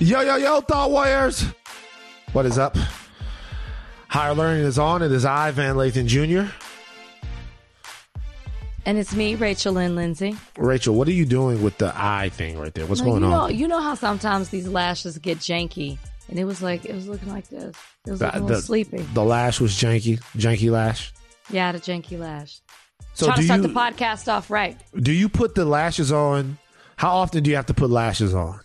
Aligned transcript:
Yo, 0.00 0.20
yo, 0.20 0.36
yo, 0.36 0.60
Thought 0.60 0.90
Warriors. 0.90 1.44
What 2.32 2.46
is 2.46 2.56
up? 2.56 2.76
Higher 4.08 4.34
Learning 4.34 4.64
is 4.64 4.78
on. 4.78 5.02
It 5.02 5.10
is 5.10 5.24
I, 5.24 5.50
Van 5.50 5.74
Lathan 5.74 6.06
Jr. 6.06 6.50
And 8.86 8.96
it's 8.96 9.14
me, 9.14 9.34
Rachel 9.34 9.74
Lynn 9.74 9.96
Lindsay. 9.96 10.36
Rachel, 10.56 10.94
what 10.94 11.08
are 11.08 11.12
you 11.12 11.26
doing 11.26 11.62
with 11.62 11.78
the 11.78 11.92
eye 11.94 12.28
thing 12.30 12.58
right 12.58 12.72
there? 12.74 12.86
What's 12.86 13.00
No, 13.00 13.06
going 13.06 13.22
you 13.22 13.28
on? 13.28 13.54
You 13.54 13.68
know 13.68 13.80
how 13.82 13.94
sometimes 13.94 14.50
these 14.50 14.68
lashes 14.68 15.18
get 15.18 15.38
janky, 15.38 15.98
and 16.28 16.38
it 16.38 16.44
was 16.44 16.62
like 16.62 16.84
it 16.84 16.94
was 16.94 17.08
looking 17.08 17.30
like 17.30 17.48
this. 17.48 17.76
It 18.06 18.10
was 18.12 18.20
looking 18.22 18.40
a 18.40 18.44
little 18.44 18.62
sleepy. 18.62 18.98
the 19.14 19.24
lash 19.24 19.60
was 19.60 19.72
janky, 19.72 20.20
janky 20.36 20.70
lash. 20.70 21.12
Yeah, 21.50 21.64
I 21.64 21.66
had 21.66 21.74
a 21.74 21.80
janky 21.80 22.18
lash. 22.18 22.60
So 23.14 23.26
Trying 23.26 23.36
do 23.36 23.42
to 23.42 23.46
start 23.46 23.60
you 23.62 23.68
the 23.68 23.74
podcast 23.74 24.32
off 24.32 24.48
right. 24.48 24.80
do 24.96 25.12
you 25.12 25.28
put 25.28 25.54
the 25.56 25.64
lashes 25.64 26.12
on? 26.12 26.56
How 26.96 27.16
often 27.16 27.42
do 27.42 27.50
you 27.50 27.56
have 27.56 27.66
to 27.66 27.74
put 27.74 27.90
lashes 27.90 28.32
on? 28.32 28.60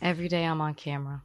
Every 0.00 0.28
day 0.28 0.44
I'm 0.44 0.60
on 0.60 0.74
camera. 0.74 1.22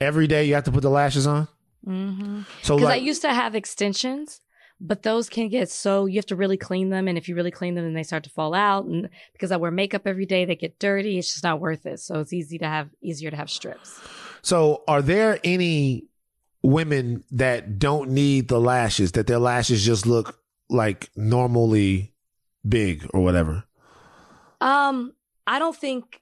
Every 0.00 0.26
day 0.26 0.44
you 0.44 0.54
have 0.54 0.64
to 0.64 0.72
put 0.72 0.82
the 0.82 0.90
lashes 0.90 1.26
on. 1.26 1.48
Mm-hmm. 1.86 2.42
So 2.62 2.76
Because 2.76 2.90
I 2.90 2.96
used 2.96 3.22
to 3.22 3.32
have 3.32 3.54
extensions, 3.54 4.40
but 4.80 5.02
those 5.02 5.28
can 5.28 5.48
get 5.48 5.70
so 5.70 6.06
you 6.06 6.16
have 6.16 6.26
to 6.26 6.36
really 6.36 6.56
clean 6.56 6.90
them, 6.90 7.06
and 7.06 7.18
if 7.18 7.28
you 7.28 7.34
really 7.34 7.50
clean 7.50 7.74
them, 7.74 7.84
then 7.84 7.94
they 7.94 8.02
start 8.02 8.24
to 8.24 8.30
fall 8.30 8.54
out. 8.54 8.86
And 8.86 9.08
because 9.32 9.52
I 9.52 9.56
wear 9.56 9.70
makeup 9.70 10.06
every 10.06 10.26
day, 10.26 10.44
they 10.44 10.56
get 10.56 10.78
dirty. 10.78 11.18
It's 11.18 11.32
just 11.32 11.44
not 11.44 11.60
worth 11.60 11.86
it. 11.86 12.00
So 12.00 12.20
it's 12.20 12.32
easy 12.32 12.58
to 12.58 12.66
have 12.66 12.88
easier 13.02 13.30
to 13.30 13.36
have 13.36 13.50
strips. 13.50 14.00
so 14.42 14.82
are 14.88 15.02
there 15.02 15.38
any 15.44 16.06
women 16.62 17.24
that 17.30 17.78
don't 17.78 18.10
need 18.10 18.48
the 18.48 18.60
lashes? 18.60 19.12
That 19.12 19.26
their 19.26 19.38
lashes 19.38 19.84
just 19.84 20.06
look 20.06 20.38
like 20.68 21.10
normally 21.16 22.14
big 22.66 23.08
or 23.12 23.22
whatever? 23.22 23.64
Um, 24.60 25.14
I 25.46 25.58
don't 25.58 25.76
think 25.76 26.20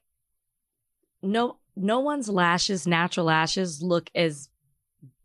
no 1.21 1.57
no 1.79 1.99
one's 1.99 2.29
lashes, 2.29 2.85
natural 2.85 3.25
lashes, 3.27 3.81
look 3.81 4.09
as 4.13 4.49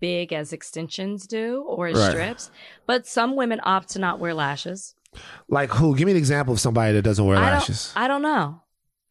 big 0.01 0.33
as 0.33 0.53
extensions 0.53 1.27
do 1.27 1.63
or 1.67 1.89
as 1.89 1.97
Right. 1.99 2.11
strips. 2.11 2.51
But 2.87 3.07
some 3.07 3.37
women 3.37 3.61
opt 3.65 3.91
to 3.91 3.99
not 3.99 4.19
wear 4.21 4.35
lashes. 4.35 4.95
Like 5.49 5.71
who? 5.71 5.97
Give 5.97 6.07
me 6.07 6.13
an 6.13 6.19
example 6.19 6.55
of 6.55 6.61
somebody 6.61 6.93
that 6.95 7.03
doesn't 7.03 7.25
wear 7.27 7.37
I 7.39 7.53
lashes. 7.53 7.93
don't 7.95 8.05
I 8.05 8.09
don't 8.09 8.23
know. 8.23 8.61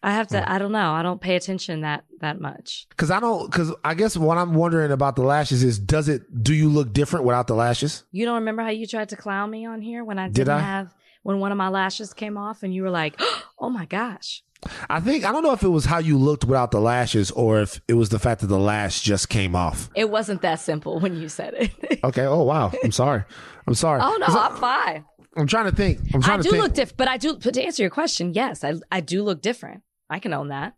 I 0.05 0.11
have 0.11 0.27
to 0.29 0.51
I 0.51 0.57
don't 0.59 0.73
know. 0.73 0.91
I 0.91 1.01
don't 1.01 1.21
pay 1.21 1.37
attention 1.37 1.81
that 1.81 2.03
that 2.19 2.41
much. 2.41 2.87
Because 2.89 3.09
I 3.09 3.21
don't. 3.21 3.49
Because 3.49 3.73
I 3.85 3.93
guess 3.93 4.17
what 4.17 4.37
I'm 4.37 4.53
wondering 4.53 4.91
about 4.91 5.15
the 5.15 5.21
lashes 5.23 5.63
is, 5.63 5.79
does 5.79 6.09
it? 6.09 6.43
Do 6.43 6.53
you 6.53 6.67
look 6.69 6.91
different 6.91 7.25
without 7.25 7.47
the 7.47 7.55
lashes? 7.55 8.03
You 8.11 8.25
don't 8.25 8.35
remember 8.35 8.63
how 8.63 8.69
you 8.69 8.85
tried 8.85 9.09
to 9.09 9.15
clown 9.15 9.49
me 9.49 9.65
on 9.65 9.81
here 9.81 10.03
when 10.03 10.19
I 10.19 10.25
Did 10.27 10.33
didn't 10.35 10.55
I? 10.55 10.59
have 10.59 10.93
when 11.23 11.39
one 11.39 11.53
of 11.53 11.57
my 11.57 11.69
lashes 11.69 12.13
came 12.13 12.37
off 12.37 12.63
and 12.63 12.73
you 12.73 12.83
were 12.83 12.89
like, 12.89 13.17
"Oh 13.57 13.69
my 13.69 13.85
gosh." 13.85 14.43
I 14.89 14.99
think 14.99 15.25
I 15.25 15.31
don't 15.31 15.43
know 15.43 15.53
if 15.53 15.63
it 15.63 15.67
was 15.69 15.85
how 15.85 15.99
you 15.99 16.17
looked 16.17 16.45
without 16.45 16.71
the 16.71 16.79
lashes 16.79 17.31
or 17.31 17.61
if 17.61 17.81
it 17.87 17.93
was 17.93 18.09
the 18.09 18.19
fact 18.19 18.41
that 18.41 18.47
the 18.47 18.59
lash 18.59 19.01
just 19.01 19.29
came 19.29 19.55
off. 19.55 19.89
It 19.95 20.09
wasn't 20.09 20.41
that 20.41 20.59
simple 20.59 20.99
when 20.99 21.15
you 21.19 21.29
said 21.29 21.53
it. 21.55 21.99
Okay. 22.03 22.23
Oh 22.25 22.43
wow. 22.43 22.71
I'm 22.83 22.91
sorry. 22.91 23.23
I'm 23.67 23.75
sorry. 23.75 24.01
oh 24.03 24.17
no, 24.19 24.25
I'm 24.27 24.55
fine. 24.57 25.05
I'm 25.37 25.47
trying 25.47 25.65
to 25.69 25.75
think. 25.75 25.99
I'm 26.13 26.21
trying 26.21 26.39
I 26.39 26.43
to 26.43 26.43
do 26.43 26.49
think. 26.51 26.63
look 26.63 26.73
different, 26.73 26.97
but 26.97 27.07
I 27.07 27.17
do. 27.17 27.37
But 27.37 27.53
to 27.55 27.63
answer 27.63 27.81
your 27.81 27.89
question, 27.89 28.33
yes, 28.33 28.63
I 28.63 28.73
I 28.91 28.99
do 28.99 29.23
look 29.23 29.41
different. 29.41 29.81
I 30.09 30.19
can 30.19 30.33
own 30.33 30.49
that. 30.49 30.73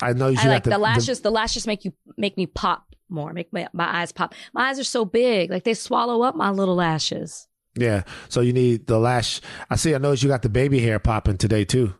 I 0.00 0.14
know 0.14 0.28
you 0.28 0.38
I 0.40 0.46
like 0.48 0.64
have 0.64 0.72
the, 0.72 0.78
lashes. 0.78 1.20
The, 1.20 1.30
lashes 1.30 1.66
make 1.66 1.84
you 1.84 1.92
make 2.16 2.36
me 2.38 2.46
pop 2.46 2.86
more. 3.10 3.32
Make 3.34 3.52
my, 3.52 3.68
my 3.74 4.00
eyes 4.00 4.10
pop. 4.12 4.34
My 4.54 4.70
eyes 4.70 4.78
are 4.78 4.84
so 4.84 5.04
big, 5.04 5.50
like 5.50 5.64
they 5.64 5.74
swallow 5.74 6.22
up 6.22 6.34
my 6.34 6.48
little 6.50 6.74
lashes. 6.76 7.46
yeah. 7.76 8.04
So 8.30 8.40
you 8.40 8.54
need 8.54 8.86
the 8.86 8.98
lash. 8.98 9.40
I 9.68 9.76
see. 9.76 9.94
I 9.94 9.98
noticed 9.98 10.22
you 10.22 10.30
got 10.30 10.40
the 10.42 10.48
baby 10.48 10.80
hair 10.80 10.98
popping 10.98 11.36
today 11.36 11.64
too. 11.66 11.94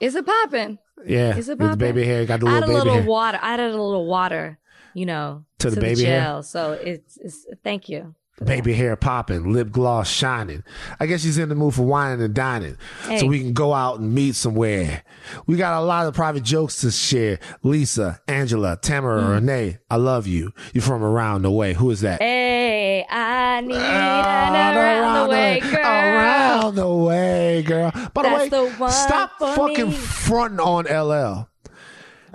Is 0.00 0.14
it 0.16 0.24
popping? 0.26 0.78
Yeah. 1.06 1.36
Is 1.36 1.48
it 1.48 1.58
the 1.58 1.64
popping? 1.64 1.78
baby 1.78 2.04
hair. 2.04 2.24
Got 2.26 2.40
the 2.40 2.46
I 2.46 2.60
little 2.60 2.64
added 2.64 2.64
a 2.64 2.72
baby 2.72 2.78
little 2.78 2.94
hair. 3.02 3.08
water. 3.08 3.38
I 3.42 3.52
added 3.54 3.66
a 3.74 3.82
little 3.82 4.06
water. 4.06 4.58
You 4.94 5.06
know, 5.06 5.44
To 5.60 5.70
the 5.70 5.80
baby 5.80 6.02
hair? 6.04 6.20
gel. 6.22 6.42
So 6.42 6.72
it's, 6.72 7.16
it's 7.18 7.46
thank 7.62 7.88
you. 7.88 8.14
Baby 8.42 8.72
hair 8.72 8.96
popping, 8.96 9.52
lip 9.52 9.70
gloss 9.70 10.08
shining. 10.08 10.64
I 10.98 11.04
guess 11.04 11.20
she's 11.20 11.36
in 11.36 11.50
the 11.50 11.54
mood 11.54 11.74
for 11.74 11.82
whining 11.82 12.22
and 12.22 12.32
dining. 12.32 12.78
Hey. 13.04 13.18
So 13.18 13.26
we 13.26 13.38
can 13.38 13.52
go 13.52 13.74
out 13.74 14.00
and 14.00 14.14
meet 14.14 14.34
somewhere. 14.34 15.02
We 15.46 15.56
got 15.56 15.78
a 15.78 15.84
lot 15.84 16.06
of 16.06 16.14
private 16.14 16.42
jokes 16.42 16.80
to 16.80 16.90
share. 16.90 17.38
Lisa, 17.62 18.18
Angela, 18.26 18.78
Tamara, 18.80 19.20
Mm. 19.22 19.30
Renee, 19.34 19.78
I 19.90 19.96
love 19.96 20.26
you. 20.26 20.52
You're 20.72 20.80
from 20.80 21.02
around 21.04 21.42
the 21.42 21.50
way. 21.50 21.74
Who 21.74 21.90
is 21.90 22.00
that? 22.00 22.22
Hey, 22.22 23.04
I 23.10 23.60
need 23.60 23.76
Ah, 23.76 24.48
an 24.48 24.76
around 24.78 25.28
the 25.28 25.30
way, 25.34 25.60
girl. 25.60 25.84
Around 25.84 26.74
the 26.76 26.88
way, 26.88 27.62
girl. 27.62 27.92
By 28.14 28.22
the 28.22 28.28
way, 28.34 28.48
the 28.48 28.88
stop 28.90 29.32
fucking 29.38 29.90
me. 29.90 29.94
fronting 29.94 30.60
on 30.60 30.86
LL. 30.86 31.49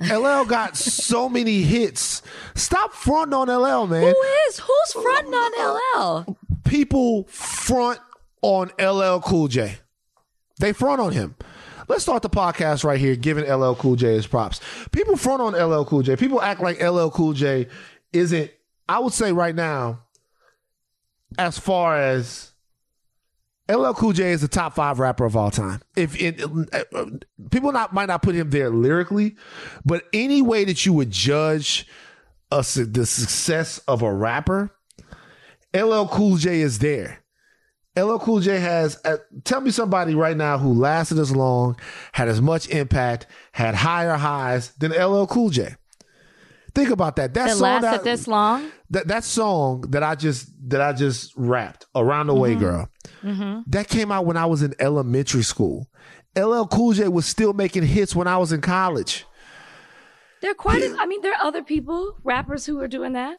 LL 0.02 0.46
got 0.46 0.76
so 0.78 1.30
many 1.30 1.62
hits. 1.62 2.22
Stop 2.56 2.94
fronting 2.94 3.34
on 3.34 3.48
LL, 3.48 3.88
man. 3.88 4.02
Who 4.02 4.22
is? 4.50 4.60
Who's 4.60 4.92
fronting 4.94 5.34
on 5.34 6.26
LL? 6.26 6.38
people 6.66 7.24
front 7.30 8.00
on 8.42 8.70
LL 8.78 9.22
Cool 9.22 9.48
J. 9.48 9.78
They 10.60 10.74
front 10.74 11.00
on 11.00 11.14
him. 11.14 11.36
Let's 11.88 12.04
start 12.04 12.24
the 12.24 12.30
podcast 12.30 12.84
right 12.84 13.00
here, 13.00 13.16
giving 13.16 13.50
LL 13.50 13.76
Cool 13.76 13.96
J 13.96 14.14
his 14.14 14.28
props. 14.28 14.60
People 14.92 15.16
front 15.16 15.42
on 15.42 15.54
LL 15.54 15.86
Cool 15.86 16.02
J. 16.02 16.16
People 16.16 16.42
act 16.42 16.60
like 16.60 16.82
LL 16.82 17.10
Cool 17.10 17.34
J 17.34 17.68
isn't, 18.12 18.52
I 18.90 19.00
would 19.00 19.14
say 19.14 19.32
right 19.32 19.56
now, 19.56 20.02
as 21.38 21.58
far 21.58 21.98
as 21.98 22.52
LL 23.70 23.94
Cool 23.94 24.14
J 24.14 24.32
is 24.32 24.42
the 24.42 24.48
top 24.48 24.76
five 24.76 25.00
rapper 25.00 25.26
of 25.26 25.36
all 25.36 25.50
time. 25.50 25.82
If 25.96 26.20
it, 26.22 26.42
uh, 26.44 27.06
people 27.50 27.72
not 27.72 27.94
might 27.94 28.08
not 28.08 28.22
put 28.22 28.36
him 28.36 28.52
there 28.52 28.70
lyrically, 28.70 29.36
but 29.84 30.04
any 30.14 30.42
way 30.42 30.66
that 30.66 30.86
you 30.86 30.94
would 30.94 31.10
judge 31.10 31.88
su- 32.62 32.86
the 32.86 33.06
success 33.06 33.80
of 33.88 34.02
a 34.02 34.14
rapper, 34.14 34.72
LL 35.74 36.06
Cool 36.06 36.38
J 36.38 36.62
is 36.62 36.80
there. 36.80 37.24
LL 37.98 38.18
Cool 38.18 38.42
J 38.42 38.60
has, 38.60 39.00
uh, 39.06 39.18
tell 39.46 39.62
me 39.62 39.72
somebody 39.72 40.16
right 40.16 40.36
now 40.36 40.58
who 40.58 40.74
lasted 40.74 41.18
as 41.18 41.36
long, 41.36 41.78
had 42.12 42.28
as 42.28 42.42
much 42.42 42.68
impact, 42.70 43.26
had 43.54 43.74
higher 43.74 44.16
highs 44.16 44.72
than 44.74 44.92
LL 44.92 45.26
Cool 45.26 45.50
J. 45.50 45.76
Think 46.76 46.90
about 46.90 47.16
that. 47.16 47.34
That 47.34 47.48
That 47.48 47.54
song 47.56 47.62
lasted 47.62 47.90
that, 47.92 48.04
this 48.04 48.28
long? 48.28 48.70
that 48.92 49.08
that 49.08 49.24
song 49.24 49.82
that 49.90 50.04
I 50.04 50.14
just 50.16 50.50
that 50.70 50.82
I 50.82 50.94
just 50.94 51.34
rapped 51.36 51.86
around 51.96 52.28
the 52.28 52.36
way, 52.36 52.56
Mm-hmm. 52.56 52.60
girl. 53.24 53.64
That 53.68 53.88
came 53.88 54.12
out 54.12 54.26
when 54.26 54.38
I 54.38 54.46
was 54.46 54.62
in 54.62 54.74
elementary 54.80 55.44
school. 55.44 55.88
LL 56.38 56.66
Cool 56.66 56.94
J 56.94 57.08
was 57.08 57.26
still 57.26 57.54
making 57.54 57.84
hits 57.84 58.14
when 58.16 58.28
I 58.28 58.38
was 58.38 58.52
in 58.52 58.60
college. 58.62 59.26
There 60.42 60.52
are 60.52 60.56
quite. 60.56 60.84
A, 60.84 60.96
I 61.00 61.06
mean, 61.06 61.22
there 61.22 61.32
are 61.34 61.42
other 61.48 61.64
people, 61.64 62.18
rappers, 62.24 62.66
who 62.66 62.80
are 62.82 62.88
doing 62.90 63.14
that. 63.14 63.38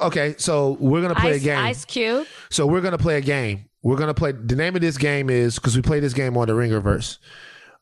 Okay, 0.00 0.34
so 0.38 0.76
we're 0.78 1.00
gonna 1.02 1.14
play 1.14 1.34
Ice, 1.34 1.40
a 1.42 1.44
game. 1.44 1.58
Ice 1.58 1.84
Cube. 1.84 2.26
So 2.50 2.66
we're 2.66 2.80
gonna 2.82 2.98
play 2.98 3.16
a 3.16 3.20
game. 3.22 3.64
We're 3.82 3.96
gonna 3.96 4.14
play. 4.14 4.32
The 4.32 4.56
name 4.56 4.74
of 4.76 4.82
this 4.82 4.98
game 4.98 5.30
is 5.30 5.54
because 5.56 5.74
we 5.74 5.82
play 5.82 6.00
this 6.00 6.12
game 6.12 6.36
on 6.36 6.48
the 6.48 6.54
Ringerverse. 6.54 7.18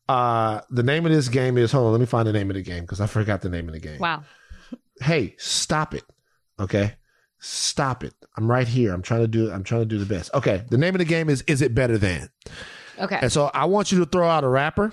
Uh, 0.09 0.61
the 0.71 0.83
name 0.83 1.07
of 1.07 1.13
this 1.13 1.29
game 1.29 1.59
is. 1.59 1.73
Hold 1.73 1.87
on, 1.87 1.93
let 1.93 2.01
me 2.01 2.07
find 2.07 2.27
the 2.27 2.33
name 2.33 2.51
of 2.51 2.55
the 2.57 2.63
game 2.63 2.83
because 2.83 3.01
I 3.01 3.07
forgot 3.07 3.41
the 3.43 3.49
name 3.51 3.69
of 3.69 3.75
the 3.75 3.81
game. 3.81 3.99
Wow. 3.99 4.25
Hey, 5.03 5.35
stop 5.39 5.95
it. 5.95 6.05
Okay, 6.59 6.95
stop 7.39 8.05
it. 8.05 8.15
I'm 8.37 8.51
right 8.51 8.67
here. 8.67 8.93
I'm 8.93 9.03
trying 9.03 9.21
to 9.21 9.29
do. 9.29 9.51
I'm 9.51 9.65
trying 9.65 9.83
to 9.83 9.87
do 9.87 9.99
the 9.99 10.07
best. 10.07 10.33
Okay, 10.35 10.65
the 10.71 10.79
name 10.79 10.95
of 10.95 11.01
the 11.01 11.05
game 11.05 11.29
is. 11.29 11.43
Is 11.43 11.63
it 11.63 11.75
better 11.75 11.99
than? 11.99 12.29
Okay. 12.99 13.19
And 13.21 13.33
so 13.33 13.51
I 13.53 13.65
want 13.67 13.93
you 13.93 13.99
to 14.01 14.07
throw 14.07 14.29
out 14.29 14.45
a 14.45 14.49
rapper. 14.49 14.93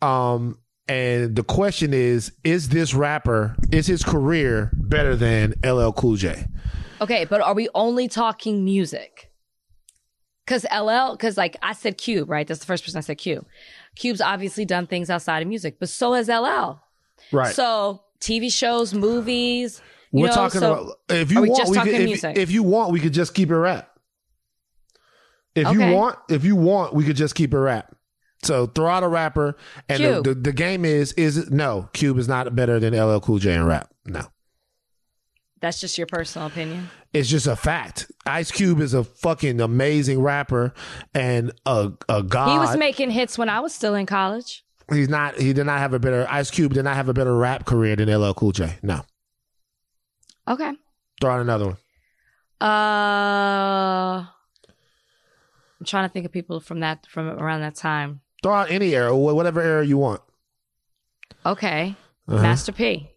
Um, 0.00 0.58
and 0.86 1.34
the 1.34 1.42
question 1.42 1.92
is: 1.92 2.32
Is 2.44 2.68
this 2.68 2.94
rapper? 2.94 3.56
Is 3.72 3.86
his 3.86 4.02
career 4.02 4.70
better 4.74 5.16
than 5.16 5.54
LL 5.64 5.90
Cool 5.92 6.16
J? 6.16 6.46
Okay, 7.00 7.24
but 7.24 7.40
are 7.40 7.54
we 7.54 7.68
only 7.74 8.08
talking 8.08 8.64
music? 8.64 9.30
Because 10.46 10.64
LL, 10.64 11.12
because 11.12 11.36
like 11.36 11.56
I 11.62 11.72
said, 11.72 11.96
Cube, 11.98 12.28
right? 12.28 12.46
That's 12.46 12.60
the 12.60 12.66
first 12.66 12.84
person 12.84 12.98
I 12.98 13.00
said 13.00 13.18
Cube. 13.18 13.46
Cube's 13.96 14.20
obviously 14.20 14.64
done 14.64 14.86
things 14.86 15.08
outside 15.08 15.40
of 15.40 15.48
music, 15.48 15.78
but 15.80 15.88
so 15.88 16.12
has 16.12 16.28
LL. 16.28 16.80
Right. 17.32 17.54
So 17.54 18.03
TV 18.24 18.52
shows, 18.52 18.94
movies. 18.94 19.80
You 20.10 20.22
We're 20.22 20.28
know, 20.28 20.34
talking 20.34 20.60
so- 20.60 20.72
about 20.72 20.96
if 21.10 21.30
you 21.30 21.42
want, 21.42 21.68
we 21.68 21.76
could, 21.78 21.94
if, 21.94 22.24
if 22.24 22.50
you 22.50 22.62
want, 22.62 22.92
we 22.92 23.00
could 23.00 23.12
just 23.12 23.34
keep 23.34 23.50
it 23.50 23.56
rap. 23.56 23.90
If 25.54 25.72
you 25.72 25.92
want, 25.92 26.18
if 26.28 26.44
you 26.44 26.56
want, 26.56 26.94
we 26.94 27.04
could 27.04 27.16
just 27.16 27.34
keep 27.34 27.54
it 27.54 27.58
rap. 27.58 27.94
So 28.42 28.66
throw 28.66 28.88
out 28.90 29.02
a 29.02 29.08
rapper, 29.08 29.56
and 29.88 30.02
the, 30.02 30.20
the, 30.22 30.34
the 30.34 30.52
game 30.52 30.84
is 30.84 31.12
is 31.14 31.50
no 31.50 31.88
Cube 31.92 32.18
is 32.18 32.28
not 32.28 32.54
better 32.54 32.78
than 32.78 32.94
LL 32.94 33.20
Cool 33.20 33.38
J 33.38 33.54
in 33.54 33.64
rap. 33.64 33.90
No, 34.04 34.26
That's 35.60 35.80
just 35.80 35.96
your 35.96 36.06
personal 36.06 36.48
opinion. 36.48 36.90
it's 37.14 37.28
just 37.28 37.46
a 37.46 37.56
fact. 37.56 38.10
Ice 38.26 38.50
Cube 38.50 38.80
is 38.80 38.92
a 38.92 39.02
fucking 39.04 39.60
amazing 39.60 40.20
rapper 40.20 40.74
and 41.14 41.52
a 41.64 41.92
a 42.08 42.22
god. 42.22 42.52
He 42.52 42.58
was 42.58 42.76
making 42.76 43.10
hits 43.12 43.38
when 43.38 43.48
I 43.48 43.60
was 43.60 43.74
still 43.74 43.94
in 43.94 44.04
college. 44.06 44.64
He's 44.90 45.08
not. 45.08 45.36
He 45.36 45.52
did 45.52 45.64
not 45.66 45.78
have 45.78 45.94
a 45.94 45.98
better 45.98 46.26
Ice 46.28 46.50
Cube. 46.50 46.74
Did 46.74 46.84
not 46.84 46.94
have 46.96 47.08
a 47.08 47.14
better 47.14 47.34
rap 47.36 47.64
career 47.64 47.96
than 47.96 48.08
LL 48.14 48.34
Cool 48.34 48.52
J. 48.52 48.76
No. 48.82 49.02
Okay. 50.46 50.72
Throw 51.20 51.30
out 51.34 51.40
another 51.40 51.66
one. 51.66 51.76
Uh, 52.60 54.26
I'm 54.26 55.86
trying 55.86 56.08
to 56.08 56.12
think 56.12 56.26
of 56.26 56.32
people 56.32 56.60
from 56.60 56.80
that 56.80 57.06
from 57.06 57.28
around 57.28 57.60
that 57.62 57.74
time. 57.76 58.20
Throw 58.42 58.54
out 58.54 58.70
any 58.70 58.94
era, 58.94 59.10
wh- 59.12 59.34
whatever 59.34 59.60
era 59.62 59.86
you 59.86 59.96
want. 59.98 60.20
Okay, 61.46 61.94
Uh-huh. 62.28 62.42
Master 62.42 62.72
P. 62.72 63.10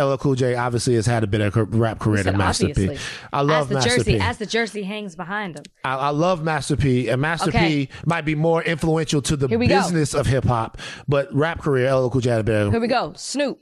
LL 0.00 0.16
Cool 0.16 0.34
J 0.34 0.54
obviously 0.54 0.94
has 0.94 1.04
had 1.04 1.22
a 1.22 1.26
better 1.26 1.50
ca- 1.50 1.66
rap 1.68 1.98
career 1.98 2.22
than 2.22 2.38
Master 2.38 2.66
obviously. 2.68 2.96
P. 2.96 3.02
I 3.32 3.42
love 3.42 3.62
as 3.64 3.68
the 3.68 3.74
Master 3.74 3.90
jersey, 3.90 4.12
P. 4.14 4.20
as 4.20 4.38
the 4.38 4.46
jersey 4.46 4.82
hangs 4.84 5.14
behind 5.16 5.56
him. 5.56 5.64
I, 5.84 5.96
I 5.96 6.08
love 6.08 6.42
Master 6.42 6.76
P, 6.76 7.08
and 7.08 7.20
Master 7.20 7.50
Okay. 7.50 7.86
P 7.86 7.88
might 8.06 8.22
be 8.24 8.34
more 8.34 8.62
influential 8.62 9.20
to 9.22 9.36
the 9.36 9.48
we 9.58 9.66
go. 9.66 9.76
business 9.82 10.14
of 10.14 10.26
hip 10.26 10.44
hop, 10.44 10.78
but 11.06 11.28
rap 11.34 11.60
career, 11.60 11.94
LL 11.94 12.08
Cool 12.08 12.22
J 12.22 12.30
had 12.30 12.40
a 12.40 12.44
better. 12.44 12.70
Here 12.70 12.80
we 12.80 12.88
go. 12.88 13.12
Snoop. 13.16 13.58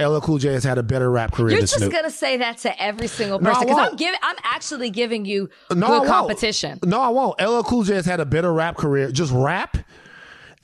LL 0.00 0.20
Cool 0.20 0.38
J 0.38 0.52
has 0.52 0.62
had 0.62 0.78
a 0.78 0.82
better 0.84 1.10
rap 1.10 1.32
career 1.32 1.50
You're 1.50 1.58
than 1.58 1.66
just 1.66 1.78
Snoop. 1.78 1.92
gonna 1.92 2.10
say 2.10 2.36
that 2.36 2.58
to 2.58 2.80
every 2.80 3.08
single 3.08 3.40
person 3.40 3.62
because 3.62 3.76
I'm 3.76 3.84
won't. 3.86 3.98
giving. 3.98 4.20
I'm 4.22 4.36
actually 4.44 4.90
giving 4.90 5.24
you 5.24 5.48
No, 5.74 5.98
good 6.00 6.06
competition. 6.08 6.78
No, 6.84 7.00
I 7.00 7.08
won't. 7.08 7.40
LL 7.40 7.62
Cool 7.64 7.82
J 7.82 7.96
has 7.96 8.06
had 8.06 8.20
a 8.20 8.24
better 8.24 8.52
rap 8.52 8.76
career. 8.76 9.10
Just 9.10 9.32
rap. 9.32 9.76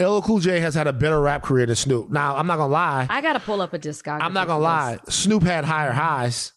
LL 0.01 0.21
Cool 0.21 0.39
J 0.41 0.61
has 0.61 0.75
had 0.75 0.87
a 0.87 0.93
better 0.93 1.21
rap 1.21 1.43
career 1.43 1.67
than 1.67 1.77
Snoop. 1.77 2.11
Now, 2.11 2.37
I'm 2.37 2.47
not 2.47 2.57
gonna 2.57 2.73
lie. 2.73 3.07
I 3.11 3.21
gotta 3.21 3.41
pull 3.41 3.61
up 3.63 3.73
a 3.75 3.79
discography. 3.79 4.23
I'm 4.23 4.33
not 4.33 4.47
gonna 4.47 4.63
lie. 4.63 4.99
this. 5.05 5.15
Snoop 5.15 5.43
had 5.43 5.65
higher 5.65 5.93
highs. 5.93 6.53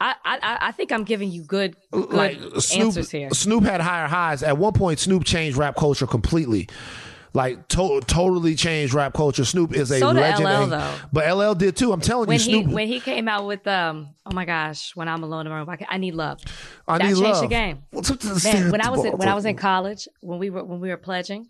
I, 0.00 0.14
I 0.24 0.58
I- 0.60 0.72
think 0.72 0.92
I'm 0.92 1.04
giving 1.04 1.30
you 1.30 1.44
good 1.44 1.76
good 1.92 2.10
Like 2.12 2.38
Snoop, 2.58 2.86
answers 2.86 3.10
here. 3.10 3.30
Snoop 3.30 3.64
had 3.64 3.80
higher 3.80 4.06
highs. 4.08 4.42
At 4.42 4.58
one 4.58 4.72
point, 4.72 4.98
Snoop 4.98 5.24
changed 5.24 5.56
rap 5.56 5.76
culture 5.76 6.06
completely. 6.06 6.68
Like 7.32 7.66
to- 7.68 8.00
totally 8.06 8.54
changed 8.54 8.92
rap 8.94 9.14
culture. 9.14 9.44
Snoop 9.44 9.72
is 9.74 9.90
a 9.90 9.98
So 10.00 10.10
legend, 10.10 10.44
LL 10.44 10.72
and- 10.74 10.94
but 11.12 11.26
LL 11.36 11.54
did 11.54 11.74
too. 11.76 11.92
I'm 11.92 12.00
telling 12.00 12.28
When 12.28 12.38
you, 12.38 12.44
he 12.44 12.62
Snoop. 12.62 12.72
when 12.72 12.86
he 12.86 13.00
came 13.00 13.26
out 13.28 13.46
with 13.46 13.66
um 13.66 14.10
oh 14.26 14.34
my 14.34 14.44
gosh 14.44 14.94
when 14.94 15.08
I'm 15.08 15.22
alone 15.24 15.46
in 15.46 15.52
my 15.52 15.58
room 15.58 15.68
I, 15.70 15.78
I 15.88 15.98
need 15.98 16.14
love 16.14 16.38
I 16.86 16.98
that 16.98 17.04
need 17.04 17.10
changed 17.14 17.22
love. 17.22 17.40
the 17.42 17.46
game. 17.48 17.82
What's 17.90 18.10
up 18.10 18.20
to 18.20 18.26
the 18.28 18.40
Man, 18.52 18.70
when 18.72 18.80
I 18.80 18.90
was 18.90 19.04
in, 19.04 19.12
when 19.16 19.28
I 19.28 19.34
was 19.34 19.44
in 19.46 19.56
college, 19.56 20.06
when 20.20 20.38
we 20.38 20.50
were 20.50 20.62
when 20.64 20.80
we 20.80 20.90
were 20.90 20.96
pledging, 20.96 21.48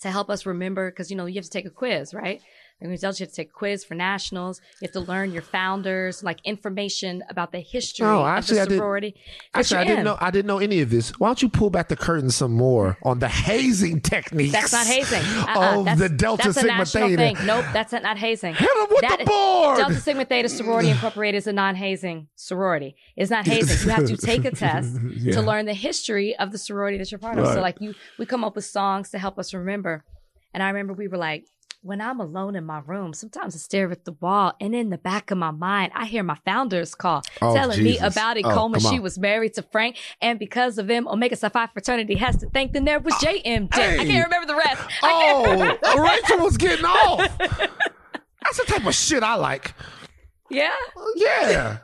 to 0.00 0.10
help 0.10 0.30
us 0.30 0.46
remember, 0.46 0.90
because 0.90 1.10
you 1.10 1.16
know 1.16 1.26
you 1.26 1.36
have 1.36 1.44
to 1.44 1.50
take 1.50 1.66
a 1.66 1.70
quiz, 1.70 2.14
right? 2.14 2.42
And 2.80 2.90
we 2.90 2.96
tell 2.96 3.10
you 3.12 3.26
to 3.26 3.32
take 3.32 3.50
a 3.50 3.52
quiz 3.52 3.84
for 3.84 3.94
nationals. 3.94 4.60
You 4.80 4.86
have 4.86 4.92
to 4.92 5.00
learn 5.00 5.32
your 5.32 5.42
founders, 5.42 6.22
like 6.24 6.38
information 6.44 7.22
about 7.28 7.52
the 7.52 7.60
history 7.60 8.06
oh, 8.06 8.24
actually, 8.24 8.60
I 8.60 8.64
the 8.64 8.76
sorority. 8.76 9.14
But 9.52 9.60
Actually, 9.60 9.76
I 9.80 9.84
didn't 9.84 9.98
in. 9.98 10.04
know. 10.06 10.16
I 10.20 10.30
didn't 10.30 10.46
know 10.46 10.58
any 10.58 10.80
of 10.80 10.88
this. 10.90 11.10
Why 11.18 11.28
don't 11.28 11.42
you 11.42 11.48
pull 11.50 11.68
back 11.70 11.88
the 11.88 11.96
curtain 11.96 12.30
some 12.30 12.52
more 12.52 12.96
on 13.02 13.18
the 13.18 13.28
hazing 13.28 14.00
techniques? 14.00 14.52
That's 14.52 14.72
not 14.72 14.86
hazing. 14.86 15.20
Uh-uh. 15.48 15.84
of 15.92 15.98
the 15.98 16.08
Delta 16.08 16.52
Sigma 16.52 16.86
Theta. 16.86 17.16
thing. 17.16 17.36
Nope, 17.44 17.64
that's 17.72 17.92
not 17.92 18.16
hazing. 18.18 18.54
Hit 18.54 18.68
'em 18.80 18.86
with 18.90 19.00
That 19.02 19.16
the 19.18 19.22
is- 19.24 19.28
board. 19.28 19.76
Delta 19.78 19.94
Sigma 20.00 20.24
Theta 20.24 20.48
Sorority 20.48 20.88
Incorporated 20.94 21.38
is 21.38 21.46
a 21.46 21.52
non-hazing 21.52 22.28
sorority. 22.36 22.96
It's 23.16 23.30
not 23.30 23.46
hazing. 23.46 23.86
You 23.88 23.94
have 23.94 24.06
to 24.06 24.16
take 24.30 24.44
a 24.44 24.50
test 24.52 24.96
Yeah. 25.16 25.34
to 25.34 25.42
learn 25.42 25.66
the 25.66 25.74
history 25.74 26.34
of 26.36 26.50
the 26.52 26.58
sorority 26.58 26.96
that 26.98 27.10
you're 27.10 27.18
part 27.18 27.38
of. 27.38 27.44
Right. 27.44 27.54
So, 27.54 27.60
like 27.60 27.76
you, 27.80 27.94
we 28.18 28.24
come 28.26 28.42
up 28.44 28.56
with 28.56 28.64
songs 28.64 29.10
to 29.10 29.18
help 29.18 29.38
us 29.38 29.52
remember. 29.52 30.04
And 30.54 30.62
I 30.62 30.68
remember 30.68 30.92
we 30.94 31.08
were 31.08 31.18
like, 31.18 31.44
when 31.82 32.00
I'm 32.00 32.20
alone 32.20 32.56
in 32.56 32.64
my 32.64 32.80
room, 32.84 33.14
sometimes 33.14 33.54
I 33.54 33.58
stare 33.58 33.90
at 33.90 34.04
the 34.04 34.12
wall, 34.12 34.52
and 34.60 34.74
in 34.74 34.90
the 34.90 34.98
back 34.98 35.30
of 35.30 35.38
my 35.38 35.50
mind, 35.50 35.92
I 35.94 36.04
hear 36.04 36.22
my 36.22 36.36
founders 36.44 36.94
call, 36.94 37.22
Oh, 37.40 37.54
telling 37.54 37.82
me 37.82 37.96
about 37.98 38.36
it. 38.36 38.44
Oh, 38.44 38.52
Coma, 38.54 38.80
she 38.80 39.00
was 39.00 39.18
married 39.18 39.54
to 39.54 39.62
Frank, 39.62 39.96
and 40.20 40.38
because 40.38 40.76
of 40.78 40.90
him, 40.90 41.08
Omega 41.08 41.36
Psi 41.36 41.48
Phi 41.48 41.66
fraternity 41.68 42.16
has 42.16 42.36
to 42.38 42.50
thank. 42.50 42.72
Then 42.72 42.84
there 42.84 43.00
was 43.00 43.14
ah, 43.14 43.24
JMJ. 43.24 43.72
I 43.74 44.04
can't 44.04 44.24
remember 44.24 44.46
the 44.46 44.56
rest. 44.56 44.82
Oh, 45.02 45.78
Rachel 46.02 46.44
was 46.44 46.56
getting 46.56 46.84
off. 46.84 47.38
That's 47.38 48.58
the 48.58 48.64
type 48.66 48.84
of 48.84 48.94
shit 48.94 49.22
I 49.22 49.36
like. 49.36 49.74
Yeah. 50.50 50.70
Uh, 50.96 51.02
yeah. 51.16 51.78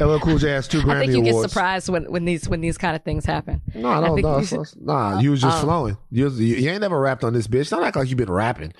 LL 0.00 0.18
Cool 0.18 0.38
J 0.38 0.50
has 0.50 0.68
two 0.68 0.80
Grammy 0.80 0.96
I 0.96 0.98
think 1.06 1.12
you 1.12 1.22
get 1.22 1.40
surprised 1.50 1.88
when, 1.88 2.04
when 2.10 2.24
these 2.24 2.48
when 2.48 2.60
these 2.60 2.78
kind 2.78 2.94
of 2.96 3.02
things 3.02 3.24
happen. 3.26 3.60
No, 3.74 3.88
I 3.88 3.98
I 3.98 4.00
don't 4.00 4.14
think 4.16 4.26
know. 4.26 4.38
you 4.38 4.44
should- 4.46 4.66
Nah, 4.80 5.20
you 5.20 5.30
was 5.32 5.40
just 5.40 5.58
Oh. 5.58 5.66
flowing. 5.66 5.96
You, 6.10 6.24
was- 6.24 6.40
you, 6.40 6.56
you 6.56 6.70
ain't 6.70 6.80
never 6.80 6.98
rapped 7.00 7.24
on 7.24 7.32
this 7.32 7.46
bitch. 7.48 7.70
Don't 7.70 7.82
act 7.84 7.96
like 7.96 8.08
you 8.10 8.16
been 8.16 8.30
rapping. 8.30 8.72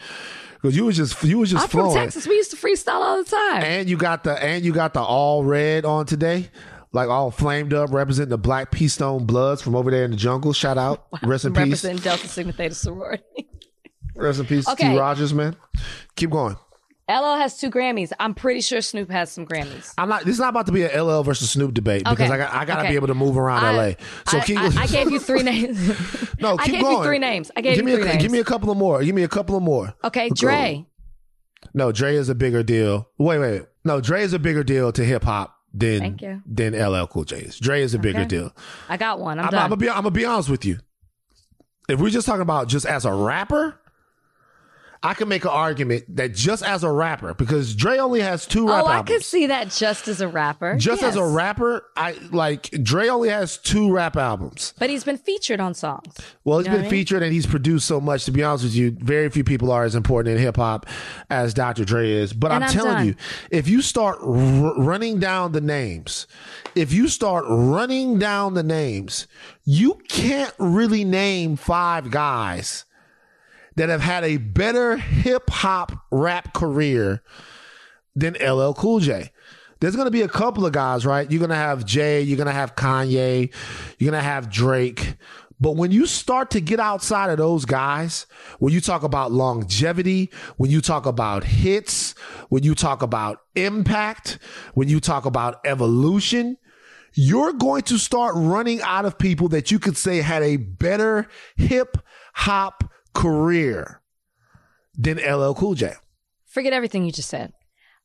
Because 0.61 0.77
you 0.77 0.85
was 0.87 0.97
just 0.97 1.23
you 1.23 1.39
was 1.39 1.51
just 1.51 1.65
I'm 1.65 1.69
from. 1.71 1.93
Texas. 1.95 2.27
We 2.27 2.35
used 2.35 2.51
to 2.51 2.57
freestyle 2.57 2.95
all 3.01 3.23
the 3.23 3.31
time. 3.31 3.63
And 3.63 3.89
you 3.89 3.97
got 3.97 4.25
the 4.25 4.43
and 4.43 4.65
you 4.65 4.73
got 4.73 4.93
the 4.95 5.01
all 5.03 5.45
red 5.45 5.85
on 5.85 6.05
today. 6.07 6.51
Like 6.91 7.09
all 7.11 7.31
flamed 7.31 7.75
up, 7.75 7.93
representing 7.93 8.31
the 8.31 8.39
Black 8.39 8.71
Pea 8.71 8.89
Stone 8.89 9.27
Bloods 9.27 9.61
from 9.61 9.77
over 9.77 9.91
there 9.91 10.05
in 10.05 10.11
the 10.11 10.17
jungle. 10.17 10.53
Shout 10.55 10.79
out, 10.79 11.07
rest 11.23 11.45
in 11.45 11.53
peace, 11.53 11.63
Representing 11.65 11.99
Delta 12.03 12.27
Sigma 12.27 12.53
Theta 12.53 12.75
sorority. 12.75 13.23
rest 14.17 14.41
in 14.41 14.47
peace, 14.47 14.67
Okay. 14.69 14.93
T. 14.93 14.99
Rogers, 14.99 15.35
man. 15.35 15.55
Keep 16.17 16.31
going. 16.31 16.57
LL 17.09 17.37
has 17.37 17.57
two 17.59 17.71
Grammys. 17.71 18.13
I'm 18.21 18.35
pretty 18.35 18.61
sure 18.61 18.81
Snoop 18.83 19.11
has 19.11 19.31
some 19.33 19.47
Grammys. 19.47 19.95
I'm 19.97 20.09
not. 20.09 20.25
This 20.25 20.35
is 20.35 20.41
not 20.41 20.51
about 20.51 20.67
to 20.67 20.73
be 20.73 20.85
an 20.85 21.01
LL 21.01 21.23
versus 21.23 21.51
Snoop 21.51 21.73
debate 21.73 22.05
because 22.05 22.21
Okay. 22.21 22.33
I 22.33 22.37
got 22.37 22.53
I 22.55 22.65
got 22.67 22.75
to 22.77 22.81
Okay. 22.83 22.91
be 22.91 22.95
able 22.97 23.07
to 23.07 23.15
move 23.15 23.39
around 23.39 23.65
I- 23.65 23.73
LA. 23.77 23.93
So 24.27 24.39
I, 24.39 24.41
keep. 24.45 24.59
I, 24.59 24.83
I 24.83 24.87
gave 24.87 25.11
you 25.11 25.19
three 25.19 25.43
names. 25.55 25.79
no, 26.41 26.57
I 26.59 26.65
keep 26.65 26.75
gave 26.75 26.83
going. 26.83 26.99
you 26.99 27.03
three 27.05 27.19
names. 27.19 27.51
I 27.57 27.61
gave 27.63 27.77
give 27.77 27.89
you 27.89 27.95
three 27.97 28.03
a, 28.03 28.07
names. 28.11 28.23
give 28.23 28.31
me 28.33 28.41
a 28.41 28.45
couple 28.45 28.71
of 28.71 28.77
more. 28.77 29.03
Give 29.03 29.15
me 29.15 29.23
a 29.23 29.29
couple 29.29 29.57
of 29.57 29.63
more. 29.63 29.95
okay, 30.05 30.29
Dre. 30.29 30.85
No, 31.75 31.93
Dre 31.93 32.15
is 32.15 32.29
a 32.29 32.35
bigger 32.35 32.63
deal. 32.63 33.09
Wait, 33.19 33.39
wait. 33.39 33.63
No, 33.85 34.01
Dre 34.01 34.23
is 34.23 34.33
a 34.33 34.39
bigger 34.39 34.63
deal 34.63 34.93
to 34.93 35.05
hip 35.05 35.25
hop 35.25 35.55
than 35.73 36.19
than 36.47 36.75
LL 36.75 37.07
Cool 37.07 37.25
J 37.25 37.39
is. 37.41 37.59
Dre 37.59 37.83
is 37.83 37.95
a 37.95 37.99
bigger 37.99 38.21
Okay. 38.21 38.29
deal. 38.29 38.55
I 38.89 38.97
got 38.97 39.19
one. 39.19 39.39
I'm, 39.39 39.47
I'm, 39.47 39.51
done. 39.51 39.63
I'm 39.63 39.69
gonna 39.71 39.77
be 39.79 39.89
I'm 39.89 39.97
gonna 39.97 40.11
be 40.11 40.25
honest 40.25 40.51
with 40.51 40.65
you. 40.65 40.79
If 41.89 42.01
we're 42.01 42.11
just 42.11 42.27
talking 42.27 42.43
about 42.43 42.69
just 42.69 42.85
as 42.85 43.05
a 43.07 43.13
rapper, 43.13 43.81
I 45.03 45.15
can 45.15 45.29
make 45.29 45.45
an 45.45 45.51
argument 45.51 46.05
that 46.17 46.35
just 46.35 46.65
as 46.65 46.83
a 46.83 46.91
rapper, 46.91 47.33
because 47.35 47.75
Dre 47.75 47.99
only 47.99 48.21
has 48.21 48.47
two 48.47 48.67
rap 48.69 48.85
oh, 48.85 48.87
I 48.87 48.97
albums. 48.97 49.09
could 49.09 49.25
see 49.25 49.47
that 49.47 49.71
just 49.71 50.09
as 50.09 50.21
a 50.21 50.27
rapper. 50.29 50.77
just 50.77 51.03
as 51.03 51.15
a 51.15 51.25
rapper, 51.25 51.85
I 51.97 52.13
like 52.33 52.71
Dre 52.83 53.09
only 53.09 53.29
has 53.29 53.59
two 53.59 53.93
rap 53.93 54.17
albums. 54.17 54.75
But 54.79 54.91
he's 54.91 55.05
been 55.05 55.17
featured 55.19 55.61
on 55.61 55.75
songs. 55.75 56.17
Well, 56.45 56.59
he's 56.59 56.67
You 56.67 56.73
know 56.73 56.77
been 56.79 56.87
I 56.87 56.91
mean? 56.91 56.91
featured 56.91 57.23
and 57.23 57.33
he's 57.33 57.47
produced 57.47 57.87
so 57.87 58.01
much. 58.01 58.25
To 58.25 58.33
be 58.33 58.43
honest 58.43 58.65
with 58.65 58.75
you, 58.75 58.91
very 58.91 59.29
few 59.31 59.45
people 59.45 59.71
are 59.71 59.85
as 59.85 59.95
important 59.95 60.37
in 60.37 60.43
hip 60.43 60.57
hop 60.57 60.87
as 61.31 61.55
Dr. 61.55 61.85
Dre 61.85 62.11
is. 62.11 62.33
But 62.33 62.51
I'm, 62.51 62.63
I'm 62.65 62.71
telling 62.71 62.93
done. 62.95 63.07
you, 63.07 63.15
if 63.51 63.69
you 63.69 63.83
start 63.83 64.19
r- 64.21 64.75
running 64.83 65.21
down 65.21 65.53
the 65.53 65.61
names, 65.61 66.27
if 66.75 66.93
you 66.93 67.07
start 67.09 67.45
running 67.49 68.19
down 68.19 68.55
the 68.55 68.63
names, 68.65 69.29
you 69.65 70.01
can't 70.09 70.55
really 70.59 71.05
name 71.05 71.57
five 71.57 72.11
guys 72.11 72.85
that 73.79 73.89
have 73.89 74.01
had 74.01 74.25
a 74.25 74.39
better 74.39 74.97
hip 74.97 75.49
hop 75.51 76.05
rap 76.11 76.53
career 76.53 77.23
than 78.17 78.35
LL 78.35 78.73
Cool 78.73 78.99
J. 78.99 79.31
There's 79.79 79.95
going 79.95 80.07
to 80.07 80.11
be 80.13 80.23
a 80.23 80.29
couple 80.29 80.67
of 80.67 80.73
guys, 80.73 81.07
right? 81.07 81.31
You're 81.31 81.39
going 81.39 81.51
to 81.51 81.55
have 81.57 81.85
Jay, 81.85 82.21
you're 82.21 82.37
going 82.37 82.49
to 82.49 82.53
have 82.53 82.75
Kanye, 82.75 83.55
you're 83.99 84.11
going 84.11 84.21
to 84.21 84.29
have 84.29 84.51
Drake. 84.51 85.15
But 85.61 85.77
when 85.77 85.93
you 85.93 86.07
start 86.07 86.51
to 86.51 86.61
get 86.61 86.81
outside 86.81 87.31
of 87.31 87.39
those 87.39 87.65
guys, 87.65 88.27
when 88.59 88.73
you 88.73 88.81
talk 88.81 89.05
about 89.05 89.31
longevity, 89.31 90.33
when 90.57 90.71
you 90.71 90.81
talk 90.81 91.07
about 91.07 91.45
hits, 91.45 92.17
when 92.49 92.65
you 92.65 92.75
talk 92.75 93.03
about 93.03 93.43
impact, 93.55 94.39
when 94.75 94.89
you 94.89 94.99
talk 94.99 95.25
about 95.25 95.61
evolution, 95.65 96.59
you're 97.15 97.53
going 97.53 97.83
to 97.83 97.99
start 97.99 98.35
running 98.37 98.83
out 98.83 99.05
of 99.05 99.19
people 99.19 99.49
that 99.51 99.71
you 99.71 99.79
could 99.79 99.97
say 99.97 100.21
had 100.21 100.43
a 100.43 100.57
better 100.57 101.29
hip 101.57 101.97
hop 102.35 102.85
career 103.19 104.01
than 104.97 105.19
LL 105.19 105.53
Cool 105.55 105.75
J. 105.75 105.95
Forget 106.47 106.73
everything 106.73 107.05
you 107.05 107.13
just 107.13 107.29
said. 107.29 107.53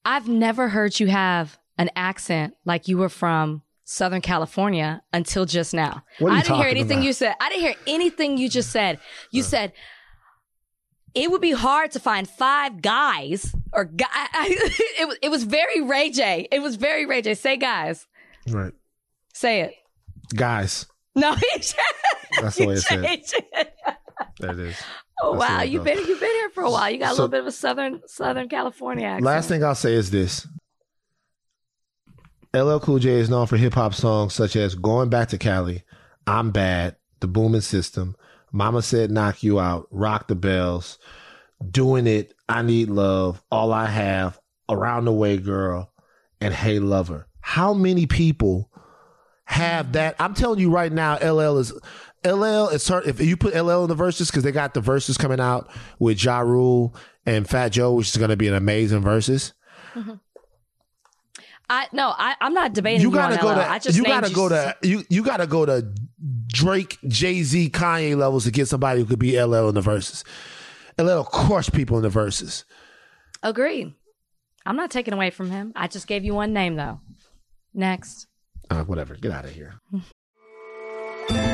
I've 0.03 0.27
never 0.27 0.69
heard 0.69 0.99
you 0.99 1.07
have 1.07 1.57
an 1.77 1.89
accent 1.95 2.55
like 2.65 2.87
you 2.87 2.97
were 2.97 3.09
from 3.09 3.61
Southern 3.85 4.21
California 4.21 5.01
until 5.13 5.45
just 5.45 5.73
now. 5.73 6.03
What 6.19 6.29
are 6.29 6.33
you 6.33 6.39
I 6.39 6.41
didn't 6.41 6.57
hear 6.57 6.67
anything 6.67 6.97
about? 6.97 7.05
you 7.05 7.13
said. 7.13 7.35
I 7.39 7.49
didn't 7.49 7.61
hear 7.61 7.75
anything 7.87 8.37
you 8.37 8.49
just 8.49 8.71
said. 8.71 8.99
You 9.31 9.41
uh. 9.41 9.45
said 9.45 9.73
it 11.13 11.29
would 11.29 11.41
be 11.41 11.51
hard 11.51 11.91
to 11.91 11.99
find 11.99 12.27
five 12.27 12.81
guys 12.81 13.55
or 13.71 13.85
guy. 13.85 14.07
it 14.33 15.07
was 15.07 15.17
it 15.21 15.29
was 15.29 15.43
very 15.43 15.81
Ray 15.81 16.09
J. 16.09 16.47
It 16.51 16.61
was 16.61 16.75
very 16.75 17.05
Ray 17.05 17.21
J. 17.21 17.35
Say 17.35 17.57
guys. 17.57 18.07
Right. 18.49 18.73
Say 19.33 19.61
it. 19.61 19.73
Guys. 20.35 20.87
No, 21.15 21.35
That's 22.41 22.57
the 22.57 22.65
way 22.65 22.73
it's 22.73 22.87
said. 22.87 23.05
it. 23.05 23.33
There 24.39 24.51
it 24.51 24.59
is. 24.59 24.75
Oh 25.21 25.33
wow, 25.33 25.61
you've 25.61 25.83
been 25.83 25.97
you've 25.99 26.19
been 26.19 26.31
here 26.31 26.49
for 26.49 26.63
a 26.63 26.71
while. 26.71 26.89
You 26.89 26.97
got 26.97 27.13
a 27.13 27.15
So- 27.15 27.23
little 27.23 27.27
bit 27.29 27.39
of 27.41 27.47
a 27.47 27.51
southern 27.51 28.01
Southern 28.07 28.49
California 28.49 29.05
accent. 29.05 29.25
Last 29.25 29.47
thing 29.47 29.63
I'll 29.63 29.75
say 29.75 29.93
is 29.93 30.11
this. 30.11 30.47
LL 32.55 32.79
Cool 32.79 32.99
J 32.99 33.11
is 33.19 33.29
known 33.29 33.47
for 33.47 33.57
hip 33.57 33.73
hop 33.73 33.93
songs 33.93 34.33
such 34.33 34.55
as 34.55 34.75
Going 34.75 35.09
Back 35.09 35.29
to 35.29 35.37
Cali, 35.37 35.83
I'm 36.27 36.51
Bad, 36.51 36.95
The 37.19 37.27
Booming 37.27 37.61
System, 37.61 38.15
Mama 38.51 38.81
Said 38.83 39.09
Knock 39.09 39.41
You 39.41 39.59
Out, 39.59 39.87
Rock 39.89 40.27
the 40.27 40.35
Bells, 40.35 40.99
Doing 41.71 42.05
It, 42.05 42.33
I 42.47 42.61
Need 42.61 42.89
Love, 42.89 43.41
All 43.51 43.73
I 43.73 43.87
Have, 43.87 44.39
Around 44.69 45.05
the 45.05 45.11
Way 45.13 45.37
Girl, 45.37 45.91
and 46.39 46.53
Hey 46.53 46.77
Lover. 46.77 47.27
How 47.41 47.73
many 47.73 48.05
people 48.05 48.69
have 49.45 49.93
that? 49.93 50.15
I'm 50.19 50.35
telling 50.35 50.59
you 50.59 50.69
right 50.69 50.91
now, 50.91 51.15
LL 51.17 51.57
is 51.57 51.73
LL 52.25 52.69
is 52.69 52.87
her, 52.87 53.01
if 53.01 53.19
you 53.21 53.37
put 53.37 53.53
LL 53.55 53.83
in 53.83 53.89
the 53.89 53.95
Verzuz 53.95 54.27
because 54.27 54.43
they 54.43 54.51
got 54.51 54.73
the 54.73 54.81
Verzuz 54.81 55.17
coming 55.19 55.39
out 55.39 55.69
with 55.99 56.23
Ja 56.23 56.39
Rule 56.39 56.95
and 57.25 57.47
Fat 57.47 57.69
Joe, 57.69 57.93
which 57.93 58.09
is 58.09 58.17
going 58.17 58.29
to 58.29 58.37
be 58.37 58.47
an 58.47 58.53
amazing 58.53 59.01
Verzuz. 59.03 59.53
I 61.69 61.87
no, 61.93 62.13
I, 62.17 62.35
I'm 62.41 62.53
not 62.53 62.73
debating 62.73 63.01
you, 63.01 63.09
You 63.09 63.13
gotta 63.15 63.35
on 63.35 63.41
go 63.41 63.47
LL. 63.49 63.55
to 63.55 63.69
I 63.69 63.79
just 63.79 63.97
you 63.97 64.03
gotta 64.03 64.29
go 64.33 64.49
to 64.49 64.75
you 64.83 65.03
you 65.09 65.23
gotta 65.23 65.47
go 65.47 65.65
to 65.65 65.87
Drake, 66.47 66.97
Jay 67.07 67.41
Z, 67.41 67.69
Kanye 67.69 68.17
levels 68.17 68.43
to 68.43 68.51
get 68.51 68.67
somebody 68.67 68.99
who 68.99 69.05
could 69.05 69.19
be 69.19 69.41
LL 69.41 69.69
in 69.69 69.75
the 69.75 69.81
Verzuz. 69.81 70.23
LL 70.99 71.23
crush 71.23 71.71
people 71.71 71.97
in 71.97 72.03
the 72.03 72.09
Verzuz. 72.09 72.65
Agreed. 73.41 73.93
I'm 74.65 74.75
not 74.75 74.91
taking 74.91 75.13
away 75.13 75.29
from 75.29 75.51
him. 75.51 75.71
I 75.75 75.87
just 75.87 76.05
gave 76.05 76.23
you 76.23 76.33
one 76.35 76.53
name 76.53 76.75
though. 76.75 76.99
Next. 77.73 78.27
Uh, 78.69 78.83
whatever. 78.83 79.15
Get 79.15 79.31
out 79.31 79.45
of 79.45 79.51
here. 79.51 79.75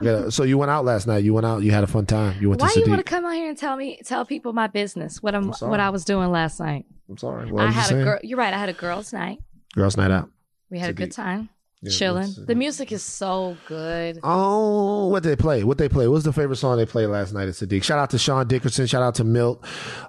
Yeah, 0.00 0.28
so 0.28 0.42
you 0.42 0.58
went 0.58 0.70
out 0.70 0.84
last 0.84 1.06
night. 1.06 1.22
You 1.22 1.34
went 1.34 1.46
out. 1.46 1.62
You 1.62 1.70
had 1.70 1.84
a 1.84 1.86
fun 1.86 2.06
time. 2.06 2.40
You 2.40 2.48
went 2.50 2.60
Why 2.60 2.72
to 2.72 2.80
you 2.80 2.86
want 2.88 2.98
to 2.98 3.04
come 3.04 3.24
out 3.24 3.34
here 3.34 3.48
and 3.48 3.56
tell 3.56 3.76
me 3.76 4.00
tell 4.04 4.24
people 4.24 4.52
my 4.52 4.66
business? 4.66 5.22
What 5.22 5.34
I'm, 5.34 5.52
sorry. 5.52 5.70
what 5.70 5.80
I 5.80 5.90
was 5.90 6.04
doing 6.04 6.30
last 6.30 6.58
night. 6.58 6.86
I'm 7.08 7.16
sorry. 7.16 7.50
What 7.50 7.64
I 7.64 7.70
had 7.70 7.92
a 7.92 8.04
girl. 8.04 8.18
You're 8.22 8.38
right. 8.38 8.52
I 8.52 8.58
had 8.58 8.68
a 8.68 8.72
girls' 8.72 9.12
night. 9.12 9.38
Girls' 9.74 9.96
night 9.96 10.10
out. 10.10 10.30
We 10.70 10.78
had 10.78 10.90
a 10.90 10.94
good 10.94 11.12
time, 11.12 11.50
Yeah, 11.82 11.92
chilling. 11.92 12.34
The 12.36 12.54
music 12.56 12.90
is 12.90 13.02
so 13.02 13.56
good. 13.68 14.18
Oh, 14.24 15.08
what 15.08 15.22
they 15.22 15.36
play? 15.36 15.62
What 15.62 15.78
they 15.78 15.88
play? 15.88 16.08
What's 16.08 16.24
the 16.24 16.32
favorite 16.32 16.56
song 16.56 16.76
they 16.76 16.86
played 16.86 17.06
last 17.06 17.32
night 17.32 17.46
at 17.48 17.54
Sadiq? 17.54 17.84
Shout 17.84 17.98
out 17.98 18.10
to 18.10 18.18
Sean 18.18 18.48
Dickerson. 18.48 18.86
Shout 18.86 19.02
out 19.02 19.14
to 19.16 19.24
Milt. 19.24 19.64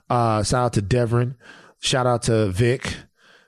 Uh, 0.10 0.42
shout 0.42 0.66
out 0.66 0.74
to 0.74 0.82
Devon. 0.82 1.36
Shout 1.80 2.08
out 2.08 2.24
to 2.24 2.48
Vic. 2.48 2.96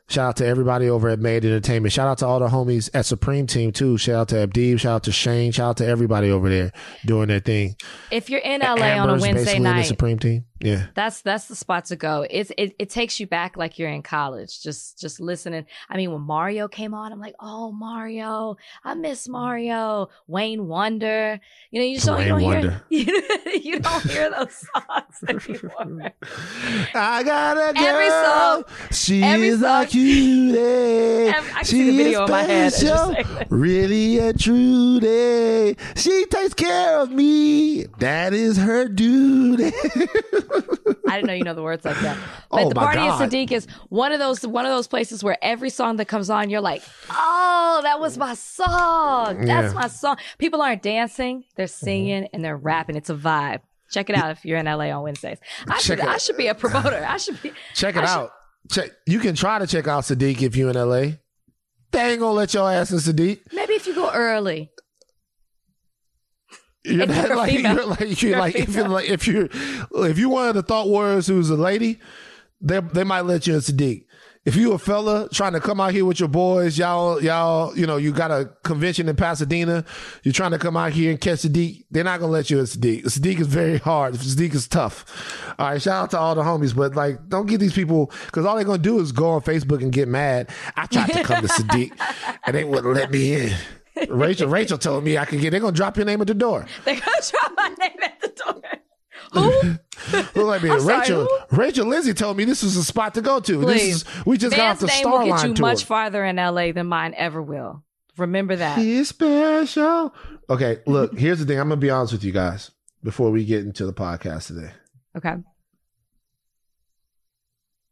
Shout 0.10 0.30
out 0.30 0.38
to 0.38 0.46
everybody 0.46 0.90
over 0.90 1.10
at 1.10 1.20
Made 1.20 1.44
Entertainment. 1.44 1.92
Shout 1.92 2.08
out 2.08 2.20
to 2.20 2.26
all 2.26 2.40
the 2.40 2.48
homies 2.48 2.90
at 2.94 3.06
Supreme 3.06 3.46
Team 3.46 3.74
too. 3.74 3.98
Shout 3.98 4.16
out 4.16 4.28
to 4.30 4.48
Abdeeb. 4.48 4.80
Shout 4.80 4.96
out 4.96 5.04
to 5.04 5.12
Shane. 5.12 5.52
Shout 5.52 5.70
out 5.72 5.78
to 5.78 5.86
everybody 5.86 6.32
over 6.32 6.48
there 6.48 6.72
doing 7.06 7.28
their 7.28 7.42
thing. 7.42 7.76
If 8.10 8.30
you're 8.30 8.40
in 8.40 8.62
LA 8.62 8.72
on 8.72 8.80
a 8.80 8.84
Amber's 8.86 9.22
Wednesday 9.22 9.40
basically 9.44 9.58
in 9.58 9.64
the 9.64 9.70
night, 9.70 9.82
Supreme 9.84 10.18
Team. 10.20 10.46
Yeah. 10.60 10.88
that's 10.96 11.22
that's 11.22 11.48
the 11.48 11.56
spot 11.56 11.86
to 11.86 11.96
go. 11.96 12.26
It's 12.30 12.52
it, 12.58 12.76
it 12.80 12.90
takes 12.90 13.20
you 13.20 13.28
back 13.28 13.58
like 13.58 13.78
you're 13.78 13.90
in 13.90 14.02
college. 14.02 14.62
Just 14.62 15.00
just 15.00 15.20
listening. 15.20 15.66
I 15.90 15.98
mean, 15.98 16.12
when 16.12 16.22
Mario 16.22 16.68
came 16.68 16.94
on, 16.94 17.12
I'm 17.12 17.20
like, 17.20 17.36
oh 17.40 17.72
Mario, 17.72 18.58
I 18.84 18.94
miss 18.96 19.28
mm. 19.28 19.32
Mario. 19.32 20.10
Wayne 20.28 20.68
Wonder. 20.68 21.40
You 21.72 21.80
know, 21.80 21.86
you 21.86 21.96
just 21.96 22.08
don't, 22.08 22.22
you 22.22 22.28
don't 22.30 22.42
Wonder. 22.42 22.82
hear 22.90 23.06
you 23.62 23.80
don't 23.80 24.04
hear 24.04 24.32
those 24.32 24.66
songs 24.74 25.48
anymore. 25.48 26.14
I 26.96 27.24
got 27.24 27.58
a 27.58 27.74
girl. 27.74 27.84
Every 27.86 28.10
song- 28.10 28.64
She 28.92 29.24
every 29.24 29.48
is 29.50 29.62
song- 29.62 29.84
a 29.84 29.88
cutie. 29.88 30.58
Every- 30.58 31.52
I 31.52 31.56
can 31.58 31.66
see 31.66 31.84
the 31.86 31.92
she 31.92 31.98
video 31.98 32.24
is 32.24 32.30
in 32.30 32.32
my 32.32 32.42
head. 32.44 32.68
It's 32.68 32.82
just 32.82 33.12
special. 33.12 33.36
like- 33.36 33.48
really 33.50 34.18
a 34.20 34.34
Trudy. 34.34 35.76
She 35.96 36.26
takes 36.26 36.54
care 36.54 37.00
of 37.00 37.12
me. 37.12 37.84
That 38.00 38.34
is 38.34 38.58
her 38.58 38.88
duty. 38.88 39.72
I 41.08 41.16
didn't 41.16 41.28
know 41.28 41.34
you 41.34 41.44
know 41.44 41.54
the 41.54 41.64
words 41.64 41.84
like 41.86 42.00
that. 42.02 42.18
But 42.52 42.64
Oh, 42.64 42.70
the 42.70 42.76
party 42.76 42.98
God. 42.98 43.22
at 43.22 43.30
Sadiq 43.32 43.52
is 43.52 43.68
one 43.90 44.12
of 44.12 44.20
those 44.20 44.46
one 44.46 44.66
of 44.66 44.72
those 44.72 44.88
places 44.88 45.24
where 45.24 45.38
every 45.42 45.70
song 45.70 45.98
that 45.98 46.06
comes 46.08 46.30
on, 46.30 46.50
you're 46.50 46.62
like, 46.62 46.82
oh, 47.10 47.80
that 47.84 48.00
was 48.00 48.18
my 48.18 48.34
song. 48.34 49.38
That's 49.38 49.48
Yeah. 49.48 49.64
Mm-hmm. 49.64 49.76
my 49.80 49.88
song. 49.88 50.18
People 50.38 50.62
aren't 50.62 50.82
dancing, 50.82 51.44
they're 51.56 51.68
singing 51.68 52.28
and 52.34 52.44
they're 52.44 52.58
rapping. 52.58 52.96
It's 52.96 53.10
a 53.10 53.16
vibe. 53.16 53.62
Check 53.92 54.10
it 54.10 54.16
out 54.16 54.32
if 54.32 54.44
you're 54.46 54.58
in 54.58 54.66
LA 54.66 54.86
on 54.96 55.04
Wednesdays. 55.04 55.38
I 55.70 55.78
should 55.80 56.00
it- 56.00 56.06
I 56.06 56.18
should 56.18 56.38
be 56.38 56.48
a 56.48 56.56
promoter. 56.56 57.06
I 57.08 57.18
should 57.18 57.42
be 57.42 57.52
check 57.74 57.96
it 57.96 58.00
should- 58.00 58.06
out. 58.06 58.32
Check. 58.72 58.90
You 59.06 59.20
can 59.20 59.34
try 59.36 59.60
to 59.60 59.68
check 59.68 59.88
out 59.88 60.04
Sadiq 60.04 60.42
if 60.42 60.56
you're 60.58 60.70
in 60.70 60.76
LA. 60.76 61.12
They 61.92 62.12
ain't 62.12 62.20
gonna 62.20 62.32
let 62.34 62.54
your 62.54 62.70
ass 62.70 62.92
in 62.92 62.98
Sadiq. 62.98 63.40
maybe 63.54 63.74
if 63.76 63.88
you 63.88 63.96
go 63.96 64.12
early. 64.12 64.72
You're 66.88 67.04
If 67.04 67.10
not 67.10 67.28
you're 67.28 67.36
like 67.38 67.52
female. 67.52 67.74
you're 67.76 67.86
like 67.86 68.22
you're 68.22 68.30
You're 68.32 68.40
like 68.40 68.56
if 68.56 68.76
you're 68.76 68.88
like 68.88 69.10
if 69.10 69.28
you're 69.28 69.50
if 70.08 70.18
you 70.18 70.30
one 70.30 70.50
of 70.50 70.56
the 70.56 70.64
thought 70.64 70.88
warriors 70.88 71.28
who's 71.28 71.50
a 71.50 71.56
lady, 71.56 72.00
they 72.62 72.80
they 72.80 73.04
might 73.04 73.22
let 73.22 73.46
you 73.48 73.56
in 73.56 73.60
Sadiq. 73.60 74.06
If 74.46 74.56
you 74.56 74.72
a 74.72 74.78
fella 74.80 75.28
trying 75.34 75.52
to 75.54 75.60
come 75.60 75.82
out 75.82 75.92
here 75.92 76.06
with 76.06 76.22
your 76.22 76.30
boys, 76.30 76.78
y'all 76.78 77.22
y'all 77.22 77.78
you 77.78 77.86
know 77.86 77.98
you 77.98 78.14
got 78.14 78.32
a 78.32 78.50
convention 78.64 79.10
in 79.10 79.18
Pasadena, 79.18 79.84
you're 80.24 80.32
trying 80.32 80.52
to 80.52 80.58
come 80.58 80.78
out 80.78 80.94
here 80.94 81.12
and 81.12 81.20
catch 81.20 81.40
Sadiq. 81.40 81.84
They're 81.92 82.06
not 82.06 82.22
gonna 82.22 82.32
let 82.32 82.50
you 82.50 82.60
in 82.60 82.66
Sadiq. 82.66 83.04
Sadiq 83.04 83.42
is 83.42 83.48
very 83.48 83.78
hard. 83.78 84.14
Sadiq 84.14 84.54
is 84.56 84.66
tough. 84.70 85.54
All 85.60 85.68
right, 85.68 85.82
shout 85.82 86.04
out 86.04 86.12
to 86.12 86.18
all 86.20 86.34
the 86.36 86.44
homies, 86.44 86.74
but 86.74 86.96
like 86.96 87.28
don't 87.28 87.48
get 87.48 87.60
these 87.60 87.74
people 87.74 88.10
because 88.28 88.46
all 88.46 88.56
they're 88.56 88.64
gonna 88.64 88.78
do 88.78 89.00
is 89.02 89.12
go 89.12 89.32
on 89.32 89.42
Facebook 89.42 89.82
and 89.82 89.92
get 89.92 90.08
mad. 90.08 90.50
I 90.78 90.86
tried 90.86 91.10
to 91.12 91.24
come 91.24 91.42
to 91.42 91.48
Sadiq 91.54 91.92
and 92.46 92.56
they 92.56 92.64
wouldn't 92.64 92.94
let 92.94 93.12
me 93.12 93.34
in. 93.34 93.54
Rachel, 94.10 94.50
Rachel 94.50 94.78
told 94.78 95.04
me 95.04 95.18
I 95.18 95.26
could 95.26 95.40
get. 95.42 95.52
They're 95.52 95.60
gonna 95.60 95.76
drop 95.76 95.98
your 95.98 96.06
name 96.06 96.22
at 96.22 96.28
the 96.28 96.34
door. 96.34 96.66
They're 96.86 96.96
gonna 96.96 97.22
drop 97.32 97.52
my 97.56 97.70
name 97.80 97.98
at 98.04 98.22
the 98.22 98.44
door. 98.44 98.62
Who? 99.34 99.78
Look 100.36 100.48
like 100.48 100.64
me. 100.64 100.70
I'm 100.72 100.80
sorry, 100.80 101.00
Rachel, 101.00 101.28
who? 101.50 101.58
Lizzie 101.58 101.82
Lindsay 101.82 102.14
told 102.14 102.38
me 102.38 102.46
this 102.46 102.64
was 102.64 102.78
a 102.78 102.84
spot 102.84 103.14
to 103.16 103.22
go 103.22 103.40
to. 103.40 103.62
Please. 103.62 104.04
This 104.04 104.18
is 104.18 104.26
we 104.26 104.38
just 104.38 104.56
Van's 104.56 104.80
got 104.82 104.90
off 104.90 105.02
the 105.02 105.04
name 105.04 105.12
will 105.12 105.26
get 105.38 105.48
you 105.48 105.54
tour. 105.54 105.66
much 105.68 105.84
farther 105.84 106.24
in 106.24 106.38
LA 106.38 106.72
than 106.72 106.88
mine 106.88 107.14
ever 107.18 107.42
will. 107.42 107.84
Remember 108.18 108.56
that. 108.56 108.78
He's 108.78 109.10
special. 109.10 110.14
Okay, 110.50 110.80
look. 110.86 111.18
Here's 111.18 111.40
the 111.40 111.46
thing. 111.46 111.60
I'm 111.60 111.70
gonna 111.70 111.82
be 111.82 111.90
honest 111.90 112.14
with 112.14 112.24
you 112.24 112.32
guys 112.32 112.72
before 113.04 113.32
we 113.32 113.46
get 113.46 113.66
into 113.66 113.86
the 113.86 113.94
podcast 113.94 114.48
today. 114.48 114.72
Okay. 115.16 115.36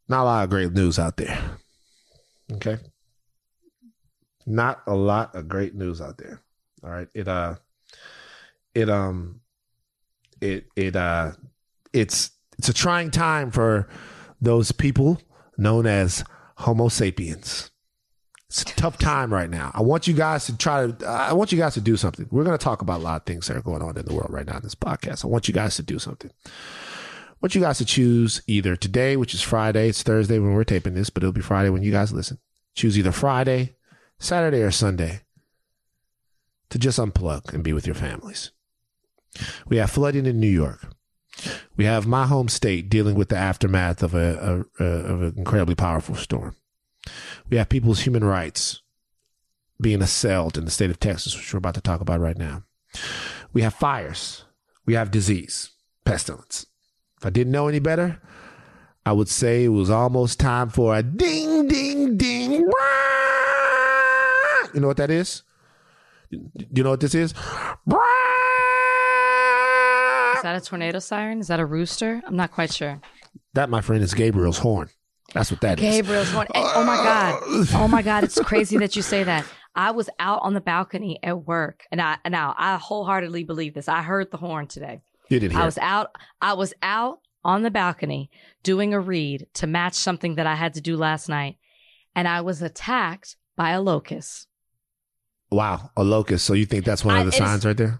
Not 0.08 0.22
a 0.22 0.26
lot 0.26 0.44
of 0.44 0.50
great 0.50 0.72
news 0.72 1.00
out 1.00 1.18
there. 1.18 1.38
Okay. 2.54 2.78
Not 4.46 4.82
a 4.88 4.96
lot 4.96 5.36
of 5.36 5.48
great 5.48 5.75
news 5.75 6.02
out 6.02 6.18
there. 6.18 6.42
All 6.84 6.92
right. 6.92 7.08
It 7.14 7.28
uh 7.28 7.56
it 8.74 8.90
um 8.90 9.42
it 10.42 10.68
it 10.75 10.96
uh 10.96 11.32
it's 11.94 12.32
it's 12.58 12.70
a 12.70 12.74
trying 12.74 13.12
time 13.12 13.52
for 13.52 13.88
those 14.42 14.72
people 14.72 15.20
known 15.58 15.86
as 15.86 16.24
Homo 16.58 16.90
sapiens. 16.90 17.72
It's 18.50 18.62
a 18.62 18.66
tough 18.66 18.98
time 18.98 19.34
right 19.34 19.50
now. 19.50 19.72
I 19.74 19.82
want 19.82 20.08
you 20.08 20.14
guys 20.14 20.46
to 20.46 20.58
try 20.58 20.88
to 20.88 21.06
I 21.08 21.34
want 21.34 21.52
you 21.52 21.58
guys 21.58 21.74
to 21.74 21.82
do 21.82 21.98
something. 21.98 22.28
We're 22.30 22.44
going 22.44 22.58
to 22.58 22.64
talk 22.64 22.82
about 22.82 23.02
a 23.02 23.04
lot 23.04 23.22
of 23.22 23.25
things 23.25 23.48
that 23.48 23.58
are 23.58 23.62
going 23.62 23.82
on 23.82 23.98
in 23.98 24.06
the 24.06 24.14
world 24.14 24.32
right 24.32 24.46
now 24.46 24.58
in 24.58 24.64
this 24.64 24.75
podcast. 24.75 25.25
I 25.25 25.28
want 25.28 25.48
you 25.48 25.54
guys 25.54 25.75
to 25.78 25.84
do 25.84 25.98
something. 26.00 26.32
I 26.46 27.38
want 27.42 27.56
you 27.56 27.62
guys 27.62 27.80
to 27.80 27.86
choose 27.86 28.42
either 28.48 28.75
today, 28.75 29.18
which 29.18 29.34
is 29.34 29.42
Friday, 29.42 29.90
it's 29.90 30.04
Thursday 30.04 30.40
when 30.40 30.54
we're 30.54 30.64
taping 30.64 30.94
this, 30.94 31.10
but 31.10 31.24
it'll 31.24 31.34
be 31.34 31.42
Friday 31.42 31.70
when 31.70 31.84
you 31.84 31.92
guys 31.92 32.14
listen. 32.14 32.38
Choose 32.75 32.98
either 32.98 33.12
Friday, 33.12 33.75
Saturday, 34.20 34.62
or 34.62 34.72
Sunday 34.72 35.22
to 36.70 36.80
just 36.80 37.00
unplug 37.00 37.54
and 37.54 37.64
be 37.64 37.74
with 37.74 37.86
your 37.86 37.96
families. 37.96 38.52
We 39.68 39.78
have 39.78 39.92
flooding 39.92 40.26
in 40.26 40.40
New 40.40 40.50
York. 40.50 40.88
We 41.76 41.86
have 41.86 42.08
my 42.08 42.26
home 42.28 42.48
state 42.48 42.90
dealing 42.90 43.16
with 43.16 43.30
the 43.30 43.38
aftermath 43.38 44.02
of 44.02 44.16
a, 44.16 44.66
a, 44.80 44.84
a 44.84 44.88
of 44.88 45.22
an 45.22 45.34
incredibly 45.38 45.76
powerful 45.76 46.16
storm. 46.16 46.56
We 47.50 47.58
have 47.58 47.70
people's 47.70 48.02
human 48.02 48.24
rights 48.24 48.82
being 49.80 50.02
assailed 50.02 50.58
in 50.58 50.66
the 50.66 50.72
state 50.72 50.90
of 50.90 51.00
Texas, 51.00 51.36
which 51.36 51.54
we're 51.54 51.58
about 51.58 51.76
to 51.76 51.82
talk 51.82 52.00
about 52.00 52.22
right 52.22 52.38
now. 52.38 52.64
We 53.52 53.62
have 53.62 53.74
fires. 53.74 54.46
We 54.86 54.94
have 54.94 55.12
disease, 55.12 55.72
pestilence. 56.06 56.66
If 57.18 57.26
I 57.26 57.30
didn't 57.30 57.52
know 57.52 57.68
any 57.68 57.80
better, 57.80 58.22
I 59.06 59.12
would 59.12 59.30
say 59.30 59.66
it 59.66 59.70
was 59.70 59.90
almost 59.90 60.40
time 60.40 60.70
for 60.70 60.96
a 60.96 61.04
ding, 61.04 61.68
ding, 61.68 62.18
ding. 62.18 62.70
You 64.75 64.82
know 64.82 64.88
what 64.88 64.98
that 64.98 65.10
is? 65.10 65.44
You 66.29 66.84
know 66.84 66.89
what 66.89 67.00
this 67.00 67.15
is? 67.15 67.32
Is 67.32 67.38
that 70.44 70.55
a 70.58 70.62
tornado 70.62 71.00
siren? 71.00 71.39
Is 71.39 71.48
that 71.48 71.62
a 71.62 71.65
rooster? 71.65 72.22
I'm 72.27 72.36
not 72.36 72.51
quite 72.51 72.74
sure. 72.74 73.00
That, 73.53 73.70
my 73.70 73.79
friend, 73.79 74.03
is 74.03 74.13
Gabriel's 74.13 74.58
horn. 74.58 74.89
That's 75.34 75.50
what 75.50 75.62
that 75.62 75.79
is. 75.79 75.84
Gabriel's 75.84 76.29
horn. 76.29 76.48
And- 76.53 76.65
oh 76.75 76.84
my 76.84 76.98
god. 76.98 77.41
Oh 77.74 77.88
my 77.88 78.01
god. 78.01 78.25
It's 78.25 78.39
crazy 78.41 78.77
that 78.79 78.98
you 78.98 79.01
say 79.01 79.24
that. 79.24 79.46
I 79.75 79.91
was 79.91 80.10
out 80.20 80.41
on 80.44 80.53
the 80.53 80.62
balcony 80.62 81.20
at 81.24 81.46
work, 81.46 81.86
and 81.91 82.01
I 82.01 82.17
now 82.29 82.53
I 82.58 82.75
wholeheartedly 82.75 83.44
believe 83.46 83.74
this. 83.74 83.88
I 83.88 84.01
heard 84.01 84.29
the 84.32 84.38
horn 84.38 84.67
today. 84.67 85.01
You 85.29 85.39
didn't 85.39 85.53
hear. 85.53 85.62
I 85.62 85.65
was 85.65 85.77
out. 85.77 86.12
I 86.41 86.53
was 86.53 86.74
out 86.82 87.20
on 87.44 87.63
the 87.63 87.72
balcony 87.72 88.29
doing 88.63 88.94
a 88.94 89.00
read 89.00 89.48
to 89.55 89.67
match 89.67 89.94
something 89.96 90.36
that 90.36 90.48
I 90.48 90.55
had 90.55 90.74
to 90.75 90.82
do 90.82 90.96
last 90.98 91.27
night, 91.29 91.58
and 92.15 92.27
I 92.27 92.41
was 92.41 92.62
attacked 92.62 93.36
by 93.55 93.72
a 93.72 93.82
locust. 93.82 94.48
Wow, 95.56 95.90
a 95.96 96.04
locust. 96.04 96.46
So 96.46 96.54
you 96.54 96.66
think 96.66 96.86
that's 96.86 97.04
one 97.06 97.18
of 97.18 97.26
the 97.26 97.32
is- 97.32 97.38
signs 97.38 97.66
right 97.66 97.78
there? 97.78 98.00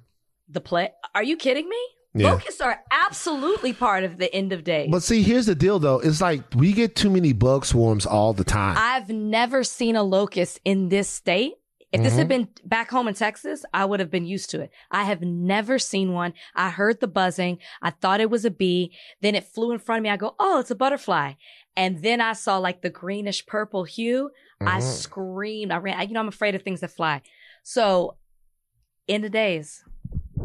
The 0.50 0.62
play? 0.62 0.90
Are 1.16 1.24
you 1.24 1.38
kidding 1.38 1.68
me? 1.68 1.78
Yeah. 2.18 2.32
Locusts 2.32 2.62
are 2.62 2.80
absolutely 2.92 3.74
part 3.74 4.04
of 4.04 4.18
the 4.18 4.34
end 4.34 4.54
of 4.54 4.64
days. 4.64 4.90
But 4.92 5.04
see, 5.04 5.22
here's 5.22 5.48
the 5.48 5.56
deal 5.56 5.80
though. 5.80 6.00
It's 6.00 6.22
like 6.22 6.42
we 6.56 6.72
get 6.72 6.96
too 6.96 7.10
many 7.10 7.34
bug 7.34 7.66
swarms 7.66 8.06
all 8.06 8.32
the 8.34 8.44
time. 8.46 8.76
I've 8.78 9.10
never 9.10 9.64
seen 9.64 9.96
a 9.96 10.04
locust 10.04 10.60
in 10.64 10.90
this 10.90 11.10
state 11.10 11.54
If 11.92 12.02
this 12.04 12.12
Mm-hmm. 12.12 12.18
had 12.20 12.28
been 12.28 12.48
back 12.66 12.90
home 12.90 13.08
in 13.08 13.14
Texas, 13.16 13.64
I 13.74 13.86
would 13.86 14.00
have 14.02 14.12
been 14.12 14.26
used 14.26 14.50
to 14.52 14.62
it. 14.62 14.70
I 14.92 15.04
have 15.06 15.22
never 15.22 15.80
seen 15.80 16.12
one. 16.14 16.34
I 16.56 16.70
heard 16.70 17.00
the 17.00 17.08
buzzing. 17.08 17.58
I 17.82 17.92
thought 17.92 18.20
it 18.22 18.30
was 18.30 18.44
a 18.46 18.52
bee. 18.52 18.94
Then 19.22 19.34
it 19.36 19.46
flew 19.46 19.72
in 19.72 19.80
front 19.80 20.00
of 20.00 20.04
me. 20.04 20.10
I 20.10 20.18
go, 20.18 20.36
oh, 20.40 20.60
it's 20.60 20.72
a 20.72 20.76
butterfly. 20.76 21.34
And 21.78 22.02
then 22.02 22.20
I 22.22 22.34
saw 22.34 22.58
like 22.58 22.82
the 22.82 22.90
greenish 22.90 23.46
purple 23.46 23.84
hue. 23.86 24.30
I 24.62 24.80
Mhm. 24.80 24.82
screamed. 24.84 25.72
I 25.72 25.78
ran. 25.78 26.08
You 26.08 26.14
know, 26.14 26.22
I'm 26.22 26.28
afraid 26.28 26.56
of 26.56 26.64
things 26.64 26.80
that 26.82 26.92
fly. 26.92 27.22
So, 27.68 28.16
in 29.08 29.24
the 29.24 29.30
days, 29.30 29.84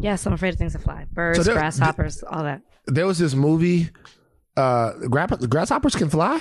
yes, 0.01 0.25
I'm 0.27 0.33
afraid 0.33 0.55
of 0.55 0.59
things 0.59 0.73
that 0.73 0.79
fly. 0.81 1.05
Birds, 1.13 1.39
So 1.39 1.43
there- 1.45 1.55
grasshoppers, 1.55 2.23
all 2.23 2.43
that. 2.45 2.63
There 2.87 3.07
was 3.07 3.19
this 3.19 3.35
movie. 3.35 3.91
Uh, 4.57 4.93
grasshoppers 5.09 5.95
can 5.95 6.09
fly. 6.09 6.37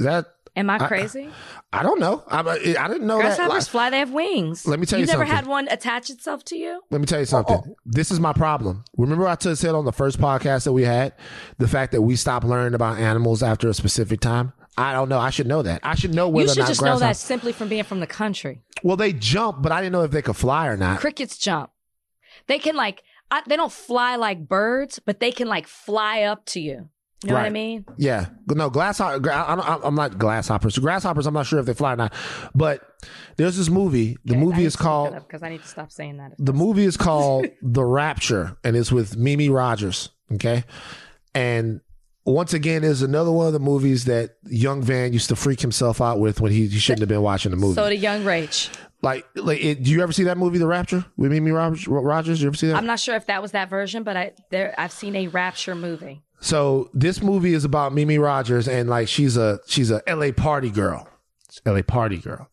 Is 0.00 0.06
that 0.06 0.26
Am 0.56 0.70
I 0.70 0.76
I- 0.76 0.88
crazy? 0.88 1.28
I 1.74 1.82
don't 1.82 2.00
know. 2.00 2.22
I, 2.26 2.40
I 2.40 2.88
didn't 2.88 3.06
know 3.06 3.18
that. 3.18 3.36
Grasshoppers 3.36 3.64
Like, 3.64 3.66
fly. 3.66 3.90
They 3.90 3.98
have 3.98 4.12
wings. 4.12 4.66
Let 4.66 4.80
me 4.80 4.86
tell 4.86 4.98
you 4.98 5.04
something. 5.06 5.18
You 5.20 5.24
never 5.24 5.30
something. 5.30 5.36
had 5.44 5.46
one 5.46 5.68
attach 5.68 6.08
itself 6.08 6.42
to 6.46 6.56
you. 6.56 6.80
Let 6.90 7.00
me 7.02 7.06
tell 7.06 7.20
you 7.20 7.26
something. 7.26 7.60
Oh, 7.66 7.76
This 7.84 8.10
is 8.10 8.18
my 8.18 8.32
problem. 8.32 8.84
Remember, 8.96 9.26
I 9.28 9.36
said 9.36 9.74
on 9.74 9.84
the 9.84 9.92
first 9.92 10.18
podcast 10.18 10.64
that 10.64 10.72
we 10.72 10.84
had 10.84 11.12
the 11.58 11.68
fact 11.68 11.92
that 11.92 12.00
we 12.02 12.16
stopped 12.16 12.46
learning 12.46 12.74
about 12.74 12.98
animals 12.98 13.42
after 13.42 13.68
a 13.68 13.74
specific 13.74 14.20
time. 14.20 14.52
I 14.76 14.92
don't 14.92 15.08
know. 15.08 15.18
I 15.18 15.30
should 15.30 15.46
know 15.46 15.62
that. 15.62 15.80
I 15.82 15.94
should 15.94 16.14
know 16.14 16.28
whether 16.28 16.46
You 16.46 16.50
or 16.50 16.54
should 16.54 16.60
not 16.60 16.68
just 16.68 16.82
know 16.82 16.98
that 16.98 17.16
simply 17.16 17.52
from 17.52 17.68
being 17.68 17.84
from 17.84 18.00
the 18.00 18.06
country. 18.06 18.62
Well, 18.82 18.96
they 18.96 19.12
jump, 19.12 19.62
but 19.62 19.72
I 19.72 19.80
didn't 19.80 19.92
know 19.92 20.02
if 20.02 20.10
they 20.10 20.22
could 20.22 20.36
fly 20.36 20.66
or 20.66 20.76
not. 20.76 21.00
Crickets 21.00 21.38
jump. 21.38 21.70
They 22.46 22.58
can 22.58 22.76
like. 22.76 23.02
I, 23.30 23.42
they 23.46 23.56
don't 23.56 23.72
fly 23.72 24.16
like 24.16 24.48
birds, 24.48 24.98
but 24.98 25.18
they 25.18 25.32
can 25.32 25.48
like 25.48 25.66
fly 25.66 26.22
up 26.22 26.44
to 26.46 26.60
you. 26.60 26.88
You 27.24 27.30
know 27.30 27.36
what 27.36 27.46
I 27.46 27.50
mean? 27.50 27.86
Yeah, 27.96 28.26
no 28.48 28.68
grasshopper. 28.68 29.18
gra- 29.18 29.46
I 29.48 29.56
don't, 29.56 29.84
I'm 29.84 29.94
not 29.94 30.18
grasshoppers. 30.18 30.76
Grasshoppers. 30.76 31.26
I'm 31.26 31.32
not 31.32 31.46
sure 31.46 31.58
if 31.58 31.64
they 31.64 31.72
fly 31.72 31.94
or 31.94 31.96
not. 31.96 32.12
But 32.54 32.82
there's 33.36 33.56
this 33.56 33.70
movie. 33.70 34.18
The 34.26 34.36
movie 34.36 34.66
is 34.66 34.76
called. 34.76 35.14
because 35.14 35.42
I 35.42 35.48
need 35.48 35.62
to 35.62 35.68
stop 35.68 35.90
saying 35.90 36.18
that. 36.18 36.32
The 36.38 36.52
movie 36.52 36.84
is 36.84 36.96
called 36.98 37.46
The 37.62 37.84
Rapture, 37.84 38.58
and 38.62 38.76
it's 38.76 38.92
with 38.92 39.16
Mimi 39.16 39.48
Rogers. 39.48 40.10
Okay, 40.32 40.64
and 41.34 41.80
once 42.24 42.54
again, 42.54 42.84
is 42.84 43.02
another 43.02 43.30
one 43.30 43.46
of 43.46 43.52
the 43.52 43.58
movies 43.60 44.06
that 44.06 44.36
young 44.46 44.82
Van 44.82 45.12
used 45.12 45.28
to 45.28 45.36
freak 45.36 45.60
himself 45.60 46.00
out 46.00 46.18
with 46.20 46.40
when 46.40 46.52
he, 46.52 46.66
he 46.66 46.78
shouldn't 46.78 47.00
have 47.00 47.08
been 47.08 47.22
watching 47.22 47.50
the 47.50 47.56
movie. 47.56 47.74
So 47.74 47.84
the 47.86 47.96
young 47.96 48.22
Rach. 48.22 48.74
like, 49.02 49.26
like, 49.34 49.62
it, 49.62 49.82
do 49.82 49.90
you 49.90 50.02
ever 50.02 50.12
see 50.12 50.24
that 50.24 50.38
movie, 50.38 50.58
The 50.58 50.66
Rapture, 50.66 51.04
with 51.16 51.30
Mimi 51.30 51.50
Rogers? 51.50 51.86
Rogers? 51.86 52.40
You 52.40 52.48
ever 52.48 52.56
see 52.56 52.68
that? 52.68 52.76
I'm 52.76 52.86
not 52.86 53.00
sure 53.00 53.14
if 53.16 53.26
that 53.26 53.42
was 53.42 53.52
that 53.52 53.68
version, 53.68 54.02
but 54.02 54.16
I 54.16 54.32
there 54.50 54.74
I've 54.78 54.92
seen 54.92 55.14
a 55.16 55.28
Rapture 55.28 55.74
movie. 55.74 56.22
So 56.40 56.90
this 56.92 57.22
movie 57.22 57.54
is 57.54 57.64
about 57.64 57.94
Mimi 57.94 58.18
Rogers 58.18 58.68
and 58.68 58.88
like 58.88 59.08
she's 59.08 59.36
a 59.36 59.60
she's 59.66 59.90
a 59.90 60.02
LA 60.08 60.30
party 60.32 60.70
girl. 60.70 61.08
LA 61.66 61.82
party 61.82 62.18
girl. 62.18 62.50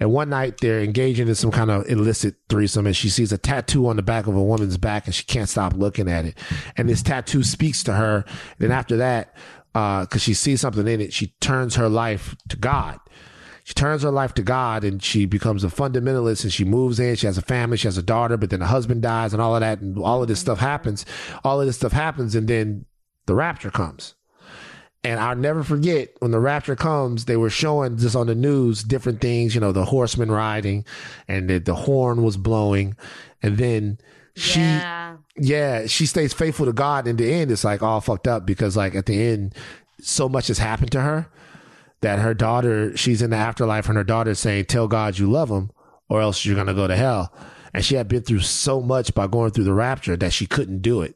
And 0.00 0.12
one 0.12 0.30
night 0.30 0.58
they're 0.60 0.80
engaging 0.80 1.28
in 1.28 1.34
some 1.34 1.50
kind 1.50 1.70
of 1.70 1.88
illicit 1.88 2.36
threesome 2.48 2.86
and 2.86 2.96
she 2.96 3.08
sees 3.08 3.32
a 3.32 3.38
tattoo 3.38 3.88
on 3.88 3.96
the 3.96 4.02
back 4.02 4.26
of 4.26 4.36
a 4.36 4.42
woman's 4.42 4.78
back 4.78 5.06
and 5.06 5.14
she 5.14 5.24
can't 5.24 5.48
stop 5.48 5.74
looking 5.74 6.08
at 6.08 6.24
it. 6.24 6.38
And 6.76 6.88
this 6.88 7.02
tattoo 7.02 7.42
speaks 7.42 7.82
to 7.84 7.94
her. 7.94 8.24
And 8.26 8.58
then 8.58 8.72
after 8.72 8.96
that, 8.98 9.34
uh, 9.74 10.06
cause 10.06 10.22
she 10.22 10.34
sees 10.34 10.60
something 10.60 10.86
in 10.86 11.00
it, 11.00 11.12
she 11.12 11.28
turns 11.40 11.76
her 11.76 11.88
life 11.88 12.34
to 12.48 12.56
God. 12.56 12.98
She 13.64 13.74
turns 13.74 14.02
her 14.02 14.10
life 14.10 14.32
to 14.34 14.42
God 14.42 14.82
and 14.82 15.02
she 15.02 15.26
becomes 15.26 15.62
a 15.62 15.68
fundamentalist 15.68 16.42
and 16.42 16.52
she 16.52 16.64
moves 16.64 16.98
in. 16.98 17.16
She 17.16 17.26
has 17.26 17.36
a 17.36 17.42
family. 17.42 17.76
She 17.76 17.86
has 17.86 17.98
a 17.98 18.02
daughter, 18.02 18.38
but 18.38 18.48
then 18.48 18.60
the 18.60 18.66
husband 18.66 19.02
dies 19.02 19.34
and 19.34 19.42
all 19.42 19.54
of 19.54 19.60
that. 19.60 19.80
And 19.80 19.98
all 19.98 20.22
of 20.22 20.28
this 20.28 20.40
stuff 20.40 20.58
happens. 20.58 21.04
All 21.44 21.60
of 21.60 21.66
this 21.66 21.76
stuff 21.76 21.92
happens. 21.92 22.34
And 22.34 22.48
then 22.48 22.86
the 23.26 23.34
rapture 23.34 23.70
comes. 23.70 24.14
And 25.08 25.18
I'll 25.18 25.36
never 25.36 25.62
forget 25.64 26.10
when 26.18 26.32
the 26.32 26.38
rapture 26.38 26.76
comes, 26.76 27.24
they 27.24 27.38
were 27.38 27.48
showing 27.48 27.96
just 27.96 28.14
on 28.14 28.26
the 28.26 28.34
news 28.34 28.82
different 28.82 29.22
things, 29.22 29.54
you 29.54 29.60
know, 29.62 29.72
the 29.72 29.86
horseman 29.86 30.30
riding 30.30 30.84
and 31.26 31.48
the, 31.48 31.58
the 31.60 31.74
horn 31.74 32.22
was 32.22 32.36
blowing. 32.36 32.94
And 33.42 33.56
then 33.56 33.96
she, 34.36 34.60
yeah. 34.60 35.16
yeah, 35.38 35.86
she 35.86 36.04
stays 36.04 36.34
faithful 36.34 36.66
to 36.66 36.74
God. 36.74 37.06
In 37.06 37.16
the 37.16 37.32
end, 37.32 37.50
it's 37.50 37.64
like 37.64 37.82
all 37.82 38.02
fucked 38.02 38.28
up 38.28 38.44
because, 38.44 38.76
like, 38.76 38.94
at 38.94 39.06
the 39.06 39.18
end, 39.28 39.54
so 39.98 40.28
much 40.28 40.48
has 40.48 40.58
happened 40.58 40.92
to 40.92 41.00
her 41.00 41.26
that 42.02 42.18
her 42.18 42.34
daughter, 42.34 42.94
she's 42.94 43.22
in 43.22 43.30
the 43.30 43.36
afterlife, 43.36 43.88
and 43.88 43.96
her 43.96 44.04
daughter's 44.04 44.38
saying, 44.38 44.66
Tell 44.66 44.88
God 44.88 45.18
you 45.18 45.30
love 45.30 45.48
him, 45.48 45.70
or 46.10 46.20
else 46.20 46.44
you're 46.44 46.54
going 46.54 46.66
to 46.66 46.74
go 46.74 46.86
to 46.86 46.96
hell. 46.96 47.32
And 47.72 47.82
she 47.82 47.94
had 47.94 48.08
been 48.08 48.24
through 48.24 48.40
so 48.40 48.82
much 48.82 49.14
by 49.14 49.26
going 49.26 49.52
through 49.52 49.64
the 49.64 49.72
rapture 49.72 50.18
that 50.18 50.34
she 50.34 50.46
couldn't 50.46 50.82
do 50.82 51.00
it. 51.00 51.14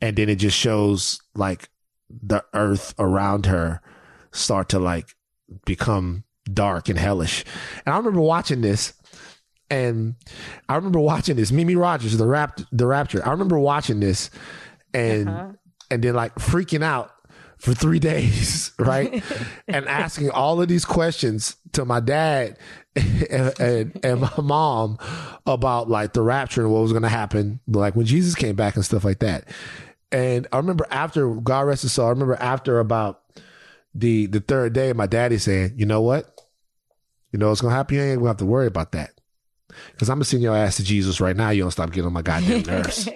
And 0.00 0.16
then 0.16 0.28
it 0.28 0.40
just 0.40 0.58
shows, 0.58 1.20
like, 1.36 1.68
the 2.08 2.44
earth 2.54 2.94
around 2.98 3.46
her 3.46 3.80
start 4.32 4.68
to, 4.70 4.78
like, 4.78 5.14
become 5.64 6.24
dark 6.52 6.88
and 6.88 6.98
hellish. 6.98 7.44
And 7.84 7.94
I 7.94 7.98
remember 7.98 8.20
watching 8.20 8.60
this 8.60 8.94
and 9.70 10.14
I 10.68 10.76
remember 10.76 11.00
watching 11.00 11.34
this 11.36 11.50
Mimi 11.50 11.74
Rogers, 11.74 12.16
the 12.16 12.26
rap, 12.26 12.60
the 12.70 12.86
Rapture. 12.86 13.26
I 13.26 13.30
remember 13.32 13.58
watching 13.58 13.98
this, 13.98 14.30
and 14.94 15.28
Uh-huh. 15.28 15.48
and 15.90 16.04
then 16.04 16.14
like 16.14 16.34
freaking 16.36 16.84
out 16.84 17.10
for 17.58 17.74
three 17.74 17.98
days, 18.12 18.70
right? 18.78 19.24
and 19.66 19.86
asking 19.88 20.30
all 20.30 20.60
of 20.62 20.68
these 20.68 20.84
questions 20.84 21.56
to 21.72 21.84
my 21.84 21.98
dad 21.98 22.56
and, 22.94 23.60
and, 23.60 24.00
and 24.04 24.20
my 24.20 24.30
mom 24.40 24.98
about 25.46 25.90
like 25.90 26.12
the 26.12 26.22
rapture 26.22 26.62
and 26.62 26.70
what 26.72 26.82
was 26.82 26.92
going 26.92 27.02
to 27.02 27.08
happen, 27.08 27.58
like 27.66 27.96
when 27.96 28.06
Jesus 28.06 28.36
came 28.36 28.54
back 28.54 28.76
and 28.76 28.84
stuff 28.84 29.04
like 29.04 29.18
that. 29.18 29.48
And 30.12 30.46
I 30.52 30.58
remember 30.58 30.86
after 30.90 31.34
God 31.34 31.62
rest 31.62 31.82
his 31.82 31.92
soul, 31.92 32.06
I 32.06 32.10
remember 32.10 32.36
after 32.36 32.78
about 32.78 33.22
the 33.94 34.26
the 34.26 34.40
third 34.40 34.72
day, 34.72 34.92
my 34.92 35.06
daddy 35.06 35.38
saying, 35.38 35.74
"You 35.76 35.86
know 35.86 36.00
what? 36.00 36.32
You 37.32 37.38
know 37.38 37.48
what's 37.48 37.60
going 37.60 37.72
to 37.72 37.76
happen? 37.76 37.96
You 37.96 38.02
ain't 38.02 38.20
to 38.20 38.26
have 38.26 38.36
to 38.38 38.46
worry 38.46 38.66
about 38.66 38.92
that." 38.92 39.12
Because 39.92 40.08
I'm 40.08 40.16
gonna 40.16 40.24
send 40.24 40.42
your 40.42 40.56
ass 40.56 40.76
to 40.76 40.84
Jesus 40.84 41.20
right 41.20 41.36
now. 41.36 41.50
You 41.50 41.62
don't 41.62 41.70
stop 41.70 41.90
getting 41.90 42.06
on 42.06 42.12
my 42.12 42.22
goddamn 42.22 42.62
nerves. 42.66 43.08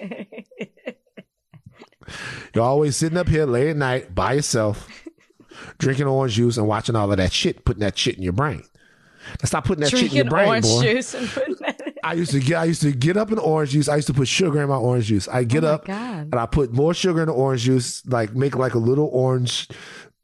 You're 2.53 2.65
always 2.65 2.97
sitting 2.97 3.17
up 3.17 3.29
here 3.29 3.45
late 3.45 3.69
at 3.69 3.77
night 3.77 4.13
by 4.13 4.33
yourself, 4.33 4.89
drinking 5.77 6.07
orange 6.07 6.33
juice 6.33 6.57
and 6.57 6.67
watching 6.67 6.95
all 6.95 7.09
of 7.11 7.17
that 7.17 7.31
shit, 7.31 7.63
putting 7.63 7.81
that 7.81 7.97
shit 7.97 8.17
in 8.17 8.23
your 8.23 8.33
brain. 8.33 8.63
Now 9.29 9.45
stop 9.45 9.65
putting 9.65 9.83
that 9.83 9.89
shit 9.91 10.09
in 10.11 10.15
your 10.15 10.25
brain, 10.25 10.47
orange 10.47 10.65
boy. 10.65 10.81
juice 10.81 11.13
and 11.13 11.27
putting 11.29 11.55
that 11.61 11.81
in. 11.87 11.93
I 12.03 12.13
used 12.13 12.31
to 12.31 12.39
get 12.39 12.57
I 12.57 12.65
used 12.65 12.81
to 12.81 12.91
get 12.91 13.17
up 13.17 13.31
in 13.31 13.37
orange 13.39 13.71
juice. 13.71 13.87
I 13.87 13.95
used 13.95 14.07
to 14.07 14.13
put 14.13 14.27
sugar 14.27 14.61
in 14.61 14.69
my 14.69 14.75
orange 14.75 15.05
juice. 15.05 15.27
I 15.27 15.43
get 15.43 15.63
Oh 15.63 15.73
up 15.75 15.85
God. 15.85 15.97
and 16.31 16.35
I 16.35 16.45
put 16.45 16.73
more 16.73 16.93
sugar 16.93 17.21
in 17.21 17.27
the 17.27 17.33
orange 17.33 17.61
juice, 17.63 18.05
like 18.07 18.33
make 18.35 18.55
like 18.55 18.73
a 18.73 18.79
little 18.79 19.09
orange 19.13 19.67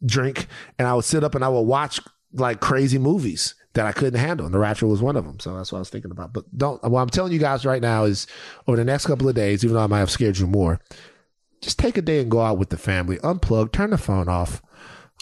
drink, 0.05 0.47
and 0.79 0.87
I 0.87 0.93
would 0.95 1.05
sit 1.05 1.23
up 1.23 1.35
and 1.35 1.43
I 1.43 1.49
would 1.49 1.61
watch 1.61 1.99
like 2.33 2.59
crazy 2.59 2.97
movies 2.97 3.55
that 3.73 3.85
I 3.85 3.91
couldn't 3.91 4.19
handle. 4.19 4.45
And 4.45 4.53
The 4.55 4.59
Rapture 4.59 4.87
was 4.87 5.01
one 5.01 5.15
of 5.15 5.23
them. 5.25 5.39
So 5.39 5.55
that's 5.55 5.71
what 5.71 5.77
I 5.77 5.79
was 5.79 5.89
thinking 5.89 6.11
about. 6.11 6.33
But 6.33 6.45
don't 6.57 6.83
what 6.83 7.01
I'm 7.01 7.09
telling 7.09 7.31
you 7.33 7.39
guys 7.39 7.65
right 7.65 7.81
now 7.81 8.05
is 8.05 8.25
over 8.67 8.75
the 8.77 8.83
next 8.85 9.05
couple 9.05 9.29
of 9.29 9.35
days, 9.35 9.63
even 9.63 9.75
though 9.75 9.83
I 9.83 9.87
might 9.87 9.99
have 9.99 10.09
scared 10.11 10.37
you 10.39 10.47
more, 10.47 10.79
just 11.61 11.77
take 11.79 11.97
a 11.97 12.01
day 12.01 12.19
and 12.21 12.29
go 12.31 12.41
out 12.41 12.57
with 12.57 12.69
the 12.69 12.77
family, 12.77 13.17
unplug, 13.17 13.71
turn 13.71 13.91
the 13.91 13.97
phone 13.97 14.27
off. 14.29 14.61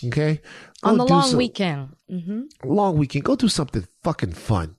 Okay? 0.06 0.42
Go 0.84 0.90
On 0.92 0.98
the 0.98 1.06
long 1.06 1.28
some- 1.30 1.38
weekend. 1.38 1.95
Hmm 2.10 2.44
long 2.64 2.98
weekend, 2.98 3.24
go 3.26 3.36
do 3.36 3.48
something 3.48 3.88
fucking 4.04 4.34
fun. 4.34 4.76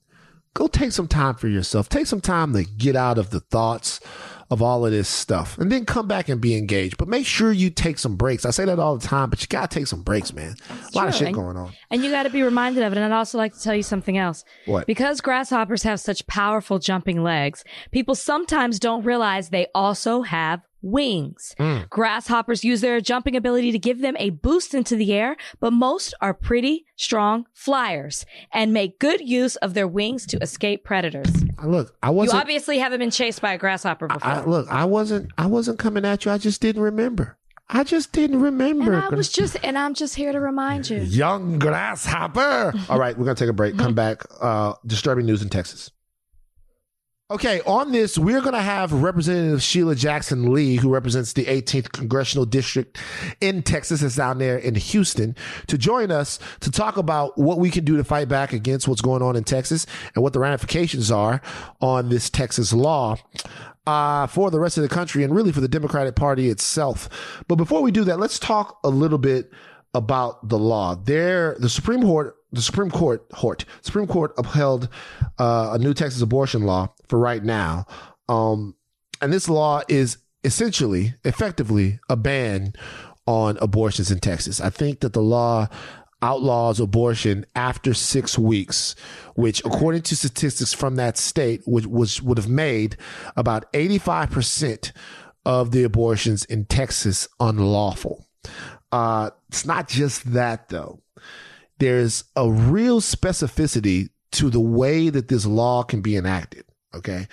Go 0.54 0.68
take 0.68 0.92
some 0.92 1.06
time 1.08 1.34
for 1.34 1.48
yourself. 1.48 1.88
Take 1.90 2.06
some 2.06 2.22
time 2.22 2.54
to 2.54 2.64
get 2.64 2.96
out 2.96 3.18
of 3.18 3.28
the 3.28 3.40
thoughts 3.40 4.00
of 4.48 4.62
all 4.62 4.86
of 4.86 4.92
this 4.92 5.06
stuff 5.08 5.58
and 5.58 5.70
then 5.70 5.84
come 5.84 6.08
back 6.08 6.30
and 6.30 6.40
be 6.40 6.56
engaged. 6.56 6.96
But 6.96 7.08
make 7.08 7.26
sure 7.26 7.52
you 7.52 7.68
take 7.68 7.98
some 7.98 8.16
breaks. 8.16 8.46
I 8.46 8.50
say 8.50 8.64
that 8.64 8.78
all 8.78 8.96
the 8.96 9.06
time, 9.06 9.28
but 9.28 9.42
you 9.42 9.48
got 9.48 9.70
to 9.70 9.78
take 9.78 9.86
some 9.86 10.00
breaks, 10.02 10.32
man. 10.32 10.54
A 10.70 10.96
lot 10.96 11.08
of 11.08 11.14
shit 11.14 11.26
And- 11.26 11.34
going 11.36 11.58
on. 11.58 11.72
And 11.90 12.02
you 12.02 12.10
got 12.10 12.22
to 12.22 12.30
be 12.30 12.42
reminded 12.42 12.84
of 12.84 12.92
it. 12.92 12.96
And 12.96 13.12
I'd 13.12 13.16
also 13.18 13.36
like 13.36 13.52
to 13.52 13.60
tell 13.60 13.74
you 13.74 13.82
something 13.82 14.16
else. 14.16 14.44
What? 14.64 14.86
Because 14.86 15.20
grasshoppers 15.20 15.82
have 15.82 16.00
such 16.00 16.26
powerful 16.26 16.78
jumping 16.78 17.22
legs, 17.22 17.62
people 17.90 18.14
sometimes 18.14 18.78
don't 18.78 19.04
realize 19.04 19.50
they 19.50 19.66
also 19.74 20.22
have 20.22 20.62
wings. 20.86 21.54
Mm. 21.58 21.88
Grasshoppers 21.90 22.64
use 22.64 22.80
their 22.80 23.00
jumping 23.00 23.36
ability 23.36 23.72
to 23.72 23.78
give 23.78 24.00
them 24.00 24.16
a 24.18 24.30
boost 24.30 24.74
into 24.74 24.96
the 24.96 25.12
air, 25.12 25.36
but 25.60 25.72
most 25.72 26.14
are 26.20 26.32
pretty 26.32 26.86
strong 26.96 27.46
flyers 27.52 28.24
and 28.52 28.72
make 28.72 28.98
good 28.98 29.20
use 29.20 29.56
of 29.56 29.74
their 29.74 29.88
wings 29.88 30.24
to 30.26 30.38
escape 30.38 30.84
predators. 30.84 31.28
Look, 31.64 31.96
I 32.02 32.08
You 32.08 32.14
wasn't. 32.14 32.40
obviously 32.40 32.78
haven't 32.78 33.00
been 33.00 33.10
chased 33.10 33.40
by 33.42 33.52
a 33.52 33.58
grasshopper 33.58 34.06
before. 34.08 34.30
I, 34.30 34.44
look, 34.44 34.68
I 34.70 34.84
wasn't. 34.84 35.30
I 35.36 35.46
wasn't 35.46 35.78
coming 35.78 36.04
at 36.04 36.24
you. 36.24 36.30
I 36.30 36.38
just 36.38 36.60
didn't 36.60 36.82
remember. 36.82 37.36
I 37.68 37.82
just 37.82 38.12
didn't 38.12 38.40
remember. 38.40 38.92
and 38.92 39.02
I 39.02 39.08
was 39.08 39.28
just, 39.28 39.56
and 39.64 39.76
I'm 39.76 39.94
just 39.94 40.14
here 40.14 40.30
to 40.30 40.38
remind 40.38 40.88
you. 40.88 40.98
Young 40.98 41.58
grasshopper. 41.58 42.72
All 42.88 42.98
right, 42.98 43.18
we're 43.18 43.24
gonna 43.24 43.34
take 43.34 43.48
a 43.48 43.52
break. 43.52 43.76
Come 43.76 43.94
back. 43.94 44.22
Uh, 44.40 44.74
disturbing 44.86 45.26
news 45.26 45.42
in 45.42 45.48
Texas. 45.48 45.90
Okay, 47.28 47.60
on 47.62 47.90
this, 47.90 48.16
we're 48.16 48.40
going 48.40 48.54
to 48.54 48.60
have 48.60 48.92
Representative 48.92 49.60
Sheila 49.60 49.96
Jackson 49.96 50.52
Lee, 50.52 50.76
who 50.76 50.90
represents 50.90 51.32
the 51.32 51.44
18th 51.46 51.90
Congressional 51.90 52.46
District 52.46 52.96
in 53.40 53.64
Texas, 53.64 54.00
is 54.00 54.14
down 54.14 54.38
there 54.38 54.56
in 54.56 54.76
Houston, 54.76 55.34
to 55.66 55.76
join 55.76 56.12
us 56.12 56.38
to 56.60 56.70
talk 56.70 56.96
about 56.96 57.36
what 57.36 57.58
we 57.58 57.68
can 57.68 57.84
do 57.84 57.96
to 57.96 58.04
fight 58.04 58.28
back 58.28 58.52
against 58.52 58.86
what's 58.86 59.00
going 59.00 59.22
on 59.22 59.34
in 59.34 59.42
Texas 59.42 59.88
and 60.14 60.22
what 60.22 60.34
the 60.34 60.38
ramifications 60.38 61.10
are 61.10 61.42
on 61.80 62.10
this 62.10 62.30
Texas 62.30 62.72
law 62.72 63.16
uh, 63.88 64.28
for 64.28 64.52
the 64.52 64.60
rest 64.60 64.76
of 64.76 64.84
the 64.84 64.88
country 64.88 65.24
and 65.24 65.34
really 65.34 65.50
for 65.50 65.60
the 65.60 65.66
Democratic 65.66 66.14
Party 66.14 66.48
itself. 66.48 67.42
But 67.48 67.56
before 67.56 67.82
we 67.82 67.90
do 67.90 68.04
that, 68.04 68.20
let's 68.20 68.38
talk 68.38 68.78
a 68.84 68.88
little 68.88 69.18
bit 69.18 69.50
about 69.94 70.48
the 70.48 70.60
law. 70.60 70.94
There, 70.94 71.56
the 71.58 71.70
Supreme 71.70 72.02
Court, 72.02 72.35
the 72.52 72.62
Supreme 72.62 72.90
Court, 72.90 73.24
Hort, 73.32 73.64
Supreme 73.82 74.06
Court 74.06 74.32
upheld 74.38 74.88
uh, 75.38 75.70
a 75.74 75.78
new 75.78 75.94
Texas 75.94 76.22
abortion 76.22 76.62
law 76.62 76.94
for 77.08 77.18
right 77.18 77.42
now, 77.42 77.86
um, 78.28 78.74
and 79.20 79.32
this 79.32 79.48
law 79.48 79.82
is 79.88 80.18
essentially, 80.44 81.14
effectively, 81.24 81.98
a 82.08 82.16
ban 82.16 82.72
on 83.26 83.58
abortions 83.60 84.10
in 84.10 84.20
Texas. 84.20 84.60
I 84.60 84.70
think 84.70 85.00
that 85.00 85.12
the 85.12 85.22
law 85.22 85.68
outlaws 86.22 86.80
abortion 86.80 87.44
after 87.54 87.92
six 87.92 88.38
weeks, 88.38 88.94
which, 89.34 89.60
according 89.64 90.02
to 90.02 90.16
statistics 90.16 90.72
from 90.72 90.96
that 90.96 91.18
state, 91.18 91.62
which 91.66 91.86
was 91.86 92.22
would 92.22 92.38
have 92.38 92.48
made 92.48 92.96
about 93.36 93.66
eighty 93.74 93.98
five 93.98 94.30
percent 94.30 94.92
of 95.44 95.72
the 95.72 95.82
abortions 95.82 96.44
in 96.44 96.64
Texas 96.64 97.28
unlawful. 97.38 98.26
Uh, 98.92 99.30
it's 99.48 99.66
not 99.66 99.88
just 99.88 100.32
that 100.32 100.68
though. 100.68 101.00
There's 101.78 102.24
a 102.34 102.50
real 102.50 103.00
specificity 103.00 104.10
to 104.32 104.50
the 104.50 104.60
way 104.60 105.08
that 105.08 105.28
this 105.28 105.46
law 105.46 105.82
can 105.82 106.00
be 106.00 106.16
enacted. 106.16 106.64
Okay. 106.94 107.28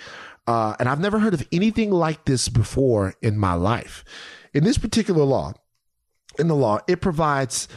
Uh, 0.46 0.74
and 0.78 0.88
I've 0.88 1.00
never 1.00 1.18
heard 1.18 1.34
of 1.34 1.46
anything 1.52 1.90
like 1.90 2.24
this 2.24 2.48
before 2.48 3.14
in 3.22 3.38
my 3.38 3.54
life. 3.54 4.04
In 4.52 4.64
this 4.64 4.78
particular 4.78 5.24
law, 5.24 5.54
in 6.38 6.48
the 6.48 6.56
law, 6.56 6.80
it 6.86 7.00
provides 7.00 7.68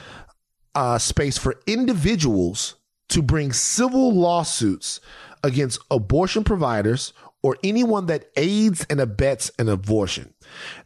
uh, 0.75 0.97
space 0.97 1.37
for 1.37 1.55
individuals 1.65 2.75
to 3.09 3.21
bring 3.21 3.53
civil 3.53 4.13
lawsuits 4.13 4.99
against 5.43 5.79
abortion 5.89 6.43
providers 6.43 7.13
or 7.41 7.57
anyone 7.63 8.07
that 8.07 8.25
aids 8.35 8.85
and 8.89 8.99
abets 8.99 9.51
an 9.59 9.69
abortion. 9.69 10.33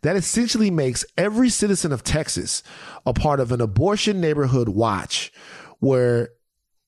That 0.01 0.15
essentially 0.15 0.69
makes 0.69 1.05
every 1.17 1.49
citizen 1.49 1.91
of 1.91 2.03
Texas 2.03 2.61
a 3.05 3.13
part 3.13 3.39
of 3.39 3.51
an 3.51 3.61
abortion 3.61 4.21
neighborhood 4.21 4.69
watch 4.69 5.31
where 5.81 6.29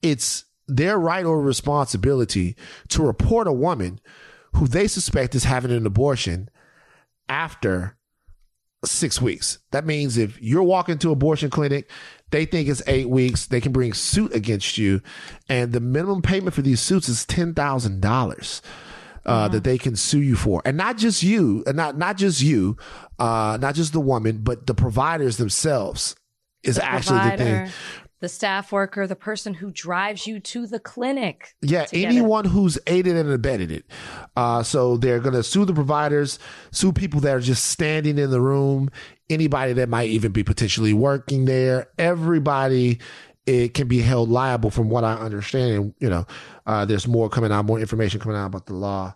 it's 0.02 0.46
their 0.68 0.98
right 0.98 1.26
or 1.26 1.42
responsibility 1.42 2.56
to 2.88 3.04
report 3.04 3.48
a 3.48 3.54
woman 3.54 4.00
who 4.54 4.68
they 4.68 4.88
suspect 4.88 5.36
is 5.36 5.44
having 5.44 5.72
an 5.72 5.86
abortion 5.86 6.50
after 7.28 7.98
six 8.86 9.22
weeks. 9.22 9.60
That 9.72 9.86
means 9.86 10.18
if 10.18 10.42
you're 10.42 10.64
walking 10.64 10.98
to 11.00 11.12
abortion 11.12 11.50
clinic, 11.50 11.90
they 12.32 12.46
think 12.46 12.70
it's 12.70 12.82
eight 12.88 13.10
weeks, 13.10 13.48
they 13.48 13.62
can 13.62 13.72
bring 13.72 13.94
suit 13.94 14.34
against 14.34 14.78
you, 14.78 15.02
and 15.50 15.74
the 15.74 15.80
minimum 15.80 16.22
payment 16.22 16.54
for 16.54 16.62
these 16.62 16.80
suits 16.80 17.10
is 17.10 17.26
ten 17.26 17.54
thousand 17.54 18.02
dollars. 18.02 18.62
Uh, 19.26 19.48
that 19.48 19.64
they 19.64 19.78
can 19.78 19.96
sue 19.96 20.22
you 20.22 20.36
for, 20.36 20.62
and 20.66 20.76
not 20.76 20.98
just 20.98 21.24
you, 21.24 21.64
and 21.66 21.78
not 21.78 21.98
not 21.98 22.18
just 22.18 22.42
you, 22.42 22.76
uh, 23.20 23.58
not 23.62 23.74
just 23.74 23.94
the 23.94 24.00
woman, 24.02 24.40
but 24.44 24.68
the 24.68 24.74
providers 24.74 25.38
themselves 25.38 26.14
is 26.62 26.76
The 26.76 26.84
actually 26.84 27.30
the 27.30 27.38
thing. 27.38 27.72
The 28.24 28.30
staff 28.30 28.72
worker, 28.72 29.06
the 29.06 29.18
person 29.18 29.54
who 29.54 29.70
drives 29.70 30.26
you 30.26 30.40
to 30.40 30.66
the 30.66 30.80
clinic. 30.80 31.56
Yeah, 31.62 31.88
anyone 31.92 32.46
who's 32.46 32.80
aided 32.88 33.18
and 33.18 33.30
abetted 33.30 33.70
it. 33.70 33.84
Uh, 34.38 34.64
so 34.64 34.96
they're 34.96 35.20
going 35.20 35.36
to 35.36 35.44
sue 35.44 35.66
the 35.66 35.74
providers, 35.74 36.40
sue 36.72 36.94
people 36.94 37.20
that 37.20 37.36
are 37.36 37.42
just 37.42 37.66
standing 37.66 38.18
in 38.18 38.32
the 38.32 38.40
room, 38.40 38.90
anybody 39.30 39.74
that 39.74 39.90
might 39.90 40.10
even 40.10 40.32
be 40.32 40.42
potentially 40.42 40.94
working 40.94 41.44
there. 41.44 41.90
Everybody 41.98 43.02
it 43.46 43.74
can 43.74 43.90
be 43.90 44.00
held 44.00 44.30
liable 44.30 44.70
from 44.70 44.90
what 44.90 45.04
I 45.04 45.16
understand. 45.16 45.74
And, 45.74 45.94
you 46.00 46.10
know, 46.10 46.26
uh, 46.66 46.86
there's 46.86 47.06
more 47.06 47.28
coming 47.28 47.52
out, 47.52 47.66
more 47.66 47.82
information 47.82 48.22
coming 48.22 48.38
out 48.38 48.46
about 48.46 48.68
the 48.68 48.74
law 48.74 49.16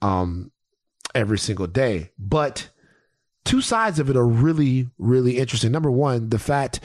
um, 0.00 0.52
every 1.12 1.38
single 1.38 1.66
day. 1.66 2.12
But 2.20 2.70
two 3.44 3.60
sides 3.60 3.98
of 3.98 4.08
it 4.10 4.16
are 4.16 4.24
really, 4.24 4.90
really 4.96 5.38
interesting. 5.38 5.72
Number 5.72 5.90
one, 5.90 6.28
the 6.28 6.38
fact 6.38 6.78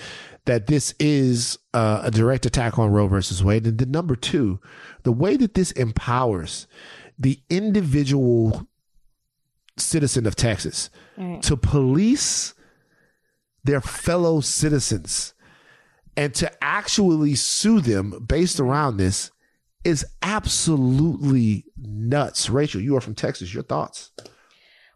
that 0.45 0.67
this 0.67 0.93
is 0.99 1.57
uh, 1.73 2.01
a 2.03 2.11
direct 2.11 2.45
attack 2.45 2.79
on 2.79 2.91
Roe 2.91 3.07
versus 3.07 3.43
Wade. 3.43 3.67
And 3.67 3.77
then 3.77 3.91
number 3.91 4.15
two, 4.15 4.59
the 5.03 5.11
way 5.11 5.37
that 5.37 5.53
this 5.53 5.71
empowers 5.71 6.65
the 7.17 7.39
individual 7.49 8.67
citizen 9.77 10.25
of 10.25 10.35
Texas 10.35 10.89
Right. 11.17 11.41
to 11.43 11.57
police 11.57 12.53
their 13.63 13.81
fellow 13.81 14.39
citizens 14.39 15.33
and 16.15 16.33
to 16.35 16.51
actually 16.63 17.35
sue 17.35 17.81
them 17.81 18.25
based 18.25 18.59
around 18.59 18.97
this 18.97 19.31
is 19.83 20.05
absolutely 20.21 21.65
nuts. 21.77 22.49
Rachel, 22.49 22.81
you 22.81 22.95
are 22.95 23.01
from 23.01 23.15
Texas. 23.15 23.53
Your 23.53 23.63
thoughts? 23.63 24.11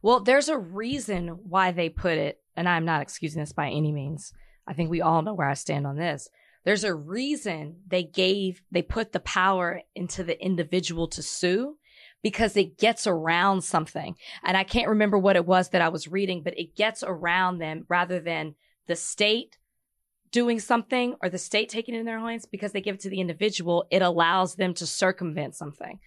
Well, 0.02 0.20
there's 0.22 0.50
a 0.50 0.58
reason 0.58 1.28
why 1.30 1.72
they 1.72 1.90
put 1.90 2.18
it, 2.18 2.42
and 2.56 2.68
I'm 2.68 2.84
not 2.86 3.02
excusing 3.02 3.42
this 3.42 3.54
by 3.54 3.70
any 3.70 3.92
means. 3.94 4.34
I 4.68 4.74
think 4.74 4.90
we 4.90 5.02
all 5.02 5.22
know 5.22 5.34
where 5.34 5.48
I 5.48 5.54
stand 5.54 5.86
on 5.86 5.96
this. 5.96 6.30
There's 6.64 6.84
a 6.84 6.96
reason 6.96 7.78
they 7.88 8.04
gave, 8.04 8.62
they 8.72 8.82
put 8.82 9.12
the 9.12 9.20
power 9.20 9.82
into 9.96 10.24
the 10.24 10.42
individual 10.44 11.08
to 11.10 11.22
sue 11.22 11.78
because 12.22 12.56
it 12.56 12.78
gets 12.78 13.06
around 13.06 13.64
something. 13.64 14.16
And 14.44 14.56
I 14.56 14.64
can't 14.64 14.88
remember 14.88 15.18
what 15.18 15.36
it 15.36 15.46
was 15.46 15.70
that 15.70 15.82
I 15.82 15.90
was 15.90 16.08
reading, 16.08 16.42
but 16.42 16.58
it 16.58 16.76
gets 16.76 17.04
around 17.04 17.58
them 17.58 17.86
rather 17.90 18.20
than 18.20 18.56
the 18.88 18.96
state 18.96 19.58
doing 20.32 20.60
something 20.60 21.16
or 21.22 21.30
the 21.30 21.38
state 21.38 21.70
taking 21.70 21.96
it 21.96 22.00
in 22.00 22.06
their 22.06 22.20
hands 22.20 22.46
because 22.46 22.72
they 22.72 22.82
give 22.82 22.96
it 22.96 23.02
to 23.02 23.10
the 23.10 23.20
individual. 23.20 23.86
It 23.92 24.02
allows 24.02 24.56
them 24.56 24.74
to 24.76 24.88
circumvent 24.88 25.56
something, 25.56 26.00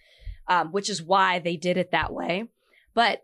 um, 0.47 0.71
which 0.71 0.89
is 0.89 1.03
why 1.03 1.39
they 1.39 1.55
did 1.55 1.77
it 1.77 1.91
that 1.91 2.11
way. 2.11 2.45
But 2.95 3.21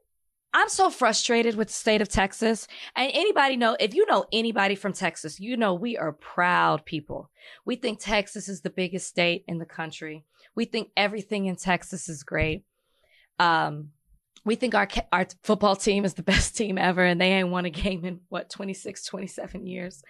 I'm 0.53 0.69
so 0.69 0.89
frustrated 0.89 1.55
with 1.55 1.69
the 1.69 1.73
state 1.73 2.01
of 2.01 2.09
Texas. 2.09 2.67
And 2.95 3.11
anybody 3.13 3.57
know, 3.57 3.75
if 3.79 3.95
you 3.95 4.05
know 4.05 4.25
anybody 4.31 4.75
from 4.75 4.93
Texas, 4.93 5.39
you 5.39 5.57
know 5.57 5.73
we 5.73 5.97
are 5.97 6.13
proud 6.13 6.85
people. 6.85 7.31
We 7.65 7.75
think 7.75 7.99
Texas 7.99 8.47
is 8.47 8.61
the 8.61 8.69
biggest 8.69 9.07
state 9.07 9.43
in 9.47 9.57
the 9.57 9.65
country. 9.65 10.25
We 10.55 10.65
think 10.65 10.89
everything 10.95 11.47
in 11.47 11.55
Texas 11.55 12.07
is 12.07 12.23
great. 12.23 12.63
Um, 13.39 13.89
we 14.45 14.55
think 14.55 14.75
our 14.75 14.87
our 15.11 15.25
football 15.43 15.75
team 15.75 16.05
is 16.05 16.13
the 16.13 16.23
best 16.33 16.55
team 16.55 16.77
ever, 16.77 17.03
and 17.03 17.19
they 17.19 17.31
ain't 17.31 17.49
won 17.49 17.65
a 17.65 17.69
game 17.71 18.05
in 18.05 18.19
what 18.29 18.49
26, 18.49 19.05
27 19.05 19.65
years. 19.65 20.03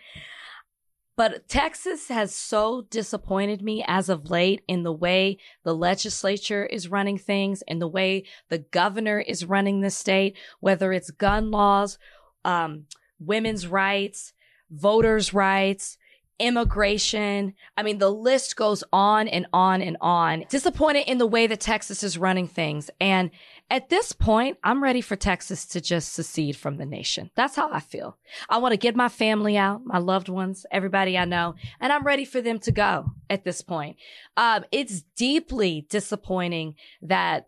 But 1.15 1.47
Texas 1.47 2.07
has 2.07 2.35
so 2.35 2.87
disappointed 2.89 3.61
me 3.61 3.83
as 3.87 4.09
of 4.09 4.31
late 4.31 4.63
in 4.67 4.83
the 4.83 4.93
way 4.93 5.37
the 5.63 5.75
legislature 5.75 6.65
is 6.65 6.89
running 6.89 7.19
things 7.19 7.61
and 7.67 7.81
the 7.81 7.87
way 7.87 8.23
the 8.49 8.57
governor 8.57 9.19
is 9.19 9.45
running 9.45 9.81
the 9.81 9.91
state, 9.91 10.35
whether 10.59 10.91
it's 10.91 11.11
gun 11.11 11.51
laws, 11.51 11.99
um, 12.43 12.85
women's 13.19 13.67
rights, 13.67 14.33
voters' 14.71 15.33
rights, 15.33 15.97
immigration. 16.39 17.53
I 17.77 17.83
mean, 17.83 17.99
the 17.99 18.11
list 18.11 18.55
goes 18.55 18.83
on 18.91 19.27
and 19.27 19.45
on 19.53 19.81
and 19.81 19.97
on. 20.01 20.45
Disappointed 20.49 21.07
in 21.07 21.19
the 21.19 21.27
way 21.27 21.45
that 21.47 21.59
Texas 21.59 22.03
is 22.03 22.17
running 22.17 22.47
things. 22.47 22.89
And 22.99 23.29
at 23.73 23.89
this 23.89 24.11
point, 24.11 24.59
I'm 24.63 24.83
ready 24.83 25.01
for 25.01 25.15
Texas 25.15 25.65
to 25.69 25.81
just 25.81 26.13
secede 26.13 26.55
from 26.55 26.77
the 26.77 26.85
nation. 26.85 27.31
That's 27.33 27.55
how 27.55 27.71
I 27.71 27.79
feel. 27.79 28.19
I 28.47 28.59
want 28.59 28.73
to 28.73 28.77
get 28.77 28.95
my 28.95 29.09
family 29.09 29.57
out, 29.57 29.83
my 29.83 29.97
loved 29.97 30.29
ones, 30.29 30.63
everybody 30.69 31.17
I 31.17 31.25
know, 31.25 31.55
and 31.79 31.91
I'm 31.91 32.03
ready 32.03 32.23
for 32.23 32.39
them 32.39 32.59
to 32.59 32.71
go 32.71 33.13
at 33.31 33.43
this 33.43 33.63
point. 33.63 33.97
Um, 34.37 34.63
it's 34.71 35.01
deeply 35.15 35.87
disappointing 35.89 36.75
that 37.01 37.47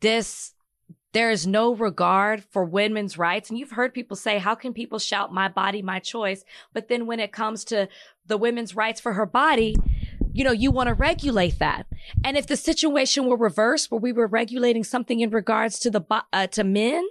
this 0.00 0.52
there 1.14 1.30
is 1.30 1.46
no 1.46 1.74
regard 1.74 2.44
for 2.44 2.64
women's 2.64 3.18
rights. 3.18 3.48
And 3.48 3.58
you've 3.58 3.70
heard 3.70 3.94
people 3.94 4.16
say, 4.16 4.38
how 4.38 4.56
can 4.56 4.72
people 4.72 4.98
shout 4.98 5.32
my 5.32 5.48
body, 5.48 5.80
my 5.80 6.00
choice? 6.00 6.44
But 6.72 6.88
then 6.88 7.06
when 7.06 7.20
it 7.20 7.32
comes 7.32 7.64
to 7.66 7.88
the 8.26 8.36
women's 8.36 8.74
rights 8.74 9.00
for 9.00 9.12
her 9.12 9.26
body, 9.26 9.76
you 10.34 10.42
know, 10.42 10.52
you 10.52 10.70
want 10.70 10.88
to 10.88 10.94
regulate 10.94 11.60
that. 11.60 11.86
And 12.24 12.36
if 12.36 12.48
the 12.48 12.56
situation 12.56 13.26
were 13.26 13.36
reversed, 13.36 13.90
where 13.90 14.00
we 14.00 14.12
were 14.12 14.26
regulating 14.26 14.82
something 14.82 15.20
in 15.20 15.30
regards 15.30 15.78
to 15.78 15.90
the, 15.90 16.02
uh, 16.32 16.48
to 16.48 16.64
men, 16.64 17.06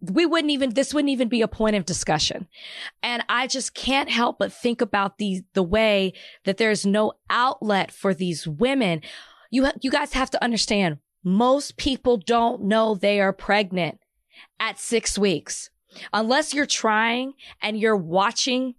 we 0.00 0.24
wouldn't 0.24 0.50
even, 0.50 0.70
this 0.70 0.92
wouldn't 0.94 1.10
even 1.10 1.28
be 1.28 1.42
a 1.42 1.48
point 1.48 1.76
of 1.76 1.84
discussion. 1.84 2.48
And 3.02 3.22
I 3.28 3.46
just 3.46 3.74
can't 3.74 4.10
help 4.10 4.38
but 4.38 4.52
think 4.52 4.80
about 4.80 5.18
the, 5.18 5.44
the 5.52 5.62
way 5.62 6.14
that 6.44 6.56
there's 6.56 6.86
no 6.86 7.12
outlet 7.28 7.92
for 7.92 8.14
these 8.14 8.48
women. 8.48 9.02
You, 9.50 9.68
you 9.82 9.90
guys 9.90 10.14
have 10.14 10.30
to 10.30 10.42
understand 10.42 10.98
most 11.22 11.76
people 11.76 12.16
don't 12.16 12.62
know 12.62 12.94
they 12.94 13.20
are 13.20 13.32
pregnant 13.32 13.98
at 14.58 14.78
six 14.78 15.18
weeks. 15.18 15.68
Unless 16.12 16.54
you're 16.54 16.66
trying 16.66 17.34
and 17.62 17.78
you're 17.78 17.96
watching, 17.96 18.74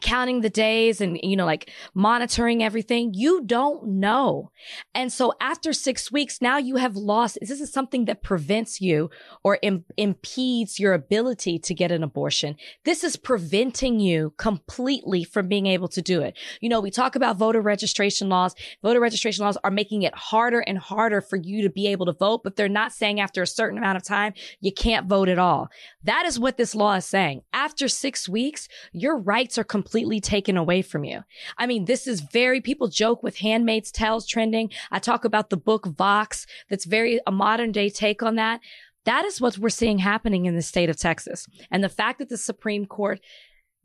counting 0.00 0.40
the 0.40 0.50
days 0.50 1.00
and, 1.00 1.18
you 1.22 1.36
know, 1.36 1.46
like 1.46 1.70
monitoring 1.94 2.62
everything, 2.62 3.12
you 3.14 3.42
don't 3.44 3.86
know. 3.86 4.50
And 4.94 5.12
so 5.12 5.32
after 5.40 5.72
six 5.72 6.10
weeks, 6.12 6.40
now 6.40 6.58
you 6.58 6.76
have 6.76 6.96
lost. 6.96 7.38
This 7.40 7.60
is 7.60 7.72
something 7.72 8.06
that 8.06 8.22
prevents 8.22 8.80
you 8.80 9.10
or 9.42 9.58
Im- 9.62 9.84
impedes 9.96 10.78
your 10.78 10.92
ability 10.92 11.58
to 11.58 11.74
get 11.74 11.92
an 11.92 12.02
abortion. 12.02 12.56
This 12.84 13.04
is 13.04 13.16
preventing 13.16 14.00
you 14.00 14.34
completely 14.36 15.24
from 15.24 15.48
being 15.48 15.66
able 15.66 15.88
to 15.88 16.02
do 16.02 16.20
it. 16.22 16.36
You 16.60 16.68
know, 16.68 16.80
we 16.80 16.90
talk 16.90 17.16
about 17.16 17.36
voter 17.36 17.60
registration 17.60 18.28
laws. 18.28 18.54
Voter 18.82 19.00
registration 19.00 19.44
laws 19.44 19.58
are 19.64 19.70
making 19.70 20.02
it 20.02 20.14
harder 20.14 20.60
and 20.60 20.78
harder 20.78 21.20
for 21.20 21.36
you 21.36 21.62
to 21.62 21.70
be 21.70 21.88
able 21.88 22.06
to 22.06 22.12
vote, 22.12 22.42
but 22.44 22.56
they're 22.56 22.68
not 22.68 22.92
saying 22.92 23.20
after 23.20 23.42
a 23.42 23.46
certain 23.46 23.78
amount 23.78 23.96
of 23.96 24.04
time, 24.04 24.32
you 24.60 24.72
can't 24.72 25.06
vote 25.06 25.28
at 25.28 25.38
all. 25.38 25.68
That 26.04 26.26
is 26.26 26.38
what 26.38 26.56
this 26.56 26.74
law 26.74 26.94
is 26.94 27.04
saying. 27.04 27.42
After 27.52 27.88
six 27.88 28.28
weeks, 28.28 28.68
your 28.92 29.18
rights 29.18 29.58
are 29.58 29.64
completely 29.64 29.87
completely 29.88 30.20
taken 30.20 30.58
away 30.58 30.82
from 30.82 31.02
you. 31.02 31.22
I 31.56 31.66
mean, 31.66 31.86
this 31.86 32.06
is 32.06 32.20
very, 32.20 32.60
people 32.60 32.88
joke 32.88 33.22
with 33.22 33.38
Handmaid's 33.38 33.90
Tales 33.90 34.26
trending. 34.26 34.70
I 34.90 34.98
talk 34.98 35.24
about 35.24 35.48
the 35.48 35.56
book 35.56 35.86
Vox 35.86 36.46
that's 36.68 36.84
very 36.84 37.20
a 37.26 37.32
modern 37.32 37.72
day 37.72 37.88
take 37.88 38.22
on 38.22 38.34
that. 38.34 38.60
That 39.06 39.24
is 39.24 39.40
what 39.40 39.56
we're 39.56 39.70
seeing 39.70 39.98
happening 39.98 40.44
in 40.44 40.56
the 40.56 40.60
state 40.60 40.90
of 40.90 40.98
Texas. 40.98 41.46
And 41.70 41.82
the 41.82 41.88
fact 41.88 42.18
that 42.18 42.28
the 42.28 42.36
Supreme 42.36 42.84
Court 42.84 43.20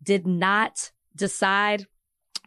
did 0.04 0.28
not 0.28 0.92
decide 1.16 1.88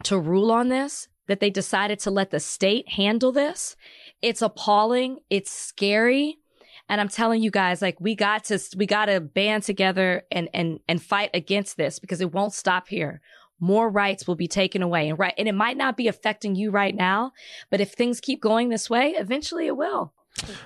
to 0.03 0.19
rule 0.19 0.53
on 0.53 0.69
this, 0.69 1.09
that 1.27 1.41
they 1.41 1.49
decided 1.49 1.99
to 2.01 2.11
let 2.11 2.31
the 2.31 2.41
state 2.41 2.91
handle 2.91 3.33
this, 3.33 3.75
it's 4.21 4.43
appalling. 4.43 5.21
It's 5.31 5.51
scary. 5.51 6.41
And 6.89 7.01
I'm 7.01 7.09
telling 7.09 7.43
you 7.43 7.51
guys, 7.51 7.83
like 7.83 8.01
we 8.01 8.15
got 8.15 8.45
to, 8.45 8.61
we 8.77 8.87
got 8.87 9.07
to 9.07 9.21
band 9.21 9.63
together 9.63 10.23
and, 10.31 10.49
and, 10.53 10.79
and 10.87 11.03
fight 11.03 11.31
against 11.35 11.77
this 11.77 11.99
because 11.99 12.21
it 12.21 12.33
won't 12.33 12.53
stop 12.53 12.89
here. 12.89 13.23
More 13.61 13.89
rights 13.89 14.27
will 14.27 14.35
be 14.35 14.49
taken 14.49 14.83
away 14.83 15.09
and 15.09 15.19
right. 15.19 15.35
And 15.39 15.49
it 15.49 15.55
might 15.55 15.77
not 15.77 15.97
be 15.97 16.09
affecting 16.09 16.55
you 16.55 16.71
right 16.71 16.95
now, 16.95 17.33
but 17.71 17.81
if 17.81 17.93
things 17.93 18.21
keep 18.21 18.41
going 18.41 18.69
this 18.69 18.91
way, 18.91 19.15
eventually 19.17 19.67
it 19.67 19.77
will. 19.77 20.13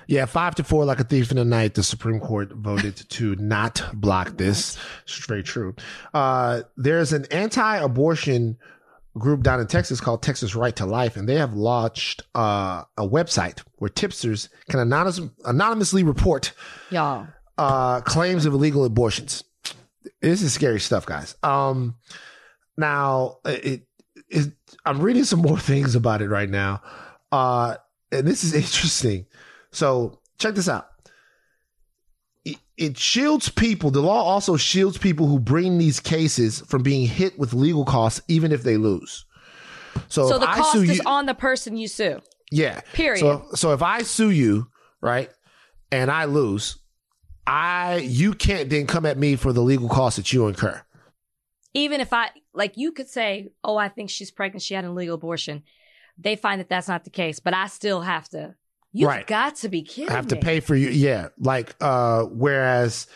Yeah, 0.05 0.25
five 0.25 0.55
to 0.55 0.65
four, 0.65 0.83
like 0.83 0.99
a 0.99 1.05
thief 1.05 1.31
in 1.31 1.37
the 1.37 1.45
night. 1.45 1.75
The 1.75 1.83
Supreme 1.83 2.19
Court 2.19 2.51
voted 2.51 2.97
to 3.11 3.35
not 3.37 3.81
block 3.93 4.35
this. 4.37 4.77
Straight 5.05 5.45
true. 5.45 5.75
Uh, 6.13 6.63
there's 6.75 7.13
an 7.13 7.25
anti-abortion 7.31 8.57
group 9.17 9.43
down 9.43 9.59
in 9.61 9.67
Texas 9.67 10.01
called 10.01 10.21
Texas 10.21 10.55
Right 10.55 10.75
to 10.75 10.85
Life, 10.85 11.15
and 11.15 11.27
they 11.27 11.35
have 11.35 11.53
launched 11.53 12.23
uh, 12.35 12.83
a 12.97 13.07
website 13.07 13.61
where 13.75 13.89
tipsters 13.89 14.49
can 14.69 14.79
anonymous, 14.81 15.21
anonymously 15.45 16.03
report 16.03 16.51
Y'all. 16.89 17.27
uh, 17.57 18.01
claims 18.01 18.45
of 18.45 18.53
illegal 18.53 18.83
abortions. 18.83 19.43
This 20.21 20.41
is 20.41 20.53
scary 20.53 20.79
stuff, 20.79 21.05
guys. 21.05 21.35
Um, 21.43 21.95
now, 22.81 23.37
it, 23.45 23.83
it, 24.29 24.51
I'm 24.85 24.99
reading 24.99 25.23
some 25.23 25.39
more 25.39 25.57
things 25.71 25.95
about 25.95 26.21
it 26.21 26.27
right 26.27 26.49
now, 26.49 26.81
uh, 27.31 27.77
and 28.11 28.27
this 28.27 28.43
is 28.43 28.53
interesting. 28.63 29.25
So, 29.71 30.19
check 30.37 30.55
this 30.55 30.67
out. 30.67 30.87
It, 32.43 32.57
it 32.77 32.97
shields 32.97 33.49
people. 33.49 33.91
The 33.91 34.01
law 34.01 34.21
also 34.23 34.57
shields 34.57 34.97
people 34.97 35.27
who 35.27 35.39
bring 35.39 35.77
these 35.77 35.99
cases 35.99 36.61
from 36.61 36.83
being 36.83 37.07
hit 37.07 37.37
with 37.39 37.53
legal 37.53 37.85
costs, 37.85 38.21
even 38.27 38.51
if 38.51 38.63
they 38.63 38.77
lose. 38.77 39.25
So, 40.07 40.27
So 40.27 40.39
the 40.39 40.45
cost 40.47 40.75
is 40.75 40.97
you- 40.97 41.03
on 41.05 41.25
the 41.25 41.33
person 41.35 41.77
you 41.77 41.87
sue. 41.87 42.19
yeah. 42.51 42.81
Period. 42.93 43.19
So 43.19 43.45
so 43.53 43.73
if 43.73 43.81
I 43.81 44.01
sue 44.03 44.31
you, 44.31 44.67
right, 45.01 45.29
and 45.91 46.09
I 46.09 46.25
lose, 46.25 46.77
I 47.45 47.97
you 47.97 48.33
can't 48.33 48.69
then 48.69 48.87
come 48.87 49.05
at 49.05 49.17
me 49.17 49.35
for 49.35 49.53
the 49.53 49.61
legal 49.61 49.89
costs 49.89 50.17
that 50.17 50.31
you 50.33 50.47
incur. 50.47 50.81
Even 51.73 52.01
if 52.01 52.11
I, 52.13 52.29
like, 52.53 52.73
you 52.77 52.91
could 52.91 53.07
say, 53.07 53.51
oh, 53.63 53.77
I 53.77 53.87
think 53.89 54.09
she's 54.09 54.31
pregnant. 54.31 54.61
She 54.61 54.73
had 54.73 54.83
an 54.83 54.91
illegal 54.91 55.15
abortion. 55.15 55.63
They 56.17 56.35
find 56.35 56.59
that 56.59 56.69
that's 56.69 56.87
not 56.87 57.03
the 57.05 57.09
case, 57.09 57.39
but 57.39 57.53
I 57.53 57.67
still 57.67 58.01
have 58.01 58.27
to. 58.29 58.55
You've 58.91 59.07
Right. 59.07 59.25
got 59.25 59.55
to 59.57 59.69
be 59.69 59.81
kidding 59.83 60.09
I 60.09 60.15
have 60.15 60.27
to 60.27 60.35
me. 60.35 60.41
pay 60.41 60.59
for 60.59 60.75
you. 60.75 60.89
Yeah. 60.89 61.29
Like 61.39 61.75
uh 61.79 62.23
whereas 62.23 63.07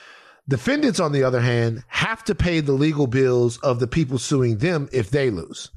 defendants 0.48 1.02
on 1.02 1.12
the 1.12 1.24
other 1.24 1.42
hand 1.42 1.84
have 1.88 2.24
to 2.26 2.34
pay 2.36 2.62
the 2.62 2.72
legal 2.72 3.08
bills 3.08 3.58
of 3.58 3.82
the 3.82 3.88
people 3.88 4.18
suing 4.18 4.60
them 4.60 4.88
if 4.94 5.10
they 5.10 5.30
lose. 5.30 5.72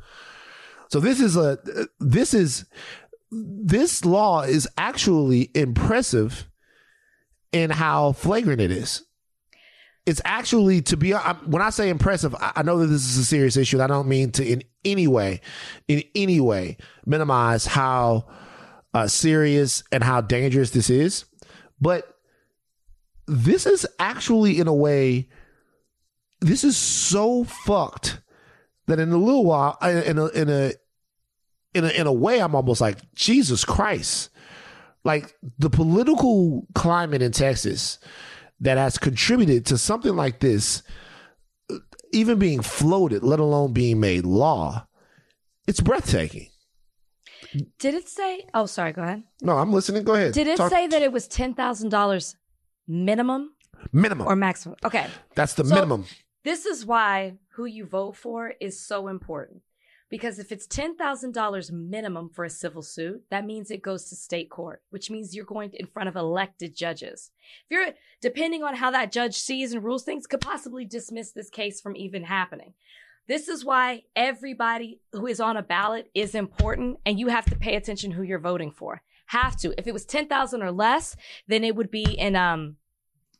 So 0.88 1.00
this 1.00 1.20
is 1.20 1.36
a 1.36 1.58
this 1.98 2.32
is 2.32 2.64
this 3.32 4.04
law 4.04 4.42
is 4.42 4.68
actually 4.78 5.50
impressive 5.54 6.46
in 7.50 7.70
how 7.70 8.12
flagrant 8.12 8.60
it 8.60 8.70
is. 8.70 9.02
It's 10.08 10.22
actually 10.24 10.80
to 10.82 10.96
be 10.96 11.12
when 11.12 11.60
I 11.60 11.68
say 11.68 11.90
impressive, 11.90 12.34
I 12.40 12.62
know 12.62 12.78
that 12.78 12.86
this 12.86 13.04
is 13.04 13.18
a 13.18 13.24
serious 13.26 13.58
issue. 13.58 13.82
I 13.82 13.86
don't 13.86 14.08
mean 14.08 14.30
to 14.32 14.46
in 14.46 14.62
any 14.82 15.06
way, 15.06 15.42
in 15.86 16.02
any 16.14 16.40
way, 16.40 16.78
minimize 17.04 17.66
how 17.66 18.26
uh, 18.94 19.06
serious 19.06 19.84
and 19.92 20.02
how 20.02 20.22
dangerous 20.22 20.70
this 20.70 20.88
is, 20.88 21.26
but 21.78 22.16
this 23.26 23.66
is 23.66 23.86
actually 23.98 24.58
in 24.58 24.66
a 24.66 24.72
way, 24.72 25.28
this 26.40 26.64
is 26.64 26.78
so 26.78 27.44
fucked 27.44 28.22
that 28.86 28.98
in 28.98 29.12
a 29.12 29.18
little 29.18 29.44
while, 29.44 29.76
in 29.82 30.16
a 30.16 30.28
in 30.28 30.48
a 30.48 30.72
in 31.74 31.84
a 31.84 31.88
in 31.90 32.06
a 32.06 32.12
way, 32.14 32.40
I'm 32.40 32.54
almost 32.54 32.80
like 32.80 32.96
Jesus 33.14 33.62
Christ, 33.62 34.30
like 35.04 35.36
the 35.58 35.68
political 35.68 36.66
climate 36.74 37.20
in 37.20 37.32
Texas 37.32 37.98
that 38.60 38.78
has 38.78 38.98
contributed 38.98 39.64
to 39.66 39.78
something 39.78 40.14
like 40.16 40.40
this, 40.40 40.82
even 42.12 42.38
being 42.38 42.62
floated, 42.62 43.22
let 43.22 43.38
alone 43.40 43.72
being 43.72 44.00
made 44.00 44.24
law. 44.24 44.86
It's 45.66 45.80
breathtaking. 45.80 46.48
Did 47.78 47.94
it 47.94 48.08
say? 48.08 48.46
Oh, 48.54 48.66
sorry. 48.66 48.92
Go 48.92 49.02
ahead. 49.02 49.22
No, 49.42 49.56
I'm 49.58 49.72
listening. 49.72 50.02
Go 50.04 50.14
ahead. 50.14 50.32
Did 50.34 50.46
it 50.46 50.56
Talk- 50.56 50.70
say 50.70 50.86
that 50.86 51.02
it 51.02 51.12
was 51.12 51.28
ten 51.28 51.54
thousand 51.54 51.90
dollars 51.90 52.36
minimum 52.86 53.52
minimum? 53.92 54.26
or 54.26 54.36
maximum? 54.36 54.76
Okay. 54.84 55.06
That's 55.34 55.54
the 55.54 55.64
So- 55.64 55.74
minimum. 55.74 56.04
This 56.44 56.66
is 56.66 56.86
why 56.86 57.38
who 57.54 57.64
you 57.66 57.84
vote 57.84 58.16
for 58.16 58.54
is 58.60 58.80
so 58.84 59.08
important. 59.08 59.62
Because 60.10 60.38
if 60.38 60.50
it's 60.50 60.66
$10,000 60.66 61.70
minimum 61.70 62.30
for 62.30 62.44
a 62.44 62.50
civil 62.50 62.82
suit, 62.82 63.24
that 63.30 63.44
means 63.44 63.70
it 63.70 63.82
goes 63.82 64.08
to 64.08 64.16
state 64.16 64.48
court, 64.48 64.82
which 64.90 65.10
means 65.10 65.34
you're 65.34 65.44
going 65.44 65.70
in 65.74 65.86
front 65.86 66.08
of 66.08 66.16
elected 66.16 66.74
judges. 66.74 67.30
If 67.68 67.70
you're, 67.70 67.94
depending 68.22 68.62
on 68.62 68.76
how 68.76 68.90
that 68.90 69.12
judge 69.12 69.34
sees 69.34 69.72
and 69.72 69.84
rules 69.84 70.04
things, 70.04 70.26
could 70.26 70.40
possibly 70.40 70.86
dismiss 70.86 71.32
this 71.32 71.50
case 71.50 71.80
from 71.80 71.94
even 71.96 72.24
happening. 72.24 72.72
This 73.26 73.48
is 73.48 73.64
why 73.64 74.04
everybody 74.16 75.00
who 75.12 75.26
is 75.26 75.40
on 75.40 75.58
a 75.58 75.62
ballot 75.62 76.10
is 76.14 76.34
important 76.34 76.98
and 77.04 77.20
you 77.20 77.28
have 77.28 77.44
to 77.50 77.56
pay 77.56 77.76
attention 77.76 78.12
who 78.12 78.22
you're 78.22 78.38
voting 78.38 78.70
for. 78.70 79.02
Have 79.26 79.56
to. 79.58 79.74
If 79.76 79.86
it 79.86 79.92
was 79.92 80.06
10,000 80.06 80.62
or 80.62 80.72
less, 80.72 81.14
then 81.46 81.62
it 81.62 81.76
would 81.76 81.90
be 81.90 82.04
in, 82.04 82.34
um, 82.34 82.76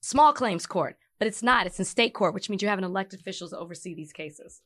small 0.02 0.34
claims 0.34 0.66
court, 0.66 0.98
but 1.18 1.26
it's 1.26 1.42
not. 1.42 1.66
It's 1.66 1.78
in 1.78 1.86
state 1.86 2.12
court, 2.12 2.34
which 2.34 2.50
means 2.50 2.60
you're 2.60 2.68
having 2.68 2.84
elected 2.84 3.20
officials 3.20 3.54
oversee 3.54 3.94
these 3.94 4.12
cases. 4.12 4.60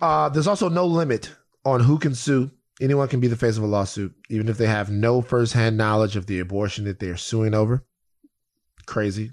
Uh, 0.00 0.28
there's 0.28 0.46
also 0.46 0.68
no 0.68 0.86
limit 0.86 1.34
on 1.64 1.80
who 1.80 1.98
can 1.98 2.14
sue. 2.14 2.50
Anyone 2.80 3.08
can 3.08 3.20
be 3.20 3.26
the 3.26 3.36
face 3.36 3.56
of 3.56 3.64
a 3.64 3.66
lawsuit, 3.66 4.14
even 4.28 4.48
if 4.48 4.56
they 4.56 4.66
have 4.66 4.90
no 4.90 5.20
firsthand 5.20 5.76
knowledge 5.76 6.14
of 6.16 6.26
the 6.26 6.38
abortion 6.38 6.84
that 6.84 7.00
they're 7.00 7.16
suing 7.16 7.54
over. 7.54 7.84
Crazy. 8.86 9.32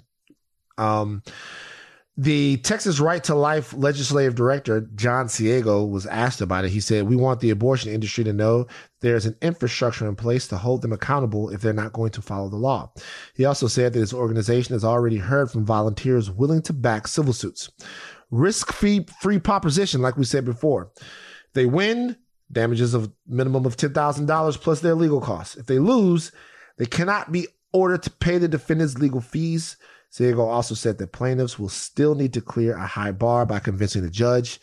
Um, 0.78 1.22
the 2.18 2.56
Texas 2.58 2.98
Right 2.98 3.22
to 3.24 3.34
Life 3.34 3.74
legislative 3.74 4.34
director, 4.34 4.80
John 4.94 5.26
Seago, 5.26 5.88
was 5.88 6.06
asked 6.06 6.40
about 6.40 6.64
it. 6.64 6.70
He 6.70 6.80
said, 6.80 7.04
We 7.04 7.14
want 7.14 7.40
the 7.40 7.50
abortion 7.50 7.92
industry 7.92 8.24
to 8.24 8.32
know 8.32 8.66
there's 9.00 9.26
an 9.26 9.36
infrastructure 9.42 10.08
in 10.08 10.16
place 10.16 10.48
to 10.48 10.56
hold 10.56 10.80
them 10.80 10.94
accountable 10.94 11.50
if 11.50 11.60
they're 11.60 11.74
not 11.74 11.92
going 11.92 12.10
to 12.12 12.22
follow 12.22 12.48
the 12.48 12.56
law. 12.56 12.90
He 13.34 13.44
also 13.44 13.66
said 13.66 13.92
that 13.92 14.00
his 14.00 14.14
organization 14.14 14.72
has 14.74 14.84
already 14.84 15.18
heard 15.18 15.50
from 15.50 15.66
volunteers 15.66 16.30
willing 16.30 16.62
to 16.62 16.72
back 16.72 17.06
civil 17.06 17.34
suits. 17.34 17.70
Risk 18.30 18.72
free 18.72 19.06
free 19.20 19.38
proposition, 19.38 20.02
like 20.02 20.16
we 20.16 20.24
said 20.24 20.44
before. 20.44 20.90
They 21.54 21.66
win, 21.66 22.16
damages 22.50 22.94
of 22.94 23.12
minimum 23.26 23.66
of 23.66 23.76
$10,000 23.76 24.60
plus 24.60 24.80
their 24.80 24.94
legal 24.94 25.20
costs. 25.20 25.56
If 25.56 25.66
they 25.66 25.78
lose, 25.78 26.32
they 26.76 26.86
cannot 26.86 27.32
be 27.32 27.48
ordered 27.72 28.02
to 28.04 28.10
pay 28.10 28.38
the 28.38 28.48
defendant's 28.48 28.98
legal 28.98 29.20
fees. 29.20 29.76
Seago 30.12 30.46
also 30.46 30.74
said 30.74 30.98
that 30.98 31.12
plaintiffs 31.12 31.58
will 31.58 31.68
still 31.68 32.14
need 32.14 32.32
to 32.34 32.40
clear 32.40 32.76
a 32.76 32.86
high 32.86 33.12
bar 33.12 33.46
by 33.46 33.58
convincing 33.58 34.02
the 34.02 34.10
judge 34.10 34.60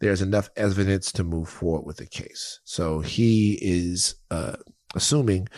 there's 0.00 0.22
enough 0.22 0.50
evidence 0.56 1.10
to 1.12 1.24
move 1.24 1.48
forward 1.48 1.86
with 1.86 1.96
the 1.96 2.06
case. 2.06 2.60
So 2.64 3.00
he 3.00 3.58
is 3.62 4.16
uh, 4.30 4.56
assuming 4.94 5.48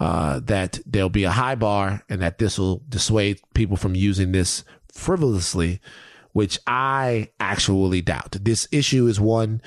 uh, 0.00 0.40
that 0.44 0.80
there'll 0.86 1.10
be 1.10 1.24
a 1.24 1.30
high 1.30 1.54
bar 1.54 2.02
and 2.08 2.22
that 2.22 2.38
this 2.38 2.58
will 2.58 2.82
dissuade 2.88 3.40
people 3.54 3.76
from 3.76 3.94
using 3.94 4.32
this 4.32 4.64
frivolously, 4.92 5.80
which 6.34 6.58
I 6.66 7.30
actually 7.38 8.02
doubt. 8.02 8.36
This 8.42 8.68
issue 8.70 9.06
is 9.06 9.20
one 9.20 9.62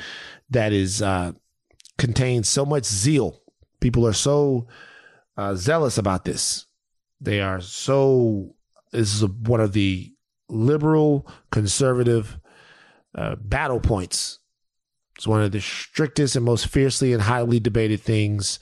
that 0.50 0.74
is 0.74 1.02
uh, 1.02 1.32
contains 1.98 2.50
so 2.50 2.66
much 2.66 2.84
zeal. 2.84 3.42
People 3.80 4.06
are 4.06 4.14
so 4.14 4.68
uh, 5.38 5.56
zealous 5.56 5.98
about 5.98 6.26
this. 6.26 6.66
They 7.20 7.42
are 7.42 7.62
so. 7.62 8.54
This 8.92 9.16
is 9.16 9.24
a, 9.24 9.28
one 9.28 9.62
of 9.62 9.72
the 9.72 10.14
liberal 10.50 11.26
conservative 11.52 12.38
uh, 13.16 13.36
battle 13.36 13.80
points. 13.80 14.40
It's 15.16 15.28
one 15.28 15.42
of 15.42 15.54
the 15.54 15.62
strictest 15.62 16.36
and 16.36 16.46
most 16.46 16.68
fiercely 16.68 17.14
and 17.14 17.22
highly 17.22 17.60
debated 17.62 18.02
things 18.02 18.60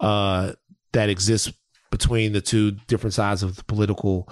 uh, 0.00 0.52
that 0.92 1.10
exists 1.10 1.52
between 1.90 2.32
the 2.32 2.40
two 2.40 2.72
different 2.86 3.14
sides 3.14 3.42
of 3.42 3.56
the 3.56 3.64
political 3.64 4.28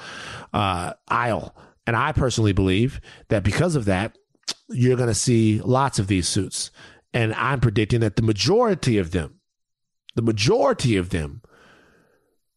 uh, 0.53 0.95
aisle. 1.09 1.55
And 1.91 1.97
I 1.97 2.13
personally 2.13 2.53
believe 2.53 3.01
that 3.31 3.43
because 3.43 3.75
of 3.75 3.85
that, 3.87 4.17
you're 4.69 4.97
going 4.97 5.09
to 5.09 5.13
see 5.15 5.61
lots 5.61 5.99
of 5.99 6.07
these 6.07 6.29
suits. 6.29 6.71
And 7.13 7.35
I'm 7.35 7.59
predicting 7.59 7.99
that 7.99 8.15
the 8.15 8.23
majority 8.23 8.97
of 8.97 9.11
them, 9.11 9.41
the 10.15 10.23
majority 10.23 10.97
of 10.97 11.11
them 11.11 11.43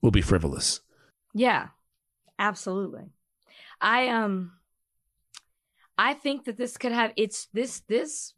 will 0.04 0.12
be 0.12 0.22
frivolous. 0.22 0.82
Yeah, 1.34 1.70
absolutely. 2.38 3.06
I 3.82 4.10
um 4.10 4.52
I 5.98 6.14
think 6.14 6.46
that 6.46 6.58
this 6.58 6.78
could 6.78 6.92
have 6.92 7.12
it's 7.18 7.48
this 7.54 7.80
this 7.88 8.36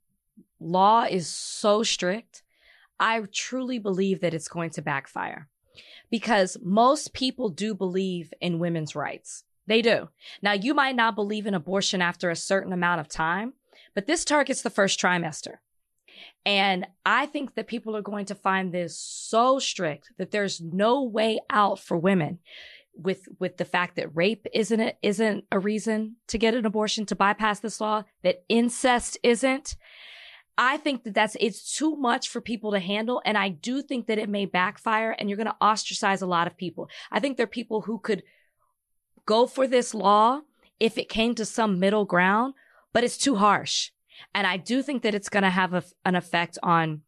law 0.62 1.03
is 1.03 1.27
so 1.27 1.84
strict. 1.84 2.41
I 3.01 3.21
truly 3.34 3.79
believe 3.79 4.21
that 4.21 4.34
it's 4.34 4.47
going 4.47 4.69
to 4.69 4.81
backfire 4.81 5.49
because 6.10 6.55
most 6.63 7.12
people 7.12 7.49
do 7.49 7.75
believe 7.75 8.34
in 8.39 8.60
women's 8.60 8.95
rights. 8.95 9.43
They 9.67 9.82
do. 9.82 10.10
Now, 10.41 10.54
you 10.54 10.73
might 10.73 10.95
not 10.95 11.15
believe 11.15 11.47
in 11.47 11.54
abortion 11.54 12.01
after 12.01 12.30
a 12.30 12.36
certain 12.36 12.73
amount 12.73 13.01
of 13.01 13.08
time, 13.08 13.54
but 13.93 14.06
this 14.06 14.25
targets 14.25 14.62
the 14.62 14.69
first 14.69 14.99
trimester. 14.99 15.56
And 16.45 16.86
I 17.06 17.25
think 17.25 17.56
that 17.56 17.67
people 17.67 17.95
are 17.95 18.01
going 18.01 18.25
to 18.28 18.36
find 18.36 18.71
this 18.71 18.97
so 18.97 19.60
strict 19.60 20.12
that 20.17 20.32
there's 20.32 20.62
no 20.62 21.04
way 21.04 21.39
out 21.49 21.80
for 21.80 21.97
women 21.97 22.39
with 22.97 23.28
with 23.39 23.58
the 23.58 23.65
fact 23.65 23.97
that 23.97 24.15
rape 24.15 24.47
isn't 24.54 24.80
a, 24.80 24.93
isn't 25.01 25.43
a 25.51 25.60
reason 25.60 26.15
to 26.28 26.38
get 26.38 26.54
an 26.54 26.65
abortion 26.65 27.06
to 27.06 27.15
bypass 27.15 27.60
this 27.60 27.82
law 27.82 28.04
that 28.23 28.45
incest 28.47 29.17
isn't 29.21 29.75
I 30.58 30.78
think 30.78 31.04
that 31.04 31.13
that's 31.13 31.36
it's 31.39 31.75
too 31.75 31.97
much 31.97 32.30
for 32.30 32.39
people 32.39 32.71
to 32.71 32.80
handle 32.80 33.21
and 33.25 33.38
I 33.38 33.49
do 33.49 33.82
think 33.82 34.08
that 34.08 34.17
it 34.17 34.30
may 34.30 34.45
backfire 34.45 35.12
and 35.12 35.30
you're 35.30 35.36
going 35.36 35.47
to 35.47 35.58
ostracize 35.62 36.21
a 36.21 36.28
lot 36.28 36.47
of 36.47 36.56
people. 36.56 36.89
I 37.12 37.19
think 37.19 37.36
there 37.36 37.43
are 37.43 37.47
people 37.47 37.82
who 37.82 37.99
could 37.99 38.23
go 39.25 39.47
for 39.47 39.67
this 39.67 39.93
law 39.93 40.41
if 40.79 40.97
it 40.97 41.09
came 41.09 41.35
to 41.35 41.45
some 41.45 41.79
middle 41.79 42.05
ground, 42.05 42.53
but 42.93 43.03
it's 43.03 43.17
too 43.17 43.35
harsh. 43.35 43.91
And 44.33 44.47
I 44.47 44.57
do 44.57 44.81
think 44.81 45.03
that 45.03 45.15
it's 45.15 45.29
going 45.29 45.43
to 45.43 45.49
have 45.49 45.73
a, 45.73 45.83
an 46.05 46.15
effect 46.15 46.57
on 46.63 47.01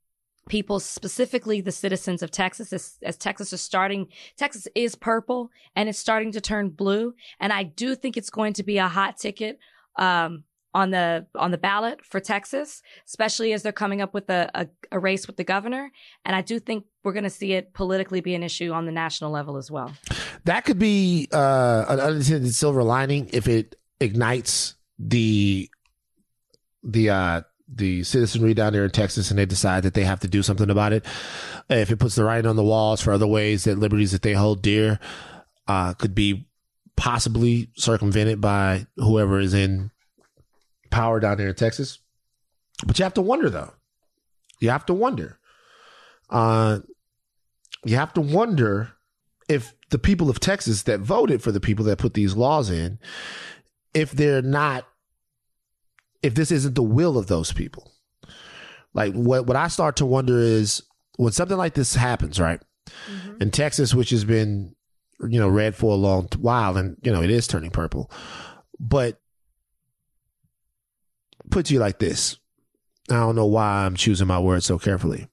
people, 0.47 0.79
specifically 0.79 1.61
the 1.61 1.71
citizens 1.71 2.23
of 2.23 2.31
Texas, 2.31 2.71
as, 2.73 2.97
as, 3.03 3.17
Texas 3.17 3.53
is 3.53 3.61
starting, 3.61 4.07
Texas 4.37 4.67
is 4.75 4.95
purple 4.95 5.49
and 5.75 5.89
it's 5.89 5.99
starting 5.99 6.31
to 6.31 6.41
turn 6.41 6.69
blue. 6.69 7.13
And 7.39 7.51
I 7.51 7.63
do 7.63 7.95
think 7.95 8.17
it's 8.17 8.29
going 8.29 8.53
to 8.53 8.63
be 8.63 8.77
a 8.77 8.87
hot 8.87 9.17
ticket, 9.17 9.59
um, 9.97 10.43
on 10.77 10.91
the 10.91 11.25
on 11.33 11.49
the 11.49 11.57
ballot 11.57 12.05
for 12.05 12.19
Texas, 12.19 12.83
especially 13.07 13.51
as 13.51 13.63
they're 13.63 13.71
coming 13.71 13.99
up 13.99 14.13
with 14.13 14.29
a, 14.29 14.47
a, 14.53 14.67
a 14.91 14.99
race 14.99 15.25
with 15.25 15.35
the 15.35 15.43
governor. 15.43 15.91
And 16.23 16.35
I 16.35 16.41
do 16.41 16.59
think 16.59 16.85
we're 17.03 17.13
going 17.13 17.23
to 17.23 17.31
see 17.31 17.53
it 17.53 17.73
politically 17.73 18.21
be 18.21 18.35
an 18.35 18.43
issue 18.43 18.71
on 18.71 18.85
the 18.85 18.91
national 18.91 19.31
level 19.31 19.57
as 19.57 19.71
well. 19.71 19.91
That 20.45 20.65
could 20.65 20.77
be 20.77 21.29
uh, 21.33 21.85
an 21.89 21.99
unintended 21.99 22.53
silver 22.53 22.83
lining 22.83 23.27
if 23.33 23.47
it 23.47 23.75
ignites 23.99 24.75
the 24.99 25.67
the 26.83 27.09
uh, 27.09 27.41
the 27.67 28.03
citizenry 28.03 28.53
down 28.53 28.73
there 28.73 28.85
in 28.85 28.91
Texas 28.91 29.31
and 29.31 29.39
they 29.39 29.47
decide 29.47 29.81
that 29.81 29.95
they 29.95 30.03
have 30.03 30.19
to 30.19 30.27
do 30.27 30.43
something 30.43 30.69
about 30.69 30.93
it. 30.93 31.03
If 31.71 31.89
it 31.89 31.97
puts 31.97 32.13
the 32.13 32.23
writing 32.23 32.47
on 32.47 32.55
the 32.55 32.63
walls 32.63 33.01
for 33.01 33.13
other 33.13 33.25
ways 33.25 33.63
that 33.63 33.79
liberties 33.79 34.11
that 34.11 34.21
they 34.21 34.33
hold 34.33 34.61
dear 34.61 34.99
uh, 35.67 35.95
could 35.95 36.13
be 36.13 36.47
possibly 36.95 37.71
circumvented 37.75 38.39
by 38.39 38.85
whoever 38.97 39.39
is 39.39 39.55
in 39.55 39.89
power 40.97 41.19
down 41.19 41.37
there 41.37 41.49
in 41.49 41.55
Texas. 41.55 41.99
But 42.85 42.97
you 42.97 43.03
have 43.03 43.13
to 43.13 43.21
wonder 43.21 43.49
though. 43.49 43.73
You 44.59 44.71
have 44.71 44.85
to 44.87 44.93
wonder. 44.93 45.39
Uh, 46.29 46.79
you 47.85 47.95
have 47.95 48.13
to 48.13 48.21
wonder 48.21 48.93
if 49.47 49.73
the 49.91 49.99
people 49.99 50.29
of 50.29 50.39
Texas 50.39 50.83
that 50.83 50.99
voted 50.99 51.43
for 51.43 51.51
the 51.51 51.59
people 51.59 51.85
that 51.85 51.99
put 51.99 52.15
these 52.15 52.35
laws 52.35 52.71
in, 52.71 52.97
if 53.93 54.11
they're 54.11 54.41
not 54.41 54.87
if 56.23 56.33
this 56.33 56.51
isn't 56.51 56.73
the 56.73 56.81
will 56.81 57.17
of 57.17 57.27
those 57.27 57.53
people. 57.53 57.91
Like 58.93 59.13
what 59.13 59.45
what 59.45 59.55
I 59.55 59.67
start 59.67 59.97
to 59.97 60.05
wonder 60.05 60.39
is 60.39 60.81
when 61.17 61.31
something 61.31 61.57
like 61.57 61.75
this 61.75 61.93
happens, 61.93 62.39
right? 62.39 62.59
Mm-hmm. 63.09 63.41
In 63.43 63.51
Texas, 63.51 63.93
which 63.93 64.09
has 64.09 64.25
been 64.25 64.75
you 65.21 65.39
know 65.39 65.47
red 65.47 65.75
for 65.75 65.91
a 65.91 65.95
long 65.95 66.27
while, 66.39 66.75
and 66.75 66.97
you 67.03 67.11
know 67.11 67.21
it 67.21 67.29
is 67.29 67.45
turning 67.45 67.69
purple, 67.69 68.11
but 68.79 69.21
put 71.49 71.69
you 71.69 71.79
like 71.79 71.99
this. 71.99 72.37
I 73.09 73.15
don't 73.15 73.35
know 73.35 73.45
why 73.45 73.85
I'm 73.85 73.95
choosing 73.95 74.27
my 74.27 74.39
words 74.39 74.65
so 74.65 74.77
carefully. 74.77 75.27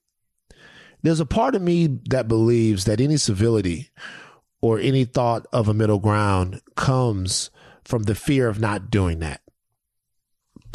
There's 1.01 1.19
a 1.19 1.25
part 1.25 1.55
of 1.55 1.61
me 1.61 1.99
that 2.09 2.27
believes 2.27 2.85
that 2.85 3.01
any 3.01 3.17
civility 3.17 3.89
or 4.61 4.79
any 4.79 5.05
thought 5.05 5.45
of 5.53 5.67
a 5.67 5.73
middle 5.73 5.99
ground 5.99 6.61
comes 6.75 7.51
from 7.83 8.03
the 8.03 8.15
fear 8.15 8.47
of 8.47 8.59
not 8.59 8.89
doing 8.89 9.19
that 9.19 9.41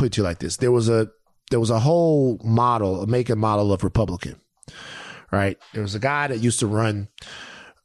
put 0.00 0.16
you 0.16 0.22
like 0.22 0.38
this. 0.38 0.57
There 0.57 0.72
was 0.72 0.88
a 0.88 1.11
there 1.50 1.61
was 1.61 1.70
a 1.70 1.79
whole 1.79 2.40
model, 2.42 3.03
a 3.03 3.07
make 3.07 3.29
and 3.29 3.40
model 3.40 3.72
of 3.72 3.85
Republican. 3.85 4.40
Right? 5.31 5.59
There 5.74 5.83
was 5.83 5.94
a 5.94 6.00
guy 6.00 6.26
that 6.26 6.38
used 6.38 6.59
to 6.61 6.66
run 6.66 7.09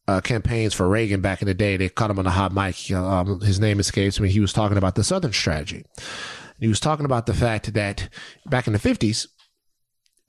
uh, 0.08 0.22
campaigns 0.22 0.74
for 0.74 0.88
Reagan 0.88 1.22
back 1.22 1.42
in 1.42 1.48
the 1.48 1.54
day. 1.54 1.78
They 1.78 1.90
caught 1.90 2.10
him 2.10 2.18
on 2.18 2.26
a 2.26 2.32
hot 2.32 2.54
mic. 2.54 2.92
Um, 2.92 3.42
his 3.42 3.60
name 3.60 3.80
escapes 3.80 4.20
me. 4.20 4.30
He 4.30 4.40
was 4.40 4.54
talking 4.54 4.78
about 4.78 4.96
the 4.96 5.04
Southern 5.04 5.34
strategy. 5.34 5.86
He 6.60 6.68
was 6.68 6.80
talking 6.80 7.06
about 7.06 7.26
the 7.26 7.34
fact 7.34 7.74
that 7.74 8.10
back 8.46 8.68
in 8.68 8.74
the 8.74 8.80
fifties, 8.80 9.28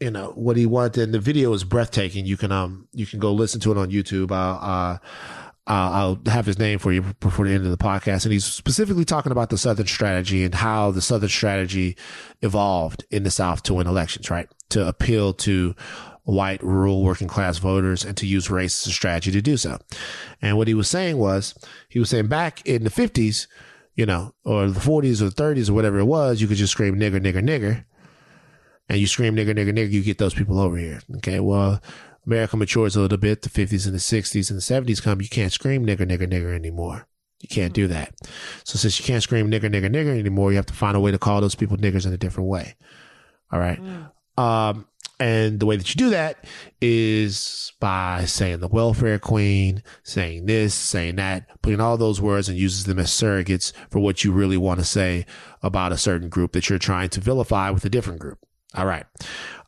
you 0.01 0.11
know 0.11 0.33
what 0.35 0.57
he 0.57 0.67
wanted, 0.67 1.03
and 1.03 1.15
the 1.15 1.21
video 1.21 1.53
is 1.53 1.65
breathtaking. 1.65 2.27
You 2.27 2.37
can 2.37 2.53
um 2.53 2.89
you 2.93 3.07
can 3.07 3.19
go 3.19 3.33
listen 3.33 3.61
to 3.61 3.73
it 3.73 3.79
on 3.79 3.91
YouTube. 3.91 4.31
Uh 4.31 4.99
uh, 5.69 5.91
I'll 5.93 6.21
have 6.27 6.47
his 6.47 6.61
name 6.61 6.79
for 6.79 6.93
you 6.93 7.03
before 7.19 7.45
the 7.45 7.53
end 7.53 7.65
of 7.65 7.73
the 7.73 7.77
podcast. 7.77 8.25
And 8.25 8.33
he's 8.33 8.45
specifically 8.45 9.05
talking 9.05 9.33
about 9.33 9.51
the 9.51 9.59
Southern 9.59 9.87
strategy 9.87 10.45
and 10.45 10.55
how 10.55 10.93
the 10.93 11.01
Southern 11.01 11.29
strategy 11.29 11.97
evolved 12.41 13.05
in 13.11 13.25
the 13.25 13.33
South 13.33 13.65
to 13.65 13.75
win 13.75 13.89
elections, 13.89 14.31
right? 14.31 14.49
To 14.71 14.87
appeal 14.87 15.33
to 15.35 15.75
white, 16.23 16.63
rural, 16.63 17.03
working 17.03 17.27
class 17.27 17.59
voters 17.59 18.05
and 18.05 18.17
to 18.17 18.27
use 18.27 18.49
race 18.49 18.87
as 18.87 18.93
a 18.93 18.95
strategy 18.95 19.33
to 19.33 19.43
do 19.43 19.57
so. 19.57 19.79
And 20.41 20.57
what 20.57 20.69
he 20.69 20.75
was 20.75 20.89
saying 20.89 21.19
was, 21.19 21.55
he 21.89 21.99
was 21.99 22.11
saying 22.11 22.29
back 22.29 22.65
in 22.65 22.85
the 22.85 22.91
50s, 22.91 23.49
you 23.97 24.07
know, 24.07 24.35
or 24.45 24.69
the 24.69 24.79
40s 24.79 25.21
or 25.21 25.31
the 25.31 25.43
30s 25.43 25.69
or 25.69 25.73
whatever 25.73 25.99
it 25.99 26.05
was, 26.05 26.41
you 26.41 26.47
could 26.47 26.59
just 26.59 26.73
scream 26.73 26.97
nigger, 26.97 27.21
nigger, 27.21 27.43
nigger. 27.43 27.85
And 28.89 28.99
you 28.99 29.07
scream 29.07 29.35
nigger, 29.35 29.55
nigger, 29.55 29.73
nigger, 29.73 29.91
you 29.91 30.05
get 30.05 30.19
those 30.19 30.35
people 30.35 30.61
over 30.61 30.77
here. 30.77 31.01
Okay. 31.17 31.41
Well, 31.41 31.83
America 32.25 32.57
matures 32.57 32.95
a 32.95 33.01
little 33.01 33.19
bit, 33.19 33.43
the 33.43 33.49
50s 33.49 33.87
and 33.87 33.95
the 33.95 33.99
60s 33.99 34.51
and 34.51 34.59
the 34.59 34.95
70s 34.95 35.03
come, 35.03 35.21
you 35.21 35.29
can't 35.29 35.53
scream 35.53 35.85
nigger, 35.85 36.09
nigger, 36.09 36.31
nigger 36.31 36.55
anymore. 36.55 37.09
You 37.41 37.49
can't 37.49 37.73
do 37.73 37.87
that. 37.89 38.15
So 38.65 38.79
since 38.79 38.99
you 38.99 39.05
can't 39.05 39.23
scream 39.23 39.51
nigger, 39.51 39.71
nigger, 39.73 39.91
nigger 39.91 40.19
anymore, 40.19 40.51
you 40.51 40.57
have 40.57 40.67
to 40.67 40.75
find 40.75 40.97
a 40.97 41.01
way 41.01 41.11
to 41.11 41.19
call 41.19 41.41
those 41.41 41.55
people 41.55 41.77
niggers 41.77 42.07
in 42.07 42.13
a 42.13 42.19
different 42.19 42.49
way. 42.49 42.77
All 43.51 43.59
right. 43.59 43.81
Mm. 43.81 44.11
Um, 44.43 44.87
and 45.19 45.61
the 45.61 45.67
way 45.67 45.77
that 45.77 45.95
you 45.95 45.99
do 45.99 46.11
that 46.11 46.45
is 46.81 47.73
by 47.81 48.25
saying 48.27 48.61
the 48.61 48.69
welfare 48.69 49.19
queen, 49.19 49.83
saying 50.03 50.47
this, 50.47 50.75
saying 50.75 51.17
that, 51.17 51.63
putting 51.63 51.81
all 51.81 51.97
those 51.97 52.21
words 52.21 52.49
and 52.49 52.59
uses 52.59 52.85
them 52.85 52.99
as 52.99 53.11
surrogates 53.11 53.73
for 53.91 53.99
what 53.99 54.25
you 54.25 54.33
really 54.33 54.59
want 54.59 54.79
to 54.79 54.85
say 54.85 55.25
about 55.63 55.93
a 55.93 55.97
certain 55.97 56.29
group 56.29 56.53
that 56.53 56.69
you're 56.69 56.79
trying 56.79 57.09
to 57.11 57.21
vilify 57.21 57.71
with 57.71 57.85
a 57.85 57.91
different 57.91 58.21
group. 58.21 58.39
All 58.75 58.87
right. 58.87 59.07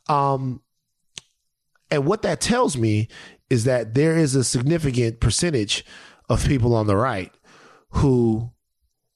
Um, 0.07 0.61
and 1.89 2.05
what 2.05 2.21
that 2.21 2.41
tells 2.41 2.77
me 2.77 3.07
is 3.49 3.63
that 3.63 3.95
there 3.95 4.15
is 4.15 4.35
a 4.35 4.43
significant 4.43 5.19
percentage 5.19 5.83
of 6.29 6.45
people 6.45 6.75
on 6.75 6.85
the 6.85 6.95
right 6.95 7.31
who 7.89 8.51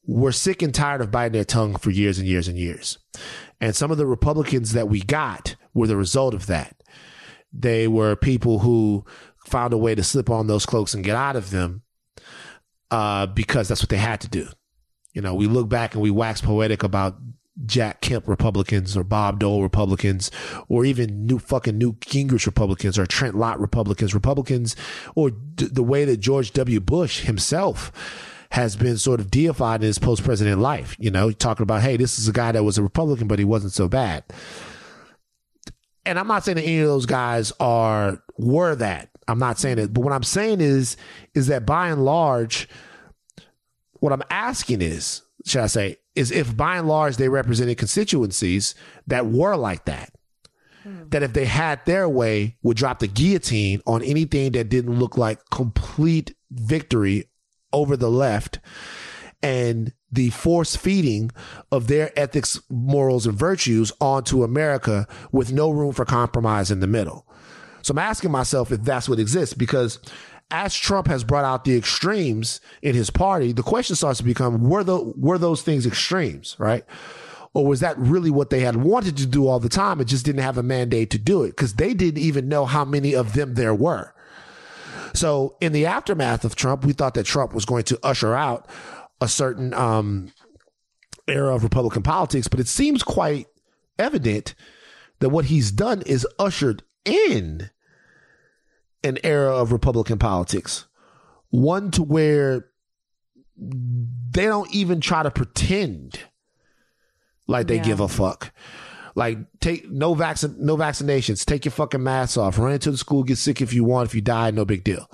were 0.06 0.32
sick 0.32 0.64
and 0.64 0.74
tired 0.74 1.02
of 1.02 1.12
biting 1.12 1.34
their 1.34 1.46
tongue 1.46 1.76
for 1.76 1.92
years 1.92 2.18
and 2.18 2.28
years 2.28 2.48
and 2.48 2.58
years. 2.58 2.98
And 3.62 3.76
some 3.76 3.92
of 3.92 3.98
the 3.98 4.08
Republicans 4.08 4.74
that 4.74 4.90
we 4.90 5.02
got 5.02 5.56
were 5.74 5.88
the 5.88 5.98
result 5.98 6.34
of 6.34 6.46
that. 6.48 6.76
They 7.52 7.88
were 7.88 8.16
people 8.16 8.60
who 8.60 9.06
found 9.46 9.74
a 9.74 9.78
way 9.78 9.96
to 9.96 10.04
slip 10.04 10.30
on 10.30 10.48
those 10.48 10.66
cloaks 10.66 10.94
and 10.94 11.04
get 11.04 11.16
out 11.16 11.36
of 11.36 11.52
them 11.52 11.84
uh, 12.92 13.28
because 13.28 13.68
that's 13.68 13.82
what 13.82 13.90
they 13.90 13.98
had 13.98 14.22
to 14.22 14.28
do. 14.28 14.48
You 15.14 15.22
know, 15.22 15.36
we 15.36 15.48
look 15.48 15.70
back 15.70 15.94
and 15.94 16.02
we 16.02 16.10
wax 16.10 16.42
poetic 16.42 16.82
about 16.84 17.18
Jack 17.66 18.02
Kemp 18.02 18.28
Republicans 18.28 18.98
or 18.98 19.04
Bob 19.04 19.40
Dole 19.40 19.62
Republicans 19.62 20.32
or 20.68 20.86
even 20.86 21.28
new 21.28 21.38
fucking 21.38 21.78
Newt 21.78 22.00
Gingrich 22.00 22.48
Republicans 22.48 22.98
or 22.98 23.06
Trent 23.06 23.36
Lott 23.36 23.60
Republicans, 23.60 24.14
Republicans, 24.14 24.76
or 25.16 25.30
d- 25.30 25.68
the 25.72 25.84
way 25.84 26.04
that 26.06 26.18
George 26.18 26.52
W. 26.54 26.80
Bush 26.80 27.22
himself 27.22 27.92
has 28.52 28.76
been 28.76 28.98
sort 28.98 29.20
of 29.20 29.32
deified 29.32 29.82
in 29.82 29.88
his 29.88 30.00
post 30.00 30.24
president 30.24 30.62
life. 30.62 30.96
You 31.00 31.12
know, 31.12 31.32
talking 31.32 31.64
about, 31.64 31.82
hey, 31.82 31.98
this 31.98 32.18
is 32.18 32.28
a 32.28 32.34
guy 32.34 32.52
that 32.52 32.64
was 32.64 32.78
a 32.78 32.84
Republican, 32.84 33.28
but 33.28 33.40
he 33.40 33.46
wasn't 33.46 33.74
so 33.74 33.88
bad. 33.88 34.24
And 36.06 36.20
I'm 36.20 36.28
not 36.28 36.44
saying 36.44 36.58
that 36.58 36.64
any 36.64 36.80
of 36.80 36.88
those 36.88 37.06
guys 37.06 37.52
are 37.60 38.22
were 38.38 38.76
that. 38.76 39.10
I'm 39.28 39.40
not 39.40 39.58
saying 39.58 39.80
it, 39.80 39.94
but 39.94 40.02
what 40.02 40.14
I'm 40.14 40.24
saying 40.24 40.62
is 40.62 40.98
is 41.34 41.48
that 41.48 41.66
by 41.66 41.90
and 41.90 42.04
large, 42.04 42.68
what 43.94 44.12
I'm 44.12 44.24
asking 44.30 44.82
is, 44.82 45.22
should 45.46 45.62
I 45.62 45.68
say, 45.68 45.98
is 46.16 46.32
if 46.32 46.56
by 46.56 46.78
and 46.78 46.88
large 46.88 47.18
they 47.18 47.30
represented 47.30 47.78
constituencies 47.78 48.76
that 49.08 49.28
were 49.28 49.56
like 49.56 49.86
that. 49.86 50.14
Hmm. 50.84 51.08
That 51.10 51.24
if 51.24 51.32
they 51.32 51.46
had 51.46 51.86
their 51.86 52.10
way, 52.10 52.58
would 52.62 52.76
drop 52.76 53.00
the 53.00 53.08
guillotine 53.08 53.82
on 53.88 54.04
anything 54.04 54.52
that 54.52 54.70
didn't 54.70 55.00
look 55.00 55.18
like 55.18 55.50
complete 55.50 56.36
victory 56.52 57.30
over 57.72 57.96
the 57.96 58.12
left 58.12 58.60
and 59.42 59.94
the 60.14 60.30
force 60.30 60.76
feeding 60.76 61.32
of 61.72 61.88
their 61.88 62.18
ethics, 62.18 62.62
morals, 62.70 63.26
and 63.26 63.38
virtues 63.38 63.92
onto 64.00 64.44
America 64.44 65.08
with 65.32 65.52
no 65.52 65.70
room 65.70 65.94
for 65.94 66.06
compromise 66.06 66.72
in 66.72 66.80
the 66.80 66.88
middle. 66.88 67.26
So 67.82 67.92
I'm 67.92 68.00
asking 68.00 68.32
myself 68.32 68.72
if 68.72 68.82
that's 68.84 69.10
what 69.10 69.20
exists 69.20 69.54
because 69.54 70.00
as 70.52 70.76
Trump 70.76 71.08
has 71.08 71.24
brought 71.24 71.46
out 71.46 71.66
the 71.66 71.76
extremes 71.76 72.62
in 72.82 72.96
his 72.96 73.10
party, 73.10 73.52
the 73.52 73.64
question 73.64 73.96
starts 73.96 74.20
to 74.20 74.24
become 74.24 74.70
were 74.70 74.84
the 74.84 75.00
were 75.18 75.38
those 75.38 75.64
things 75.64 75.86
extremes, 75.86 76.56
right? 76.60 76.86
Or 77.56 77.66
was 77.66 77.82
that 77.82 77.98
really 77.98 78.32
what 78.32 78.50
they 78.50 78.62
had 78.62 78.78
wanted 78.78 79.18
to 79.18 79.26
do 79.26 79.48
all 79.48 79.60
the 79.60 79.70
time 79.70 80.00
and 80.00 80.08
just 80.08 80.26
didn't 80.26 80.42
have 80.42 80.58
a 80.58 80.64
mandate 80.64 81.10
to 81.12 81.20
do 81.20 81.44
it? 81.44 81.50
Because 81.50 81.76
they 81.76 81.94
didn't 81.94 82.22
even 82.22 82.48
know 82.48 82.66
how 82.66 82.84
many 82.86 83.14
of 83.14 83.34
them 83.34 83.56
there 83.56 83.76
were. 83.76 84.14
So 85.14 85.56
in 85.62 85.72
the 85.72 85.86
aftermath 85.86 86.44
of 86.44 86.56
Trump, 86.56 86.84
we 86.84 86.94
thought 86.94 87.14
that 87.14 87.26
Trump 87.26 87.54
was 87.54 87.66
going 87.66 87.84
to 87.84 88.00
usher 88.02 88.34
out 88.34 88.68
a 89.24 89.28
certain 89.28 89.74
um, 89.74 90.32
era 91.28 91.56
of 91.56 91.64
Republican 91.64 92.04
politics, 92.04 92.48
but 92.48 92.60
it 92.60 92.68
seems 92.68 93.02
quite 93.04 93.48
evident 93.98 94.54
that 95.20 95.30
what 95.30 95.46
he's 95.46 95.72
done 95.72 96.02
is 96.06 96.28
ushered 96.38 96.84
in 97.06 97.70
an 99.04 99.18
era 99.24 99.56
of 99.56 99.72
Republican 99.72 100.20
politics, 100.20 100.86
one 101.50 101.90
to 101.92 102.04
where 102.04 102.66
they 103.58 104.44
don't 104.46 104.74
even 104.74 105.00
try 105.00 105.24
to 105.24 105.32
pretend 105.32 106.20
like 107.48 107.68
they 107.68 107.76
Yeah. 107.78 107.84
give 107.84 108.00
a 108.00 108.08
fuck. 108.08 108.52
Like 109.16 109.38
take 109.60 109.90
no 109.92 110.16
vaccine, 110.16 110.56
no 110.60 110.76
vaccinations. 110.76 111.46
Take 111.46 111.66
your 111.66 111.72
fucking 111.72 112.02
mask 112.02 112.38
off. 112.38 112.58
Run 112.58 112.72
into 112.74 112.90
the 112.90 112.98
school. 112.98 113.24
Get 113.24 113.38
sick 113.38 113.62
if 113.62 113.72
you 113.72 113.84
want. 113.84 114.10
If 114.10 114.16
you 114.16 114.22
die, 114.22 114.50
no 114.52 114.66
big 114.66 114.84
deal. 114.84 115.08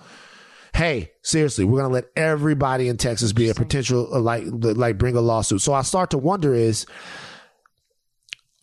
Hey, 0.73 1.11
seriously, 1.23 1.65
we're 1.65 1.81
gonna 1.81 1.93
let 1.93 2.09
everybody 2.15 2.87
in 2.87 2.97
Texas 2.97 3.33
be 3.33 3.49
a 3.49 3.53
potential 3.53 4.13
uh, 4.13 4.19
like 4.19 4.43
like 4.47 4.97
bring 4.97 5.15
a 5.15 5.21
lawsuit. 5.21 5.61
So 5.61 5.73
I 5.73 5.81
start 5.81 6.11
to 6.11 6.17
wonder: 6.17 6.53
is 6.53 6.85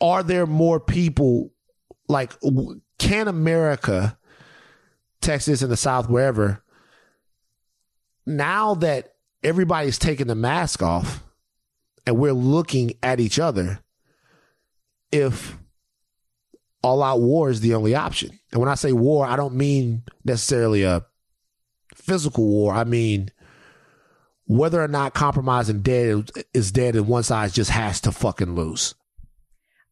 are 0.00 0.22
there 0.22 0.46
more 0.46 0.80
people 0.80 1.52
like 2.08 2.32
can 2.98 3.28
America, 3.28 4.18
Texas 5.20 5.62
and 5.62 5.70
the 5.70 5.76
South, 5.76 6.08
wherever, 6.08 6.62
now 8.24 8.74
that 8.74 9.14
everybody's 9.42 9.98
taking 9.98 10.26
the 10.26 10.34
mask 10.34 10.82
off 10.82 11.22
and 12.06 12.18
we're 12.18 12.32
looking 12.32 12.92
at 13.02 13.20
each 13.20 13.38
other, 13.38 13.80
if 15.12 15.58
all 16.82 17.02
out 17.02 17.20
war 17.20 17.50
is 17.50 17.60
the 17.60 17.74
only 17.74 17.94
option. 17.94 18.38
And 18.52 18.60
when 18.60 18.70
I 18.70 18.74
say 18.74 18.92
war, 18.92 19.26
I 19.26 19.36
don't 19.36 19.54
mean 19.54 20.04
necessarily 20.24 20.84
a 20.84 21.04
physical 22.06 22.46
war. 22.46 22.72
I 22.74 22.84
mean 22.84 23.30
whether 24.46 24.82
or 24.82 24.88
not 24.88 25.14
compromising 25.14 25.82
dead 25.82 26.30
is 26.54 26.70
dead 26.70 26.94
and 26.94 27.08
one 27.08 27.24
side 27.24 27.52
just 27.52 27.70
has 27.70 28.00
to 28.00 28.12
fucking 28.12 28.54
lose. 28.54 28.94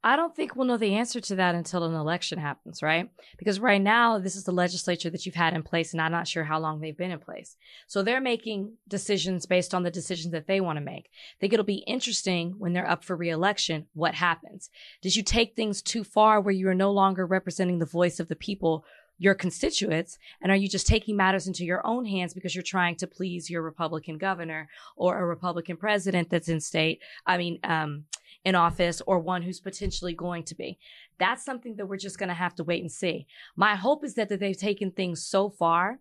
I 0.07 0.17
don't 0.17 0.37
think 0.37 0.55
we'll 0.55 0.67
know 0.67 0.77
the 0.77 0.97
answer 0.97 1.19
to 1.19 1.37
that 1.37 1.55
until 1.55 1.83
an 1.85 1.95
election 1.95 2.39
happens, 2.39 2.83
right? 2.83 3.09
Because 3.39 3.59
right 3.59 3.81
now, 3.81 4.19
this 4.19 4.37
is 4.37 4.45
the 4.45 4.53
legislature 4.53 5.09
that 5.09 5.25
you've 5.25 5.35
had 5.35 5.55
in 5.55 5.63
place, 5.63 5.93
and 5.93 6.01
I'm 6.01 6.13
not 6.13 6.29
sure 6.29 6.45
how 6.45 6.59
long 6.59 6.81
they've 6.81 6.97
been 6.97 7.11
in 7.11 7.21
place. 7.21 7.57
So 7.87 8.03
they're 8.03 8.21
making 8.21 8.75
decisions 8.87 9.47
based 9.47 9.73
on 9.73 9.83
the 9.83 9.91
decisions 9.91 10.33
that 10.33 10.47
they 10.47 10.61
want 10.61 10.77
to 10.77 10.85
make. 10.85 11.07
I 11.07 11.37
think 11.41 11.55
it'll 11.55 11.65
be 11.65 11.85
interesting 11.87 12.57
when 12.59 12.75
they're 12.75 12.89
up 12.89 13.03
for 13.03 13.17
reelection 13.17 13.87
what 13.95 14.15
happens. 14.15 14.69
Did 15.01 15.17
you 15.17 15.23
take 15.23 15.57
things 15.57 15.81
too 15.81 16.05
far 16.05 16.39
where 16.39 16.53
you 16.53 16.69
are 16.69 16.75
no 16.75 16.93
longer 16.93 17.25
representing 17.25 17.79
the 17.79 17.87
voice 17.87 18.21
of 18.21 18.29
the 18.29 18.37
people? 18.37 18.85
Your 19.19 19.35
constituents, 19.35 20.19
and 20.43 20.51
are 20.51 20.57
you 20.57 20.69
just 20.69 20.87
taking 20.87 21.17
matters 21.17 21.47
into 21.47 21.65
your 21.65 21.87
own 21.87 22.05
hands 22.05 22.35
because 22.35 22.55
you're 22.55 22.63
trying 22.63 22.97
to 22.97 23.07
please 23.07 23.49
your 23.49 23.63
Republican 23.63 24.19
governor 24.19 24.69
or 24.97 25.19
a 25.19 25.25
Republican 25.25 25.77
president 25.77 26.31
that's 26.31 26.49
in 26.49 26.61
state? 26.61 27.01
I 27.25 27.39
mean, 27.39 27.61
um, 27.63 28.05
in 28.45 28.55
office 28.55 29.01
or 29.07 29.19
one 29.19 29.43
who's 29.43 29.61
potentially 29.61 30.15
going 30.15 30.43
to 30.45 30.55
be. 30.55 30.79
That's 31.19 31.45
something 31.45 31.77
that 31.77 31.87
we're 31.87 31.97
just 31.97 32.19
going 32.19 32.29
to 32.29 32.35
have 32.35 32.55
to 32.57 32.65
wait 32.65 32.83
and 32.83 32.93
see. 32.93 33.27
My 33.57 33.75
hope 33.75 34.05
is 34.05 34.15
that, 34.15 34.29
that 34.29 34.41
they've 34.41 34.57
taken 34.57 34.91
things 34.91 35.25
so 35.25 35.49
far 35.49 35.99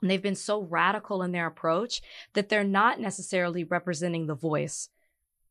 and 0.00 0.10
they've 0.10 0.22
been 0.22 0.34
so 0.34 0.62
radical 0.62 1.22
in 1.22 1.32
their 1.32 1.46
approach 1.46 2.00
that 2.34 2.48
they're 2.48 2.64
not 2.64 3.00
necessarily 3.00 3.64
representing 3.64 4.26
the 4.26 4.34
voice 4.34 4.90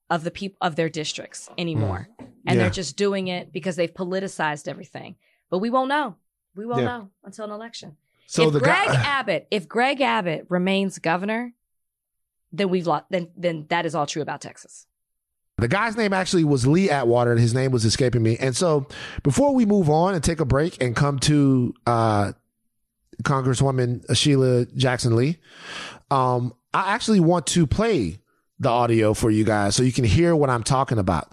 of 0.10 0.24
the 0.24 0.32
people 0.32 0.58
of 0.62 0.76
their 0.76 0.90
districts 0.90 1.50
anymore. 1.58 2.10
And 2.20 2.56
Yeah. 2.58 2.64
they're 2.64 2.70
just 2.70 2.98
doing 2.98 3.28
it 3.28 3.52
because 3.52 3.76
they've 3.76 3.94
politicized 3.94 4.68
everything. 4.68 5.16
But 5.50 5.60
we 5.60 5.70
won't 5.70 5.90
know. 5.90 6.16
We 6.56 6.66
won't 6.66 6.82
Yeah. 6.82 6.86
know 6.98 7.10
until 7.24 7.46
an 7.46 7.52
election. 7.52 7.98
So 8.28 8.48
if 8.48 8.54
the 8.54 8.60
Greg 8.60 8.88
guy 8.88 8.94
Abbott, 9.06 9.48
if 9.52 9.68
Greg 9.68 10.02
Abbott 10.02 10.46
remains 10.50 11.00
governor, 11.00 11.54
then 12.52 12.70
we've 12.70 12.88
lost. 12.88 13.06
Then 13.10 13.30
then 13.36 13.66
that 13.70 13.86
is 13.86 13.96
all 13.96 14.06
true 14.06 14.22
about 14.22 14.42
Texas. 14.42 14.88
The 15.58 15.68
guy's 15.68 15.96
name 15.96 16.12
actually 16.12 16.44
was 16.44 16.66
Lee 16.66 16.90
Atwater, 16.90 17.32
and 17.32 17.40
his 17.40 17.54
name 17.54 17.72
was 17.72 17.86
escaping 17.86 18.24
me. 18.24 18.36
And 18.40 18.56
so, 18.56 18.88
before 19.22 19.54
we 19.54 19.66
move 19.66 19.90
on 19.90 20.16
and 20.16 20.24
take 20.24 20.40
a 20.40 20.46
break 20.46 20.82
and 20.82 20.96
come 20.96 21.20
to 21.20 21.74
uh, 21.86 22.32
Congresswoman 23.24 24.04
Sheila 24.16 24.66
Jackson 24.66 25.16
Lee, 25.16 25.38
um, 26.10 26.54
I 26.74 26.94
actually 26.94 27.20
want 27.20 27.46
to 27.48 27.68
play 27.68 28.20
the 28.60 28.70
audio 28.70 29.14
for 29.14 29.30
you 29.32 29.44
guys 29.44 29.76
so 29.76 29.84
you 29.84 29.92
can 29.92 30.04
hear 30.06 30.36
what 30.36 30.50
I'm 30.50 30.64
talking 30.64 30.98
about. 30.98 31.32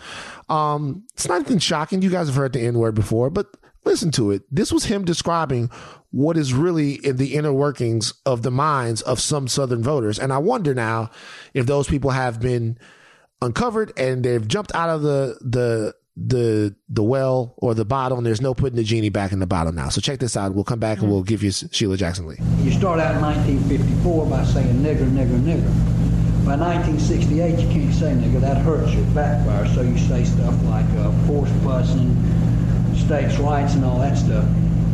Um, 0.48 1.04
it's 1.14 1.28
not 1.28 1.36
anything 1.36 1.58
shocking. 1.58 2.02
You 2.02 2.10
guys 2.10 2.26
have 2.26 2.36
heard 2.36 2.52
the 2.52 2.60
N 2.60 2.78
word 2.78 2.94
before, 2.94 3.30
but 3.30 3.46
listen 3.88 4.10
to 4.12 4.30
it. 4.30 4.42
This 4.50 4.70
was 4.70 4.84
him 4.84 5.04
describing 5.04 5.70
what 6.10 6.36
is 6.36 6.54
really 6.54 6.94
in 6.94 7.16
the 7.16 7.34
inner 7.34 7.52
workings 7.52 8.14
of 8.24 8.42
the 8.42 8.50
minds 8.50 9.02
of 9.02 9.20
some 9.20 9.48
Southern 9.48 9.82
voters. 9.82 10.18
And 10.18 10.32
I 10.32 10.38
wonder 10.38 10.74
now 10.74 11.10
if 11.54 11.66
those 11.66 11.88
people 11.88 12.10
have 12.10 12.40
been 12.40 12.78
uncovered 13.40 13.92
and 13.96 14.24
they've 14.24 14.46
jumped 14.46 14.74
out 14.74 14.90
of 14.90 15.02
the 15.02 15.38
the 15.40 15.94
the 16.20 16.74
the 16.88 17.02
well 17.02 17.54
or 17.58 17.74
the 17.74 17.84
bottle 17.84 18.18
and 18.18 18.26
there's 18.26 18.40
no 18.40 18.52
putting 18.52 18.76
the 18.76 18.82
genie 18.82 19.08
back 19.08 19.32
in 19.32 19.38
the 19.38 19.46
bottle 19.46 19.72
now. 19.72 19.88
So 19.88 20.00
check 20.00 20.18
this 20.18 20.36
out. 20.36 20.54
We'll 20.54 20.64
come 20.64 20.80
back 20.80 20.98
and 20.98 21.10
we'll 21.10 21.22
give 21.22 21.42
you 21.42 21.50
Sheila 21.50 21.96
Jackson 21.96 22.26
Lee. 22.26 22.36
You 22.62 22.72
start 22.72 23.00
out 23.00 23.14
in 23.14 23.22
1954 23.22 24.26
by 24.26 24.44
saying 24.44 24.74
nigger, 24.76 25.08
nigger, 25.08 25.38
nigger. 25.40 25.72
By 26.44 26.56
1968, 26.56 27.58
you 27.60 27.68
can't 27.68 27.94
say 27.94 28.12
nigger. 28.12 28.40
That 28.40 28.56
hurts 28.58 28.92
your 28.94 29.04
backfire. 29.14 29.66
So 29.74 29.82
you 29.82 29.98
say 29.98 30.24
stuff 30.24 30.54
like 30.64 30.86
uh, 30.96 31.12
forced 31.26 31.52
busing, 31.60 32.16
states' 32.98 33.38
rights, 33.38 33.74
and 33.74 33.84
all 33.84 33.98
that 33.98 34.16
stuff. 34.16 34.44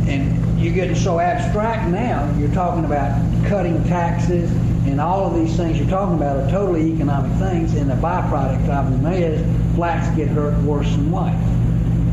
And 0.07 0.59
you're 0.59 0.73
getting 0.73 0.95
so 0.95 1.19
abstract 1.19 1.89
now. 1.89 2.31
You're 2.37 2.53
talking 2.53 2.85
about 2.85 3.19
cutting 3.47 3.83
taxes 3.85 4.51
and 4.87 5.01
all 5.01 5.25
of 5.25 5.33
these 5.33 5.55
things 5.57 5.79
you're 5.79 5.89
talking 5.89 6.15
about 6.15 6.37
are 6.37 6.49
totally 6.49 6.93
economic 6.93 7.37
things. 7.39 7.73
And 7.73 7.89
the 7.89 7.95
byproduct 7.95 8.69
of 8.69 9.01
them 9.01 9.11
is 9.11 9.41
blacks 9.75 10.15
get 10.15 10.27
hurt 10.27 10.57
worse 10.63 10.89
than 10.91 11.09
whites. 11.09 11.35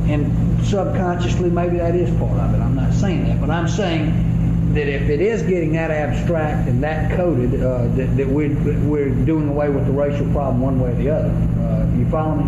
And 0.08 0.64
subconsciously, 0.66 1.50
maybe 1.50 1.76
that 1.76 1.94
is 1.94 2.10
part 2.18 2.38
of 2.40 2.54
it. 2.54 2.58
I'm 2.58 2.74
not 2.74 2.94
saying 2.94 3.24
that, 3.28 3.40
but 3.40 3.50
I'm 3.50 3.68
saying 3.68 4.72
that 4.74 4.88
if 4.88 5.02
it 5.10 5.20
is 5.20 5.42
getting 5.42 5.72
that 5.72 5.90
abstract 5.90 6.66
and 6.66 6.82
that 6.82 7.14
coded, 7.14 7.62
uh, 7.62 7.88
that, 7.88 8.16
that 8.16 8.26
we're, 8.26 8.56
we're 8.88 9.10
doing 9.10 9.48
away 9.48 9.68
with 9.68 9.84
the 9.86 9.92
racial 9.92 10.26
problem 10.32 10.62
one 10.62 10.80
way 10.80 10.92
or 10.92 10.94
the 10.94 11.10
other. 11.10 11.28
Uh, 11.28 11.86
you 11.96 12.08
follow 12.08 12.36
me? 12.36 12.44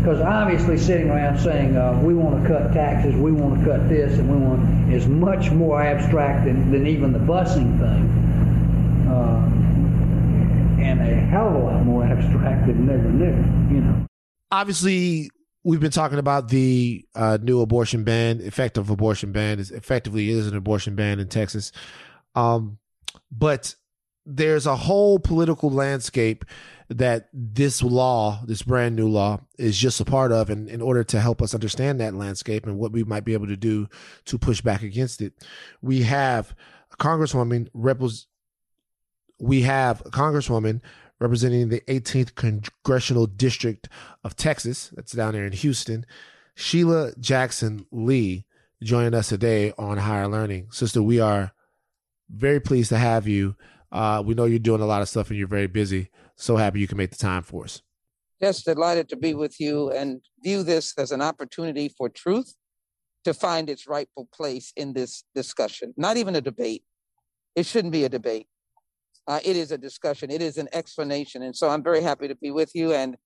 Because 0.00 0.20
obviously, 0.22 0.78
sitting 0.78 1.10
around 1.10 1.38
saying 1.38 1.76
uh, 1.76 2.00
we 2.02 2.14
want 2.14 2.42
to 2.42 2.48
cut 2.48 2.72
taxes, 2.72 3.14
we 3.16 3.32
want 3.32 3.60
to 3.60 3.66
cut 3.66 3.86
this, 3.90 4.18
and 4.18 4.30
we 4.30 4.36
want 4.36 4.90
is 4.90 5.06
much 5.06 5.50
more 5.50 5.82
abstract 5.82 6.46
than, 6.46 6.72
than 6.72 6.86
even 6.86 7.12
the 7.12 7.18
busing 7.18 7.78
thing, 7.78 8.08
uh, 9.10 10.82
and 10.82 11.00
a 11.02 11.14
hell 11.26 11.48
of 11.48 11.54
a 11.54 11.58
lot 11.58 11.84
more 11.84 12.02
abstract 12.06 12.66
than 12.66 12.86
nigger 12.86 13.12
nigger. 13.12 13.70
You 13.70 13.80
know. 13.82 14.06
Obviously, 14.50 15.30
we've 15.64 15.80
been 15.80 15.90
talking 15.90 16.18
about 16.18 16.48
the 16.48 17.04
uh, 17.14 17.36
new 17.42 17.60
abortion 17.60 18.02
ban, 18.02 18.40
effective 18.40 18.88
abortion 18.88 19.32
ban 19.32 19.58
is 19.58 19.70
effectively 19.70 20.30
is 20.30 20.46
an 20.46 20.56
abortion 20.56 20.94
ban 20.94 21.20
in 21.20 21.28
Texas. 21.28 21.72
Um, 22.34 22.78
but 23.30 23.74
there's 24.24 24.66
a 24.66 24.76
whole 24.76 25.18
political 25.18 25.70
landscape 25.70 26.44
that 26.90 27.28
this 27.32 27.84
law, 27.84 28.42
this 28.44 28.62
brand 28.62 28.96
new 28.96 29.08
law, 29.08 29.40
is 29.58 29.78
just 29.78 30.00
a 30.00 30.04
part 30.04 30.32
of. 30.32 30.50
And 30.50 30.68
in 30.68 30.82
order 30.82 31.04
to 31.04 31.20
help 31.20 31.40
us 31.40 31.54
understand 31.54 32.00
that 32.00 32.14
landscape 32.14 32.66
and 32.66 32.78
what 32.78 32.90
we 32.90 33.04
might 33.04 33.24
be 33.24 33.32
able 33.32 33.46
to 33.46 33.56
do 33.56 33.88
to 34.24 34.38
push 34.38 34.60
back 34.60 34.82
against 34.82 35.22
it, 35.22 35.32
we 35.80 36.02
have 36.02 36.54
a 36.92 36.96
Congresswoman 36.96 37.68
repres- 37.70 38.26
we 39.38 39.62
have 39.62 40.00
a 40.00 40.10
Congresswoman 40.10 40.80
representing 41.20 41.68
the 41.68 41.80
18th 41.82 42.34
Congressional 42.34 43.26
District 43.26 43.88
of 44.24 44.34
Texas, 44.34 44.90
that's 44.94 45.12
down 45.12 45.34
there 45.34 45.46
in 45.46 45.52
Houston, 45.52 46.04
Sheila 46.56 47.12
Jackson 47.20 47.86
Lee, 47.92 48.46
joining 48.82 49.14
us 49.14 49.28
today 49.28 49.72
on 49.78 49.98
Higher 49.98 50.26
Learning. 50.26 50.68
Sister, 50.72 51.02
we 51.02 51.20
are 51.20 51.52
very 52.28 52.58
pleased 52.58 52.88
to 52.88 52.98
have 52.98 53.28
you. 53.28 53.54
Uh, 53.92 54.22
we 54.24 54.34
know 54.34 54.44
you're 54.44 54.58
doing 54.58 54.80
a 54.80 54.86
lot 54.86 55.02
of 55.02 55.08
stuff 55.08 55.30
and 55.30 55.38
you're 55.38 55.46
very 55.46 55.66
busy. 55.66 56.10
So 56.40 56.56
happy 56.56 56.80
you 56.80 56.88
can 56.88 56.96
make 56.96 57.10
the 57.10 57.18
time 57.18 57.42
for 57.42 57.64
us. 57.64 57.82
Just 58.42 58.64
delighted 58.64 59.10
to 59.10 59.16
be 59.16 59.34
with 59.34 59.60
you 59.60 59.90
and 59.90 60.22
view 60.42 60.62
this 60.62 60.94
as 60.96 61.12
an 61.12 61.20
opportunity 61.20 61.90
for 61.90 62.08
truth 62.08 62.54
to 63.24 63.34
find 63.34 63.68
its 63.68 63.86
rightful 63.86 64.26
place 64.34 64.72
in 64.74 64.94
this 64.94 65.24
discussion. 65.34 65.92
Not 65.98 66.16
even 66.16 66.34
a 66.34 66.40
debate. 66.40 66.82
It 67.54 67.66
shouldn't 67.66 67.92
be 67.92 68.04
a 68.04 68.08
debate. 68.08 68.46
Uh, 69.28 69.40
it 69.44 69.54
is 69.54 69.70
a 69.70 69.76
discussion. 69.76 70.30
It 70.30 70.40
is 70.40 70.56
an 70.56 70.70
explanation. 70.72 71.42
And 71.42 71.54
so 71.54 71.68
I'm 71.68 71.82
very 71.82 72.00
happy 72.00 72.26
to 72.28 72.34
be 72.34 72.50
with 72.50 72.74
you. 72.74 72.94
And 72.94 73.18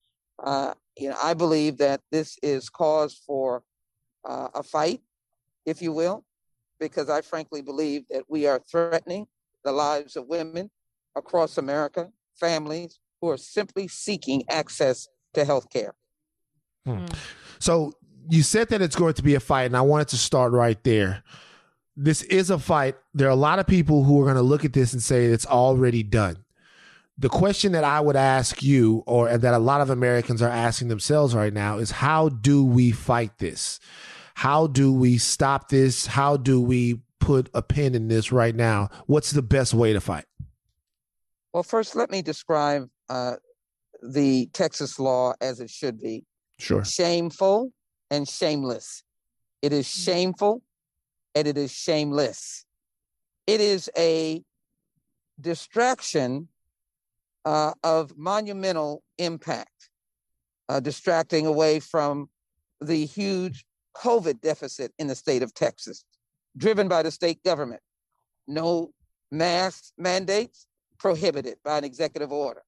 uh, 0.42 0.74
you 0.98 1.10
know, 1.10 1.16
I 1.22 1.34
believe 1.34 1.78
that 1.78 2.00
this 2.10 2.36
is 2.42 2.68
cause 2.68 3.22
for 3.24 3.62
uh, 4.28 4.48
a 4.56 4.64
fight, 4.64 5.02
if 5.64 5.80
you 5.80 5.92
will, 5.92 6.24
because 6.80 7.08
I 7.08 7.20
frankly 7.20 7.62
believe 7.62 8.06
that 8.10 8.24
we 8.28 8.48
are 8.48 8.60
threatening 8.68 9.26
the 9.64 9.70
lives 9.70 10.16
of 10.16 10.26
women 10.26 10.68
across 11.14 11.58
America, 11.58 12.08
families 12.40 12.98
who 13.24 13.30
are 13.30 13.38
simply 13.38 13.88
seeking 13.88 14.42
access 14.50 15.08
to 15.32 15.44
health 15.44 15.70
care. 15.70 15.94
Hmm. 16.84 17.06
So 17.58 17.94
you 18.28 18.42
said 18.42 18.68
that 18.68 18.82
it's 18.82 18.96
going 18.96 19.14
to 19.14 19.22
be 19.22 19.34
a 19.34 19.40
fight, 19.40 19.64
and 19.64 19.76
I 19.76 19.80
wanted 19.80 20.08
to 20.08 20.18
start 20.18 20.52
right 20.52 20.82
there. 20.84 21.22
This 21.96 22.22
is 22.24 22.50
a 22.50 22.58
fight. 22.58 22.96
There 23.14 23.26
are 23.28 23.30
a 23.30 23.36
lot 23.36 23.58
of 23.58 23.66
people 23.66 24.04
who 24.04 24.20
are 24.20 24.24
going 24.24 24.36
to 24.36 24.42
look 24.42 24.64
at 24.64 24.74
this 24.74 24.92
and 24.92 25.02
say 25.02 25.24
it's 25.24 25.46
already 25.46 26.02
done. 26.02 26.44
The 27.16 27.28
question 27.28 27.72
that 27.72 27.84
I 27.84 28.00
would 28.00 28.16
ask 28.16 28.62
you, 28.62 29.04
or 29.06 29.38
that 29.38 29.54
a 29.54 29.58
lot 29.58 29.80
of 29.80 29.88
Americans 29.88 30.42
are 30.42 30.50
asking 30.50 30.88
themselves 30.88 31.34
right 31.34 31.52
now, 31.52 31.78
is 31.78 31.92
how 31.92 32.28
do 32.28 32.64
we 32.64 32.90
fight 32.90 33.38
this? 33.38 33.80
How 34.34 34.66
do 34.66 34.92
we 34.92 35.16
stop 35.16 35.68
this? 35.68 36.06
How 36.06 36.36
do 36.36 36.60
we 36.60 37.00
put 37.20 37.48
a 37.54 37.62
pin 37.62 37.94
in 37.94 38.08
this 38.08 38.32
right 38.32 38.54
now? 38.54 38.90
What's 39.06 39.30
the 39.30 39.42
best 39.42 39.72
way 39.72 39.92
to 39.92 40.00
fight? 40.00 40.26
Well, 41.52 41.62
first, 41.62 41.94
let 41.94 42.10
me 42.10 42.20
describe 42.20 42.90
uh, 43.08 43.36
the 44.02 44.46
Texas 44.52 44.98
law 44.98 45.34
as 45.40 45.60
it 45.60 45.70
should 45.70 46.00
be. 46.00 46.24
Sure. 46.58 46.84
Shameful 46.84 47.72
and 48.10 48.28
shameless. 48.28 49.02
It 49.62 49.72
is 49.72 49.86
Mm. 49.86 50.04
shameful 50.04 50.62
and 51.34 51.48
it 51.48 51.56
is 51.56 51.72
shameless. 51.72 52.64
It 53.46 53.60
is 53.60 53.90
a 53.96 54.42
distraction 55.40 56.48
uh, 57.44 57.74
of 57.82 58.16
monumental 58.16 59.02
impact, 59.18 59.90
uh, 60.68 60.80
distracting 60.80 61.44
away 61.46 61.78
from 61.80 62.30
the 62.80 63.04
huge 63.04 63.66
COVID 63.96 64.40
deficit 64.40 64.92
in 64.98 65.08
the 65.08 65.14
state 65.14 65.42
of 65.42 65.52
Texas, 65.52 66.04
driven 66.56 66.88
by 66.88 67.02
the 67.02 67.10
state 67.10 67.42
government. 67.42 67.82
No 68.46 68.92
mask 69.30 69.92
mandates 69.98 70.66
prohibited 70.98 71.58
by 71.64 71.78
an 71.78 71.84
executive 71.84 72.32
order. 72.32 72.62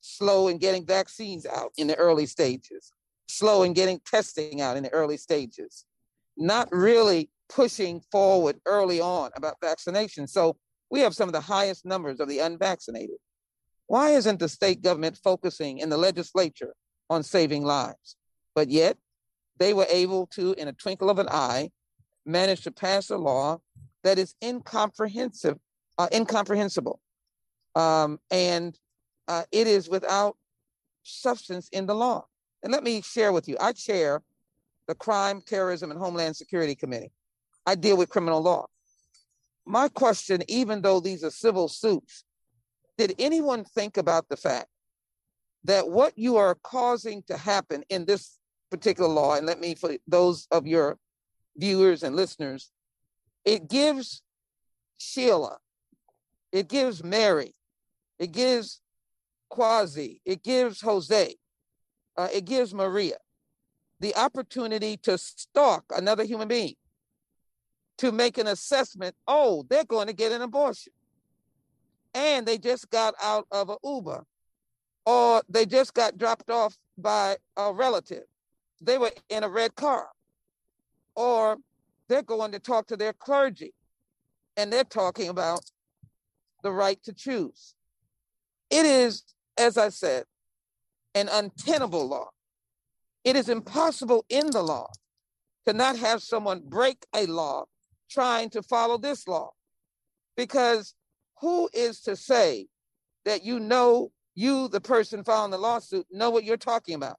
Slow 0.00 0.48
in 0.48 0.58
getting 0.58 0.86
vaccines 0.86 1.46
out 1.46 1.72
in 1.76 1.86
the 1.86 1.96
early 1.96 2.26
stages. 2.26 2.92
Slow 3.28 3.62
in 3.62 3.72
getting 3.72 4.00
testing 4.04 4.60
out 4.60 4.76
in 4.76 4.82
the 4.84 4.92
early 4.92 5.16
stages. 5.16 5.84
Not 6.36 6.68
really 6.72 7.30
pushing 7.48 8.00
forward 8.12 8.60
early 8.66 9.00
on 9.00 9.30
about 9.36 9.56
vaccination. 9.62 10.26
So 10.26 10.56
we 10.90 11.00
have 11.00 11.14
some 11.14 11.28
of 11.28 11.32
the 11.32 11.40
highest 11.40 11.84
numbers 11.84 12.20
of 12.20 12.28
the 12.28 12.38
unvaccinated. 12.38 13.16
Why 13.86 14.10
isn't 14.10 14.38
the 14.38 14.48
state 14.48 14.82
government 14.82 15.18
focusing 15.22 15.78
in 15.78 15.90
the 15.90 15.96
legislature 15.96 16.74
on 17.08 17.22
saving 17.22 17.64
lives? 17.64 18.16
But 18.54 18.70
yet, 18.70 18.96
they 19.58 19.74
were 19.74 19.86
able 19.90 20.26
to, 20.28 20.54
in 20.54 20.68
a 20.68 20.72
twinkle 20.72 21.10
of 21.10 21.18
an 21.18 21.28
eye, 21.28 21.70
manage 22.24 22.62
to 22.62 22.70
pass 22.70 23.10
a 23.10 23.16
law 23.16 23.58
that 24.04 24.18
is 24.18 24.34
incomprehensive, 24.42 25.58
uh, 25.98 26.08
incomprehensible, 26.12 27.00
um, 27.74 28.18
and 28.30 28.78
uh, 29.30 29.44
it 29.52 29.66
is 29.68 29.88
without 29.88 30.36
substance 31.04 31.68
in 31.70 31.86
the 31.86 31.94
law. 31.94 32.26
And 32.62 32.72
let 32.72 32.82
me 32.82 33.00
share 33.00 33.32
with 33.32 33.46
you: 33.48 33.56
I 33.60 33.72
chair 33.72 34.22
the 34.88 34.94
Crime, 34.96 35.40
Terrorism, 35.46 35.90
and 35.92 36.00
Homeland 36.00 36.34
Security 36.36 36.74
Committee. 36.74 37.12
I 37.64 37.76
deal 37.76 37.96
with 37.96 38.08
criminal 38.08 38.42
law. 38.42 38.66
My 39.64 39.88
question, 39.88 40.42
even 40.48 40.82
though 40.82 40.98
these 40.98 41.22
are 41.22 41.30
civil 41.30 41.68
suits, 41.68 42.24
did 42.98 43.14
anyone 43.20 43.62
think 43.64 43.96
about 43.96 44.28
the 44.28 44.36
fact 44.36 44.66
that 45.62 45.88
what 45.88 46.12
you 46.16 46.36
are 46.36 46.56
causing 46.62 47.22
to 47.28 47.36
happen 47.36 47.84
in 47.88 48.04
this 48.06 48.38
particular 48.70 49.08
law, 49.08 49.36
and 49.36 49.46
let 49.46 49.60
me, 49.60 49.76
for 49.76 49.96
those 50.08 50.48
of 50.50 50.66
your 50.66 50.98
viewers 51.56 52.02
and 52.02 52.16
listeners, 52.16 52.72
it 53.44 53.68
gives 53.68 54.22
Sheila, 54.98 55.58
it 56.50 56.68
gives 56.68 57.04
Mary, 57.04 57.54
it 58.18 58.32
gives 58.32 58.80
Kwasi, 59.50 60.20
it 60.24 60.42
gives 60.42 60.80
Jose, 60.80 61.34
uh, 62.16 62.28
it 62.32 62.44
gives 62.44 62.74
Maria 62.74 63.16
the 64.00 64.14
opportunity 64.16 64.96
to 64.98 65.18
stalk 65.18 65.84
another 65.94 66.24
human 66.24 66.48
being, 66.48 66.74
to 67.98 68.12
make 68.12 68.38
an 68.38 68.46
assessment 68.46 69.14
oh, 69.28 69.64
they're 69.68 69.84
going 69.84 70.06
to 70.06 70.12
get 70.12 70.32
an 70.32 70.42
abortion. 70.42 70.92
And 72.14 72.46
they 72.46 72.58
just 72.58 72.90
got 72.90 73.14
out 73.22 73.46
of 73.52 73.68
an 73.68 73.76
Uber, 73.84 74.24
or 75.06 75.42
they 75.48 75.66
just 75.66 75.94
got 75.94 76.18
dropped 76.18 76.50
off 76.50 76.76
by 76.98 77.36
a 77.56 77.72
relative. 77.72 78.24
They 78.80 78.98
were 78.98 79.12
in 79.28 79.44
a 79.44 79.48
red 79.48 79.74
car, 79.74 80.08
or 81.14 81.58
they're 82.08 82.22
going 82.22 82.52
to 82.52 82.58
talk 82.58 82.88
to 82.88 82.96
their 82.96 83.12
clergy 83.12 83.72
and 84.56 84.72
they're 84.72 84.84
talking 84.84 85.28
about 85.28 85.60
the 86.62 86.72
right 86.72 87.02
to 87.04 87.12
choose. 87.12 87.74
It 88.68 88.84
is, 88.84 89.22
as 89.60 89.76
I 89.76 89.90
said, 89.90 90.24
an 91.14 91.28
untenable 91.30 92.08
law. 92.08 92.30
It 93.24 93.36
is 93.36 93.50
impossible 93.50 94.24
in 94.30 94.46
the 94.50 94.62
law 94.62 94.88
to 95.66 95.74
not 95.74 95.98
have 95.98 96.22
someone 96.22 96.62
break 96.66 97.04
a 97.14 97.26
law 97.26 97.66
trying 98.10 98.48
to 98.50 98.62
follow 98.62 98.96
this 98.96 99.28
law. 99.28 99.50
Because 100.36 100.94
who 101.40 101.68
is 101.74 102.00
to 102.02 102.16
say 102.16 102.68
that 103.26 103.44
you 103.44 103.60
know, 103.60 104.10
you, 104.34 104.68
the 104.68 104.80
person 104.80 105.22
filing 105.22 105.50
the 105.50 105.58
lawsuit, 105.58 106.06
know 106.10 106.30
what 106.30 106.44
you're 106.44 106.56
talking 106.56 106.94
about? 106.94 107.16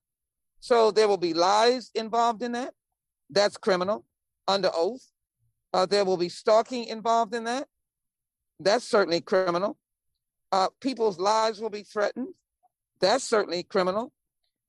So 0.60 0.90
there 0.90 1.08
will 1.08 1.18
be 1.18 1.36
lies 1.36 1.92
involved 1.94 2.42
in 2.42 2.54
that. 2.54 2.74
That's 3.30 3.58
criminal 3.58 4.06
under 4.48 4.72
oath. 4.74 5.06
Uh, 5.74 5.86
there 5.86 6.06
will 6.06 6.18
be 6.18 6.30
stalking 6.30 6.86
involved 6.86 7.36
in 7.36 7.44
that. 7.44 7.68
That's 8.60 8.88
certainly 8.88 9.22
criminal. 9.22 9.78
Uh, 10.52 10.68
people's 10.82 11.20
lives 11.20 11.60
will 11.60 11.70
be 11.70 11.84
threatened. 11.84 12.34
That's 13.00 13.24
certainly 13.24 13.64
criminal. 13.64 14.12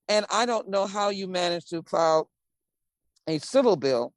And 0.09 0.27
I 0.31 0.47
don't 0.47 0.69
know 0.69 0.87
how 0.87 1.11
you 1.11 1.27
manage 1.27 1.67
to 1.67 1.83
file 1.83 2.29
a 3.27 3.39
civil 3.39 3.77
bill 3.77 4.13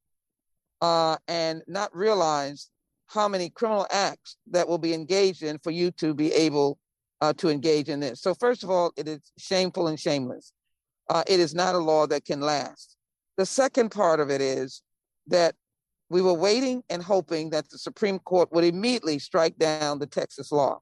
uh, 0.81 1.17
and 1.27 1.61
not 1.67 1.95
realize 1.95 2.69
how 3.07 3.27
many 3.27 3.49
criminal 3.49 3.87
acts 3.91 4.37
that 4.51 4.67
will 4.67 4.77
be 4.77 4.93
engaged 4.93 5.43
in 5.43 5.59
for 5.59 5.71
you 5.71 5.91
to 5.91 6.13
be 6.13 6.33
able 6.33 6.79
uh, 7.21 7.33
to 7.33 7.49
engage 7.49 7.87
in 7.87 7.99
this. 7.99 8.21
So, 8.21 8.33
first 8.33 8.63
of 8.63 8.69
all, 8.69 8.91
it 8.97 9.07
is 9.07 9.19
shameful 9.37 9.87
and 9.87 9.99
shameless. 9.99 10.53
Uh, 11.09 11.23
it 11.27 11.39
is 11.39 11.53
not 11.53 11.75
a 11.75 11.79
law 11.79 12.07
that 12.07 12.25
can 12.25 12.41
last. 12.41 12.97
The 13.37 13.45
second 13.45 13.89
part 13.89 14.19
of 14.19 14.29
it 14.29 14.41
is 14.41 14.81
that 15.27 15.55
we 16.09 16.21
were 16.21 16.33
waiting 16.33 16.83
and 16.89 17.01
hoping 17.01 17.51
that 17.51 17.69
the 17.69 17.77
Supreme 17.77 18.19
Court 18.19 18.51
would 18.51 18.63
immediately 18.63 19.19
strike 19.19 19.57
down 19.57 19.99
the 19.99 20.07
Texas 20.07 20.51
law 20.51 20.81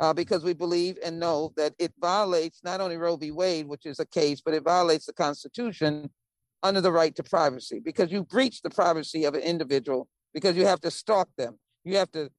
uh, 0.00 0.12
because 0.12 0.44
we 0.44 0.52
believe 0.52 0.98
and 1.04 1.18
know 1.18 1.52
that 1.56 1.74
it 1.78 1.92
violates 2.00 2.60
not 2.64 2.80
only 2.80 2.96
Roe 2.96 3.16
v. 3.16 3.30
Wade, 3.30 3.66
which 3.66 3.86
is 3.86 4.00
a 4.00 4.06
case, 4.06 4.40
but 4.40 4.54
it 4.54 4.64
violates 4.64 5.06
the 5.06 5.12
Constitution 5.12 6.10
under 6.62 6.80
the 6.80 6.92
right 6.92 7.14
to 7.16 7.22
privacy 7.22 7.80
because 7.80 8.10
you 8.10 8.24
breach 8.24 8.62
the 8.62 8.70
privacy 8.70 9.24
of 9.24 9.34
an 9.34 9.42
individual 9.42 10.08
because 10.34 10.56
you 10.56 10.66
have 10.66 10.80
to 10.80 10.90
stalk 10.90 11.28
them. 11.36 11.58
You 11.84 11.96
have 11.96 12.10
to 12.12 12.30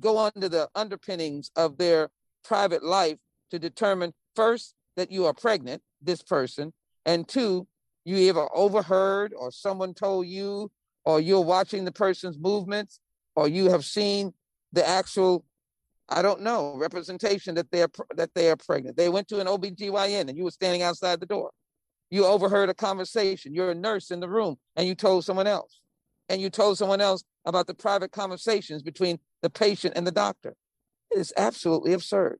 go 0.00 0.18
under 0.18 0.48
the 0.48 0.68
underpinnings 0.74 1.50
of 1.56 1.78
their 1.78 2.10
private 2.44 2.82
life 2.82 3.18
to 3.50 3.58
determine 3.58 4.12
first 4.34 4.74
that 4.96 5.10
you 5.10 5.26
are 5.26 5.34
pregnant, 5.34 5.82
this 6.02 6.22
person, 6.22 6.72
and 7.04 7.28
two, 7.28 7.66
you 8.04 8.16
either 8.16 8.48
overheard 8.54 9.32
or 9.36 9.50
someone 9.50 9.94
told 9.94 10.26
you, 10.26 10.70
or 11.04 11.20
you're 11.20 11.40
watching 11.40 11.84
the 11.84 11.92
person's 11.92 12.38
movements, 12.38 12.98
or 13.34 13.48
you 13.48 13.70
have 13.70 13.84
seen 13.84 14.32
the 14.72 14.86
actual, 14.86 15.44
I 16.08 16.22
don't 16.22 16.42
know, 16.42 16.76
representation 16.76 17.54
that 17.56 17.70
they're 17.70 17.88
that 18.14 18.34
they 18.34 18.50
are 18.50 18.56
pregnant. 18.56 18.96
They 18.96 19.08
went 19.08 19.28
to 19.28 19.40
an 19.40 19.46
OBGYN 19.46 20.28
and 20.28 20.36
you 20.36 20.44
were 20.44 20.50
standing 20.50 20.82
outside 20.82 21.20
the 21.20 21.26
door. 21.26 21.50
You 22.10 22.24
overheard 22.26 22.68
a 22.68 22.74
conversation. 22.74 23.54
You're 23.54 23.72
a 23.72 23.74
nurse 23.74 24.10
in 24.10 24.20
the 24.20 24.28
room 24.28 24.56
and 24.76 24.86
you 24.86 24.94
told 24.94 25.24
someone 25.24 25.46
else. 25.46 25.80
And 26.28 26.40
you 26.40 26.50
told 26.50 26.78
someone 26.78 27.00
else 27.00 27.22
about 27.44 27.66
the 27.66 27.74
private 27.74 28.12
conversations 28.12 28.82
between 28.82 29.18
the 29.42 29.50
patient 29.50 29.94
and 29.96 30.06
the 30.06 30.12
doctor. 30.12 30.54
It 31.10 31.18
is 31.18 31.32
absolutely 31.36 31.92
absurd. 31.92 32.38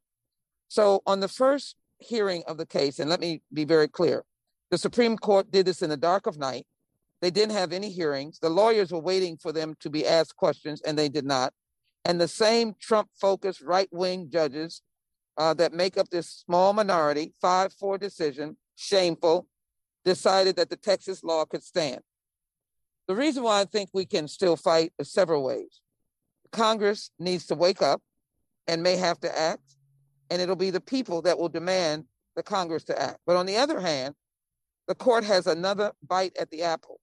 So, 0.69 1.03
on 1.07 1.21
the 1.21 1.29
first 1.29 1.77
hearing 1.99 2.43
of 2.49 2.59
the 2.59 2.67
case, 2.67 2.99
and 2.99 3.09
let 3.09 3.21
me 3.21 3.43
be 3.53 3.64
very 3.64 3.89
clear 3.89 4.25
the 4.71 4.79
Supreme 4.79 5.17
Court 5.17 5.51
did 5.51 5.67
this 5.67 5.83
in 5.83 5.91
the 5.91 5.97
dark 5.97 6.27
of 6.27 6.39
night. 6.39 6.67
They 7.23 7.31
didn't 7.31 7.55
have 7.55 7.73
any 7.73 7.91
hearings. 7.91 8.39
The 8.41 8.51
lawyers 8.51 8.93
were 8.93 9.01
waiting 9.01 9.37
for 9.37 9.53
them 9.53 9.75
to 9.81 9.89
be 9.89 10.07
asked 10.07 10.37
questions, 10.37 10.83
and 10.83 10.99
they 10.99 11.09
did 11.09 11.25
not. 11.25 11.53
And 12.07 12.20
the 12.20 12.28
same 12.28 12.76
Trump 12.80 13.09
focused 13.20 13.61
right 13.61 13.88
wing 13.90 14.30
judges 14.30 14.80
uh, 15.36 15.54
that 15.54 15.72
make 15.72 15.98
up 15.98 16.09
this 16.09 16.44
small 16.46 16.72
minority, 16.72 17.34
5 17.40 17.72
4 17.72 17.98
decision, 17.98 18.57
shameful, 18.76 19.48
decided 20.04 20.54
that 20.54 20.70
the 20.70 20.76
Texas 20.76 21.24
law 21.24 21.44
could 21.44 21.64
stand. 21.64 22.00
The 23.09 23.16
reason 23.16 23.42
why 23.42 23.61
I 23.61 23.64
think 23.64 23.90
we 23.92 24.07
can 24.07 24.28
still 24.28 24.57
fight 24.57 24.92
is 25.00 25.12
several 25.12 25.42
ways. 25.42 25.80
Congress 26.52 27.11
needs 27.18 27.44
to 27.46 27.57
wake 27.57 27.82
up 27.82 28.00
and 28.68 28.84
may 28.84 28.94
have 28.96 29.18
to 29.20 29.38
act, 29.38 29.74
and 30.30 30.40
it'll 30.40 30.54
be 30.54 30.70
the 30.70 30.80
people 30.80 31.22
that 31.22 31.36
will 31.36 31.48
demand 31.48 32.04
the 32.36 32.42
Congress 32.44 32.84
to 32.84 33.02
act. 33.02 33.18
But 33.26 33.34
on 33.34 33.46
the 33.46 33.57
other 33.57 33.80
hand, 33.80 34.14
the 34.86 34.94
court 34.94 35.24
has 35.24 35.48
another 35.48 35.90
bite 36.07 36.36
at 36.38 36.50
the 36.50 36.62
apple, 36.62 37.00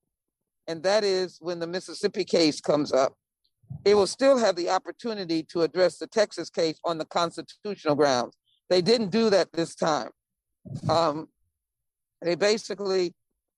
and 0.66 0.82
that 0.82 1.04
is 1.04 1.36
when 1.42 1.58
the 1.58 1.66
Mississippi 1.66 2.24
case 2.24 2.58
comes 2.62 2.90
up, 2.90 3.12
it 3.84 3.94
will 3.94 4.06
still 4.06 4.38
have 4.38 4.56
the 4.56 4.70
opportunity 4.70 5.42
to 5.42 5.62
address 5.62 5.98
the 5.98 6.06
Texas 6.06 6.50
case 6.50 6.78
on 6.84 6.98
the 6.98 7.04
constitutional 7.04 7.94
grounds. 7.94 8.36
They 8.70 8.80
didn't 8.80 9.10
do 9.10 9.30
that 9.30 9.52
this 9.52 9.74
time. 9.74 10.10
Um, 10.88 11.28
they 12.22 12.34
basically 12.34 13.14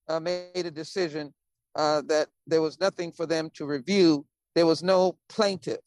uh, 0.09 0.19
made 0.19 0.65
a 0.65 0.71
decision 0.71 1.33
uh, 1.75 2.01
that 2.07 2.27
there 2.45 2.61
was 2.61 2.79
nothing 2.79 3.11
for 3.11 3.25
them 3.25 3.49
to 3.55 3.65
review. 3.65 4.25
There 4.55 4.65
was 4.65 4.83
no 4.83 5.17
plaintiff. 5.29 5.79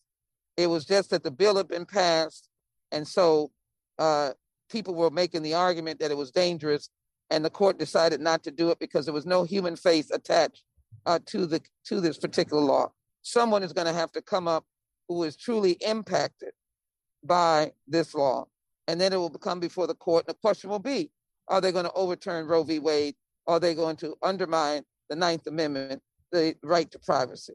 It 0.57 0.69
was 0.69 0.85
just 0.85 1.11
that 1.11 1.23
the 1.23 1.31
bill 1.31 1.57
had 1.57 1.69
been 1.69 1.87
passed, 1.87 2.49
and 2.93 3.07
so 3.07 3.51
uh, 3.99 4.33
people 4.71 4.95
were 4.95 5.11
making 5.11 5.43
the 5.43 5.55
argument 5.55 6.01
that 6.01 6.11
it 6.11 6.17
was 6.17 6.31
dangerous, 6.31 6.89
and 7.31 7.45
the 7.45 7.51
court 7.51 7.79
decided 7.79 8.21
not 8.21 8.43
to 8.45 8.51
do 8.51 8.71
it 8.71 8.79
because 8.79 9.05
there 9.05 9.15
was 9.15 9.27
no 9.27 9.45
human 9.45 9.77
face 9.77 10.11
attached 10.11 10.63
uh, 11.07 11.19
to 11.27 11.47
the 11.47 11.61
to 11.87 12.01
this 12.01 12.19
particular 12.19 12.63
law. 12.63 12.93
Someone 13.23 13.63
is 13.63 13.73
going 13.73 13.87
to 13.87 13.93
have 13.93 14.13
to 14.13 14.23
come 14.23 14.49
up 14.49 14.65
who 15.09 15.25
is 15.25 15.37
truly 15.37 15.73
impacted 15.81 16.53
by 17.25 17.73
this 17.87 18.15
law, 18.15 18.47
and 18.89 19.01
then 19.01 19.13
it 19.13 19.17
will 19.17 19.31
come 19.31 19.61
before 19.61 19.87
the 19.87 19.95
court. 19.95 20.25
And 20.27 20.35
the 20.35 20.39
question 20.39 20.71
will 20.71 20.79
be: 20.79 21.11
Are 21.49 21.61
they 21.61 21.73
going 21.73 21.85
to 21.85 21.93
overturn 21.93 22.47
Roe 22.47 22.63
v. 22.63 22.79
Wade? 22.79 23.17
Are 23.47 23.61
they 23.61 23.75
going 23.75 23.97
to 23.97 24.17
undermine 24.23 24.83
the 25.09 25.17
Ninth 25.17 25.47
Amendment, 25.47 26.03
the 26.33 26.55
right 26.63 26.91
to 26.93 26.99
privacy? 27.01 27.55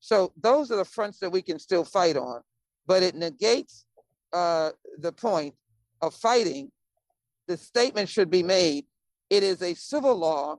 So 0.00 0.32
those 0.40 0.70
are 0.70 0.76
the 0.76 0.84
fronts 0.84 1.18
that 1.20 1.30
we 1.30 1.42
can 1.42 1.58
still 1.58 1.84
fight 1.84 2.16
on, 2.16 2.40
but 2.86 3.02
it 3.02 3.14
negates 3.14 3.84
uh, 4.32 4.70
the 4.98 5.12
point 5.12 5.54
of 6.02 6.14
fighting. 6.14 6.70
The 7.46 7.56
statement 7.56 8.08
should 8.08 8.30
be 8.30 8.42
made: 8.42 8.86
It 9.30 9.42
is 9.42 9.62
a 9.62 9.74
civil 9.74 10.16
law 10.16 10.56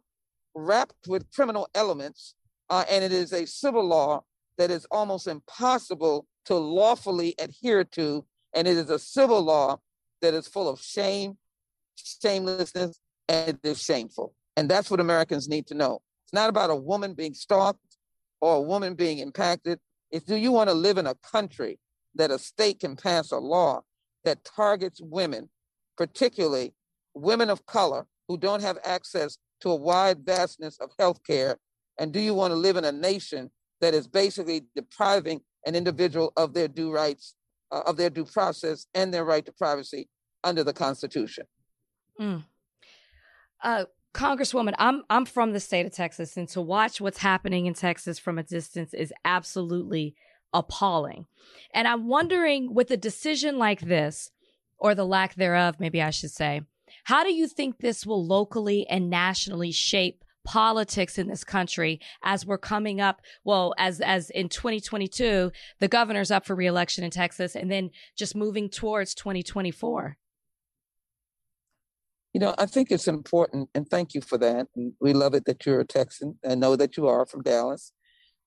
wrapped 0.56 1.08
with 1.08 1.30
criminal 1.32 1.68
elements, 1.76 2.34
uh, 2.70 2.86
and 2.90 3.04
it 3.04 3.12
is 3.12 3.34
a 3.34 3.46
civil 3.46 3.84
law 3.84 4.24
that 4.58 4.72
is 4.72 4.86
almost 4.92 5.28
impossible 5.28 6.26
to 6.46 6.56
lawfully 6.56 7.36
adhere 7.40 7.84
to, 7.84 8.26
and 8.54 8.68
it 8.68 8.78
is 8.78 8.90
a 8.90 9.00
civil 9.00 9.42
law 9.42 9.80
that 10.22 10.34
is 10.34 10.48
full 10.48 10.70
of 10.70 10.82
shame, 10.82 11.38
shamelessness, 11.96 13.00
and 13.28 13.60
it 13.64 13.68
is 13.68 13.82
shameful. 13.82 14.34
And 14.56 14.70
that's 14.70 14.90
what 14.90 15.00
Americans 15.00 15.48
need 15.48 15.68
to 15.68 15.76
know. 15.76 16.00
It's 16.26 16.34
not 16.34 16.50
about 16.50 16.70
a 16.70 16.76
woman 16.76 17.14
being 17.14 17.34
stalked 17.34 17.98
or 18.42 18.56
a 18.56 18.62
woman 18.62 18.96
being 18.96 19.20
impacted. 19.20 19.80
It's 20.12 20.26
do 20.26 20.36
you 20.36 20.52
want 20.52 20.70
to 20.70 20.74
live 20.74 20.98
in 20.98 21.08
a 21.08 21.16
country 21.16 21.80
that 22.16 22.32
a 22.32 22.40
state 22.40 22.80
can 22.80 22.96
pass 22.96 23.32
a 23.32 23.38
law 23.38 23.82
that 24.24 24.44
targets 24.44 25.00
women, 25.02 25.50
particularly 25.98 26.74
women 27.14 27.50
of 27.50 27.66
color 27.66 28.08
who 28.28 28.38
don't 28.38 28.62
have 28.62 28.78
access 28.84 29.38
to 29.62 29.70
a 29.70 29.76
wide 29.76 30.20
vastness 30.26 30.78
of 30.80 30.92
health 30.98 31.24
care? 31.26 31.58
And 32.00 32.12
do 32.12 32.20
you 32.20 32.34
want 32.34 32.52
to 32.52 32.56
live 32.56 32.78
in 32.78 32.86
a 32.86 32.92
nation 32.92 33.52
that 33.82 33.94
is 33.94 34.08
basically 34.08 34.66
depriving 34.76 35.42
an 35.66 35.76
individual 35.76 36.34
of 36.38 36.54
their 36.54 36.68
due 36.68 36.92
rights, 36.92 37.36
uh, 37.72 37.82
of 37.86 37.98
their 37.98 38.10
due 38.10 38.26
process, 38.26 38.88
and 38.94 39.14
their 39.14 39.26
right 39.26 39.46
to 39.46 39.52
privacy 39.52 40.10
under 40.44 40.64
the 40.64 40.74
Constitution? 40.74 41.46
Mm. 42.20 42.44
Uh, 43.64 43.86
Congresswoman, 44.14 44.74
I'm 44.80 45.04
I'm 45.10 45.26
from 45.26 45.54
the 45.54 45.60
state 45.60 45.86
of 45.86 45.94
Texas, 45.94 46.38
and 46.38 46.48
to 46.50 46.62
watch 46.62 47.00
what's 47.00 47.20
happening 47.20 47.66
in 47.66 47.74
Texas 47.74 48.18
from 48.18 48.38
a 48.38 48.44
distance 48.44 48.94
is 48.94 49.14
absolutely 49.26 50.16
appalling. 50.54 51.26
And 51.74 51.88
I'm 51.88 52.08
wondering, 52.08 52.74
with 52.74 52.90
a 52.90 52.98
decision 52.98 53.58
like 53.58 53.82
this, 53.82 54.32
or 54.80 54.96
the 54.96 55.06
lack 55.06 55.36
thereof, 55.36 55.80
maybe 55.80 56.02
I 56.02 56.10
should 56.10 56.32
say, 56.32 56.62
how 57.04 57.24
do 57.24 57.34
you 57.34 57.48
think 57.48 57.78
this 57.78 58.06
will 58.06 58.26
locally 58.26 58.88
and 58.88 59.10
nationally 59.10 59.72
shape 59.72 60.24
politics 60.48 61.18
in 61.18 61.28
this 61.28 61.44
country 61.44 62.00
as 62.24 62.46
we're 62.46 62.58
coming 62.58 63.02
up 63.02 63.22
well 63.44 63.74
as 63.78 64.00
as 64.00 64.30
in 64.30 64.48
2022 64.48 65.52
the 65.82 65.88
governor's 65.90 66.32
up 66.32 66.46
for 66.46 66.56
reelection 66.56 67.04
in 67.04 67.12
Texas 67.12 67.54
and 67.54 67.70
then 67.70 67.90
just 68.16 68.34
moving 68.34 68.70
towards 68.70 69.14
2024 69.14 70.18
you 72.34 72.42
know, 72.42 72.54
I 72.60 72.68
think 72.68 72.92
it's 72.92 73.08
important, 73.08 73.68
and 73.74 73.90
thank 73.90 74.14
you 74.14 74.22
for 74.22 74.38
that. 74.38 74.68
And 74.76 74.94
we 75.02 75.14
love 75.14 75.34
it 75.34 75.46
that 75.46 75.66
you're 75.66 75.80
a 75.80 75.86
Texan, 75.86 76.38
and 76.44 76.60
know 76.60 76.76
that 76.76 76.96
you 76.96 77.08
are 77.08 77.26
from 77.26 77.42
Dallas, 77.42 77.94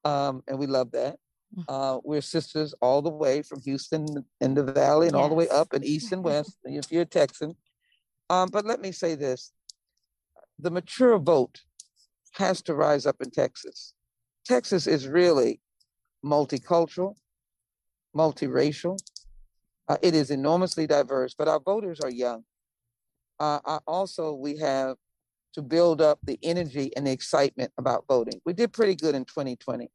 um, 0.04 0.44
and 0.46 0.60
we 0.60 0.68
love 0.68 0.92
that. 0.92 1.16
Mm. 1.58 1.64
Uh, 1.68 2.00
we're 2.04 2.20
sisters 2.20 2.72
all 2.80 3.02
the 3.02 3.10
way 3.10 3.42
from 3.42 3.60
Houston 3.62 4.06
in 4.40 4.54
the 4.54 4.62
valley 4.62 5.08
and 5.08 5.16
yes. 5.16 5.20
all 5.20 5.28
the 5.28 5.34
way 5.34 5.48
up 5.48 5.72
and 5.72 5.84
east 5.84 6.12
and 6.12 6.22
west. 6.30 6.56
if 6.62 6.92
you're 6.92 7.02
a 7.02 7.06
Texan, 7.06 7.56
um, 8.28 8.48
but 8.52 8.64
let 8.64 8.80
me 8.80 8.92
say 8.92 9.16
this: 9.16 9.52
the 10.60 10.70
mature 10.70 11.18
vote 11.18 11.62
has 12.32 12.62
to 12.62 12.74
rise 12.74 13.06
up 13.06 13.16
in 13.20 13.30
Texas. 13.30 13.94
Texas 14.44 14.86
is 14.86 15.08
really 15.08 15.60
multicultural, 16.24 17.14
multiracial. 18.16 18.98
Uh, 19.88 19.96
it 20.02 20.14
is 20.14 20.30
enormously 20.30 20.86
diverse, 20.86 21.34
but 21.34 21.48
our 21.48 21.60
voters 21.60 22.00
are 22.00 22.10
young 22.10 22.44
uh, 23.40 23.80
also 23.86 24.34
we 24.34 24.56
have 24.58 24.96
to 25.54 25.62
build 25.62 26.00
up 26.00 26.18
the 26.22 26.38
energy 26.42 26.94
and 26.96 27.06
the 27.06 27.10
excitement 27.10 27.72
about 27.78 28.04
voting. 28.06 28.40
We 28.44 28.52
did 28.52 28.72
pretty 28.72 28.94
good 28.94 29.14
in 29.14 29.24
2020. 29.24 29.90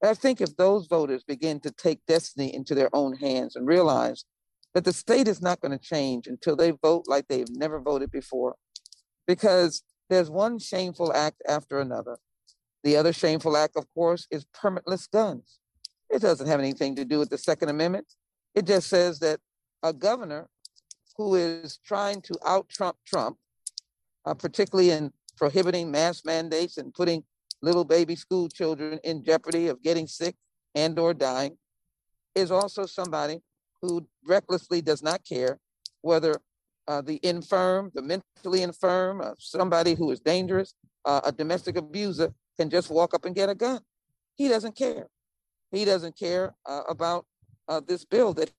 But 0.00 0.10
I 0.10 0.14
think 0.14 0.40
if 0.40 0.56
those 0.56 0.86
voters 0.86 1.22
begin 1.22 1.60
to 1.60 1.70
take 1.70 2.00
destiny 2.08 2.52
into 2.52 2.74
their 2.74 2.88
own 2.92 3.14
hands 3.14 3.54
and 3.54 3.68
realize 3.68 4.24
that 4.74 4.84
the 4.84 4.92
state 4.92 5.28
is 5.28 5.42
not 5.42 5.60
going 5.60 5.78
to 5.78 5.84
change 5.84 6.26
until 6.26 6.56
they 6.56 6.70
vote 6.70 7.04
like 7.06 7.28
they've 7.28 7.50
never 7.50 7.78
voted 7.78 8.10
before, 8.10 8.56
because 9.26 9.82
there's 10.10 10.28
one 10.28 10.58
shameful 10.58 11.12
act 11.12 11.40
after 11.48 11.80
another. 11.80 12.18
The 12.82 12.96
other 12.96 13.12
shameful 13.12 13.56
act, 13.56 13.76
of 13.76 13.86
course, 13.94 14.26
is 14.30 14.44
permitless 14.44 15.10
guns. 15.10 15.60
It 16.10 16.20
doesn't 16.20 16.48
have 16.48 16.60
anything 16.60 16.96
to 16.96 17.04
do 17.04 17.18
with 17.18 17.30
the 17.30 17.38
Second 17.38 17.68
Amendment. 17.68 18.06
It 18.54 18.66
just 18.66 18.88
says 18.88 19.20
that 19.20 19.38
a 19.82 19.92
governor 19.92 20.48
who 21.16 21.36
is 21.36 21.78
trying 21.86 22.20
to 22.22 22.34
out 22.44 22.68
Trump 22.68 22.96
Trump, 23.06 23.36
uh, 24.26 24.34
particularly 24.34 24.90
in 24.90 25.12
prohibiting 25.36 25.90
mass 25.90 26.24
mandates 26.24 26.76
and 26.76 26.92
putting 26.92 27.22
little 27.62 27.84
baby 27.84 28.16
school 28.16 28.48
children 28.48 28.98
in 29.04 29.24
jeopardy 29.24 29.68
of 29.68 29.82
getting 29.82 30.06
sick 30.06 30.34
and 30.74 30.98
or 30.98 31.14
dying, 31.14 31.56
is 32.34 32.50
also 32.50 32.84
somebody 32.84 33.40
who 33.80 34.06
recklessly 34.26 34.82
does 34.82 35.02
not 35.02 35.24
care 35.24 35.58
whether 36.02 36.34
uh, 36.90 37.00
the 37.00 37.20
infirm, 37.22 37.92
the 37.94 38.02
mentally 38.02 38.62
infirm, 38.62 39.20
uh, 39.20 39.30
somebody 39.38 39.94
who 39.94 40.10
is 40.10 40.18
dangerous, 40.18 40.74
uh, 41.04 41.20
a 41.24 41.30
domestic 41.30 41.76
abuser 41.76 42.34
can 42.58 42.68
just 42.68 42.90
walk 42.90 43.14
up 43.14 43.24
and 43.24 43.36
get 43.36 43.48
a 43.48 43.54
gun. 43.54 43.80
He 44.34 44.48
doesn't 44.48 44.74
care. 44.74 45.06
He 45.70 45.84
doesn't 45.84 46.18
care 46.18 46.52
uh, 46.66 46.82
about 46.88 47.26
uh, 47.68 47.80
this 47.86 48.04
bill 48.04 48.34
that 48.34 48.50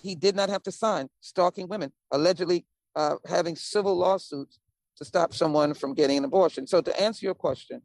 he 0.00 0.14
did 0.14 0.34
not 0.34 0.48
have 0.48 0.62
to 0.62 0.72
sign 0.72 1.08
stalking 1.20 1.68
women, 1.68 1.92
allegedly 2.10 2.64
uh, 2.96 3.16
having 3.26 3.54
civil 3.54 3.94
lawsuits 3.96 4.58
to 4.96 5.04
stop 5.04 5.34
someone 5.34 5.74
from 5.74 5.92
getting 5.92 6.16
an 6.16 6.24
abortion. 6.24 6.66
So, 6.66 6.80
to 6.80 7.00
answer 7.00 7.26
your 7.26 7.34
question, 7.34 7.82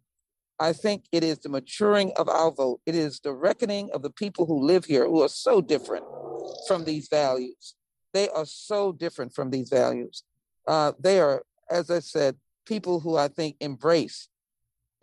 I 0.61 0.72
think 0.72 1.03
it 1.11 1.26
is 1.26 1.39
the 1.39 1.49
maturing 1.49 2.13
of 2.15 2.30
our 2.30 2.51
vote. 2.51 2.80
It 2.86 2.95
is 2.95 3.20
the 3.20 3.34
reckoning 3.34 3.89
of 3.93 4.01
the 4.01 4.11
people 4.11 4.45
who 4.45 4.65
live 4.65 4.86
here 4.86 5.05
who 5.05 5.24
are 5.24 5.30
so 5.30 5.59
different 5.59 6.05
from 6.68 6.86
these 6.86 7.09
values. 7.09 7.76
They 8.18 8.30
are 8.30 8.47
so 8.47 8.93
different 8.93 9.32
from 9.36 9.51
these 9.51 9.70
values. 9.70 10.24
Uh, 10.68 10.93
they 10.99 11.20
are, 11.20 11.43
as 11.70 11.91
I 11.91 11.99
said, 11.99 12.36
people 12.65 12.99
who 12.99 13.15
I 13.15 13.28
think 13.28 13.57
embrace 13.59 14.28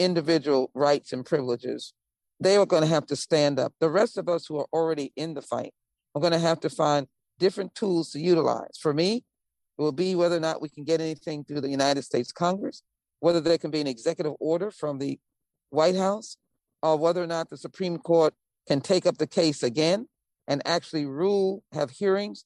individual 0.01 0.73
rights 0.75 1.13
and 1.13 1.25
privileges. 1.25 1.95
They 2.41 2.57
are 2.57 2.67
going 2.67 2.83
to 2.83 2.89
have 2.89 3.07
to 3.07 3.15
stand 3.15 3.61
up. 3.61 3.73
The 3.79 3.89
rest 3.89 4.19
of 4.19 4.29
us 4.29 4.47
who 4.47 4.59
are 4.59 4.67
already 4.73 5.13
in 5.15 5.35
the 5.35 5.43
fight 5.43 5.73
I'm 6.13 6.23
going 6.23 6.33
to 6.33 6.41
have 6.41 6.59
to 6.61 6.69
find 6.69 7.07
different 7.39 7.77
tools 7.77 8.11
to 8.11 8.19
utilize. 8.19 8.77
For 8.81 8.93
me, 8.93 9.19
it 9.79 9.83
will 9.83 9.93
be 9.93 10.17
whether 10.17 10.37
or 10.37 10.41
not 10.41 10.61
we 10.61 10.69
can 10.69 10.83
get 10.83 11.01
anything 11.01 11.45
through 11.45 11.61
the 11.61 11.71
United 11.71 12.03
States 12.03 12.33
Congress, 12.33 12.83
whether 13.21 13.41
there 13.41 13.59
can 13.59 13.71
be 13.71 13.81
an 13.81 13.87
executive 13.87 14.35
order 14.41 14.73
from 14.73 14.99
the 14.99 15.21
White 15.71 15.95
House, 15.95 16.37
or 16.83 16.97
whether 16.97 17.23
or 17.23 17.29
not 17.29 17.49
the 17.49 17.57
Supreme 17.57 17.97
Court 17.97 18.35
can 18.67 18.81
take 18.81 19.07
up 19.07 19.19
the 19.19 19.29
case 19.29 19.63
again 19.63 20.09
and 20.49 20.63
actually 20.67 21.07
rule, 21.07 21.63
have 21.73 21.91
hearings, 21.91 22.45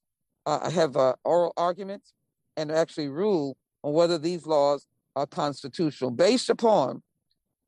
uh, 0.49 0.71
have 0.71 0.97
uh, 0.97 1.15
oral 1.25 1.53
arguments, 1.59 2.15
and 2.57 2.73
actually 2.73 3.09
rule 3.09 3.57
on 3.83 3.93
whether 3.93 4.17
these 4.17 4.47
laws 4.47 4.87
are 5.15 5.27
constitutional 5.27 6.11
based 6.11 6.49
upon 6.49 7.03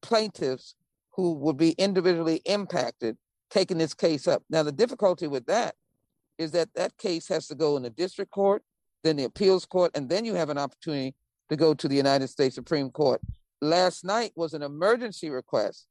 plaintiffs 0.00 0.74
who 1.12 1.34
would 1.34 1.58
be 1.58 1.72
individually 1.72 2.40
impacted 2.46 3.16
taking 3.50 3.76
this 3.76 3.92
case 3.92 4.26
up. 4.26 4.42
Now, 4.48 4.62
the 4.62 4.72
difficulty 4.72 5.26
with 5.26 5.44
that 5.46 5.74
is 6.38 6.52
that 6.52 6.70
that 6.74 6.96
case 6.96 7.28
has 7.28 7.46
to 7.48 7.54
go 7.54 7.76
in 7.76 7.82
the 7.82 7.90
district 7.90 8.30
court, 8.30 8.62
then 9.04 9.16
the 9.16 9.24
appeals 9.24 9.66
court, 9.66 9.90
and 9.94 10.08
then 10.08 10.24
you 10.24 10.34
have 10.34 10.48
an 10.48 10.56
opportunity 10.56 11.14
to 11.50 11.56
go 11.56 11.74
to 11.74 11.86
the 11.86 11.96
United 11.96 12.28
States 12.28 12.54
Supreme 12.54 12.90
Court. 12.90 13.20
Last 13.60 14.04
night 14.04 14.32
was 14.36 14.54
an 14.54 14.62
emergency 14.62 15.28
request 15.28 15.86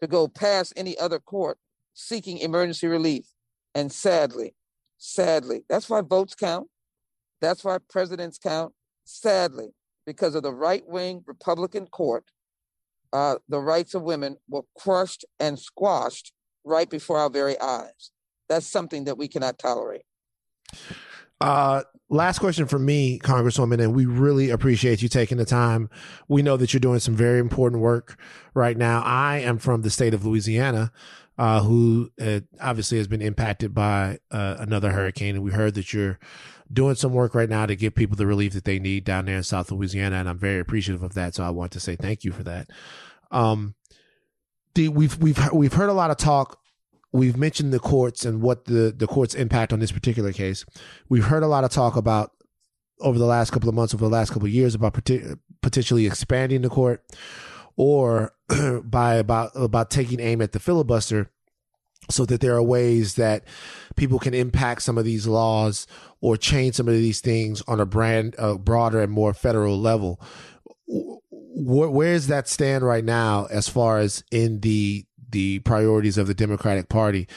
to 0.00 0.06
go 0.06 0.28
past 0.28 0.74
any 0.76 0.96
other 0.96 1.18
court 1.18 1.58
seeking 1.94 2.38
emergency 2.38 2.86
relief. 2.86 3.26
And 3.74 3.90
sadly, 3.90 4.54
sadly, 5.00 5.64
that's 5.68 5.90
why 5.90 6.02
votes 6.02 6.36
count. 6.36 6.68
That's 7.40 7.64
why 7.64 7.78
presidents 7.88 8.38
count. 8.38 8.72
Sadly, 9.04 9.70
because 10.06 10.36
of 10.36 10.44
the 10.44 10.52
right 10.52 10.86
wing 10.86 11.24
Republican 11.26 11.86
court, 11.86 12.24
uh, 13.12 13.36
the 13.48 13.58
rights 13.58 13.94
of 13.94 14.02
women 14.02 14.36
were 14.48 14.62
crushed 14.78 15.24
and 15.40 15.58
squashed 15.58 16.32
right 16.64 16.88
before 16.88 17.18
our 17.18 17.30
very 17.30 17.58
eyes. 17.58 18.12
That's 18.48 18.66
something 18.66 19.04
that 19.04 19.18
we 19.18 19.26
cannot 19.26 19.58
tolerate. 19.58 20.02
Uh, 21.40 21.82
last 22.10 22.38
question 22.38 22.66
for 22.66 22.78
me, 22.78 23.18
Congresswoman, 23.18 23.80
and 23.80 23.94
we 23.94 24.04
really 24.04 24.50
appreciate 24.50 25.00
you 25.00 25.08
taking 25.08 25.38
the 25.38 25.46
time. 25.46 25.88
We 26.28 26.42
know 26.42 26.58
that 26.58 26.72
you're 26.72 26.80
doing 26.80 27.00
some 27.00 27.16
very 27.16 27.38
important 27.38 27.80
work 27.80 28.20
right 28.52 28.76
now. 28.76 29.02
I 29.02 29.38
am 29.38 29.58
from 29.58 29.80
the 29.80 29.90
state 29.90 30.12
of 30.12 30.26
Louisiana, 30.26 30.92
uh, 31.40 31.62
who 31.62 32.10
uh, 32.20 32.40
obviously 32.60 32.98
has 32.98 33.08
been 33.08 33.22
impacted 33.22 33.72
by 33.72 34.18
uh, 34.30 34.56
another 34.58 34.92
hurricane, 34.92 35.36
and 35.36 35.42
we 35.42 35.50
heard 35.50 35.72
that 35.74 35.90
you're 35.90 36.18
doing 36.70 36.94
some 36.94 37.14
work 37.14 37.34
right 37.34 37.48
now 37.48 37.64
to 37.64 37.74
give 37.74 37.94
people 37.94 38.14
the 38.14 38.26
relief 38.26 38.52
that 38.52 38.64
they 38.64 38.78
need 38.78 39.04
down 39.04 39.24
there 39.24 39.38
in 39.38 39.42
South 39.42 39.72
Louisiana, 39.72 40.16
and 40.16 40.28
I'm 40.28 40.38
very 40.38 40.60
appreciative 40.60 41.02
of 41.02 41.14
that. 41.14 41.34
So 41.34 41.42
I 41.42 41.48
want 41.48 41.72
to 41.72 41.80
say 41.80 41.96
thank 41.96 42.24
you 42.24 42.32
for 42.32 42.42
that. 42.42 42.68
Um, 43.30 43.74
the, 44.74 44.88
we've 44.88 45.16
we've 45.16 45.50
we've 45.50 45.72
heard 45.72 45.88
a 45.88 45.94
lot 45.94 46.10
of 46.10 46.18
talk 46.18 46.58
we've 47.10 47.38
mentioned 47.38 47.72
the 47.72 47.80
courts 47.80 48.26
and 48.26 48.42
what 48.42 48.66
the 48.66 48.94
the 48.94 49.06
court's 49.06 49.34
impact 49.34 49.72
on 49.72 49.80
this 49.80 49.92
particular 49.92 50.32
case. 50.32 50.66
We've 51.08 51.24
heard 51.24 51.42
a 51.42 51.48
lot 51.48 51.64
of 51.64 51.70
talk 51.70 51.96
about 51.96 52.32
over 53.00 53.18
the 53.18 53.24
last 53.24 53.50
couple 53.50 53.70
of 53.70 53.74
months, 53.74 53.94
over 53.94 54.04
the 54.04 54.10
last 54.10 54.30
couple 54.30 54.46
of 54.46 54.52
years, 54.52 54.74
about 54.74 54.92
potentially 55.62 56.06
expanding 56.06 56.60
the 56.60 56.68
court, 56.68 57.02
or 57.80 58.34
by 58.84 59.14
about 59.14 59.52
about 59.54 59.88
taking 59.88 60.20
aim 60.20 60.42
at 60.42 60.52
the 60.52 60.60
filibuster, 60.60 61.30
so 62.10 62.26
that 62.26 62.42
there 62.42 62.54
are 62.54 62.62
ways 62.62 63.14
that 63.14 63.44
people 63.96 64.18
can 64.18 64.34
impact 64.34 64.82
some 64.82 64.98
of 64.98 65.06
these 65.06 65.26
laws 65.26 65.86
or 66.20 66.36
change 66.36 66.74
some 66.74 66.88
of 66.88 66.94
these 66.94 67.22
things 67.22 67.62
on 67.66 67.80
a 67.80 67.86
brand 67.86 68.36
broader 68.58 69.00
and 69.00 69.10
more 69.10 69.32
federal 69.32 69.80
level. 69.80 70.20
Where, 70.86 71.88
where 71.88 72.12
does 72.12 72.26
that 72.26 72.48
stand 72.48 72.84
right 72.84 73.04
now, 73.04 73.46
as 73.46 73.66
far 73.66 73.98
as 73.98 74.24
in 74.30 74.60
the 74.60 75.06
the 75.30 75.60
priorities 75.60 76.18
of 76.18 76.26
the 76.26 76.34
Democratic 76.34 76.88
Party. 76.88 77.28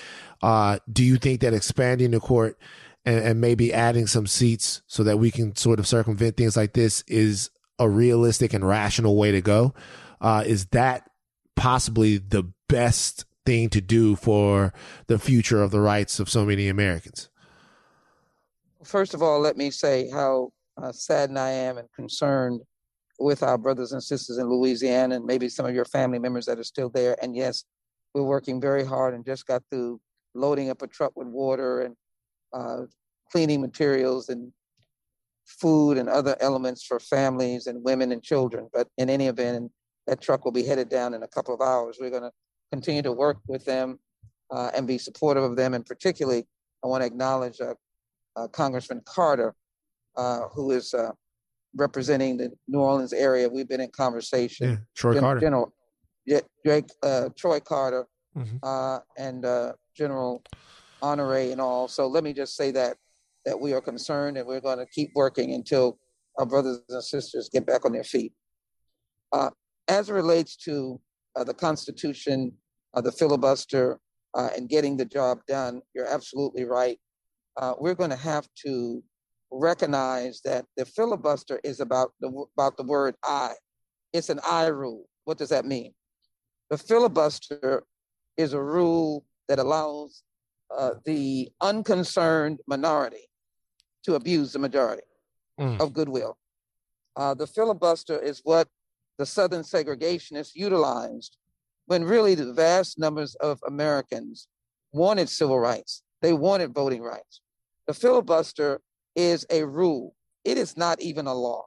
Uh, 0.42 0.80
do 0.92 1.04
you 1.04 1.18
think 1.18 1.42
that 1.42 1.54
expanding 1.54 2.12
the 2.12 2.20
court 2.20 2.60
and, 3.06 3.20
and, 3.20 3.40
maybe 3.40 3.72
adding 3.72 4.08
some 4.08 4.26
seats 4.26 4.82
so 4.88 5.04
that 5.04 5.20
we 5.20 5.30
can 5.30 5.56
sort 5.56 5.78
of 5.78 5.86
circumvent 5.86 6.36
things 6.36 6.58
like 6.58 6.74
this 6.74 7.04
is 7.08 7.52
a 7.78 7.88
realistic 7.88 8.52
and 8.52 8.68
rational 8.68 9.16
way 9.16 9.32
to 9.32 9.42
go? 9.42 9.76
Uh, 10.24 10.42
is 10.46 10.68
that 10.68 11.10
possibly 11.58 12.18
the 12.18 12.50
best 12.70 13.26
thing 13.46 13.70
to 13.70 13.82
do 13.82 14.16
for 14.16 14.74
the 15.08 15.20
future 15.20 15.62
of 15.62 15.72
the 15.72 15.82
rights 15.82 16.20
of 16.20 16.30
so 16.30 16.46
many 16.46 16.70
Americans? 16.70 17.30
First 18.84 19.14
of 19.14 19.22
all, 19.22 19.40
let 19.42 19.58
me 19.58 19.70
say 19.70 20.10
how 20.10 20.52
uh, 20.82 20.94
saddened 20.94 21.38
I 21.38 21.50
am 21.50 21.78
and 21.78 21.88
concerned 21.94 22.62
with 23.20 23.44
our 23.44 23.58
brothers 23.58 23.92
and 23.92 24.02
sisters 24.02 24.38
in 24.38 24.50
Louisiana 24.50 25.16
and 25.16 25.26
maybe 25.26 25.50
some 25.50 25.66
of 25.66 25.76
your 25.76 25.86
family 25.86 26.20
members 26.20 26.46
that 26.46 26.58
are 26.58 26.64
still 26.64 26.90
there. 26.90 27.16
And 27.22 27.36
yes, 27.36 27.66
we're 28.14 28.24
working 28.24 28.60
very 28.60 28.86
hard 28.86 29.14
and 29.14 29.26
just 29.26 29.46
got 29.46 29.62
through 29.70 30.00
loading 30.34 30.70
up 30.70 30.82
a 30.82 30.88
truck 30.88 31.12
with 31.16 31.28
water 31.28 31.82
and 31.82 31.96
uh, 32.54 32.86
cleaning 33.32 33.62
materials 33.62 34.30
and 34.30 34.52
food 35.46 35.98
and 35.98 36.10
other 36.10 36.36
elements 36.40 36.84
for 36.84 37.00
families 37.00 37.68
and 37.68 37.84
women 37.84 38.12
and 38.12 38.24
children. 38.24 38.70
But 38.74 38.88
in 38.98 39.10
any 39.10 39.28
event, 39.28 39.72
that 40.08 40.22
truck 40.22 40.46
will 40.46 40.52
be 40.52 40.64
headed 40.64 40.90
down 40.90 41.14
in 41.14 41.24
a 41.24 41.28
couple 41.28 41.54
of 41.54 41.62
hours. 41.62 41.98
We're 42.00 42.10
going 42.10 42.24
to 42.24 42.32
continue 42.72 43.02
to 43.04 43.12
work 43.12 43.38
with 43.48 43.64
them 43.66 44.00
uh, 44.52 44.72
and 44.76 44.88
be 44.88 44.98
supportive 44.98 45.44
of 45.44 45.56
them. 45.56 45.74
And 45.74 45.86
particularly, 45.86 46.46
I 46.84 46.88
want 46.88 47.02
to 47.02 47.08
acknowledge 47.08 47.62
uh, 47.62 47.74
uh 48.36 48.48
Congressman 48.48 49.02
Carter, 49.06 49.56
uh, 50.18 50.48
who 50.54 50.72
is 50.72 50.94
uh, 50.94 51.12
representing 51.76 52.38
the 52.38 52.52
New 52.68 52.80
Orleans 52.80 53.14
area. 53.14 53.48
We've 53.48 53.68
been 53.68 53.82
in 53.82 53.90
conversation. 53.92 54.70
Yeah, 54.70 54.78
Troy 54.96 55.14
Gen- 55.14 55.22
Carter. 55.22 55.40
General, 55.40 55.74
Jake, 56.66 56.90
uh, 57.02 57.30
Troy 57.38 57.60
Carter, 57.60 58.08
mm-hmm. 58.38 58.58
uh, 58.64 59.00
and 59.18 59.46
uh, 59.46 59.74
General 59.96 60.44
Honore 61.02 61.52
and 61.52 61.62
all. 61.62 61.88
So 61.88 62.08
let 62.08 62.24
me 62.24 62.34
just 62.34 62.56
say 62.56 62.72
that 62.72 62.98
that 63.46 63.60
we 63.60 63.74
are 63.74 63.82
concerned 63.82 64.38
and 64.38 64.48
we're 64.48 64.62
going 64.62 64.78
to 64.78 64.86
keep 64.86 65.12
working 65.16 65.54
until 65.54 66.00
our 66.38 66.46
brothers 66.46 66.82
and 66.90 67.04
sisters 67.04 67.50
get 67.52 67.66
back 67.66 67.86
on 67.86 67.92
their 67.92 68.04
feet. 68.04 68.34
Uh, 69.34 69.50
as 69.88 70.10
it 70.10 70.14
relates 70.14 70.56
to 70.58 71.00
uh, 71.36 71.44
the 71.44 71.54
Constitution, 71.54 72.52
uh, 72.94 73.02
the 73.02 73.12
filibuster, 73.12 74.00
and 74.36 74.68
getting 74.68 74.98
the 74.98 75.06
job 75.06 75.40
done, 75.48 75.82
you're 75.94 76.08
absolutely 76.08 76.64
right. 76.64 77.00
we're 77.80 77.94
going 77.94 78.10
to 78.10 78.16
have 78.16 78.48
to 78.66 79.04
recognize 79.52 80.42
that 80.44 80.66
the 80.76 80.86
filibuster 80.86 81.60
is 81.64 81.80
about 81.80 82.12
the 82.20 82.46
about 82.58 82.76
the 82.78 82.84
word 82.84 83.16
"I." 83.24 83.54
It's 84.12 84.30
an 84.30 84.40
I 84.48 84.68
rule. 84.68 85.06
What 85.26 85.38
does 85.38 85.50
that 85.50 85.66
mean? 85.66 85.94
The 86.70 86.78
filibuster 86.78 87.84
is 88.38 88.54
a 88.54 88.62
rule 88.62 89.26
that 89.48 89.60
allows 89.60 90.24
uh, 90.76 90.96
the 91.06 91.50
unconcerned 91.62 92.60
minority 92.68 93.30
to 94.04 94.16
abuse 94.16 94.54
the 94.54 94.60
majority 94.60 95.04
mm. 95.60 95.80
of 95.80 95.94
goodwill. 95.94 96.38
Uh, 97.16 97.34
the 97.34 97.48
filibuster 97.48 98.18
is 98.20 98.42
what 98.44 98.68
the 99.18 99.26
Southern 99.26 99.62
segregationists 99.62 100.56
utilized 100.56 101.38
when 101.86 102.04
really 102.04 102.36
the 102.36 102.54
vast 102.54 102.98
numbers 102.98 103.36
of 103.36 103.60
Americans 103.68 104.48
wanted 104.92 105.30
civil 105.30 105.60
rights. 105.60 106.04
They 106.22 106.34
wanted 106.34 106.74
voting 106.74 107.02
rights. 107.02 107.42
The 107.88 107.94
filibuster 107.94 108.82
is 109.16 109.46
a 109.50 109.66
rule. 109.66 110.16
It 110.44 110.58
is 110.58 110.78
not 110.78 111.02
even 111.02 111.28
a 111.28 111.34
law. 111.34 111.66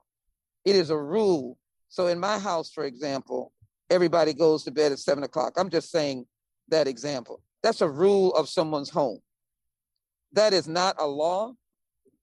It 0.65 0.75
is 0.75 0.89
a 0.89 0.97
rule. 0.97 1.57
So 1.89 2.07
in 2.07 2.19
my 2.19 2.39
house, 2.39 2.71
for 2.71 2.85
example, 2.85 3.51
everybody 3.89 4.33
goes 4.33 4.63
to 4.63 4.71
bed 4.71 4.91
at 4.91 4.99
seven 4.99 5.23
o'clock. 5.23 5.53
I'm 5.57 5.69
just 5.69 5.91
saying 5.91 6.25
that 6.69 6.87
example. 6.87 7.41
That's 7.63 7.81
a 7.81 7.89
rule 7.89 8.33
of 8.33 8.49
someone's 8.49 8.89
home. 8.89 9.19
That 10.33 10.53
is 10.53 10.67
not 10.67 10.95
a 10.99 11.07
law. 11.07 11.53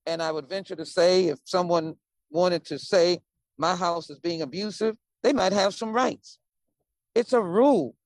And 0.06 0.22
I 0.22 0.30
would 0.30 0.48
venture 0.48 0.76
to 0.76 0.84
say 0.84 1.26
if 1.26 1.38
someone 1.44 1.94
wanted 2.30 2.64
to 2.66 2.78
say 2.78 3.20
my 3.56 3.74
house 3.74 4.10
is 4.10 4.18
being 4.18 4.42
abusive, 4.42 4.96
they 5.24 5.32
might 5.32 5.52
have 5.52 5.74
some 5.74 5.92
rights. 5.92 6.38
It's 7.14 7.32
a 7.32 7.40
rule. 7.40 7.96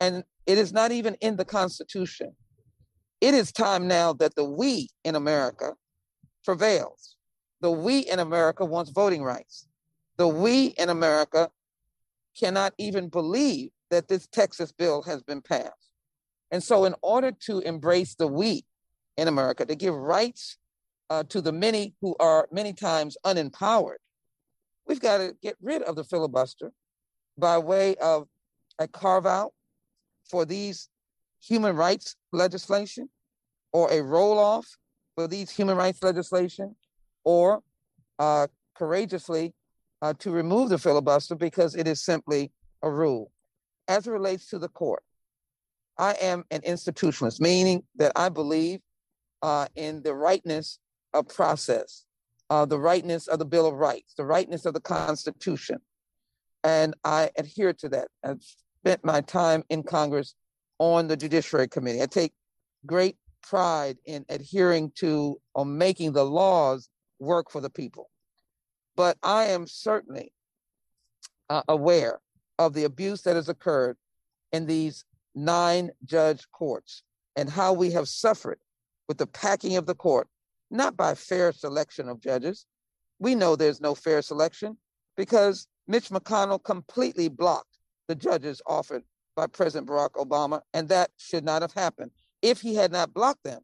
And 0.00 0.22
it 0.46 0.58
is 0.58 0.72
not 0.72 0.92
even 0.92 1.14
in 1.20 1.36
the 1.36 1.46
Constitution. 1.46 2.36
It 3.22 3.32
is 3.32 3.50
time 3.52 3.88
now 3.88 4.12
that 4.14 4.34
the 4.34 4.44
we 4.44 4.90
in 5.02 5.14
America 5.16 5.72
prevails. 6.44 7.16
The 7.62 7.70
we 7.70 8.00
in 8.00 8.18
America 8.18 8.64
wants 8.66 8.90
voting 8.90 9.24
rights. 9.24 9.66
The 10.18 10.28
we 10.28 10.66
in 10.78 10.90
America 10.90 11.48
cannot 12.38 12.74
even 12.76 13.08
believe 13.08 13.70
that 13.90 14.08
this 14.08 14.26
Texas 14.26 14.72
bill 14.72 15.02
has 15.02 15.22
been 15.22 15.40
passed. 15.40 15.90
And 16.50 16.62
so, 16.62 16.84
in 16.84 16.94
order 17.00 17.32
to 17.46 17.60
embrace 17.60 18.14
the 18.14 18.26
we 18.26 18.66
in 19.16 19.26
America, 19.26 19.64
to 19.64 19.74
give 19.74 19.94
rights 19.94 20.58
uh, 21.08 21.22
to 21.30 21.40
the 21.40 21.52
many 21.52 21.94
who 22.02 22.14
are 22.20 22.46
many 22.52 22.74
times 22.74 23.16
unempowered, 23.24 24.01
we've 24.92 25.00
got 25.00 25.16
to 25.16 25.34
get 25.40 25.56
rid 25.62 25.80
of 25.84 25.96
the 25.96 26.04
filibuster 26.04 26.70
by 27.38 27.56
way 27.56 27.96
of 27.96 28.28
a 28.78 28.86
carve 28.86 29.24
out 29.24 29.52
for 30.28 30.44
these 30.44 30.90
human 31.42 31.74
rights 31.74 32.14
legislation 32.30 33.08
or 33.72 33.90
a 33.90 34.02
roll 34.02 34.38
off 34.38 34.76
for 35.14 35.26
these 35.26 35.50
human 35.50 35.78
rights 35.78 36.02
legislation 36.02 36.76
or 37.24 37.62
uh, 38.18 38.46
courageously 38.74 39.54
uh, 40.02 40.12
to 40.18 40.30
remove 40.30 40.68
the 40.68 40.76
filibuster 40.76 41.34
because 41.36 41.74
it 41.74 41.88
is 41.88 42.04
simply 42.04 42.52
a 42.82 42.90
rule. 42.90 43.32
As 43.88 44.06
it 44.06 44.10
relates 44.10 44.50
to 44.50 44.58
the 44.58 44.68
court, 44.68 45.02
I 45.96 46.16
am 46.20 46.44
an 46.50 46.60
institutionalist, 46.60 47.40
meaning 47.40 47.82
that 47.96 48.12
I 48.14 48.28
believe 48.28 48.80
uh, 49.40 49.68
in 49.74 50.02
the 50.02 50.14
rightness 50.14 50.78
of 51.14 51.28
process, 51.28 52.04
uh, 52.52 52.66
the 52.66 52.78
rightness 52.78 53.28
of 53.28 53.38
the 53.38 53.46
Bill 53.46 53.66
of 53.66 53.72
Rights, 53.72 54.12
the 54.12 54.26
rightness 54.26 54.66
of 54.66 54.74
the 54.74 54.80
Constitution. 54.80 55.78
And 56.62 56.94
I 57.02 57.30
adhere 57.38 57.72
to 57.72 57.88
that. 57.88 58.08
I've 58.22 58.42
spent 58.84 59.02
my 59.02 59.22
time 59.22 59.64
in 59.70 59.82
Congress 59.82 60.34
on 60.78 61.08
the 61.08 61.16
Judiciary 61.16 61.68
Committee. 61.68 62.02
I 62.02 62.06
take 62.06 62.34
great 62.84 63.16
pride 63.40 63.96
in 64.04 64.26
adhering 64.28 64.92
to 64.96 65.40
or 65.54 65.64
making 65.64 66.12
the 66.12 66.26
laws 66.26 66.90
work 67.18 67.50
for 67.50 67.62
the 67.62 67.70
people. 67.70 68.10
But 68.96 69.16
I 69.22 69.44
am 69.44 69.66
certainly 69.66 70.30
uh, 71.48 71.62
aware 71.68 72.20
of 72.58 72.74
the 72.74 72.84
abuse 72.84 73.22
that 73.22 73.36
has 73.36 73.48
occurred 73.48 73.96
in 74.52 74.66
these 74.66 75.06
nine 75.34 75.90
judge 76.04 76.44
courts 76.52 77.02
and 77.34 77.48
how 77.48 77.72
we 77.72 77.92
have 77.92 78.08
suffered 78.08 78.58
with 79.08 79.16
the 79.16 79.26
packing 79.26 79.78
of 79.78 79.86
the 79.86 79.94
court, 79.94 80.28
not 80.72 80.96
by 80.96 81.14
fair 81.14 81.52
selection 81.52 82.08
of 82.08 82.20
judges. 82.20 82.66
We 83.18 83.34
know 83.34 83.54
there's 83.54 83.80
no 83.80 83.94
fair 83.94 84.22
selection 84.22 84.76
because 85.16 85.66
Mitch 85.86 86.08
McConnell 86.08 86.62
completely 86.62 87.28
blocked 87.28 87.78
the 88.08 88.14
judges 88.14 88.60
offered 88.66 89.02
by 89.36 89.46
President 89.46 89.88
Barack 89.88 90.12
Obama, 90.12 90.60
and 90.74 90.88
that 90.88 91.10
should 91.16 91.44
not 91.44 91.62
have 91.62 91.72
happened. 91.72 92.10
If 92.42 92.60
he 92.60 92.74
had 92.74 92.92
not 92.92 93.14
blocked 93.14 93.44
them, 93.44 93.60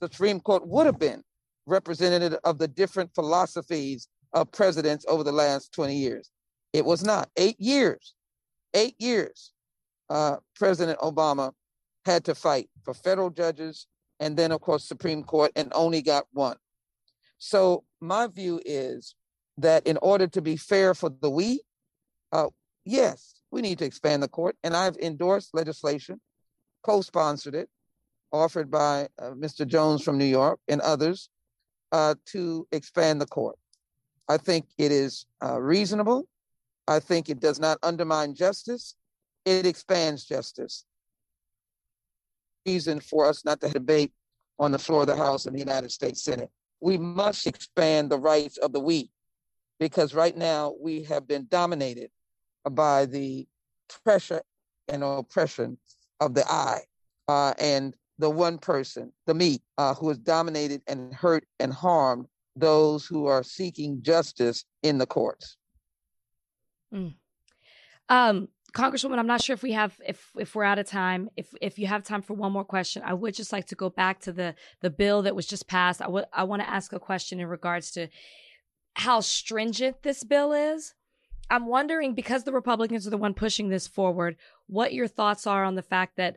the 0.00 0.08
Supreme 0.08 0.40
Court 0.40 0.66
would 0.66 0.86
have 0.86 0.98
been 0.98 1.22
representative 1.66 2.38
of 2.44 2.58
the 2.58 2.68
different 2.68 3.14
philosophies 3.14 4.08
of 4.32 4.50
presidents 4.52 5.04
over 5.08 5.24
the 5.24 5.32
last 5.32 5.72
20 5.72 5.96
years. 5.96 6.30
It 6.72 6.84
was 6.84 7.04
not. 7.04 7.28
Eight 7.36 7.58
years, 7.58 8.14
eight 8.74 8.94
years, 8.98 9.52
uh, 10.10 10.36
President 10.54 10.98
Obama 11.00 11.52
had 12.04 12.24
to 12.24 12.34
fight 12.34 12.68
for 12.84 12.94
federal 12.94 13.30
judges 13.30 13.86
and 14.20 14.36
then, 14.36 14.52
of 14.52 14.60
course, 14.60 14.84
Supreme 14.84 15.22
Court 15.22 15.52
and 15.56 15.70
only 15.74 16.02
got 16.02 16.24
one. 16.32 16.56
So 17.38 17.84
my 18.00 18.26
view 18.26 18.60
is 18.64 19.14
that 19.58 19.86
in 19.86 19.98
order 19.98 20.26
to 20.28 20.42
be 20.42 20.56
fair 20.56 20.94
for 20.94 21.10
the 21.20 21.30
we, 21.30 21.60
uh, 22.32 22.48
yes, 22.84 23.40
we 23.50 23.60
need 23.60 23.78
to 23.78 23.84
expand 23.84 24.22
the 24.22 24.28
court. 24.28 24.56
And 24.62 24.76
I've 24.76 24.96
endorsed 24.96 25.54
legislation, 25.54 26.20
co-sponsored 26.82 27.54
it, 27.54 27.68
offered 28.32 28.70
by 28.70 29.08
uh, 29.18 29.30
Mr. 29.30 29.66
Jones 29.66 30.02
from 30.02 30.18
New 30.18 30.24
York 30.24 30.60
and 30.68 30.80
others 30.80 31.28
uh, 31.92 32.14
to 32.26 32.66
expand 32.72 33.20
the 33.20 33.26
court. 33.26 33.56
I 34.28 34.38
think 34.38 34.66
it 34.78 34.90
is 34.90 35.26
uh, 35.42 35.60
reasonable. 35.60 36.26
I 36.88 37.00
think 37.00 37.28
it 37.28 37.40
does 37.40 37.60
not 37.60 37.78
undermine 37.82 38.34
justice. 38.34 38.94
It 39.44 39.66
expands 39.66 40.24
justice. 40.24 40.84
Reason 42.66 42.98
for 42.98 43.26
us 43.26 43.44
not 43.44 43.60
to 43.60 43.68
debate 43.68 44.12
on 44.58 44.72
the 44.72 44.78
floor 44.78 45.02
of 45.02 45.06
the 45.06 45.16
House 45.16 45.46
and 45.46 45.54
the 45.54 45.60
United 45.60 45.92
States 45.92 46.24
Senate. 46.24 46.50
We 46.80 46.98
must 46.98 47.46
expand 47.46 48.10
the 48.10 48.18
rights 48.18 48.56
of 48.56 48.72
the 48.72 48.80
we, 48.80 49.10
because 49.78 50.14
right 50.14 50.36
now 50.36 50.74
we 50.80 51.04
have 51.04 51.28
been 51.28 51.46
dominated 51.48 52.10
by 52.68 53.06
the 53.06 53.46
pressure 54.04 54.42
and 54.88 55.04
oppression 55.04 55.78
of 56.20 56.34
the 56.34 56.44
I. 56.50 56.80
Uh, 57.28 57.54
and 57.58 57.94
the 58.18 58.30
one 58.30 58.58
person, 58.58 59.12
the 59.26 59.34
me, 59.34 59.60
uh, 59.78 59.94
who 59.94 60.08
has 60.08 60.18
dominated 60.18 60.82
and 60.86 61.12
hurt 61.14 61.44
and 61.60 61.72
harmed 61.72 62.26
those 62.56 63.06
who 63.06 63.26
are 63.26 63.42
seeking 63.42 64.02
justice 64.02 64.64
in 64.82 64.98
the 64.98 65.06
courts. 65.06 65.56
Mm. 66.92 67.14
Um, 68.08 68.48
Congresswoman, 68.76 69.18
I'm 69.18 69.26
not 69.26 69.42
sure 69.42 69.54
if 69.54 69.62
we 69.62 69.72
have 69.72 69.98
if 70.06 70.30
if 70.38 70.54
we're 70.54 70.62
out 70.62 70.78
of 70.78 70.86
time. 70.86 71.30
If 71.34 71.54
if 71.62 71.78
you 71.78 71.86
have 71.86 72.04
time 72.04 72.20
for 72.20 72.34
one 72.34 72.52
more 72.52 72.64
question, 72.64 73.02
I 73.06 73.14
would 73.14 73.32
just 73.32 73.50
like 73.50 73.64
to 73.68 73.74
go 73.74 73.88
back 73.88 74.20
to 74.20 74.32
the 74.32 74.54
the 74.82 74.90
bill 74.90 75.22
that 75.22 75.34
was 75.34 75.46
just 75.46 75.66
passed. 75.66 76.02
I 76.02 76.08
would 76.08 76.26
I 76.30 76.44
want 76.44 76.60
to 76.60 76.68
ask 76.68 76.92
a 76.92 77.00
question 77.00 77.40
in 77.40 77.46
regards 77.46 77.90
to 77.92 78.08
how 78.92 79.20
stringent 79.20 80.02
this 80.02 80.22
bill 80.24 80.52
is. 80.52 80.92
I'm 81.48 81.66
wondering 81.66 82.12
because 82.14 82.44
the 82.44 82.52
Republicans 82.52 83.06
are 83.06 83.10
the 83.10 83.16
one 83.16 83.32
pushing 83.32 83.70
this 83.70 83.86
forward, 83.86 84.36
what 84.66 84.92
your 84.92 85.08
thoughts 85.08 85.46
are 85.46 85.64
on 85.64 85.74
the 85.74 85.82
fact 85.82 86.18
that 86.18 86.36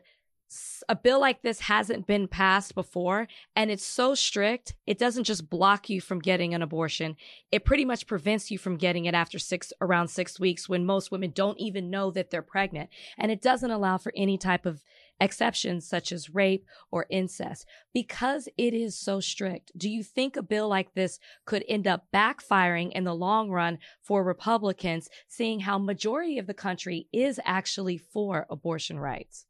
a 0.88 0.96
bill 0.96 1.20
like 1.20 1.42
this 1.42 1.60
hasn't 1.60 2.06
been 2.06 2.26
passed 2.26 2.74
before 2.74 3.28
and 3.54 3.70
it's 3.70 3.84
so 3.84 4.14
strict 4.14 4.74
it 4.86 4.98
doesn't 4.98 5.24
just 5.24 5.48
block 5.48 5.88
you 5.88 6.00
from 6.00 6.18
getting 6.18 6.54
an 6.54 6.62
abortion. 6.62 7.16
It 7.52 7.64
pretty 7.64 7.84
much 7.84 8.06
prevents 8.06 8.50
you 8.50 8.58
from 8.58 8.76
getting 8.76 9.04
it 9.04 9.14
after 9.14 9.38
6 9.38 9.72
around 9.80 10.08
6 10.08 10.40
weeks 10.40 10.68
when 10.68 10.84
most 10.84 11.12
women 11.12 11.30
don't 11.32 11.60
even 11.60 11.90
know 11.90 12.10
that 12.10 12.30
they're 12.30 12.42
pregnant. 12.42 12.90
And 13.16 13.30
it 13.30 13.40
doesn't 13.40 13.70
allow 13.70 13.98
for 13.98 14.12
any 14.16 14.36
type 14.36 14.66
of 14.66 14.82
exceptions 15.20 15.86
such 15.86 16.10
as 16.10 16.34
rape 16.34 16.64
or 16.90 17.06
incest. 17.10 17.66
Because 17.94 18.48
it 18.56 18.74
is 18.74 18.98
so 18.98 19.20
strict 19.20 19.70
do 19.76 19.88
you 19.88 20.02
think 20.02 20.36
a 20.36 20.42
bill 20.42 20.68
like 20.68 20.94
this 20.94 21.20
could 21.44 21.64
end 21.68 21.86
up 21.86 22.06
backfiring 22.12 22.90
in 22.92 23.04
the 23.04 23.14
long 23.14 23.50
run 23.50 23.78
for 24.02 24.24
republicans 24.24 25.08
seeing 25.28 25.60
how 25.60 25.78
majority 25.78 26.38
of 26.38 26.46
the 26.46 26.54
country 26.54 27.06
is 27.12 27.38
actually 27.44 27.98
for 27.98 28.46
abortion 28.50 28.98
rights 28.98 29.46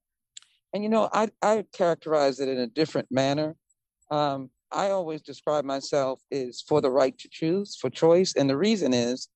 and 0.73 0.83
you 0.83 0.89
know, 0.89 1.09
I, 1.13 1.29
I 1.43 1.65
characterize 1.73 2.41
it 2.41 2.49
in 2.49 2.59
a 2.59 2.67
different 2.67 3.09
manner. 3.11 3.57
Um, 4.11 4.51
I 4.73 4.91
always 4.91 5.21
describe 5.23 5.65
myself 5.65 6.21
as 6.31 6.61
for 6.61 6.81
the 6.81 6.91
right 6.91 7.17
to 7.19 7.29
choose, 7.31 7.77
for 7.77 7.91
choice. 7.91 8.35
And 8.37 8.49
the 8.49 8.57
reason 8.57 8.95
is 8.95 9.29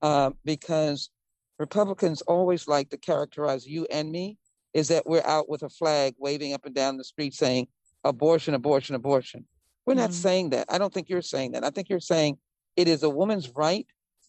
uh, 0.00 0.30
because 0.44 1.10
Republicans 1.58 2.22
always 2.22 2.66
like 2.68 2.88
to 2.90 2.96
characterize 2.96 3.66
you 3.66 3.86
and 3.90 4.10
me 4.10 4.38
is 4.72 4.88
that 4.88 5.06
we're 5.06 5.26
out 5.26 5.48
with 5.48 5.62
a 5.62 5.68
flag 5.68 6.14
waving 6.18 6.54
up 6.54 6.64
and 6.64 6.74
down 6.74 6.96
the 6.96 7.04
street 7.04 7.34
saying 7.34 7.66
abortion, 8.04 8.54
abortion, 8.54 8.94
abortion. 8.94 9.44
We're 9.84 9.94
mm-hmm. 9.94 10.02
not 10.02 10.14
saying 10.14 10.50
that. 10.50 10.66
I 10.70 10.78
don't 10.78 10.92
think 10.92 11.08
you're 11.08 11.22
saying 11.22 11.52
that. 11.52 11.64
I 11.64 11.70
think 11.70 11.88
you're 11.88 12.00
saying 12.00 12.38
it 12.76 12.88
is 12.88 13.02
a 13.02 13.10
woman's 13.10 13.50
right 13.54 13.86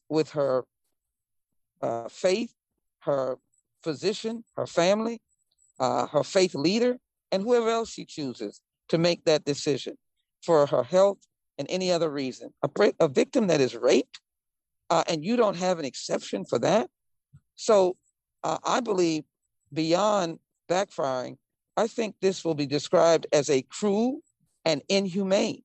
with 0.10 0.32
her 0.32 0.66
uh, 1.82 2.10
faith, 2.10 2.54
her 3.00 3.38
physician, 3.84 4.44
her 4.58 4.68
family, 4.68 5.22
uh, 5.80 6.08
her 6.08 6.24
faith 6.24 6.56
leader, 6.56 6.98
and 7.32 7.44
whoever 7.44 7.70
else 7.70 7.92
she 7.92 8.06
chooses 8.06 8.62
to 8.90 8.98
make 8.98 9.26
that 9.26 9.46
decision 9.46 9.98
for 10.44 10.66
her 10.66 10.84
health 10.84 11.20
and 11.58 11.68
any 11.70 11.92
other 11.92 12.10
reason. 12.10 12.54
A, 12.64 12.70
a 13.00 13.08
victim 13.08 13.48
that 13.48 13.62
is 13.62 13.76
raped, 13.76 14.20
uh, 14.90 15.04
and 15.08 15.24
you 15.24 15.36
don't 15.36 15.58
have 15.58 15.80
an 15.80 15.86
exception 15.86 16.46
for 16.46 16.60
that. 16.60 16.90
So 17.56 17.98
uh, 18.44 18.58
I 18.66 18.80
believe 18.80 19.24
beyond 19.74 20.40
backfiring, 20.70 21.38
I 21.78 21.88
think 21.88 22.16
this 22.22 22.44
will 22.44 22.56
be 22.56 22.66
described 22.66 23.28
as 23.32 23.50
a 23.50 23.62
cruel 23.64 24.20
and 24.66 24.82
inhumane 24.90 25.64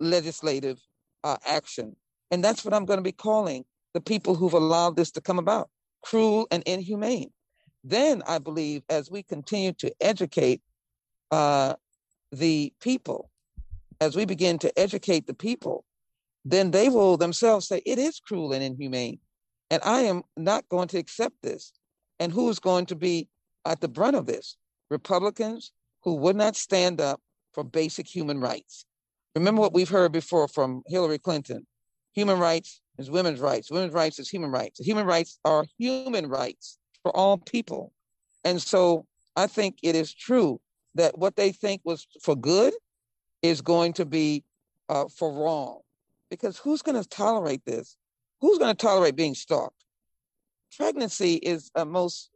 legislative 0.00 0.80
uh, 1.24 1.36
action. 1.46 1.96
And 2.30 2.42
that's 2.42 2.64
what 2.64 2.74
I'm 2.74 2.84
going 2.84 2.98
to 2.98 3.04
be 3.04 3.12
calling 3.12 3.64
the 3.94 4.00
people 4.00 4.34
who've 4.34 4.52
allowed 4.52 4.96
this 4.96 5.10
to 5.12 5.20
come 5.20 5.38
about 5.38 5.70
cruel 6.02 6.46
and 6.50 6.62
inhumane. 6.64 7.30
Then 7.84 8.22
I 8.26 8.38
believe 8.38 8.82
as 8.88 9.10
we 9.10 9.22
continue 9.22 9.72
to 9.74 9.92
educate 10.00 10.62
uh, 11.30 11.74
the 12.32 12.72
people, 12.80 13.30
as 14.00 14.16
we 14.16 14.24
begin 14.24 14.58
to 14.58 14.78
educate 14.78 15.26
the 15.26 15.34
people, 15.34 15.84
then 16.44 16.70
they 16.70 16.88
will 16.88 17.16
themselves 17.16 17.68
say, 17.68 17.82
it 17.84 17.98
is 17.98 18.20
cruel 18.20 18.52
and 18.52 18.62
inhumane. 18.62 19.18
And 19.70 19.82
I 19.84 20.02
am 20.02 20.22
not 20.36 20.68
going 20.68 20.88
to 20.88 20.98
accept 20.98 21.36
this. 21.42 21.72
And 22.18 22.32
who's 22.32 22.58
going 22.58 22.86
to 22.86 22.96
be 22.96 23.28
at 23.64 23.80
the 23.80 23.88
brunt 23.88 24.16
of 24.16 24.26
this? 24.26 24.56
Republicans 24.90 25.72
who 26.02 26.14
would 26.14 26.36
not 26.36 26.56
stand 26.56 27.00
up 27.00 27.20
for 27.52 27.64
basic 27.64 28.06
human 28.06 28.40
rights. 28.40 28.86
Remember 29.34 29.60
what 29.60 29.74
we've 29.74 29.88
heard 29.88 30.12
before 30.12 30.48
from 30.48 30.82
Hillary 30.86 31.18
Clinton 31.18 31.66
human 32.12 32.38
rights 32.38 32.80
is 32.98 33.10
women's 33.10 33.38
rights, 33.38 33.70
women's 33.70 33.92
rights 33.92 34.18
is 34.18 34.28
human 34.28 34.50
rights. 34.50 34.80
Human 34.80 35.06
rights 35.06 35.38
are 35.44 35.64
human 35.78 36.26
rights 36.26 36.78
for 37.02 37.14
all 37.16 37.38
people. 37.38 37.92
And 38.44 38.60
so 38.60 39.06
I 39.36 39.46
think 39.46 39.78
it 39.82 39.94
is 39.94 40.12
true 40.12 40.60
that 40.94 41.18
what 41.18 41.36
they 41.36 41.52
think 41.52 41.80
was 41.84 42.06
for 42.22 42.34
good 42.34 42.74
is 43.42 43.60
going 43.60 43.92
to 43.94 44.04
be 44.04 44.44
uh, 44.88 45.04
for 45.08 45.32
wrong. 45.32 45.80
Because 46.30 46.58
who's 46.58 46.82
going 46.82 47.00
to 47.00 47.08
tolerate 47.08 47.64
this? 47.64 47.96
Who's 48.40 48.58
going 48.58 48.74
to 48.74 48.86
tolerate 48.86 49.16
being 49.16 49.34
stalked? 49.34 49.84
Pregnancy 50.76 51.34
is 51.34 51.70
a 51.74 51.84
most 51.84 52.30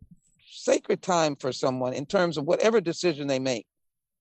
sacred 0.50 1.02
time 1.02 1.36
for 1.36 1.52
someone 1.52 1.92
in 1.92 2.06
terms 2.06 2.36
of 2.36 2.44
whatever 2.44 2.80
decision 2.80 3.26
they 3.26 3.38
make. 3.38 3.66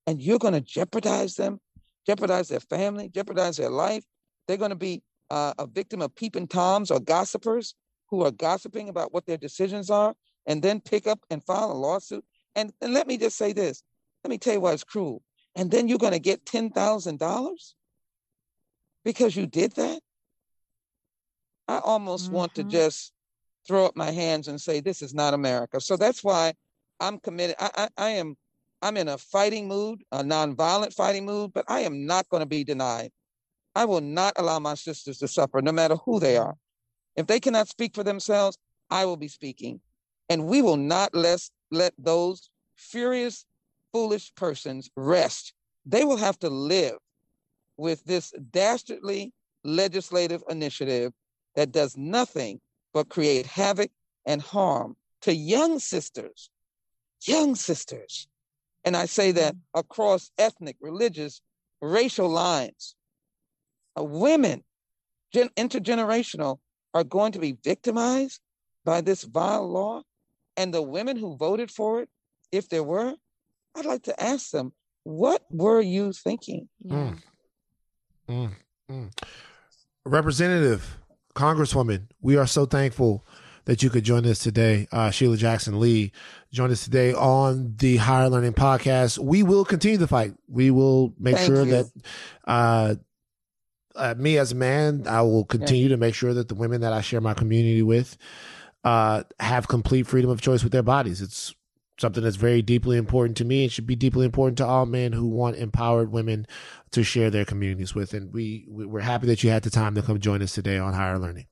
And 0.06 0.20
you're 0.20 0.38
going 0.38 0.54
to 0.54 0.60
jeopardize 0.60 1.36
them, 1.36 1.60
jeopardize 2.06 2.48
their 2.48 2.60
family, 2.60 3.08
jeopardize 3.08 3.56
their 3.56 3.70
life. 3.70 4.04
They're 4.46 4.56
going 4.56 4.70
to 4.70 4.76
be 4.76 5.02
uh, 5.30 5.54
a 5.58 5.66
victim 5.66 6.02
of 6.02 6.14
peeping 6.14 6.48
toms 6.48 6.90
or 6.90 7.00
gossipers 7.00 7.74
who 8.08 8.22
are 8.22 8.30
gossiping 8.30 8.88
about 8.88 9.12
what 9.12 9.24
their 9.24 9.38
decisions 9.38 9.88
are 9.88 10.14
and 10.46 10.62
then 10.62 10.80
pick 10.80 11.06
up 11.06 11.20
and 11.30 11.44
file 11.44 11.70
a 11.70 11.74
lawsuit. 11.74 12.24
And, 12.54 12.72
and 12.80 12.92
let 12.92 13.06
me 13.06 13.16
just 13.16 13.36
say 13.36 13.52
this 13.52 13.82
let 14.24 14.30
me 14.30 14.38
tell 14.38 14.54
you 14.54 14.60
why 14.60 14.72
it's 14.72 14.84
cruel. 14.84 15.22
And 15.54 15.70
then 15.70 15.88
you're 15.88 15.98
going 15.98 16.12
to 16.12 16.18
get 16.18 16.44
$10,000 16.44 17.74
because 19.04 19.36
you 19.36 19.46
did 19.46 19.72
that? 19.72 20.00
I 21.68 21.78
almost 21.78 22.26
mm-hmm. 22.26 22.36
want 22.36 22.54
to 22.54 22.62
mm-hmm. 22.62 22.70
just 22.70 23.12
throw 23.66 23.84
up 23.86 23.96
my 23.96 24.10
hands 24.10 24.48
and 24.48 24.60
say, 24.60 24.80
this 24.80 25.02
is 25.02 25.14
not 25.14 25.34
America. 25.34 25.80
So 25.80 25.96
that's 25.96 26.24
why 26.24 26.54
I'm 27.00 27.18
committed. 27.18 27.56
I, 27.58 27.70
I, 27.76 27.88
I 27.98 28.08
am 28.10 28.36
I'm 28.82 28.96
in 28.96 29.08
a 29.08 29.16
fighting 29.16 29.68
mood, 29.68 30.02
a 30.10 30.24
nonviolent 30.24 30.92
fighting 30.92 31.24
mood, 31.24 31.52
but 31.52 31.64
I 31.68 31.80
am 31.80 32.04
not 32.04 32.28
going 32.28 32.40
to 32.40 32.46
be 32.46 32.64
denied. 32.64 33.12
I 33.76 33.84
will 33.84 34.00
not 34.00 34.34
allow 34.36 34.58
my 34.58 34.74
sisters 34.74 35.18
to 35.18 35.28
suffer, 35.28 35.62
no 35.62 35.70
matter 35.70 35.94
who 36.04 36.18
they 36.18 36.36
are. 36.36 36.56
If 37.14 37.28
they 37.28 37.38
cannot 37.38 37.68
speak 37.68 37.94
for 37.94 38.02
themselves, 38.02 38.58
I 38.90 39.04
will 39.04 39.16
be 39.16 39.28
speaking. 39.28 39.80
And 40.32 40.46
we 40.46 40.62
will 40.62 40.78
not 40.78 41.14
let, 41.14 41.46
let 41.70 41.92
those 41.98 42.48
furious, 42.74 43.44
foolish 43.92 44.34
persons 44.34 44.88
rest. 44.96 45.52
They 45.84 46.06
will 46.06 46.16
have 46.16 46.38
to 46.38 46.48
live 46.48 46.96
with 47.76 48.02
this 48.04 48.32
dastardly 48.50 49.34
legislative 49.62 50.42
initiative 50.48 51.12
that 51.54 51.70
does 51.70 51.98
nothing 51.98 52.62
but 52.94 53.10
create 53.10 53.44
havoc 53.44 53.90
and 54.24 54.40
harm 54.40 54.96
to 55.20 55.34
young 55.34 55.78
sisters, 55.78 56.48
young 57.26 57.54
sisters. 57.54 58.26
And 58.86 58.96
I 58.96 59.04
say 59.04 59.32
that 59.32 59.52
mm-hmm. 59.52 59.80
across 59.80 60.30
ethnic, 60.38 60.76
religious, 60.80 61.42
racial 61.82 62.30
lines. 62.30 62.94
Uh, 63.98 64.04
women, 64.04 64.64
gen- 65.34 65.50
intergenerational, 65.58 66.58
are 66.94 67.04
going 67.04 67.32
to 67.32 67.38
be 67.38 67.58
victimized 67.62 68.40
by 68.82 69.02
this 69.02 69.24
vile 69.24 69.70
law 69.70 70.02
and 70.56 70.72
the 70.72 70.82
women 70.82 71.16
who 71.16 71.36
voted 71.36 71.70
for 71.70 72.02
it, 72.02 72.08
if 72.50 72.68
there 72.68 72.82
were, 72.82 73.14
I'd 73.74 73.86
like 73.86 74.02
to 74.04 74.22
ask 74.22 74.50
them, 74.50 74.72
what 75.04 75.42
were 75.50 75.80
you 75.80 76.12
thinking? 76.12 76.68
Mm. 76.86 77.18
Mm. 78.28 78.52
Mm. 78.90 79.22
Representative, 80.04 80.98
Congresswoman, 81.34 82.08
we 82.20 82.36
are 82.36 82.46
so 82.46 82.66
thankful 82.66 83.24
that 83.64 83.82
you 83.82 83.90
could 83.90 84.04
join 84.04 84.26
us 84.26 84.40
today. 84.40 84.88
Uh, 84.90 85.10
Sheila 85.10 85.36
Jackson 85.36 85.78
Lee 85.78 86.12
joined 86.52 86.72
us 86.72 86.84
today 86.84 87.14
on 87.14 87.74
the 87.76 87.96
Higher 87.96 88.28
Learning 88.28 88.52
Podcast. 88.52 89.18
We 89.18 89.42
will 89.42 89.64
continue 89.64 89.98
the 89.98 90.08
fight. 90.08 90.34
We 90.48 90.70
will 90.70 91.14
make 91.18 91.36
Thank 91.36 91.46
sure 91.46 91.64
you. 91.64 91.70
that 91.70 91.86
uh, 92.44 92.94
uh, 93.94 94.14
me 94.18 94.38
as 94.38 94.52
a 94.52 94.56
man, 94.56 95.06
I 95.06 95.22
will 95.22 95.44
continue 95.44 95.88
to 95.88 95.96
make 95.96 96.14
sure 96.14 96.34
that 96.34 96.48
the 96.48 96.54
women 96.54 96.80
that 96.80 96.92
I 96.92 97.00
share 97.00 97.20
my 97.20 97.34
community 97.34 97.82
with 97.82 98.16
uh, 98.84 99.22
have 99.40 99.68
complete 99.68 100.06
freedom 100.06 100.30
of 100.30 100.40
choice 100.40 100.62
with 100.62 100.72
their 100.72 100.82
bodies. 100.82 101.22
It's 101.22 101.54
something 101.98 102.22
that's 102.22 102.36
very 102.36 102.62
deeply 102.62 102.96
important 102.96 103.36
to 103.38 103.44
me. 103.44 103.62
and 103.64 103.72
should 103.72 103.86
be 103.86 103.96
deeply 103.96 104.26
important 104.26 104.58
to 104.58 104.66
all 104.66 104.86
men 104.86 105.12
who 105.12 105.26
want 105.26 105.56
empowered 105.56 106.10
women 106.10 106.46
to 106.90 107.02
share 107.02 107.30
their 107.30 107.44
communities 107.44 107.94
with. 107.94 108.12
And 108.12 108.32
we 108.32 108.66
we're 108.68 109.00
happy 109.00 109.26
that 109.28 109.42
you 109.42 109.50
had 109.50 109.62
the 109.62 109.70
time 109.70 109.94
to 109.94 110.02
come 110.02 110.18
join 110.18 110.42
us 110.42 110.52
today 110.52 110.78
on 110.78 110.94
Higher 110.94 111.18
Learning. 111.18 111.46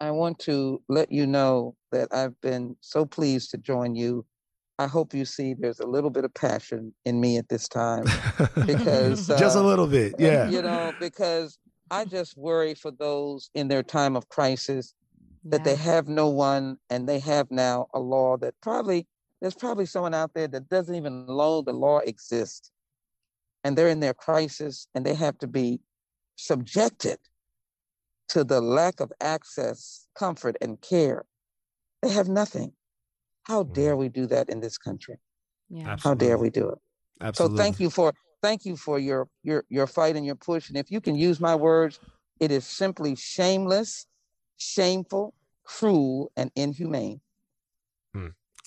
I 0.00 0.10
want 0.10 0.40
to 0.40 0.82
let 0.88 1.12
you 1.12 1.26
know 1.26 1.76
that 1.92 2.08
I've 2.12 2.40
been 2.40 2.76
so 2.80 3.04
pleased 3.04 3.50
to 3.52 3.58
join 3.58 3.94
you. 3.94 4.26
I 4.78 4.88
hope 4.88 5.14
you 5.14 5.24
see 5.24 5.54
there's 5.54 5.78
a 5.78 5.86
little 5.86 6.10
bit 6.10 6.24
of 6.24 6.34
passion 6.34 6.92
in 7.04 7.20
me 7.20 7.36
at 7.36 7.48
this 7.48 7.68
time 7.68 8.04
because 8.66 9.28
just 9.28 9.54
a 9.54 9.60
uh, 9.60 9.62
little 9.62 9.86
bit, 9.86 10.14
yeah. 10.18 10.48
you 10.48 10.60
know, 10.60 10.92
because 10.98 11.56
I 11.90 12.04
just 12.04 12.36
worry 12.36 12.74
for 12.74 12.90
those 12.90 13.50
in 13.54 13.68
their 13.68 13.84
time 13.84 14.16
of 14.16 14.28
crisis 14.28 14.94
that 15.44 15.64
they 15.64 15.74
have 15.74 16.08
no 16.08 16.28
one 16.28 16.78
and 16.90 17.08
they 17.08 17.18
have 17.18 17.50
now 17.50 17.88
a 17.94 17.98
law 17.98 18.36
that 18.36 18.54
probably 18.60 19.06
there's 19.40 19.54
probably 19.54 19.86
someone 19.86 20.14
out 20.14 20.34
there 20.34 20.46
that 20.46 20.68
doesn't 20.68 20.94
even 20.94 21.26
know 21.26 21.62
the 21.62 21.72
law 21.72 21.98
exists. 21.98 22.70
And 23.64 23.76
they're 23.76 23.88
in 23.88 24.00
their 24.00 24.14
crisis 24.14 24.86
and 24.94 25.04
they 25.04 25.14
have 25.14 25.38
to 25.38 25.48
be 25.48 25.80
subjected 26.36 27.18
to 28.28 28.44
the 28.44 28.60
lack 28.60 29.00
of 29.00 29.12
access 29.20 30.06
comfort 30.16 30.56
and 30.60 30.80
care. 30.80 31.24
They 32.02 32.10
have 32.10 32.28
nothing. 32.28 32.72
How 33.44 33.62
mm-hmm. 33.64 33.72
dare 33.72 33.96
we 33.96 34.08
do 34.08 34.26
that 34.26 34.48
in 34.48 34.60
this 34.60 34.78
country? 34.78 35.16
Yeah. 35.68 35.96
how 36.02 36.14
dare 36.14 36.38
we 36.38 36.50
do 36.50 36.68
it? 36.68 36.78
Absolutely. 37.20 37.56
so 37.56 37.62
thank 37.62 37.80
you 37.80 37.90
for 37.90 38.12
thank 38.42 38.64
you 38.64 38.76
for 38.76 38.98
your 38.98 39.28
your 39.42 39.64
your 39.68 39.86
fight 39.86 40.16
and 40.16 40.26
your 40.26 40.34
push. 40.34 40.68
And 40.68 40.76
if 40.76 40.90
you 40.90 41.00
can 41.00 41.14
use 41.14 41.40
my 41.40 41.54
words, 41.54 41.98
it 42.40 42.50
is 42.50 42.66
simply 42.66 43.16
shameless, 43.16 44.06
shameful, 44.62 45.34
cruel, 45.64 46.30
and 46.36 46.50
inhumane. 46.54 47.20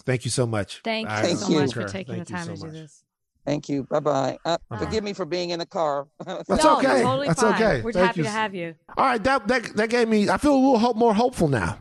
Thank 0.06 0.26
you 0.26 0.32
so 0.32 0.46
much. 0.46 0.82
Thank 0.84 1.10
I 1.10 1.30
you 1.30 1.36
so 1.36 1.50
much 1.50 1.74
for 1.74 1.86
taking 1.86 2.16
Thank 2.16 2.28
the 2.28 2.34
time 2.34 2.46
so 2.46 2.56
to 2.56 2.62
do 2.62 2.72
this. 2.72 3.04
Thank 3.46 3.70
you. 3.70 3.84
Bye 3.84 4.00
bye. 4.00 4.38
Uh, 4.44 4.58
Bye. 4.70 4.78
forgive 4.78 5.04
me 5.04 5.14
for 5.14 5.26
being 5.26 5.52
in 5.52 5.60
the 5.60 5.66
car. 5.66 6.08
That's 6.26 6.64
no, 6.64 6.78
okay. 6.78 7.04
Totally 7.04 7.28
That's 7.28 7.42
fine. 7.42 7.54
okay. 7.54 7.82
We're 7.82 7.92
Thank 7.92 8.08
happy 8.08 8.20
you. 8.20 8.24
to 8.26 8.30
have 8.30 8.56
you. 8.56 8.76
All 8.98 9.06
right, 9.06 9.24
that 9.24 9.48
that 9.48 9.76
that 9.76 9.90
gave 9.90 10.08
me. 10.08 10.30
I 10.30 10.38
feel 10.38 10.54
a 10.54 10.58
little 10.58 10.80
hope, 10.80 10.98
more 10.98 11.14
hopeful 11.14 11.48
now. 11.48 11.80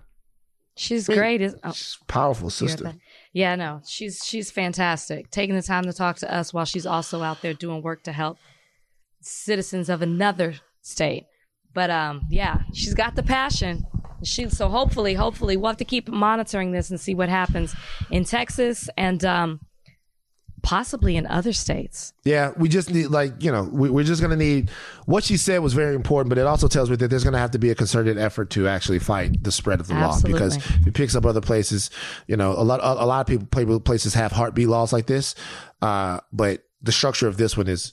She's 0.76 1.08
Mean, 1.08 1.18
great. 1.18 1.40
Is, 1.40 1.54
oh, 1.64 1.72
She's 1.72 1.98
powerful 2.06 2.50
sister. 2.50 2.84
that? 2.84 2.96
Yeah, 3.32 3.54
no, 3.56 3.80
she's 3.86 4.24
she's 4.24 4.50
fantastic. 4.50 5.30
Taking 5.30 5.54
the 5.54 5.62
time 5.62 5.84
to 5.84 5.92
talk 5.92 6.16
to 6.18 6.32
us 6.34 6.52
while 6.52 6.64
she's 6.64 6.86
also 6.86 7.22
out 7.22 7.42
there 7.42 7.54
doing 7.54 7.82
work 7.82 8.02
to 8.04 8.12
help 8.12 8.38
citizens 9.20 9.88
of 9.88 10.02
another 10.02 10.54
state. 10.82 11.26
But 11.72 11.90
um, 11.90 12.22
yeah, 12.28 12.62
she's 12.72 12.94
got 12.94 13.16
the 13.16 13.22
passion. 13.22 13.84
She 14.24 14.48
so 14.48 14.68
hopefully, 14.68 15.14
hopefully, 15.14 15.56
we'll 15.56 15.70
have 15.70 15.76
to 15.78 15.84
keep 15.84 16.08
monitoring 16.08 16.72
this 16.72 16.90
and 16.90 17.00
see 17.00 17.14
what 17.14 17.28
happens 17.28 17.74
in 18.10 18.24
Texas 18.24 18.88
and 18.96 19.24
um, 19.24 19.60
possibly 20.64 21.16
in 21.16 21.26
other 21.26 21.52
states. 21.52 22.14
Yeah, 22.24 22.52
we 22.56 22.68
just 22.68 22.90
need 22.90 23.08
like 23.08 23.34
you 23.42 23.52
know 23.52 23.62
we, 23.64 23.90
we're 23.90 24.04
just 24.04 24.20
gonna 24.20 24.34
need 24.34 24.70
what 25.06 25.22
she 25.22 25.36
said 25.36 25.58
was 25.58 25.74
very 25.74 25.94
important, 25.94 26.30
but 26.30 26.38
it 26.38 26.46
also 26.46 26.66
tells 26.66 26.90
me 26.90 26.96
that 26.96 27.08
there's 27.08 27.22
gonna 27.22 27.38
have 27.38 27.52
to 27.52 27.58
be 27.58 27.70
a 27.70 27.74
concerted 27.74 28.18
effort 28.18 28.50
to 28.50 28.66
actually 28.66 28.98
fight 28.98 29.44
the 29.44 29.52
spread 29.52 29.78
of 29.78 29.86
the 29.86 29.94
law 29.94 30.18
because 30.24 30.56
if 30.56 30.86
it 30.88 30.94
picks 30.94 31.14
up 31.14 31.24
other 31.24 31.42
places, 31.42 31.90
you 32.26 32.36
know 32.36 32.52
a 32.52 32.64
lot 32.64 32.80
a, 32.80 33.04
a 33.04 33.06
lot 33.06 33.20
of 33.30 33.50
people 33.50 33.78
places 33.78 34.14
have 34.14 34.32
heartbeat 34.32 34.68
laws 34.68 34.92
like 34.92 35.06
this, 35.06 35.34
uh, 35.82 36.18
but 36.32 36.64
the 36.82 36.92
structure 36.92 37.28
of 37.28 37.36
this 37.36 37.56
one 37.56 37.68
is 37.68 37.92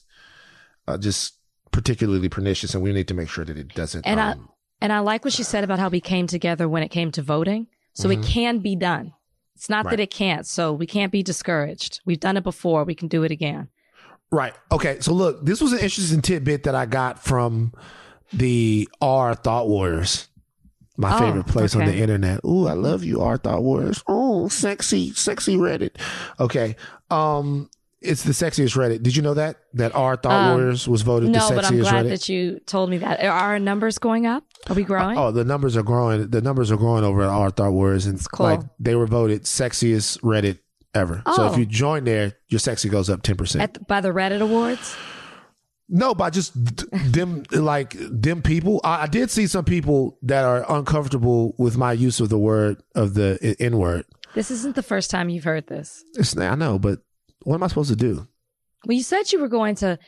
uh, 0.88 0.98
just 0.98 1.36
particularly 1.72 2.30
pernicious, 2.30 2.74
and 2.74 2.84
we 2.84 2.94
need 2.94 3.08
to 3.08 3.14
make 3.14 3.30
sure 3.30 3.46
that 3.46 3.58
it 3.58 3.74
doesn't. 3.74 4.06
And 4.06 4.20
um, 4.20 4.50
and 4.82 4.92
I 4.92 5.00
like 5.00 5.24
what 5.24 5.34
she 5.34 5.44
said 5.44 5.64
about 5.64 5.80
how 5.80 5.90
we 5.90 6.02
came 6.02 6.28
together 6.28 6.68
when 6.68 6.84
it 6.84 6.90
came 6.90 7.12
to 7.14 7.22
voting. 7.22 7.68
So 7.94 8.10
it 8.10 8.24
can 8.24 8.60
be 8.60 8.76
done. 8.76 9.14
It's 9.56 9.70
not 9.70 9.80
Mm-hmm. 9.80 9.88
Right. 9.88 9.98
that 9.98 10.04
it 10.04 10.12
can't. 10.12 10.48
So 10.48 10.74
we 10.74 10.88
can't 10.88 11.12
be 11.12 11.22
discouraged. 11.24 12.00
We've 12.06 12.20
done 12.20 12.38
it 12.38 12.44
before. 12.44 12.84
We 12.86 12.96
can 12.96 13.08
do 13.10 13.24
it 13.24 13.32
again. 13.32 13.68
Right. 14.32 14.54
Okay. 14.72 15.00
So 15.02 15.14
look, 15.14 15.46
this 15.46 15.60
was 15.62 15.74
an 15.74 15.80
interesting 15.80 16.22
tidbit 16.22 16.64
that 16.64 16.74
I 16.74 16.86
got 16.86 17.22
from 17.24 17.74
the 18.34 18.88
R 19.02 19.36
Thought 19.36 19.68
Warriors. 19.68 20.30
My 20.98 21.16
Oh, 21.16 21.20
favorite 21.20 21.48
place 21.48 21.76
on 21.76 21.86
the 21.86 21.96
internet. 21.96 22.42
Ooh, 22.46 22.68
I 22.68 22.74
love 22.74 23.04
you, 23.04 23.22
R 23.22 23.38
Thought 23.38 23.62
Warriors. 23.64 24.04
Oh, 24.08 24.48
sexy, 24.48 25.12
sexy 25.14 25.58
Reddit. 25.58 25.96
Okay. 26.40 26.76
Um, 27.10 27.70
it's 28.02 28.24
the 28.24 28.32
sexiest 28.32 28.76
Reddit. 28.76 29.04
Did 29.04 29.16
you 29.16 29.22
know 29.22 29.34
that? 29.36 29.58
That 29.76 29.94
our 29.96 30.16
Thought 30.16 30.32
Um, 30.32 30.58
Warriors 30.58 30.88
was 30.88 31.02
voted 31.04 31.30
No, 31.30 31.48
the 31.50 31.56
but 31.56 31.66
I'm 31.66 31.74
sexiest 31.74 31.82
glad 31.82 32.06
Reddit. 32.06 32.10
that 32.10 32.30
you 32.30 32.60
told 32.66 32.90
me 32.90 32.98
that. 32.98 33.20
Are 33.24 33.30
our 33.30 33.60
numbers 33.60 33.98
going 34.00 34.26
up? 34.26 34.44
Are 34.70 34.76
we 34.76 34.84
growing? 34.84 35.18
Oh, 35.18 35.32
the 35.32 35.44
numbers 35.46 35.78
are 35.78 35.84
growing. 35.84 36.30
The 36.30 36.42
numbers 36.42 36.72
are 36.72 36.78
growing 36.78 37.04
over 37.04 37.22
at 37.24 37.30
R 37.30 37.50
Thought 37.52 37.72
Warriors, 37.74 38.06
and 38.08 38.20
cool. 38.32 38.46
like 38.48 38.62
they 38.80 38.96
were 38.96 39.08
voted 39.08 39.44
sexiest 39.44 40.20
Reddit 40.22 40.60
ever. 40.94 41.22
So 41.36 41.46
if 41.46 41.54
Oh. 41.54 41.58
you 41.58 41.66
join 41.66 42.04
there, 42.04 42.34
your 42.50 42.60
sexy 42.60 42.90
goes 42.90 43.10
up 43.10 43.22
ten 43.22 43.38
percent. 43.38 43.74
The, 43.76 43.80
by 43.82 44.02
the 44.02 44.10
Reddit 44.10 44.42
Awards? 44.42 44.96
No, 45.94 46.16
by 46.16 46.30
just 46.30 46.54
d- 46.64 46.86
them 46.94 47.44
like 47.52 47.96
them 48.00 48.42
people. 48.42 48.80
I, 48.84 49.04
I 49.04 49.08
did 49.08 49.30
see 49.30 49.46
some 49.46 49.66
people 49.66 50.18
that 50.24 50.46
are 50.46 50.66
uncomfortable 50.70 51.54
with 51.58 51.78
my 51.78 51.92
use 51.94 52.20
of 52.22 52.30
the 52.30 52.38
word 52.40 52.82
of 52.96 53.14
the 53.14 53.56
N 53.60 53.78
word. 53.78 54.06
This 54.34 54.50
isn't 54.52 54.76
the 54.76 54.84
first 54.84 55.12
time 55.12 55.28
you've 55.30 55.44
heard 55.44 55.68
this. 55.68 56.04
It's 56.16 56.38
I 56.38 56.56
know, 56.56 56.80
but 56.80 57.00
what 57.44 57.56
am 57.56 57.64
I 57.64 57.68
supposed 57.68 57.90
to 57.90 57.96
do? 57.96 58.28
Well, 58.86 58.98
you 58.98 59.04
said 59.04 59.32
you 59.32 59.40
were 59.40 59.48
going 59.48 59.76
to, 59.76 60.00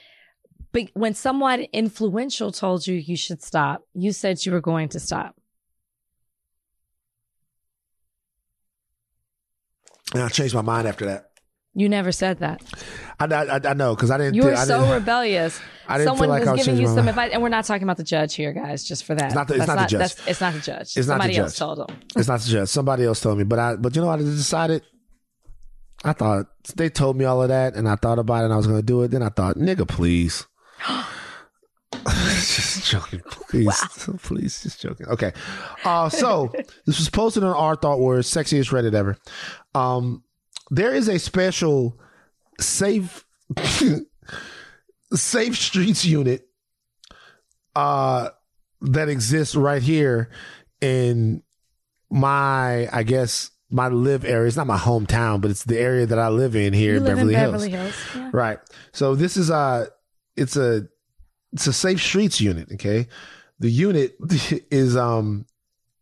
but 0.71 0.89
when 0.93 1.13
someone 1.13 1.61
influential 1.73 2.51
told 2.51 2.87
you 2.87 2.95
you 2.95 3.15
should 3.15 3.41
stop, 3.43 3.83
you 3.93 4.11
said 4.11 4.45
you 4.45 4.51
were 4.51 4.61
going 4.61 4.89
to 4.89 4.99
stop. 4.99 5.35
And 10.13 10.21
I 10.23 10.29
changed 10.29 10.53
my 10.53 10.61
mind 10.61 10.87
after 10.87 11.05
that. 11.05 11.29
You 11.75 11.89
never 11.89 12.11
said 12.11 12.39
that. 12.39 12.61
I, 13.19 13.25
I, 13.25 13.59
I 13.63 13.73
know 13.73 13.95
because 13.95 14.11
I 14.11 14.19
didn't. 14.19 14.35
You 14.35 14.43
were 14.43 14.53
I 14.53 14.63
so 14.65 14.81
didn't, 14.81 14.93
rebellious. 14.93 15.59
I 15.87 15.97
didn't 15.97 16.09
Someone 16.09 16.29
like 16.29 16.45
was 16.45 16.63
giving 16.63 16.79
you 16.79 16.87
some 16.87 17.07
advice, 17.07 17.31
and 17.33 17.41
we're 17.41 17.49
not 17.49 17.65
talking 17.65 17.83
about 17.83 17.97
the 17.97 18.03
judge 18.03 18.35
here, 18.35 18.53
guys. 18.53 18.83
Just 18.83 19.05
for 19.05 19.15
that, 19.15 19.25
It's 19.25 19.35
not 19.35 19.47
the- 19.47 19.55
it's 19.55 19.65
That's 19.65 19.75
not 19.75 19.89
the 19.89 19.91
judge. 19.91 19.99
that's- 19.99 20.27
it's 20.27 20.41
not 20.41 20.53
the 20.53 20.59
judge. 20.59 20.81
It's 20.81 20.95
not 20.95 21.01
the 21.01 21.07
Somebody 21.23 21.37
else 21.37 21.57
told 21.57 21.77
them. 21.79 21.99
It's 22.15 22.27
not 22.27 22.39
the 22.41 22.49
judge. 22.49 22.67
Somebody 22.69 23.03
else 23.05 23.21
told 23.21 23.37
me, 23.39 23.43
but 23.43 23.57
I. 23.59 23.75
But 23.75 23.95
you 23.95 24.01
know 24.01 24.07
what? 24.07 24.19
I 24.19 24.23
decided. 24.23 24.83
I 26.03 26.13
thought 26.13 26.47
they 26.75 26.89
told 26.89 27.17
me 27.17 27.25
all 27.25 27.41
of 27.41 27.49
that, 27.49 27.75
and 27.75 27.87
I 27.87 27.95
thought 27.95 28.19
about 28.19 28.41
it, 28.41 28.45
and 28.45 28.53
I 28.53 28.57
was 28.57 28.67
going 28.67 28.79
to 28.79 28.85
do 28.85 29.03
it. 29.03 29.11
Then 29.11 29.23
I 29.23 29.29
thought, 29.29 29.55
nigga, 29.55 29.87
please. 29.87 30.45
just 32.05 32.85
joking, 32.85 33.21
please, 33.29 33.79
please, 34.21 34.63
just 34.63 34.81
joking. 34.81 35.07
Okay, 35.07 35.31
uh, 35.85 36.09
so 36.09 36.51
this 36.85 36.99
was 36.99 37.09
posted 37.09 37.43
on 37.43 37.53
our 37.53 37.75
thought 37.75 37.99
words, 37.99 38.29
sexiest 38.29 38.71
Reddit 38.71 38.93
ever. 38.93 39.17
Um, 39.73 40.23
there 40.69 40.93
is 40.93 41.07
a 41.07 41.19
special 41.19 41.99
safe 42.59 43.25
safe 45.13 45.57
streets 45.57 46.05
unit 46.05 46.47
uh 47.75 48.29
that 48.81 49.09
exists 49.09 49.55
right 49.55 49.81
here 49.81 50.29
in 50.81 51.41
my 52.09 52.87
I 52.91 53.03
guess 53.03 53.51
my 53.73 53.87
live 53.87 54.23
area. 54.23 54.47
It's 54.47 54.55
not 54.55 54.67
my 54.67 54.77
hometown, 54.77 55.41
but 55.41 55.49
it's 55.49 55.63
the 55.63 55.79
area 55.79 56.05
that 56.05 56.19
I 56.19 56.29
live 56.29 56.55
in 56.55 56.73
here 56.73 56.97
in 56.97 57.03
Beverly 57.03 57.33
in 57.33 57.39
Hills. 57.39 57.51
Beverly 57.53 57.71
Hills. 57.71 57.95
Yeah. 58.15 58.29
Right. 58.31 58.59
So 58.91 59.15
this 59.15 59.35
is 59.35 59.49
a 59.49 59.87
it's 60.37 60.55
a 60.55 60.87
it's 61.51 61.65
a 61.65 61.73
safe 61.73 62.01
streets 62.01 62.39
unit, 62.39 62.69
okay? 62.73 63.07
The 63.59 63.71
unit 63.71 64.15
is 64.71 64.95
um 64.95 65.47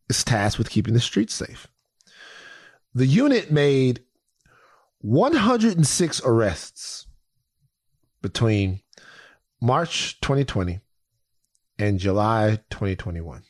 is 0.10 0.24
tasked 0.24 0.58
with 0.58 0.70
keeping 0.70 0.94
the 0.94 1.00
streets 1.00 1.34
safe. 1.34 1.68
The 2.94 3.06
unit 3.06 3.52
made 3.52 4.04
106 5.00 6.22
arrests 6.26 7.08
between 8.22 8.82
March 9.62 10.20
2020 10.20 10.82
and 11.80 12.00
July 12.00 12.60
2021. 12.70 13.44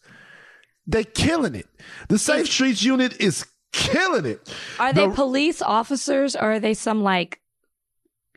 They're 0.88 1.04
killing 1.04 1.56
it. 1.56 1.68
The 2.10 2.18
Safe 2.20 2.48
Streets 2.48 2.84
unit 2.84 3.20
is 3.22 3.46
killing 3.72 4.26
it. 4.26 4.54
Are 4.80 4.94
they 4.94 5.08
The- 5.08 5.14
police 5.14 5.62
officers 5.62 6.36
or 6.36 6.54
are 6.54 6.60
they 6.60 6.74
some 6.74 7.04
like 7.04 7.40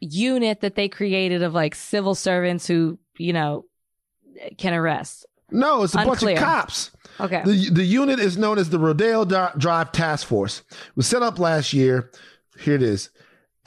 unit 0.00 0.60
that 0.60 0.74
they 0.74 0.88
created 0.88 1.42
of 1.42 1.54
like 1.54 1.74
civil 1.74 2.14
servants 2.14 2.66
who, 2.66 2.98
you 3.18 3.32
know, 3.32 3.64
can 4.58 4.74
arrest? 4.74 5.26
No, 5.50 5.82
it's 5.82 5.94
a 5.94 5.98
bunch 5.98 6.22
of 6.22 6.36
cops. 6.38 6.90
Okay. 7.20 7.42
The, 7.44 7.70
the 7.70 7.84
unit 7.84 8.18
is 8.18 8.36
known 8.36 8.58
as 8.58 8.70
the 8.70 8.78
Rodeo 8.78 9.24
Drive 9.24 9.92
Task 9.92 10.26
Force. 10.26 10.62
It 10.70 10.96
was 10.96 11.06
set 11.06 11.22
up 11.22 11.38
last 11.38 11.72
year. 11.72 12.10
Here 12.58 12.74
it 12.74 12.82
is. 12.82 13.10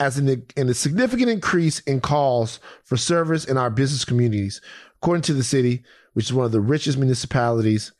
As 0.00 0.16
an, 0.18 0.46
in 0.56 0.68
a 0.68 0.74
significant 0.74 1.28
increase 1.28 1.80
in 1.80 2.00
calls 2.00 2.60
for 2.84 2.96
service 2.96 3.44
in 3.44 3.56
our 3.56 3.70
business 3.70 4.04
communities, 4.04 4.60
according 4.96 5.22
to 5.22 5.34
the 5.34 5.42
city, 5.42 5.82
which 6.12 6.26
is 6.26 6.32
one 6.32 6.46
of 6.46 6.52
the 6.52 6.60
richest 6.60 6.98
municipalities 6.98 7.92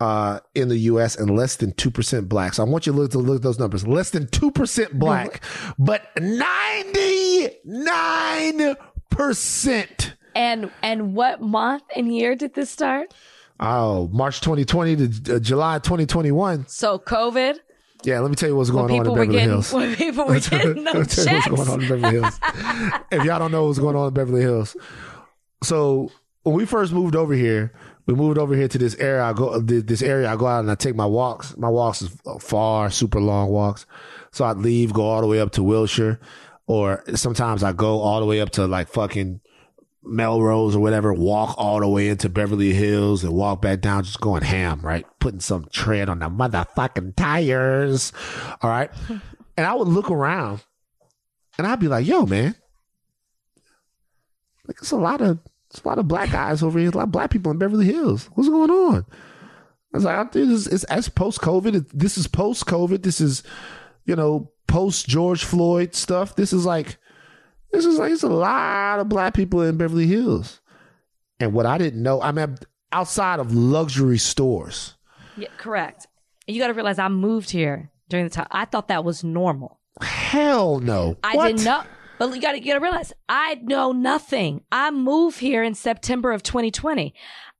uh, 0.00 0.40
in 0.54 0.68
the 0.68 0.78
U.S. 0.78 1.14
and 1.16 1.36
less 1.36 1.56
than 1.56 1.72
two 1.72 1.90
percent 1.90 2.28
black. 2.28 2.54
So 2.54 2.64
I 2.64 2.68
want 2.68 2.86
you 2.86 2.92
to 2.92 2.98
look 2.98 3.10
to 3.12 3.18
look 3.18 3.36
at 3.36 3.42
those 3.42 3.58
numbers. 3.58 3.86
Less 3.86 4.10
than 4.10 4.26
two 4.28 4.50
percent 4.50 4.98
black, 4.98 5.42
but 5.78 6.08
ninety 6.18 7.50
nine 7.64 8.74
percent. 9.10 10.14
and 10.34 10.70
and 10.82 11.14
what 11.14 11.40
month 11.40 11.84
and 11.94 12.14
year 12.14 12.34
did 12.34 12.54
this 12.54 12.70
start? 12.70 13.14
Oh, 13.64 14.08
March 14.12 14.40
2020 14.40 14.96
to 14.96 15.36
uh, 15.36 15.38
July 15.38 15.78
2021. 15.78 16.66
So 16.66 16.98
COVID, 16.98 17.58
Yeah, 18.02 18.18
let 18.18 18.28
me 18.30 18.34
tell 18.34 18.48
you 18.48 18.56
what's 18.56 18.70
going 18.70 18.90
on 18.90 19.06
in 19.06 19.12
Beverly 19.14 19.26
getting 19.28 19.48
Hills. 19.50 19.72
when 19.72 19.94
people 19.94 20.26
were 20.26 20.40
getting 20.40 20.82
Let 20.84 20.94
no 20.94 21.00
me 21.00 21.06
tell 21.06 21.24
you 21.24 21.30
checks. 21.30 21.48
what's 21.48 21.68
going 21.68 21.68
on 21.70 21.82
in 21.82 21.88
Beverly 21.88 22.18
Hills. 22.20 22.40
if 23.12 23.24
y'all 23.24 23.38
don't 23.38 23.52
know 23.52 23.66
what's 23.66 23.78
going 23.78 23.94
on 23.94 24.08
in 24.08 24.14
Beverly 24.14 24.40
Hills, 24.40 24.76
so 25.62 26.10
when 26.42 26.56
we 26.56 26.66
first 26.66 26.92
moved 26.92 27.14
over 27.14 27.34
here, 27.34 27.72
we 28.06 28.14
moved 28.14 28.36
over 28.36 28.56
here 28.56 28.66
to 28.66 28.78
this 28.78 28.96
area. 28.96 29.22
I 29.22 29.32
go 29.32 29.60
this 29.60 30.02
area. 30.02 30.28
I 30.28 30.34
go 30.34 30.48
out 30.48 30.58
and 30.60 30.70
I 30.70 30.74
take 30.74 30.96
my 30.96 31.06
walks. 31.06 31.56
My 31.56 31.68
walks 31.68 32.02
is 32.02 32.10
far, 32.40 32.90
super 32.90 33.20
long 33.20 33.50
walks. 33.50 33.86
So 34.32 34.44
I'd 34.44 34.56
leave, 34.56 34.92
go 34.92 35.02
all 35.04 35.20
the 35.20 35.28
way 35.28 35.38
up 35.38 35.52
to 35.52 35.62
Wilshire, 35.62 36.18
or 36.66 37.04
sometimes 37.14 37.62
I 37.62 37.72
go 37.72 38.00
all 38.00 38.18
the 38.18 38.26
way 38.26 38.40
up 38.40 38.50
to 38.52 38.66
like 38.66 38.88
fucking 38.88 39.40
Melrose 40.04 40.74
or 40.74 40.80
whatever, 40.80 41.12
walk 41.12 41.54
all 41.56 41.80
the 41.80 41.88
way 41.88 42.08
into 42.08 42.28
Beverly 42.28 42.72
Hills 42.72 43.22
and 43.22 43.32
walk 43.32 43.62
back 43.62 43.80
down, 43.80 44.04
just 44.04 44.20
going 44.20 44.42
ham, 44.42 44.80
right? 44.82 45.06
Putting 45.20 45.40
some 45.40 45.66
tread 45.72 46.08
on 46.08 46.18
the 46.18 46.28
motherfucking 46.28 47.16
tires. 47.16 48.12
All 48.60 48.70
right. 48.70 48.90
and 49.56 49.66
I 49.66 49.74
would 49.74 49.88
look 49.88 50.10
around 50.10 50.64
and 51.58 51.66
I'd 51.66 51.80
be 51.80 51.88
like, 51.88 52.06
yo, 52.06 52.26
man, 52.26 52.54
like 54.66 54.78
it's 54.80 54.90
a 54.90 54.96
lot 54.96 55.20
of 55.20 55.38
it's 55.70 55.82
a 55.82 55.88
lot 55.88 55.98
of 55.98 56.08
black 56.08 56.30
guys 56.30 56.62
over 56.62 56.78
here, 56.78 56.90
a 56.90 56.92
lot 56.92 57.04
of 57.04 57.12
black 57.12 57.30
people 57.30 57.50
in 57.50 57.58
Beverly 57.58 57.86
Hills. 57.86 58.28
What's 58.34 58.48
going 58.48 58.70
on? 58.70 59.06
I 59.92 59.96
was 59.96 60.04
like, 60.04 60.16
I 60.16 60.24
think 60.24 60.50
it's, 60.50 60.66
it's, 60.66 60.84
it's 60.90 61.08
post 61.08 61.40
COVID. 61.40 61.88
This 61.92 62.18
is 62.18 62.26
post 62.26 62.66
COVID. 62.66 63.02
This 63.02 63.20
is, 63.20 63.42
you 64.04 64.16
know, 64.16 64.50
post 64.66 65.06
George 65.06 65.44
Floyd 65.44 65.94
stuff. 65.94 66.36
This 66.36 66.52
is 66.52 66.66
like, 66.66 66.98
this 67.72 67.84
is 67.84 67.98
like, 67.98 68.12
it's 68.12 68.22
a 68.22 68.28
lot 68.28 69.00
of 69.00 69.08
black 69.08 69.34
people 69.34 69.62
in 69.62 69.76
Beverly 69.76 70.06
Hills. 70.06 70.60
And 71.40 71.52
what 71.52 71.66
I 71.66 71.78
didn't 71.78 72.02
know, 72.02 72.20
I 72.22 72.30
mean, 72.32 72.56
outside 72.92 73.40
of 73.40 73.52
luxury 73.54 74.18
stores. 74.18 74.94
Yeah, 75.36 75.48
correct. 75.58 76.06
And 76.46 76.54
you 76.54 76.62
got 76.62 76.68
to 76.68 76.74
realize 76.74 76.98
I 76.98 77.08
moved 77.08 77.50
here 77.50 77.90
during 78.08 78.24
the 78.26 78.30
time. 78.30 78.46
I 78.50 78.64
thought 78.66 78.88
that 78.88 79.04
was 79.04 79.24
normal. 79.24 79.80
Hell 80.00 80.78
no. 80.80 81.16
I 81.24 81.34
What? 81.36 81.46
didn't 81.48 81.64
know. 81.64 81.82
But 82.18 82.34
you 82.36 82.40
got 82.40 82.52
to 82.52 82.58
you 82.60 82.66
got 82.66 82.74
to 82.74 82.80
realize 82.80 83.12
I 83.28 83.56
know 83.56 83.90
nothing. 83.90 84.62
I 84.70 84.90
moved 84.92 85.40
here 85.40 85.62
in 85.64 85.74
September 85.74 86.30
of 86.30 86.42
2020. 86.44 87.14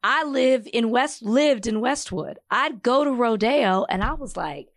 I 0.04 0.24
live 0.24 0.68
in 0.72 0.90
West 0.90 1.22
lived 1.22 1.66
in 1.66 1.80
Westwood. 1.80 2.38
I'd 2.50 2.82
go 2.82 3.02
to 3.02 3.10
Rodeo 3.10 3.84
and 3.88 4.04
I 4.04 4.12
was 4.12 4.36
like, 4.36 4.68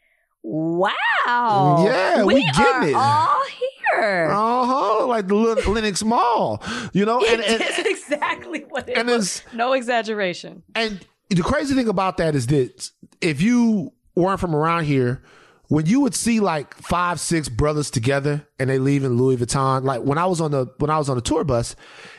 "Wow, 0.42 1.84
Yeah, 1.86 2.24
we 2.24 2.44
getting 2.46 2.56
are 2.64 2.88
it. 2.88 2.96
all 2.96 3.44
here." 3.46 3.70
Uh 3.94 4.66
huh. 4.66 5.08
Like 5.08 5.28
the 5.28 5.36
Lin- 5.36 5.74
Lenox 5.74 6.04
Mall, 6.04 6.62
you 6.94 7.06
know, 7.06 7.20
and, 7.24 7.42
and, 7.42 7.62
it's 7.62 7.80
exactly 8.06 8.66
what 8.70 8.90
it 8.90 8.98
and 8.98 9.08
was. 9.08 9.38
it's- 9.42 9.54
No 9.54 9.74
exaggeration. 9.74 10.64
And 10.74 11.06
the 11.30 11.44
crazy 11.44 11.76
thing 11.76 11.88
about 11.88 12.18
that 12.18 12.36
is 12.36 12.48
that 12.48 12.90
if 13.22 13.42
you 13.42 13.94
weren't 14.16 14.40
from 14.40 14.56
around 14.56 14.86
here, 14.86 15.22
when 15.68 15.86
you 15.88 16.00
would 16.02 16.14
see 16.14 16.40
like 16.40 16.76
five, 16.76 17.20
six 17.20 17.50
brothers 17.50 17.90
together 17.90 18.48
and 18.60 18.70
they 18.70 18.78
leave 18.78 19.04
in 19.04 19.18
Louis 19.18 19.38
Vuitton, 19.38 19.84
like 19.84 20.02
when 20.04 20.18
I 20.18 20.26
was 20.28 20.40
on 20.40 20.52
the 20.52 20.68
when 20.78 20.90
I 20.92 20.98
was 20.98 21.10
on 21.10 21.16
the 21.16 21.22
tour 21.22 21.44
bus, 21.44 21.76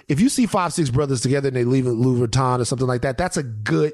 if 0.09 0.21
you 0.21 0.29
see 0.29 0.47
five, 0.47 0.73
six 0.73 0.91
brothers 0.91 1.21
together 1.21 1.49
and 1.49 1.57
they 1.57 1.64
leave 1.64 1.87
in 1.87 1.93
Louis 1.95 2.27
Vuitton 2.27 2.61
or 2.61 2.64
something 2.64 2.89
like 2.89 3.03
that, 3.03 3.17
that's 3.19 3.37
a 3.37 3.43
good 3.45 3.93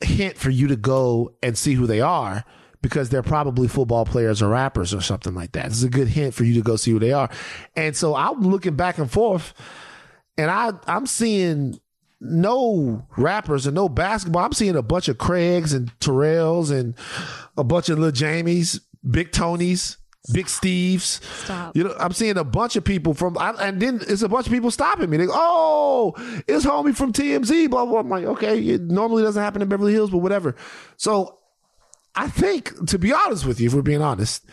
hint 0.00 0.36
for 0.36 0.50
you 0.50 0.66
to 0.68 0.76
go 0.76 1.34
and 1.42 1.56
see 1.56 1.74
who 1.74 1.86
they 1.86 2.00
are 2.00 2.44
because 2.82 3.08
they're 3.08 3.22
probably 3.22 3.68
football 3.68 4.04
players 4.04 4.42
or 4.42 4.48
rappers 4.48 4.92
or 4.92 5.00
something 5.00 5.34
like 5.34 5.52
that. 5.52 5.66
It's 5.66 5.82
a 5.82 5.88
good 5.88 6.08
hint 6.08 6.34
for 6.34 6.44
you 6.44 6.54
to 6.54 6.62
go 6.62 6.76
see 6.76 6.90
who 6.90 6.98
they 6.98 7.12
are. 7.12 7.30
And 7.76 7.96
so 7.96 8.14
I'm 8.14 8.40
looking 8.42 8.74
back 8.76 8.98
and 8.98 9.10
forth 9.10 9.54
and 10.36 10.50
I 10.50 10.72
I'm 10.86 11.06
seeing 11.06 11.78
no 12.20 13.06
rappers 13.16 13.66
and 13.66 13.74
no 13.74 13.88
basketball. 13.88 14.44
I'm 14.44 14.52
seeing 14.52 14.76
a 14.76 14.82
bunch 14.82 15.08
of 15.08 15.18
Craigs 15.18 15.72
and 15.72 15.98
Terrells 15.98 16.70
and 16.70 16.94
a 17.56 17.64
bunch 17.64 17.88
of 17.88 17.98
little 17.98 18.12
Jamies, 18.12 18.80
Big 19.08 19.32
Tonys, 19.32 19.96
Big 20.32 20.46
Steves. 20.46 21.22
Stop. 21.44 21.76
You 21.76 21.84
know, 21.84 21.94
I'm 21.98 22.12
seeing 22.12 22.38
a 22.38 22.44
bunch 22.44 22.76
of 22.76 22.84
people 22.84 23.12
from, 23.12 23.36
I, 23.36 23.50
and 23.60 23.82
then 23.82 24.00
it's 24.06 24.22
a 24.22 24.28
bunch 24.28 24.46
of 24.46 24.52
people 24.52 24.70
stopping 24.70 25.10
me. 25.10 25.16
They 25.16 25.26
go, 25.26 25.32
"Oh, 25.34 26.14
it's 26.46 26.64
homie 26.64 26.94
from 26.94 27.12
TMZ." 27.12 27.68
Blah 27.68 27.86
blah. 27.86 28.00
I'm 28.00 28.08
like, 28.08 28.24
okay, 28.24 28.58
it 28.60 28.82
normally 28.82 29.24
doesn't 29.24 29.42
happen 29.42 29.60
in 29.60 29.68
Beverly 29.68 29.92
Hills, 29.92 30.10
but 30.10 30.18
whatever. 30.18 30.54
So, 30.96 31.38
I 32.14 32.28
think, 32.28 32.86
to 32.88 32.98
be 32.98 33.12
honest 33.12 33.46
with 33.46 33.60
you, 33.60 33.68
if 33.68 33.74
we're 33.74 33.82
being 33.82 34.02
honest, 34.02 34.44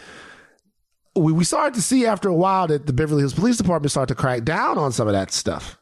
we, 1.15 1.33
we 1.33 1.43
started 1.43 1.73
to 1.75 1.81
see 1.81 2.05
after 2.05 2.29
a 2.29 2.33
while 2.33 2.67
that 2.67 2.85
the 2.85 2.93
Beverly 2.93 3.21
Hills 3.21 3.33
Police 3.33 3.57
Department 3.57 3.91
started 3.91 4.13
to 4.15 4.21
crack 4.21 4.43
down 4.43 4.77
on 4.77 4.91
some 4.91 5.07
of 5.07 5.13
that 5.13 5.31
stuff. 5.31 5.77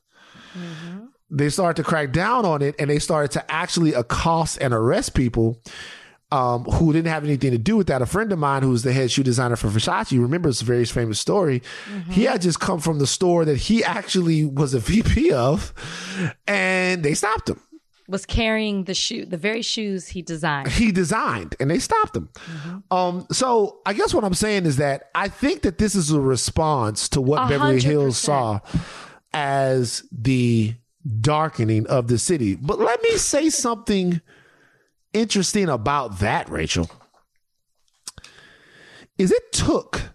They 1.30 1.50
started 1.50 1.82
to 1.84 1.88
crack 1.88 2.12
down 2.12 2.46
on 2.46 2.62
it, 2.62 2.76
and 2.80 2.90
they 2.90 3.00
started 3.00 3.32
to 3.32 3.52
actually 3.52 3.94
accost 3.94 4.58
and 4.62 4.74
arrest 4.74 5.14
people 5.14 5.62
um, 6.32 6.64
who 6.64 6.92
didn't 6.94 7.12
have 7.12 7.24
anything 7.24 7.52
to 7.52 7.58
do 7.58 7.78
with 7.78 7.88
that. 7.88 8.02
A 8.02 8.06
friend 8.06 8.32
of 8.32 8.40
mine, 8.40 8.64
who's 8.64 8.84
the 8.84 8.94
head 8.94 9.12
shoe 9.12 9.24
designer 9.24 9.56
for 9.56 9.68
Versace, 9.68 10.20
remembers 10.20 10.62
a 10.62 10.66
very 10.66 10.86
famous 10.86 11.20
story. 11.20 11.62
He 12.10 12.24
had 12.24 12.41
just 12.41 12.60
come 12.60 12.80
from 12.80 12.99
the 12.99 13.08
store 13.08 13.45
that 13.45 13.58
he 13.58 13.84
actually 13.84 14.45
was 14.45 14.74
a 14.74 14.80
VP 14.80 15.32
of, 15.32 15.74
and 16.48 17.04
they 17.04 17.14
stopped 17.14 17.49
him. 17.49 17.62
Was 18.08 18.26
carrying 18.26 18.86
the 18.86 18.94
shoe, 18.94 19.26
the 19.26 19.38
very 19.38 19.62
shoes 19.62 20.08
he 20.08 20.22
designed. 20.22 20.70
He 20.70 20.92
designed, 20.92 21.56
and 21.60 21.70
they 21.70 21.80
stopped 21.80 22.16
him. 22.16 22.30
Um, 22.90 23.28
so 23.32 23.80
I 23.86 23.94
guess 23.94 24.14
what 24.14 24.24
I'm 24.24 24.34
saying 24.34 24.66
is 24.66 24.78
that 24.78 25.10
I 25.14 25.28
think 25.28 25.64
that 25.64 25.78
this 25.78 25.94
is 25.94 26.12
a 26.12 26.22
response 26.22 27.10
to 27.10 27.22
what 27.22 27.46
A 27.46 27.50
Beverly 27.50 27.82
Hills 27.82 28.18
saw 28.18 28.62
as 29.34 30.04
the 30.12 30.76
darkening 31.20 31.86
of 31.88 32.08
the 32.08 32.18
city. 32.18 32.56
But 32.56 32.80
let 32.80 33.02
me 33.04 33.18
say 33.18 33.50
something 33.50 34.22
interesting 35.14 35.68
about 35.68 36.20
that, 36.20 36.50
Rachel. 36.50 36.90
Is 39.18 39.32
it 39.32 39.52
took 39.52 40.14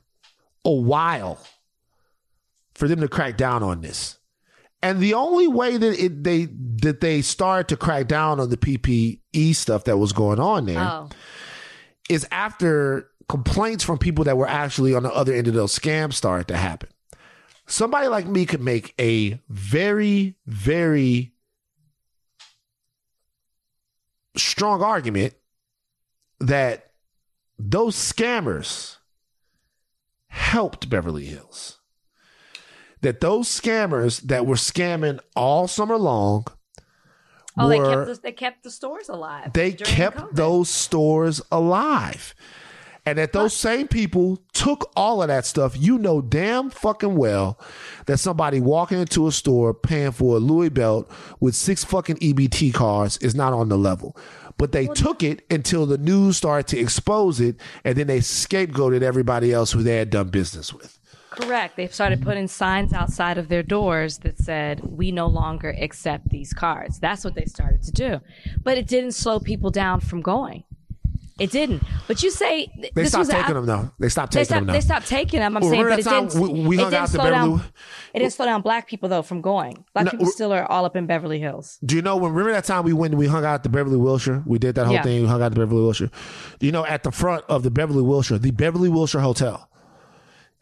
a 0.64 0.73
while 0.73 1.39
for 2.74 2.89
them 2.89 3.01
to 3.01 3.09
crack 3.09 3.36
down 3.36 3.62
on 3.62 3.81
this. 3.81 4.19
And 4.82 4.98
the 5.00 5.14
only 5.14 5.46
way 5.46 5.76
that 5.76 6.04
it 6.04 6.24
they 6.24 6.48
that 6.82 7.00
they 7.00 7.22
started 7.22 7.68
to 7.68 7.76
crack 7.76 8.09
down 8.09 8.40
on 8.40 8.50
the 8.50 8.56
PPE 8.56 9.54
stuff 9.54 9.84
that 9.84 9.98
was 9.98 10.12
going 10.12 10.40
on 10.40 10.66
there 10.66 10.80
oh. 10.80 11.09
is 12.09 12.24
Oh, 12.24 12.28
after 12.32 13.09
complaints 13.28 13.84
from 13.84 13.98
people 13.98 14.24
that 14.24 14.36
were 14.36 14.48
actually 14.48 14.94
on 14.94 15.04
the 15.04 15.12
other 15.12 15.32
end 15.32 15.48
of 15.48 15.54
those 15.54 15.76
scams 15.78 16.14
started 16.14 16.48
to 16.48 16.56
happen. 16.56 16.88
Somebody 17.66 18.09
like 18.09 18.26
me 18.26 18.44
could 18.44 18.60
make 18.60 18.94
a 19.00 19.40
very, 19.48 20.36
very 20.46 21.32
strong 24.36 24.82
argument 24.82 25.34
that 26.40 26.92
those 27.59 27.94
scammers 27.96 28.96
helped 30.26 30.90
Beverly 30.90 31.26
Hills. 31.26 31.78
That 33.02 33.20
those 33.20 33.48
scammers 33.48 34.20
that 34.22 34.46
were 34.46 34.56
scamming 34.56 35.20
all 35.36 35.68
summer 35.68 35.96
long 35.96 36.46
oh, 37.58 37.68
they 37.68 37.78
kept 37.78 38.06
the, 38.06 38.20
they 38.22 38.32
kept 38.32 38.62
the 38.62 38.70
stores 38.70 39.08
alive. 39.08 39.52
they 39.52 39.72
kept 39.72 40.16
COVID. 40.16 40.34
those 40.34 40.68
stores 40.68 41.42
alive. 41.50 42.34
And 43.04 43.18
that 43.18 43.32
those 43.32 43.52
same 43.52 43.88
people 43.88 44.40
took 44.52 44.92
all 44.94 45.22
of 45.22 45.28
that 45.28 45.44
stuff, 45.44 45.76
you 45.76 45.98
know 45.98 46.20
damn 46.20 46.70
fucking 46.70 47.16
well 47.16 47.58
that 48.06 48.18
somebody 48.18 48.60
walking 48.60 49.00
into 49.00 49.26
a 49.26 49.32
store 49.32 49.74
paying 49.74 50.12
for 50.12 50.36
a 50.36 50.38
Louis 50.38 50.68
belt 50.68 51.10
with 51.40 51.56
six 51.56 51.82
fucking 51.82 52.18
EBT 52.18 52.72
cards 52.72 53.16
is 53.16 53.34
not 53.34 53.52
on 53.52 53.68
the 53.68 53.76
level. 53.76 54.16
But 54.56 54.70
they 54.70 54.86
took 54.86 55.24
it 55.24 55.44
until 55.50 55.84
the 55.84 55.98
news 55.98 56.36
started 56.36 56.68
to 56.68 56.78
expose 56.78 57.40
it, 57.40 57.56
and 57.84 57.96
then 57.96 58.06
they 58.06 58.20
scapegoated 58.20 59.02
everybody 59.02 59.52
else 59.52 59.72
who 59.72 59.82
they 59.82 59.96
had 59.96 60.10
done 60.10 60.28
business 60.28 60.72
with. 60.72 61.00
Correct. 61.32 61.76
They've 61.76 61.92
started 61.92 62.22
putting 62.22 62.46
signs 62.48 62.92
outside 62.92 63.38
of 63.38 63.48
their 63.48 63.62
doors 63.62 64.18
that 64.18 64.38
said, 64.38 64.80
we 64.80 65.10
no 65.10 65.26
longer 65.26 65.74
accept 65.80 66.28
these 66.28 66.52
cards. 66.52 66.98
That's 67.00 67.24
what 67.24 67.34
they 67.34 67.46
started 67.46 67.82
to 67.84 67.92
do. 67.92 68.20
But 68.62 68.78
it 68.78 68.86
didn't 68.86 69.12
slow 69.12 69.40
people 69.40 69.70
down 69.70 70.00
from 70.00 70.20
going. 70.20 70.64
It 71.38 71.50
didn't. 71.50 71.82
But 72.06 72.22
you 72.22 72.30
say 72.30 72.66
th- 72.66 72.92
They 72.94 73.02
this 73.02 73.09
stopped 73.09 73.20
was 73.20 73.28
a- 73.30 73.32
taking 73.32 73.54
them 73.54 73.66
though. 73.66 73.90
They 73.98 74.10
stopped 74.10 74.32
They 74.32 74.40
taking 74.40 74.44
stopped, 74.44 74.59
them 74.60 74.66
though. 74.66 74.72
they 74.74 74.80
stopped 74.82 75.09
taking 75.09 75.40
them. 75.40 75.56
I'm 75.56 75.62
Well, 75.62 75.70
saying, 75.72 75.82
but 75.88 75.98
it 75.98 76.04
didn't, 76.04 76.34
we- 76.34 76.62
we 76.68 76.76
it 76.76 76.78
didn't 76.80 76.94
out 76.94 77.09
slow 77.09 77.24
Beverly- 77.24 77.59
down. 77.59 77.64
It 78.14 78.18
didn't 78.20 78.32
slow 78.34 78.46
down 78.46 78.60
black 78.62 78.86
people 78.86 79.09
though 79.09 79.22
from 79.22 79.40
going. 79.40 79.84
Black 79.94 80.04
No, 80.04 80.10
people 80.10 80.26
still 80.26 80.52
are 80.52 80.70
all 80.70 80.84
up 80.84 80.94
in 80.94 81.06
Beverly 81.06 81.40
Hills. 81.40 81.78
Do 81.84 81.96
you 81.96 82.02
know 82.02 82.16
when? 82.16 82.32
Remember 82.32 82.52
that 82.52 82.64
time 82.64 82.84
we 82.84 82.92
went 82.92 83.12
and 83.14 83.18
we 83.18 83.26
hung 83.26 83.44
out 83.46 83.54
at 83.54 83.62
the 83.62 83.70
Beverly 83.70 83.96
Wilshire? 83.96 84.42
We 84.46 84.59
did 84.59 84.74
that 84.74 84.84
whole 84.84 84.94
Yeah. 84.94 85.02
thing. 85.02 85.22
We 85.22 85.26
hung 85.26 85.40
out 85.40 85.46
at 85.46 85.54
the 85.54 85.60
Beverly 85.60 85.80
Wilshire. 85.80 86.10
Do 86.60 86.66
you 86.66 86.70
know 86.70 86.84
at 86.84 87.02
the 87.02 87.10
front 87.10 87.44
of 87.48 87.62
the 87.62 87.70
Beverly 87.70 88.02
Wilshire, 88.02 88.38
the 88.38 88.50
Beverly 88.52 88.90
Wilshire 88.90 89.22
Hotel, 89.22 89.68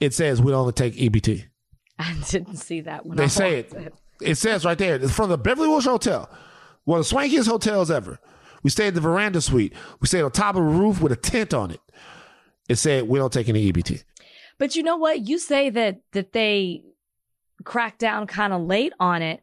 it 0.01 0.14
says 0.14 0.40
we 0.40 0.52
only 0.52 0.72
take 0.72 0.97
EBT. 0.97 1.44
I 1.98 2.16
didn't 2.28 2.56
see 2.56 2.81
that 2.82 3.06
when 3.06 3.20
oh, 3.20 3.22
I 3.22 3.27
They 3.27 3.31
say 3.31 3.62
walked 3.62 3.74
it. 3.74 3.94
It 4.22 4.35
says 4.36 4.64
right 4.64 4.77
there. 4.77 4.97
It's 4.97 5.12
from 5.12 5.31
the 5.31 5.39
Beverly 5.39 5.68
Wilshire 5.68 5.93
Hotel, 5.93 6.28
one 6.85 7.01
of 7.01 7.09
the 7.09 7.14
swankiest 7.14 7.47
hotels 7.47 7.90
ever. 7.90 8.18
We 8.62 8.70
stayed 8.70 8.89
at 8.89 8.94
the 8.94 9.01
veranda 9.01 9.40
suite. 9.40 9.72
We 10.01 10.09
stayed 10.09 10.22
on 10.22 10.31
top 10.32 10.56
of 10.56 10.62
a 10.62 10.64
roof 10.64 11.01
with 11.01 11.12
a 11.12 11.16
tent 11.16 11.55
on 11.55 11.70
it. 11.70 11.81
It 12.68 12.77
said 12.77 13.09
we 13.09 13.18
don't 13.18 13.32
take 13.32 13.48
any 13.48 13.72
EBT. 13.72 14.05
But 14.59 14.77
you 14.77 14.82
know 14.82 14.97
what? 14.97 15.27
You 15.27 15.39
say 15.39 15.70
that 15.70 16.01
that 16.12 16.32
they 16.32 16.82
cracked 17.64 17.98
down 17.98 18.27
kind 18.27 18.52
of 18.52 18.62
late 18.62 18.93
on 19.01 19.22
it. 19.22 19.40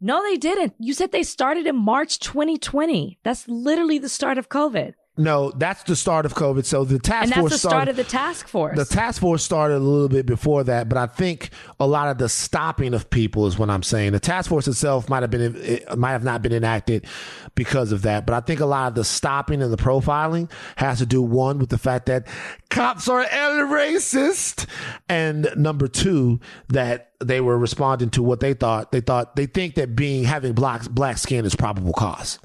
No, 0.00 0.22
they 0.22 0.36
didn't. 0.36 0.74
You 0.78 0.92
said 0.92 1.12
they 1.12 1.22
started 1.22 1.66
in 1.66 1.76
March 1.76 2.18
2020. 2.18 3.18
That's 3.22 3.48
literally 3.48 3.98
the 3.98 4.08
start 4.08 4.38
of 4.38 4.48
COVID. 4.48 4.94
No, 5.16 5.52
that's 5.52 5.84
the 5.84 5.94
start 5.94 6.26
of 6.26 6.34
COVID. 6.34 6.64
So 6.64 6.84
the 6.84 6.98
task 6.98 7.22
And 7.24 7.30
that's 7.30 7.38
force 7.40 7.52
the 7.52 7.58
started. 7.58 7.76
start 7.76 7.88
of 7.88 7.96
the 7.96 8.04
task 8.04 8.48
force. 8.48 8.76
The 8.76 8.84
task 8.84 9.20
force 9.20 9.44
started 9.44 9.76
a 9.76 9.78
little 9.78 10.08
bit 10.08 10.26
before 10.26 10.64
that, 10.64 10.88
but 10.88 10.98
I 10.98 11.06
think 11.06 11.50
a 11.78 11.86
lot 11.86 12.08
of 12.08 12.18
the 12.18 12.28
stopping 12.28 12.94
of 12.94 13.08
people 13.10 13.46
is 13.46 13.56
what 13.56 13.70
I'm 13.70 13.84
saying. 13.84 14.10
The 14.10 14.18
task 14.18 14.48
force 14.48 14.66
itself 14.66 15.08
might 15.08 15.22
have 15.22 15.30
been 15.30 15.54
it 15.54 15.96
might 15.96 16.10
have 16.12 16.24
not 16.24 16.42
been 16.42 16.52
enacted 16.52 17.06
because 17.54 17.92
of 17.92 18.02
that, 18.02 18.26
but 18.26 18.34
I 18.34 18.40
think 18.40 18.58
a 18.58 18.66
lot 18.66 18.88
of 18.88 18.96
the 18.96 19.04
stopping 19.04 19.62
and 19.62 19.72
the 19.72 19.76
profiling 19.76 20.50
has 20.76 20.98
to 20.98 21.06
do 21.06 21.22
one 21.22 21.60
with 21.60 21.70
the 21.70 21.78
fact 21.78 22.06
that 22.06 22.26
cops 22.70 23.06
are 23.06 23.24
racist, 23.24 24.66
and 25.08 25.48
number 25.56 25.86
two 25.86 26.40
that 26.70 27.12
they 27.24 27.40
were 27.40 27.58
responding 27.58 28.10
to 28.10 28.22
what 28.22 28.40
they 28.40 28.54
thought. 28.54 28.92
They 28.92 29.00
thought 29.00 29.36
they 29.36 29.46
think 29.46 29.74
that 29.74 29.96
being 29.96 30.24
having 30.24 30.52
black 30.52 30.88
black 30.90 31.18
skin 31.18 31.44
is 31.44 31.54
probable 31.54 31.92
cause. 31.92 32.38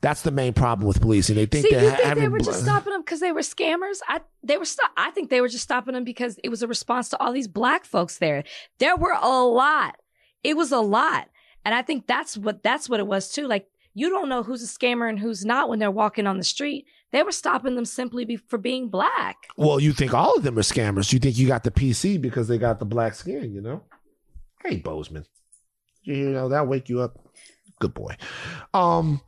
That's 0.00 0.22
the 0.22 0.30
main 0.30 0.52
problem 0.52 0.86
with 0.86 1.00
policing. 1.00 1.36
They 1.36 1.46
think 1.46 1.66
See, 1.66 1.74
that 1.74 1.82
you 1.82 1.90
think 1.90 2.02
having 2.02 2.22
they 2.24 2.28
were 2.28 2.40
just 2.40 2.62
stopping 2.62 2.92
them 2.92 3.02
because 3.02 3.20
they 3.20 3.32
were 3.32 3.40
scammers? 3.40 3.98
I 4.08 4.20
they 4.42 4.56
were 4.56 4.64
stop. 4.64 4.90
I 4.96 5.10
think 5.10 5.30
they 5.30 5.40
were 5.40 5.48
just 5.48 5.64
stopping 5.64 5.94
them 5.94 6.04
because 6.04 6.38
it 6.42 6.48
was 6.48 6.62
a 6.62 6.68
response 6.68 7.08
to 7.10 7.22
all 7.22 7.32
these 7.32 7.48
black 7.48 7.84
folks 7.84 8.18
there. 8.18 8.44
There 8.78 8.96
were 8.96 9.16
a 9.20 9.42
lot. 9.42 9.96
It 10.42 10.56
was 10.56 10.72
a 10.72 10.80
lot, 10.80 11.28
and 11.64 11.74
I 11.74 11.82
think 11.82 12.06
that's 12.06 12.36
what 12.36 12.62
that's 12.62 12.88
what 12.88 13.00
it 13.00 13.06
was 13.06 13.32
too. 13.32 13.46
Like 13.46 13.68
you 13.96 14.10
don't 14.10 14.28
know 14.28 14.42
who's 14.42 14.62
a 14.62 14.66
scammer 14.66 15.08
and 15.08 15.18
who's 15.18 15.46
not 15.46 15.70
when 15.70 15.78
they're 15.78 15.90
walking 15.90 16.26
on 16.26 16.36
the 16.36 16.44
street. 16.44 16.84
They 17.12 17.22
were 17.22 17.32
stopping 17.32 17.76
them 17.76 17.86
simply 17.86 18.26
be, 18.26 18.36
for 18.36 18.58
being 18.58 18.90
black. 18.90 19.36
Well, 19.56 19.80
you 19.80 19.94
think 19.94 20.12
all 20.12 20.34
of 20.34 20.42
them 20.42 20.58
are 20.58 20.62
scammers. 20.62 21.14
You 21.14 21.18
think 21.18 21.38
you 21.38 21.46
got 21.46 21.64
the 21.64 21.70
PC 21.70 22.20
because 22.20 22.46
they 22.46 22.58
got 22.58 22.78
the 22.78 22.84
black 22.84 23.14
skin, 23.14 23.54
you 23.54 23.62
know? 23.62 23.82
Hey, 24.66 24.76
Bozeman. 24.76 25.24
You 26.02 26.30
know, 26.30 26.48
that'll 26.48 26.66
wake 26.66 26.88
you 26.88 27.00
up. 27.00 27.18
Good 27.78 27.94
boy. 27.94 28.16
Um 28.74 29.20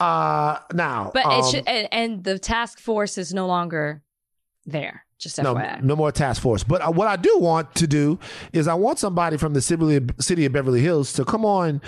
uh 0.00 0.58
now 0.72 1.12
But 1.14 1.26
um, 1.26 1.40
it 1.40 1.50
should, 1.50 1.68
and, 1.68 1.88
and 1.92 2.24
the 2.24 2.38
task 2.38 2.80
force 2.80 3.16
is 3.16 3.32
no 3.32 3.46
longer 3.46 4.02
there. 4.66 5.04
Just 5.18 5.40
no, 5.40 5.54
FYI. 5.54 5.82
no 5.82 5.94
more 5.94 6.10
task 6.10 6.42
force. 6.42 6.64
But 6.64 6.82
uh, 6.82 6.90
what 6.90 7.06
I 7.06 7.16
do 7.16 7.38
want 7.38 7.74
to 7.76 7.86
do 7.86 8.18
is 8.52 8.66
I 8.66 8.74
want 8.74 8.98
somebody 8.98 9.36
from 9.36 9.54
the 9.54 9.62
city, 9.62 10.00
city 10.18 10.44
of 10.44 10.52
Beverly 10.52 10.80
Hills 10.80 11.12
to 11.14 11.24
come 11.24 11.44
on 11.44 11.80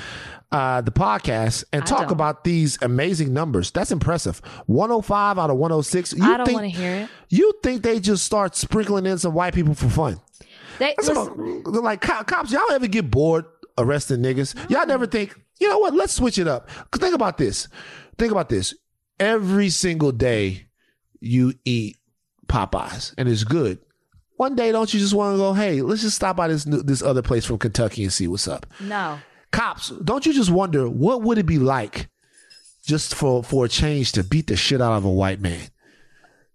uh, 0.53 0.81
the 0.81 0.93
podcast 0.93 1.65
and 1.73 1.83
I 1.83 1.87
talk 1.87 2.03
don't. 2.03 2.13
about 2.13 2.45
these 2.45 2.79
amazing 2.83 3.35
numbers. 3.35 3.73
That's 3.73 3.91
impressive. 3.91 4.39
105 4.67 5.39
out 5.39 5.51
of 5.51 5.57
106. 5.57 6.13
You 6.13 6.25
I 6.25 6.37
don't 6.37 6.53
want 6.53 6.65
to 6.65 6.69
hear 6.69 6.95
it. 6.95 7.11
You 7.29 7.53
think 7.65 7.83
they 7.83 7.99
just 7.99 8.25
start 8.25 8.55
sprinkling 8.55 9.07
in 9.07 9.19
some 9.19 9.35
white 9.35 9.55
people 9.55 9.75
for 9.75 9.89
fun? 9.89 10.21
They, 10.79 10.95
listen, 10.99 11.17
about, 11.17 11.83
like 11.83 12.01
co- 12.01 12.25
cops. 12.25 12.53
Y'all 12.53 12.71
ever 12.73 12.87
get 12.87 13.11
bored 13.11 13.45
arresting 13.79 14.19
niggas? 14.19 14.55
Y'all 14.71 14.81
mm-hmm. 14.81 14.89
never 14.89 15.07
think, 15.07 15.39
you 15.61 15.69
know 15.69 15.79
what? 15.79 15.95
Let's 15.95 16.13
switch 16.15 16.39
it 16.39 16.49
up. 16.49 16.69
'Cause 16.91 17.01
think 17.01 17.15
about 17.15 17.39
this. 17.39 17.69
Think 18.19 18.33
about 18.33 18.49
this. 18.49 18.75
Every 19.19 19.71
single 19.71 20.13
day 20.13 20.67
you 21.21 21.55
eat 21.65 21.97
Popeyes 22.49 23.15
and 23.19 23.29
it's 23.29 23.45
good. 23.45 23.79
One 24.37 24.55
day, 24.55 24.71
don't 24.71 24.93
you 24.93 25.01
just 25.01 25.15
want 25.15 25.35
to 25.35 25.39
go? 25.39 25.55
Hey, 25.55 25.81
let's 25.81 26.03
just 26.03 26.17
stop 26.17 26.37
by 26.37 26.49
this 26.49 26.65
this 26.65 27.01
other 27.03 27.23
place 27.23 27.47
from 27.47 27.57
Kentucky 27.59 28.03
and 28.05 28.13
see 28.13 28.29
what's 28.29 28.47
up. 28.49 28.67
no. 28.81 29.19
Cops, 29.53 29.89
don't 30.05 30.27
you 30.27 30.35
just 30.35 30.51
wonder 30.51 30.87
what 30.91 31.23
would 31.23 31.39
it 31.39 31.47
be 31.47 31.59
like 31.59 32.11
just 32.85 33.15
for 33.15 33.43
for 33.43 33.65
a 33.65 33.69
change 33.69 34.13
to 34.13 34.23
beat 34.23 34.49
the 34.49 34.57
shit 34.57 34.83
out 34.83 34.93
of 34.93 35.05
a 35.07 35.11
white 35.11 35.41
man? 35.41 35.69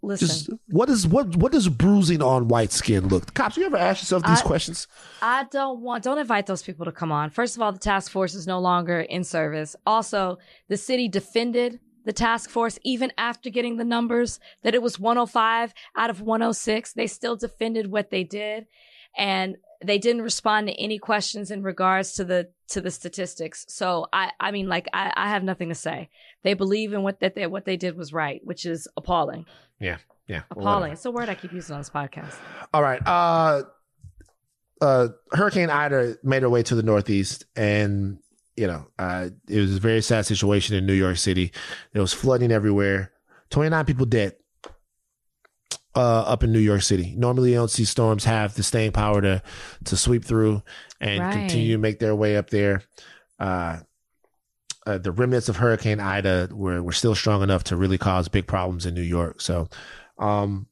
Listen. 0.04 0.28
Just 0.28 0.50
what 0.68 0.90
is 0.90 1.08
what 1.08 1.36
what 1.36 1.52
does 1.52 1.70
bruising 1.70 2.24
on 2.24 2.48
white 2.48 2.72
skin 2.72 3.08
look? 3.08 3.34
Cops, 3.36 3.56
you 3.56 3.66
ever 3.66 3.78
ask 3.78 4.02
yourself 4.02 4.24
these 4.24 4.42
I- 4.42 4.46
questions? 4.46 4.88
I 5.22 5.46
don't 5.52 5.82
want, 5.82 6.04
don't 6.04 6.18
invite 6.18 6.48
those 6.48 6.64
people 6.64 6.86
to 6.86 6.92
come 6.92 7.12
on. 7.12 7.30
First 7.30 7.56
of 7.56 7.62
all, 7.62 7.72
the 7.72 7.80
task 7.80 8.12
force 8.12 8.34
is 8.34 8.48
no 8.48 8.60
longer 8.60 9.02
in 9.02 9.24
service. 9.24 9.76
Also, 9.86 10.40
the 10.70 10.78
city 10.78 11.08
defended 11.08 11.80
the 12.04 12.14
task 12.14 12.50
force 12.50 12.80
even 12.84 13.12
after 13.18 13.52
getting 13.52 13.78
the 13.78 13.84
numbers 13.84 14.40
that 14.64 14.74
it 14.74 14.82
was 14.82 15.00
105 15.00 15.74
out 15.96 16.10
of 16.10 16.22
106. 16.22 16.94
They 16.94 17.06
still 17.06 17.36
defended 17.36 17.92
what 17.92 18.10
they 18.10 18.24
did 18.24 18.66
and 19.16 19.58
they 19.84 19.98
didn't 19.98 20.22
respond 20.22 20.68
to 20.68 20.74
any 20.74 20.98
questions 21.00 21.52
in 21.52 21.64
regards 21.64 22.14
to 22.14 22.24
the 22.24 22.50
to 22.70 22.82
the 22.82 22.92
statistics. 22.92 23.66
So 23.68 24.08
I 24.14 24.32
I 24.40 24.52
mean 24.52 24.68
like 24.68 24.88
I, 24.94 25.12
I 25.16 25.30
have 25.30 25.44
nothing 25.44 25.70
to 25.70 25.76
say. 25.76 26.10
They 26.44 26.54
believe 26.54 26.94
in 26.94 27.04
what 27.04 27.20
that 27.20 27.36
they, 27.36 27.48
what 27.48 27.66
they 27.66 27.78
did 27.78 27.98
was 27.98 28.14
right, 28.14 28.42
which 28.44 28.66
is 28.66 28.88
appalling. 28.96 29.46
Yeah, 29.82 29.98
yeah. 30.28 30.44
Appalling. 30.52 30.94
It's 30.94 31.04
a 31.06 31.12
word 31.12 31.28
I 31.28 31.36
keep 31.36 31.52
using 31.52 31.74
on 31.74 31.82
this 31.82 31.90
podcast. 31.90 32.36
All 32.74 32.82
right. 32.84 33.02
Uh, 33.06 33.64
uh, 34.80 35.08
Hurricane 35.34 35.70
Ida 35.70 36.18
made 36.24 36.44
her 36.44 36.50
way 36.50 36.64
to 36.64 36.76
the 36.76 36.84
Northeast, 36.84 37.46
and 37.56 38.20
you 38.56 38.68
know, 38.68 38.86
uh, 39.00 39.30
it 39.50 39.60
was 39.60 39.76
a 39.76 39.80
very 39.80 40.02
sad 40.02 40.26
situation 40.26 40.76
in 40.76 40.86
New 40.86 40.94
York 40.94 41.18
City. 41.18 41.52
There 41.94 42.02
was 42.02 42.14
flooding 42.14 42.52
everywhere. 42.52 43.12
Twenty 43.50 43.70
nine 43.70 43.86
people 43.86 44.06
dead. 44.06 44.36
Uh, 45.94 46.22
up 46.22 46.42
in 46.42 46.54
New 46.54 46.60
York 46.60 46.82
City. 46.84 47.14
Normally, 47.18 47.50
you 47.50 47.56
don't 47.56 47.70
see 47.70 47.84
storms 47.84 48.24
have 48.24 48.54
the 48.56 48.64
staying 48.64 48.94
power 48.94 49.20
to 49.22 49.44
to 49.86 49.98
sweep 49.98 50.24
through 50.24 50.64
and 51.02 51.20
Right. 51.20 51.34
continue 51.34 51.74
to 51.74 51.78
make 51.78 52.00
their 52.00 52.16
way 52.16 52.38
up 52.38 52.50
there. 52.50 52.84
Uh, 53.40 53.80
uh, 54.86 54.98
the 54.98 55.12
remnants 55.12 55.50
of 55.50 55.58
Hurricane 55.58 56.00
Ida 56.00 56.50
were 56.52 56.82
were 56.82 56.92
still 56.92 57.16
strong 57.16 57.44
enough 57.44 57.64
to 57.66 57.76
really 57.76 57.98
cause 57.98 58.28
big 58.28 58.48
problems 58.48 58.86
in 58.86 58.94
New 58.94 59.02
York. 59.02 59.42
So, 59.42 59.70
um, 60.18 60.68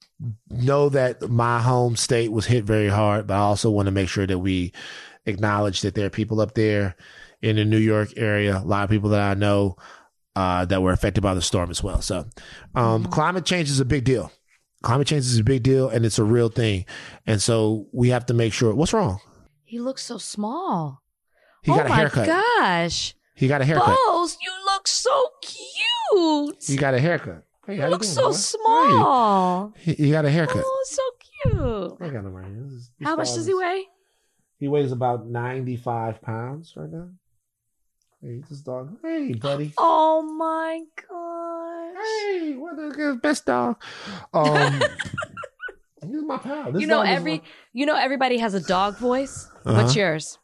know 0.49 0.89
that 0.89 1.29
my 1.29 1.61
home 1.61 1.95
state 1.95 2.31
was 2.31 2.45
hit 2.45 2.63
very 2.63 2.89
hard, 2.89 3.27
but 3.27 3.35
I 3.35 3.39
also 3.39 3.69
want 3.69 3.85
to 3.85 3.91
make 3.91 4.09
sure 4.09 4.25
that 4.25 4.39
we 4.39 4.73
acknowledge 5.25 5.81
that 5.81 5.95
there 5.95 6.07
are 6.07 6.11
people 6.11 6.41
up 6.41 6.55
there 6.55 6.95
in 7.41 7.55
the 7.55 7.65
New 7.65 7.77
York 7.77 8.09
area, 8.17 8.57
a 8.57 8.65
lot 8.65 8.83
of 8.83 8.89
people 8.89 9.09
that 9.11 9.21
I 9.21 9.33
know 9.35 9.77
uh, 10.35 10.65
that 10.65 10.81
were 10.81 10.91
affected 10.91 11.21
by 11.21 11.33
the 11.33 11.41
storm 11.41 11.69
as 11.69 11.83
well. 11.83 12.01
So, 12.01 12.25
um, 12.75 13.05
climate 13.05 13.45
change 13.45 13.69
is 13.69 13.79
a 13.79 13.85
big 13.85 14.05
deal. 14.05 14.31
Climate 14.81 15.07
change 15.07 15.25
is 15.25 15.37
a 15.37 15.43
big 15.43 15.61
deal, 15.61 15.89
and 15.89 16.05
it's 16.05 16.19
a 16.19 16.23
real 16.23 16.49
thing. 16.49 16.85
And 17.27 17.41
so 17.41 17.87
we 17.91 18.09
have 18.09 18.25
to 18.27 18.33
make 18.33 18.53
sure. 18.53 18.73
What's 18.73 18.93
wrong? 18.93 19.19
He 19.65 19.79
looks 19.79 20.03
so 20.03 20.17
small. 20.17 21.03
He 21.61 21.71
oh 21.71 21.75
got 21.75 21.85
a 21.85 21.89
my 21.89 21.95
haircut. 21.97 22.25
gosh. 22.25 23.13
He 23.39 23.47
got 23.47 23.61
a 23.61 23.65
haircut. 23.65 23.97
Bose, 24.07 24.37
you 24.41 24.51
look 24.65 24.85
so 24.87 25.29
cute. 25.41 26.69
You 26.69 26.77
got 26.77 26.93
a 26.93 26.99
haircut. 26.99 27.43
Hey, 27.65 27.77
You 27.77 27.87
look 27.87 28.01
doing, 28.01 28.11
so 28.13 28.27
boy? 28.27 28.31
small. 28.33 29.73
Hey, 29.77 29.93
he, 29.93 30.05
he 30.05 30.11
got 30.11 30.25
a 30.25 30.29
haircut. 30.29 30.61
Oh, 30.65 30.85
so 30.89 31.01
cute. 31.19 31.97
I 32.01 32.09
got 32.13 32.25
him 32.25 32.33
right 32.33 32.45
here. 32.45 32.67
How 33.03 33.15
much 33.15 33.33
does 33.33 33.45
he 33.45 33.53
weigh? 33.53 33.85
He 34.59 34.67
weighs 34.67 34.91
about 34.91 35.25
95 35.27 36.21
pounds 36.21 36.73
right 36.75 36.89
now. 36.91 37.07
Hey, 38.21 38.41
this 38.49 38.59
dog. 38.59 38.97
Hey, 39.01 39.31
buddy. 39.33 39.71
Oh 39.77 40.21
my 40.21 40.81
gosh. 41.09 42.03
Hey, 42.03 42.55
what 42.55 42.75
the 42.75 43.19
best 43.23 43.45
dog? 43.45 43.81
Um, 44.33 44.81
he's 46.05 46.21
my 46.23 46.37
pal. 46.39 46.73
This 46.73 46.81
You 46.81 46.87
know 46.87 47.01
every 47.01 47.37
my- 47.37 47.43
you 47.71 47.85
know 47.85 47.95
everybody 47.95 48.37
has 48.39 48.53
a 48.53 48.59
dog 48.59 48.97
voice. 48.97 49.47
Uh-huh. 49.65 49.81
What's 49.81 49.95
yours? 49.95 50.37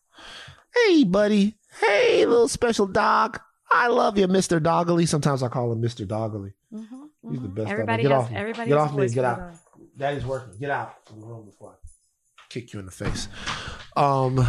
Hey, 0.73 1.03
buddy. 1.03 1.55
Hey, 1.79 2.25
little 2.25 2.47
special 2.47 2.87
dog. 2.87 3.39
I 3.71 3.87
love 3.87 4.17
you, 4.17 4.27
Mister 4.27 4.59
Doggily. 4.59 5.05
Sometimes 5.05 5.43
I 5.43 5.49
call 5.49 5.71
him 5.71 5.81
Mister 5.81 6.05
Doggily. 6.05 6.53
He's 6.71 7.41
the 7.41 7.47
best. 7.47 7.67
Mm-hmm. 7.67 7.71
Everybody 7.71 8.03
Get 8.03 8.11
has 8.11 8.23
off 8.23 8.31
everybody 8.31 8.69
Get 8.69 8.77
off 8.77 8.93
me. 8.93 9.09
Get 9.09 9.25
out. 9.25 9.37
a 9.37 9.41
dog. 9.41 9.53
Daddy's 9.97 10.25
working. 10.25 10.59
Get 10.59 10.69
out 10.69 11.07
from 11.07 11.21
the 11.21 11.27
room 11.27 11.45
before 11.45 11.71
I 11.71 11.75
kick 12.49 12.73
you 12.73 12.79
in 12.79 12.85
the 12.85 12.91
face. 12.91 13.27
Um, 13.95 14.47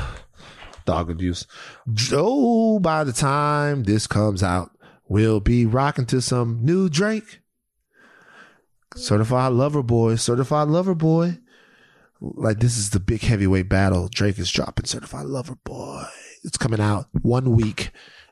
dog 0.85 1.11
abuse. 1.11 1.47
Joe, 1.93 2.79
by 2.81 3.05
the 3.05 3.13
time 3.13 3.85
this 3.85 4.07
comes 4.07 4.43
out, 4.43 4.71
we'll 5.09 5.41
be 5.41 5.67
rocking 5.67 6.07
to 6.07 6.21
some 6.21 6.65
new 6.65 6.89
Drake. 6.89 7.41
Certified 8.95 9.53
Lover 9.53 9.83
Boy, 9.83 10.17
Certified 10.17 10.69
Lover 10.69 10.95
Boy. 10.95 11.39
Like 12.21 12.61
this 12.61 12.79
is 12.79 12.91
the 12.91 13.01
big 13.01 13.21
heavyweight 13.23 13.69
battle. 13.69 14.09
Drake 14.09 14.39
is 14.39 14.51
dropping 14.51 14.87
Certified 14.87 15.27
Lover 15.27 15.57
Boy. 15.65 16.05
It's 16.47 16.57
coming 16.57 16.81
out 16.81 17.09
one 17.23 17.57
week 17.57 17.91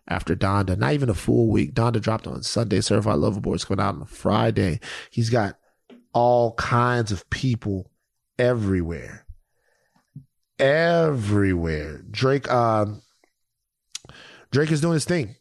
after 0.09 0.37
Donda. 0.37 0.79
Not 0.79 0.93
even 0.93 1.11
a 1.11 1.15
full 1.15 1.51
week. 1.51 1.75
Donda 1.75 2.01
dropped 2.01 2.27
on 2.27 2.43
Sunday. 2.43 2.81
Certified 2.81 3.19
Lover 3.19 3.41
Boy 3.41 3.55
is 3.55 3.65
coming 3.65 3.85
out 3.85 3.97
on 3.97 4.07
Friday. 4.07 4.81
He's 5.11 5.31
got 5.31 5.59
all 6.13 6.55
kinds 6.55 7.11
of 7.11 7.29
people 7.29 7.91
everywhere. 8.39 9.27
Everywhere. 10.59 12.05
Drake 12.11 12.51
um 12.51 13.03
Drake 14.53 14.71
is 14.71 14.81
doing 14.81 14.95
his 14.95 15.05
thing. 15.05 15.35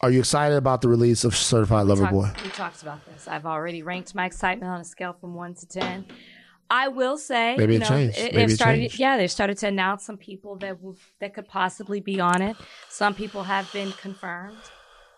Are 0.00 0.10
you 0.10 0.20
excited 0.20 0.56
about 0.56 0.80
the 0.80 0.88
release 0.88 1.24
of 1.24 1.36
Certified 1.36 1.86
Lover 1.86 2.06
Boy? 2.06 2.30
We 2.42 2.50
talked 2.50 2.82
about 2.82 3.04
this. 3.06 3.28
I've 3.28 3.46
already 3.46 3.82
ranked 3.82 4.14
my 4.14 4.24
excitement 4.24 4.70
on 4.70 4.80
a 4.80 4.84
scale 4.84 5.14
from 5.18 5.34
one 5.34 5.54
to 5.54 5.66
ten. 5.66 6.06
I 6.70 6.88
will 6.88 7.16
say, 7.18 7.54
Maybe 7.56 7.74
you 7.74 7.80
it 7.80 7.82
know, 7.82 7.88
changed. 7.88 8.18
It, 8.18 8.22
Maybe 8.24 8.36
they've 8.36 8.50
it 8.50 8.54
started. 8.54 8.78
changed. 8.80 8.98
Yeah, 8.98 9.16
they've 9.16 9.30
started 9.30 9.58
to 9.58 9.68
announce 9.68 10.04
some 10.04 10.16
people 10.16 10.56
that 10.56 10.82
will, 10.82 10.96
that 11.20 11.34
could 11.34 11.48
possibly 11.48 12.00
be 12.00 12.20
on 12.20 12.42
it. 12.42 12.56
Some 12.88 13.14
people 13.14 13.44
have 13.44 13.72
been 13.72 13.92
confirmed, 13.92 14.56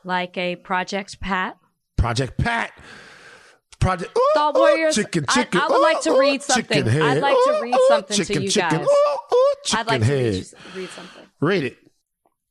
like 0.04 0.36
a 0.36 0.56
Project 0.56 1.20
Pat. 1.20 1.56
Project 1.96 2.38
Pat. 2.38 2.72
Project 3.80 4.10
ooh, 4.16 4.20
Thought 4.34 4.56
ooh, 4.56 4.60
Warriors. 4.60 4.94
Chicken, 4.96 5.24
I- 5.28 5.34
chicken. 5.34 5.60
I 5.60 5.68
would 5.68 5.80
like 5.80 6.00
to 6.02 6.10
ooh, 6.10 6.18
read 6.20 6.42
something. 6.42 6.84
chicken. 6.84 7.02
I'd 7.02 7.18
like 7.22 7.36
to 7.36 7.60
read 7.62 7.74
ooh, 7.74 7.86
something 7.88 8.24
to 8.24 8.42
you 8.42 8.50
chicken. 8.50 8.78
guys. 8.80 8.86
Ooh, 8.88 9.34
ooh, 9.36 9.54
chicken 9.64 9.78
I'd 9.80 9.86
like 9.86 10.02
head. 10.02 10.32
to 10.32 10.38
read, 10.40 10.76
read 10.76 10.88
something. 10.90 11.22
Read 11.40 11.64
it. 11.64 11.76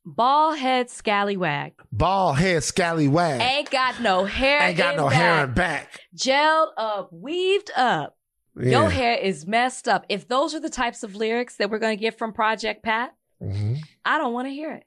Bald 0.09 0.57
head 0.57 0.89
scallywag 0.89 1.73
Bald 1.91 2.37
head 2.37 2.63
scallywag. 2.63 3.41
ain't 3.41 3.69
got 3.69 3.99
no 4.01 4.23
hair. 4.23 4.61
Ain't 4.61 4.77
got 4.77 4.95
no 4.95 5.09
back. 5.09 5.13
hair 5.17 5.43
in 5.43 5.53
back. 5.53 5.99
Gelled 6.15 6.69
up, 6.77 7.09
weaved 7.11 7.71
up. 7.75 8.16
Yeah. 8.59 8.81
Your 8.81 8.89
hair 8.89 9.17
is 9.17 9.45
messed 9.47 9.87
up. 9.87 10.05
If 10.09 10.27
those 10.27 10.53
are 10.55 10.59
the 10.59 10.69
types 10.69 11.03
of 11.03 11.15
lyrics 11.15 11.57
that 11.57 11.69
we're 11.69 11.79
going 11.79 11.97
to 11.97 12.01
get 12.01 12.17
from 12.17 12.33
Project 12.33 12.83
Pat, 12.83 13.13
Mhm. 13.41 13.77
I 14.03 14.17
don't 14.17 14.33
want 14.33 14.47
to 14.47 14.51
hear 14.51 14.73
it. 14.73 14.83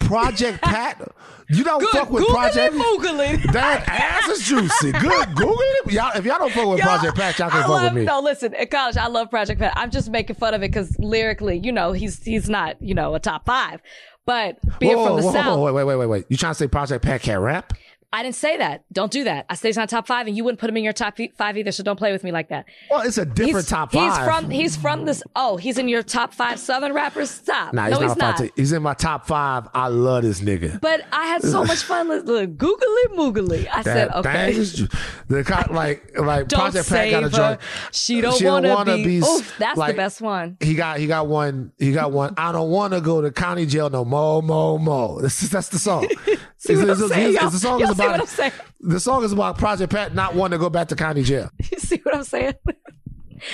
Project 0.00 0.60
Pat. 0.62 1.00
You 1.48 1.64
don't 1.64 1.82
fuck 1.88 2.10
with 2.10 2.26
Project. 2.28 2.74
moogly. 2.74 3.42
That 3.52 3.88
ass 3.88 4.28
is 4.28 4.46
juicy. 4.46 4.92
Good. 4.92 5.28
Google 5.34 5.56
it. 5.58 5.92
Y'all, 5.92 6.12
if 6.14 6.24
y'all 6.26 6.38
don't 6.38 6.52
fuck 6.52 6.66
with 6.68 6.80
Project 6.80 7.16
Pat, 7.16 7.38
y'all 7.38 7.48
can 7.48 7.58
I 7.58 7.62
fuck 7.62 7.70
love, 7.70 7.82
with 7.84 8.02
me. 8.02 8.04
No, 8.04 8.20
listen, 8.20 8.54
in 8.54 8.66
college, 8.68 8.96
I 8.98 9.06
love 9.06 9.30
Project 9.30 9.60
Pat. 9.60 9.72
I'm 9.76 9.90
just 9.90 10.10
making 10.10 10.36
fun 10.36 10.52
of 10.52 10.62
it 10.62 10.70
because 10.70 10.94
lyrically, 10.98 11.58
you 11.64 11.72
know, 11.72 11.92
he's 11.92 12.22
he's 12.22 12.50
not, 12.50 12.76
you 12.82 12.94
know, 12.94 13.14
a 13.14 13.20
top 13.20 13.46
five. 13.46 13.80
But 14.26 14.58
being 14.78 14.96
Whoa, 14.96 15.06
from 15.06 15.16
the 15.16 15.22
whoa, 15.22 15.28
whoa, 15.32 15.34
South, 15.34 15.60
wait, 15.60 15.72
wait, 15.72 15.84
wait, 15.84 15.96
wait, 15.96 16.06
wait. 16.06 16.24
You 16.28 16.36
trying 16.36 16.52
to 16.52 16.58
say 16.58 16.66
Project 16.68 17.04
Pat 17.04 17.22
can't 17.22 17.40
rap? 17.40 17.72
I 18.14 18.22
didn't 18.22 18.36
say 18.36 18.58
that. 18.58 18.84
Don't 18.92 19.10
do 19.10 19.24
that. 19.24 19.44
I 19.50 19.56
said 19.56 19.66
he's 19.66 19.76
not 19.76 19.88
top 19.88 20.06
five, 20.06 20.28
and 20.28 20.36
you 20.36 20.44
wouldn't 20.44 20.60
put 20.60 20.70
him 20.70 20.76
in 20.76 20.84
your 20.84 20.92
top 20.92 21.18
five 21.36 21.58
either. 21.58 21.72
So 21.72 21.82
don't 21.82 21.96
play 21.96 22.12
with 22.12 22.22
me 22.22 22.30
like 22.30 22.48
that. 22.50 22.64
Well, 22.88 23.00
it's 23.00 23.18
a 23.18 23.26
different 23.26 23.56
he's, 23.56 23.66
top 23.66 23.90
five. 23.90 24.16
He's 24.16 24.24
from 24.24 24.50
he's 24.50 24.76
from 24.76 25.04
this. 25.04 25.20
Oh, 25.34 25.56
he's 25.56 25.78
in 25.78 25.88
your 25.88 26.04
top 26.04 26.32
five 26.32 26.60
Southern 26.60 26.92
rappers. 26.92 27.28
Stop. 27.28 27.74
Nah, 27.74 27.88
no, 27.88 27.98
he's 27.98 28.10
he's 28.10 28.16
not, 28.16 28.18
not. 28.18 28.38
five. 28.38 28.50
He's 28.54 28.70
in 28.70 28.84
my 28.84 28.94
top 28.94 29.26
five. 29.26 29.66
I 29.74 29.88
love 29.88 30.22
this 30.22 30.40
nigga. 30.40 30.80
But 30.80 31.04
I 31.10 31.26
had 31.26 31.42
so 31.42 31.64
much 31.64 31.82
fun. 31.82 32.06
Look, 32.06 32.24
look, 32.26 32.56
googly 32.56 32.86
moogly. 33.16 33.66
I 33.72 33.82
said, 33.82 34.10
That 34.10 34.16
okay. 34.18 34.54
is 34.54 34.88
the 35.26 35.66
like 35.72 36.16
like 36.16 36.46
Don't 36.46 36.60
Project 36.60 36.88
Pat 36.88 37.10
got 37.10 37.24
a 37.24 37.30
joint. 37.30 37.60
She 37.90 38.20
don't 38.20 38.40
wanna, 38.44 38.68
wanna 38.68 38.94
be. 38.94 39.04
be 39.04 39.26
Oof, 39.26 39.56
that's 39.58 39.76
like- 39.76 39.96
the 39.96 39.96
best 39.96 40.20
one. 40.20 40.56
He 40.60 40.74
got 40.76 41.00
he 41.00 41.08
got 41.08 41.26
one 41.26 41.72
he 41.80 41.90
got 41.90 42.12
one. 42.12 42.34
I 42.36 42.52
don't 42.52 42.70
want 42.70 42.92
to 42.92 43.00
go 43.00 43.20
to 43.20 43.32
county 43.32 43.66
jail 43.66 43.90
no 43.90 44.04
more, 44.04 44.40
more, 44.40 44.78
more. 44.78 45.20
That's 45.20 45.48
that's 45.48 45.70
the 45.70 45.80
song. 45.80 46.08
See 46.66 46.74
what 46.76 46.82
It's- 46.84 46.98
I'm 46.98 47.04
it's- 47.04 47.10
saying? 47.18 47.28
it's- 47.30 47.42
y'all? 47.42 47.50
the 47.50 47.58
song 47.58 47.80
Y'all 47.80 47.90
is 47.90 47.98
about 47.98 48.10
what 48.12 48.20
I'm 48.20 48.26
saying? 48.26 48.52
the 48.80 49.00
song 49.00 49.24
is 49.24 49.32
about 49.32 49.58
Project 49.58 49.92
Pat 49.92 50.14
not 50.14 50.34
wanting 50.34 50.58
to 50.58 50.62
go 50.62 50.70
back 50.70 50.88
to 50.88 50.96
county 50.96 51.22
jail. 51.22 51.50
You 51.72 51.78
see 51.78 52.00
what 52.02 52.14
I'm 52.14 52.24
saying? 52.24 52.54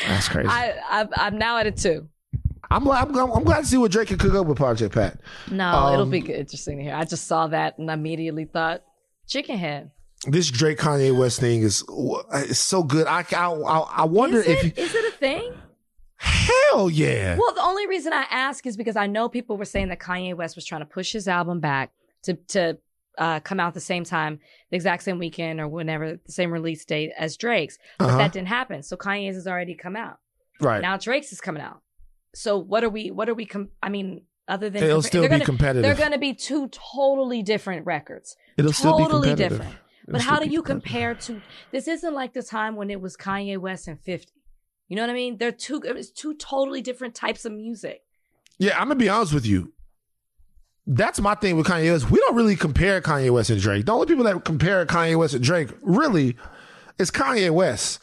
That's 0.06 0.28
crazy. 0.28 0.48
I, 0.48 0.74
I 0.88 1.06
I'm 1.16 1.38
now 1.38 1.58
at 1.58 1.66
a 1.66 1.72
two. 1.72 2.08
I'm, 2.70 2.86
I'm 2.88 3.16
I'm 3.16 3.42
glad 3.42 3.60
to 3.62 3.66
see 3.66 3.78
what 3.78 3.90
Drake 3.90 4.08
can 4.08 4.18
cook 4.18 4.34
up 4.34 4.46
with 4.46 4.56
Project 4.56 4.94
Pat. 4.94 5.18
No, 5.50 5.92
it'll 5.92 6.02
Um, 6.04 6.10
be 6.10 6.20
good, 6.20 6.36
interesting 6.36 6.76
to 6.78 6.84
hear. 6.84 6.94
I 6.94 7.04
just 7.04 7.26
saw 7.26 7.48
that 7.48 7.78
and 7.78 7.90
immediately 7.90 8.44
thought 8.44 8.82
chicken 9.26 9.58
head. 9.58 9.90
This 10.26 10.50
Drake 10.50 10.78
Kanye 10.78 11.16
West 11.16 11.40
thing 11.40 11.62
is 11.62 11.82
is 12.34 12.58
so 12.60 12.84
good. 12.84 13.06
I 13.08 13.24
I 13.32 13.46
I, 13.48 14.04
wonder 14.04 14.38
Is 14.38 14.46
if 14.46 14.64
it, 14.64 14.78
you, 14.78 14.84
is 14.84 14.94
it 14.94 15.04
a 15.14 15.16
thing? 15.16 15.52
hell 16.16 16.90
yeah. 16.90 17.36
Well, 17.38 17.54
the 17.54 17.62
only 17.62 17.86
reason 17.86 18.12
I 18.12 18.26
ask 18.30 18.66
is 18.66 18.76
because 18.76 18.96
I 18.96 19.06
know 19.06 19.28
people 19.28 19.56
were 19.56 19.64
saying 19.64 19.88
that 19.88 19.98
Kanye 19.98 20.36
West 20.36 20.54
was 20.56 20.64
trying 20.64 20.82
to 20.82 20.86
push 20.86 21.12
his 21.12 21.26
album 21.26 21.60
back 21.60 21.90
to 22.24 22.34
to 22.48 22.78
uh, 23.20 23.38
come 23.40 23.60
out 23.60 23.74
the 23.74 23.80
same 23.80 24.02
time, 24.02 24.40
the 24.70 24.76
exact 24.76 25.02
same 25.04 25.18
weekend 25.18 25.60
or 25.60 25.68
whenever 25.68 26.18
the 26.26 26.32
same 26.32 26.50
release 26.50 26.84
date 26.84 27.12
as 27.18 27.36
Drake's, 27.36 27.78
but 27.98 28.06
Uh-huh. 28.08 28.18
that 28.18 28.32
didn't 28.32 28.48
happen. 28.48 28.82
So 28.82 28.96
Kanye's 28.96 29.36
has 29.36 29.46
already 29.46 29.74
come 29.76 29.94
out. 29.94 30.18
right. 30.60 30.82
Now 30.82 30.96
Drake's 30.96 31.30
is 31.32 31.40
coming 31.40 31.62
out. 31.62 31.80
So 32.34 32.58
what 32.58 32.82
are 32.82 32.88
we? 32.90 33.10
What 33.10 33.28
are 33.28 33.34
we? 33.34 33.44
Com- 33.46 33.70
I 33.82 33.88
mean, 33.90 34.22
other 34.48 34.70
than 34.70 34.82
It'll 34.82 35.00
compa- 35.00 35.04
still 35.06 35.20
they're 35.22 35.30
be 35.30 35.34
gonna, 35.34 35.44
competitive. 35.44 35.82
They're 35.82 35.94
going 35.94 36.12
to 36.12 36.18
be 36.18 36.34
two 36.34 36.68
totally 36.68 37.42
different 37.42 37.86
records. 37.86 38.36
It'll 38.56 38.72
still 38.72 38.96
be 38.96 39.04
totally 39.04 39.28
competitive. 39.28 39.58
different. 39.58 39.78
It'll 40.08 40.12
But 40.12 40.20
how 40.22 40.38
do 40.40 40.48
you 40.48 40.62
compare 40.62 41.14
to? 41.14 41.40
This 41.72 41.86
isn't 41.88 42.14
like 42.14 42.32
the 42.32 42.42
time 42.42 42.74
when 42.76 42.90
it 42.90 43.00
was 43.00 43.16
Kanye 43.16 43.58
West 43.58 43.86
and 43.88 44.00
Fifty. 44.00 44.32
You 44.88 44.96
know 44.96 45.02
what 45.02 45.10
I 45.10 45.14
mean? 45.14 45.36
They're 45.38 45.52
two. 45.52 45.80
It's 45.84 46.10
two 46.10 46.34
totally 46.34 46.80
different 46.82 47.14
types 47.14 47.44
of 47.44 47.52
music. 47.52 48.02
Yeah, 48.58 48.72
I'm 48.78 48.88
gonna 48.88 48.96
be 48.96 49.08
honest 49.08 49.32
with 49.34 49.46
you. 49.46 49.72
That's 50.92 51.20
my 51.20 51.36
thing 51.36 51.56
with 51.56 51.68
Kanye 51.68 51.92
West. 51.92 52.10
We 52.10 52.18
don't 52.18 52.34
really 52.34 52.56
compare 52.56 53.00
Kanye 53.00 53.30
West 53.30 53.48
and 53.48 53.60
Drake. 53.60 53.86
The 53.86 53.92
only 53.92 54.06
people 54.08 54.24
that 54.24 54.44
compare 54.44 54.84
Kanye 54.86 55.16
West 55.16 55.34
and 55.34 55.44
Drake 55.44 55.68
really 55.82 56.36
is 56.98 57.12
Kanye 57.12 57.50
West. 57.52 58.00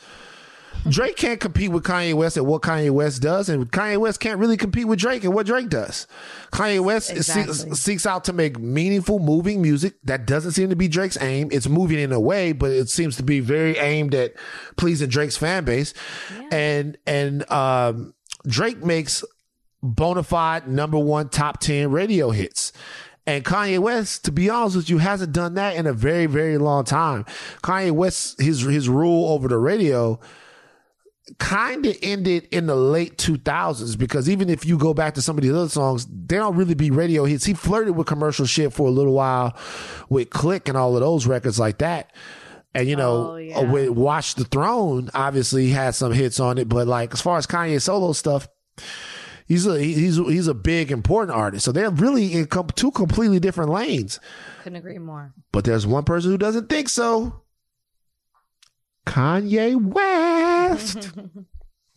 Drake 0.89 1.18
can't 1.18 1.39
compete 1.41 1.69
with 1.72 1.84
Kanye 1.84 2.14
West 2.14 2.38
at 2.38 2.45
what 2.45 2.61
Kanye 2.61 2.91
West 2.91 3.22
does, 3.22 3.49
and 3.49 3.69
Kanye 3.72 3.97
West 3.97 4.22
can't 4.22 4.39
really 4.39 4.55
compete 4.55 4.88
with 4.88 4.99
Drake 4.99 5.26
at 5.26 5.34
what 5.34 5.45
Drake 5.45 5.68
does. 5.68 6.07
Kanye 6.53 6.80
West 6.80 7.07
seeks, 7.07 7.27
Exactly. 7.30 7.76
seeks 7.76 8.05
out 8.05 8.23
to 8.26 8.31
make 8.31 8.57
meaningful, 8.57 9.19
moving 9.19 9.61
music. 9.61 9.95
That 10.05 10.26
doesn't 10.26 10.51
seem 10.51 10.69
to 10.69 10.77
be 10.77 10.88
Drake's 10.88 11.18
aim. 11.19 11.49
It's 11.51 11.68
moving 11.68 11.99
in 11.99 12.14
a 12.14 12.19
way, 12.22 12.53
but 12.53 12.72
it 12.72 12.88
seems 12.88 13.18
to 13.18 13.23
be 13.23 13.41
very 13.41 13.77
aimed 13.77 14.15
at 14.15 14.34
pleasing 14.77 15.09
Drake's 15.09 15.35
fan 15.35 15.65
base. 15.65 15.93
And 16.51 16.97
and 17.05 17.49
um, 17.51 18.14
Drake 18.47 18.81
makes 18.81 19.26
bona 19.83 20.23
fide 20.23 20.67
number 20.67 20.97
one 20.97 21.29
top 21.29 21.59
10 21.59 21.91
radio 21.91 22.31
hits. 22.31 22.71
And 23.25 23.43
Kanye 23.43 23.79
West, 23.79 24.23
to 24.25 24.31
be 24.31 24.49
honest 24.49 24.77
with 24.77 24.89
you, 24.89 24.99
hasn't 24.99 25.33
done 25.33 25.55
that 25.55 25.75
in 25.75 25.85
a 25.85 25.91
very, 25.91 26.27
very 26.27 26.57
long 26.57 26.85
time. 26.85 27.25
Kanye 27.61 27.91
West, 27.91 28.39
his 28.41 28.61
his 28.61 28.87
rule 28.87 29.29
over 29.33 29.47
the 29.49 29.57
radio 29.57 30.19
kind 31.39 31.85
of 31.85 31.97
ended 32.01 32.47
in 32.51 32.67
the 32.67 32.75
late 32.75 33.17
2000s 33.17 33.97
because 33.97 34.29
even 34.29 34.49
if 34.49 34.65
you 34.65 34.77
go 34.77 34.93
back 34.93 35.13
to 35.15 35.21
some 35.21 35.37
of 35.37 35.43
these 35.43 35.51
other 35.51 35.67
songs, 35.67 36.05
they 36.05 36.37
don't 36.37 36.55
really 36.55 36.73
be 36.73 36.89
radio 36.89 37.25
hits. 37.25 37.43
He 37.43 37.53
flirted 37.53 37.97
with 37.97 38.07
commercial 38.07 38.45
shit 38.45 38.71
for 38.71 38.87
a 38.87 38.91
little 38.91 39.11
while 39.13 39.57
with 40.07 40.29
Click 40.29 40.69
and 40.69 40.77
all 40.77 40.95
of 40.95 41.01
those 41.01 41.27
records 41.27 41.59
like 41.59 41.79
that. 41.79 42.13
And 42.73 42.87
you 42.87 42.95
know, 42.95 43.31
Oh, 43.31 43.35
yeah. 43.35 43.59
with 43.59 43.89
Watch 43.89 44.35
the 44.35 44.45
Throne, 44.45 45.09
obviously 45.13 45.65
he 45.65 45.71
had 45.71 45.95
some 45.95 46.13
hits 46.13 46.39
on 46.39 46.57
it, 46.57 46.69
but 46.69 46.87
like 46.87 47.11
as 47.13 47.19
far 47.19 47.37
as 47.37 47.45
Kanye 47.45 47.81
solo 47.81 48.13
stuff, 48.13 48.47
he's 49.48 49.65
a 49.65 49.80
he's 49.82 50.18
he's 50.18 50.48
a 50.48 50.53
big 50.53 50.91
important 50.91 51.36
artist. 51.38 51.65
So 51.65 51.72
they're 51.72 51.90
really 51.90 52.34
in 52.34 52.45
com- 52.48 52.68
two 52.76 52.91
completely 52.91 53.40
different 53.40 53.72
lanes. 53.72 54.19
Couldn't 54.64 54.78
agree 54.78 54.98
more. 54.99 55.34
But 55.52 55.64
there's 55.65 55.88
one 55.88 56.03
person 56.03 56.32
who 56.32 56.38
doesn't 56.38 56.69
think 56.69 56.90
so. 56.90 57.41
Kanye 59.06 59.76
West. 59.82 61.11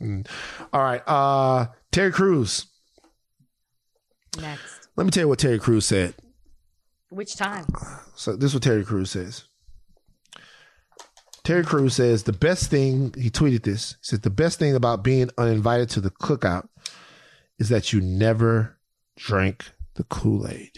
Mm. 0.02 0.26
All 0.72 0.82
right. 0.82 1.02
Uh 1.06 1.66
Terry 1.92 2.10
Crews. 2.10 2.64
Next, 4.40 4.88
Let 4.96 5.04
me 5.04 5.10
tell 5.10 5.24
you 5.24 5.28
what 5.28 5.38
Terry 5.38 5.58
Crews 5.58 5.84
said. 5.84 6.14
which 7.10 7.36
time? 7.36 7.66
So 8.14 8.34
this 8.34 8.46
is 8.52 8.54
what 8.54 8.62
Terry 8.62 8.82
Crews 8.82 9.10
says. 9.10 9.44
Terry 11.44 11.64
Crews 11.64 11.96
says 11.96 12.22
the 12.22 12.32
best 12.32 12.70
thing 12.70 13.12
he 13.18 13.28
tweeted 13.28 13.64
this. 13.64 13.90
He 13.92 13.96
said 14.04 14.22
the 14.22 14.30
best 14.30 14.58
thing 14.58 14.74
about 14.74 15.04
being 15.04 15.28
uninvited 15.36 15.90
to 15.90 16.00
the 16.00 16.10
cookout 16.10 16.68
is 17.60 17.68
that 17.68 17.92
you 17.92 18.00
never 18.00 18.76
drank 19.16 19.70
the 19.94 20.02
Kool-Aid. 20.02 20.72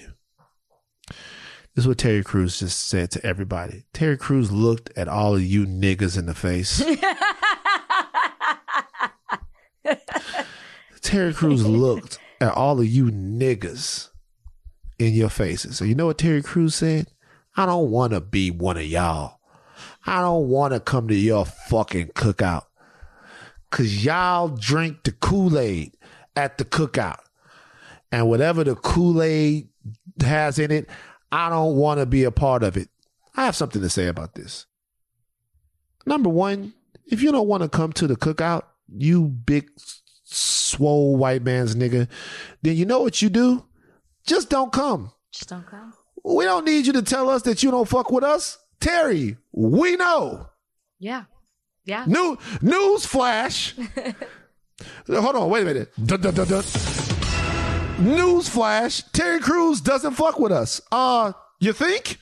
This 1.74 1.84
is 1.84 1.88
what 1.88 1.96
Terry 1.96 2.22
Crews 2.22 2.58
just 2.58 2.86
said 2.88 3.10
to 3.12 3.26
everybody. 3.26 3.84
Terry 3.94 4.18
Crews 4.18 4.52
looked 4.52 4.90
at 4.98 5.08
all 5.08 5.34
of 5.34 5.42
you 5.42 5.64
niggas 5.64 6.18
in 6.18 6.26
the 6.26 6.34
face. 6.34 6.84
Terry 11.00 11.32
Crews 11.32 11.66
looked 11.66 12.18
at 12.40 12.52
all 12.52 12.78
of 12.78 12.86
you 12.86 13.06
niggas 13.06 14.08
in 14.98 15.14
your 15.14 15.30
faces. 15.30 15.76
So 15.78 15.84
you 15.84 15.94
know 15.94 16.06
what 16.06 16.18
Terry 16.18 16.42
Crews 16.42 16.74
said? 16.74 17.08
I 17.56 17.66
don't 17.66 17.90
want 17.90 18.12
to 18.12 18.20
be 18.20 18.50
one 18.50 18.76
of 18.76 18.84
y'all. 18.84 19.38
I 20.06 20.20
don't 20.20 20.48
want 20.48 20.74
to 20.74 20.80
come 20.80 21.08
to 21.08 21.14
your 21.14 21.44
fucking 21.44 22.08
cookout. 22.08 22.64
because 23.70 24.04
y'all 24.04 24.48
drink 24.48 25.02
the 25.04 25.12
Kool 25.12 25.58
Aid 25.58 25.92
at 26.36 26.58
the 26.58 26.64
cookout. 26.64 27.20
And 28.10 28.28
whatever 28.28 28.64
the 28.64 28.74
Kool 28.74 29.22
Aid 29.22 29.68
has 30.22 30.58
in 30.58 30.70
it, 30.70 30.88
I 31.30 31.48
don't 31.48 31.76
want 31.76 32.00
to 32.00 32.06
be 32.06 32.24
a 32.24 32.30
part 32.30 32.62
of 32.62 32.76
it. 32.76 32.88
I 33.34 33.46
have 33.46 33.56
something 33.56 33.80
to 33.80 33.88
say 33.88 34.06
about 34.06 34.34
this. 34.34 34.66
Number 36.04 36.28
one, 36.28 36.74
if 37.06 37.22
you 37.22 37.32
don't 37.32 37.48
want 37.48 37.62
to 37.62 37.68
come 37.68 37.92
to 37.94 38.06
the 38.06 38.16
cookout, 38.16 38.64
you 38.94 39.24
big 39.28 39.70
swole 40.24 41.16
white 41.16 41.42
man's 41.42 41.74
nigga, 41.74 42.08
then 42.62 42.76
you 42.76 42.84
know 42.84 43.00
what 43.00 43.22
you 43.22 43.30
do? 43.30 43.64
Just 44.26 44.50
don't 44.50 44.72
come. 44.72 45.12
Just 45.32 45.48
don't 45.48 45.66
come. 45.66 45.94
We 46.24 46.44
don't 46.44 46.64
need 46.64 46.86
you 46.86 46.92
to 46.94 47.02
tell 47.02 47.28
us 47.28 47.42
that 47.42 47.62
you 47.62 47.70
don't 47.70 47.88
fuck 47.88 48.10
with 48.10 48.24
us. 48.24 48.58
Terry, 48.80 49.36
we 49.52 49.96
know. 49.96 50.48
Yeah. 50.98 51.24
Yeah. 51.84 52.04
New 52.06 52.38
news 52.60 53.06
flash. 53.06 53.74
Hold 55.08 55.36
on, 55.36 55.50
wait 55.50 55.62
a 55.62 55.64
minute. 55.66 55.92
Dun, 56.04 56.20
dun, 56.20 56.34
dun, 56.34 56.48
dun. 56.48 56.64
News 57.98 58.48
flash. 58.48 59.02
Terry 59.12 59.40
Crews 59.40 59.80
doesn't 59.80 60.14
fuck 60.14 60.38
with 60.38 60.52
us. 60.52 60.80
Uh, 60.90 61.32
you 61.60 61.72
think? 61.72 62.18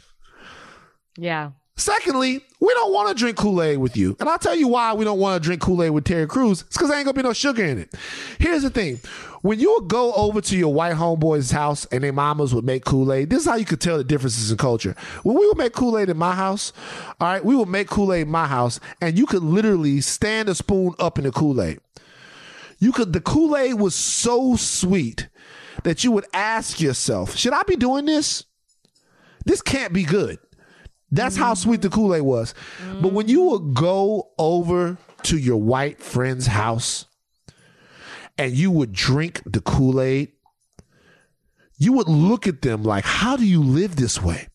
Yeah. 1.17 1.53
Secondly, 1.77 2.45
we 2.61 2.75
don't 2.75 2.93
want 2.93 3.09
to 3.09 3.15
drink 3.15 3.39
Kool 3.39 3.63
Aid 3.63 3.79
with 3.79 3.97
you. 3.97 4.15
And 4.21 4.29
I'll 4.29 4.39
tell 4.39 4.55
you 4.55 4.69
why 4.69 4.93
we 4.93 5.07
don't 5.07 5.19
want 5.19 5.43
to 5.43 5.47
drink 5.47 5.63
Kool 5.63 5.83
Aid 5.83 5.91
with 5.91 6.05
Terry 6.05 6.27
Crews. 6.27 6.61
It's 6.61 6.77
because 6.77 6.91
there 6.91 6.99
ain't 6.99 7.07
going 7.07 7.15
to 7.15 7.23
be 7.23 7.27
no 7.27 7.33
sugar 7.33 7.65
in 7.65 7.79
it. 7.79 7.95
Here's 8.39 8.63
the 8.63 8.69
thing 8.69 9.01
when 9.41 9.59
you 9.59 9.73
would 9.73 9.89
go 9.89 10.13
over 10.13 10.43
to 10.43 10.57
your 10.57 10.75
white 10.75 10.95
homeboy's 10.95 11.51
house 11.51 11.87
and 11.87 12.05
their 12.05 12.13
mamas 12.13 12.55
would 12.55 12.67
make 12.67 12.85
Kool 12.85 13.11
Aid, 13.11 13.31
this 13.31 13.41
is 13.41 13.49
how 13.49 13.57
you 13.57 13.65
could 13.65 13.81
tell 13.81 13.97
the 13.97 14.05
differences 14.05 14.51
in 14.51 14.59
culture. 14.59 14.95
When 15.23 15.39
we 15.39 15.47
would 15.47 15.57
make 15.57 15.73
Kool 15.73 15.97
Aid 15.99 16.11
in 16.11 16.19
my 16.19 16.35
house, 16.35 16.75
all 17.19 17.29
right, 17.29 17.43
we 17.43 17.57
would 17.57 17.69
make 17.69 17.89
Kool 17.89 18.13
Aid 18.13 18.23
in 18.23 18.31
my 18.31 18.47
house, 18.47 18.79
and 19.01 19.19
you 19.19 19.25
could 19.25 19.43
literally 19.43 20.03
stand 20.03 20.51
a 20.51 20.55
spoon 20.55 20.95
up 20.99 21.19
in 21.19 21.25
the 21.25 21.33
Kool 21.33 21.63
Aid. 21.63 21.81
You 22.81 22.93
could, 22.93 23.13
the 23.13 23.21
Kool 23.21 23.57
Aid 23.57 23.75
was 23.75 23.95
so 23.95 24.57
sweet 24.57 25.29
that 25.85 26.03
you 26.03 26.11
would 26.13 26.27
ask 26.33 26.81
yourself, 26.81 27.37
should 27.37 27.53
I 27.53 27.63
be 27.63 27.77
doing 27.77 28.07
this? 28.07 28.45
This 29.45 29.63
can't 29.63 29.93
be 29.93 30.03
good. 30.03 30.39
That's 31.13 31.37
how 31.37 31.55
mm. 31.55 31.59
sweet 31.59 31.83
the 31.83 31.91
Kool 31.91 32.15
Aid 32.15 32.23
was. 32.23 32.55
But 33.01 33.13
when 33.13 33.29
you 33.29 33.43
would 33.43 33.75
go 33.75 34.31
over 34.39 34.97
to 35.25 35.37
your 35.37 35.59
white 35.59 36.01
friend's 36.01 36.47
house 36.47 37.07
and 38.39 38.53
you 38.53 38.71
would 38.71 38.93
drink 38.93 39.43
the 39.45 39.61
Kool 39.61 40.01
Aid, 40.01 40.33
you 41.77 41.93
would 41.95 42.09
look 42.09 42.47
at 42.47 42.63
them 42.63 42.83
like, 42.83 43.05
how 43.05 43.37
do 43.37 43.47
you 43.47 43.63
live 43.63 43.97
this 43.97 44.23
way? 44.23 44.49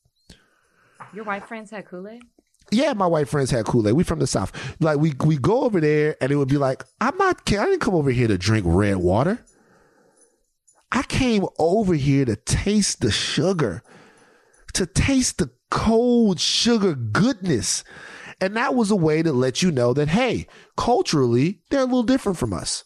Your 1.14 1.26
white 1.26 1.48
friends 1.48 1.72
had 1.72 1.86
Kool 1.86 2.08
Aid? 2.08 2.24
Yeah, 2.72 2.94
my 2.94 3.08
white 3.08 3.28
friends 3.28 3.52
had 3.52 3.66
Kool 3.66 3.88
Aid. 3.88 3.94
We 3.94 4.04
from 4.04 4.20
the 4.20 4.28
south. 4.28 4.52
Like 4.80 4.98
we 4.98 5.14
we 5.24 5.38
go 5.38 5.62
over 5.62 5.80
there, 5.80 6.16
and 6.20 6.32
it 6.32 6.36
would 6.36 6.48
be 6.48 6.58
like, 6.58 6.84
I'm 7.00 7.18
not. 7.18 7.42
I 7.48 7.66
didn't 7.66 7.80
come 7.80 7.96
over 7.96 8.12
here 8.12 8.28
to 8.28 8.38
drink 8.38 8.66
red 8.68 8.98
water. 8.98 9.46
I 10.92 11.04
came 11.04 11.46
over 11.60 11.94
here 11.94 12.26
to 12.26 12.36
taste 12.36 13.02
the 13.02 13.12
sugar, 13.12 13.84
to 14.74 14.86
taste 14.86 15.40
the 15.40 15.52
cold 15.70 16.40
sugar 16.40 16.96
goodness, 16.96 17.84
and 18.40 18.56
that 18.56 18.76
was 18.76 18.92
a 18.92 18.96
way 18.96 19.22
to 19.22 19.34
let 19.34 19.62
you 19.62 19.72
know 19.72 19.94
that 19.94 20.10
hey, 20.10 20.48
culturally 20.78 21.62
they're 21.70 21.82
a 21.82 21.86
little 21.86 22.04
different 22.04 22.38
from 22.38 22.54
us. 22.54 22.84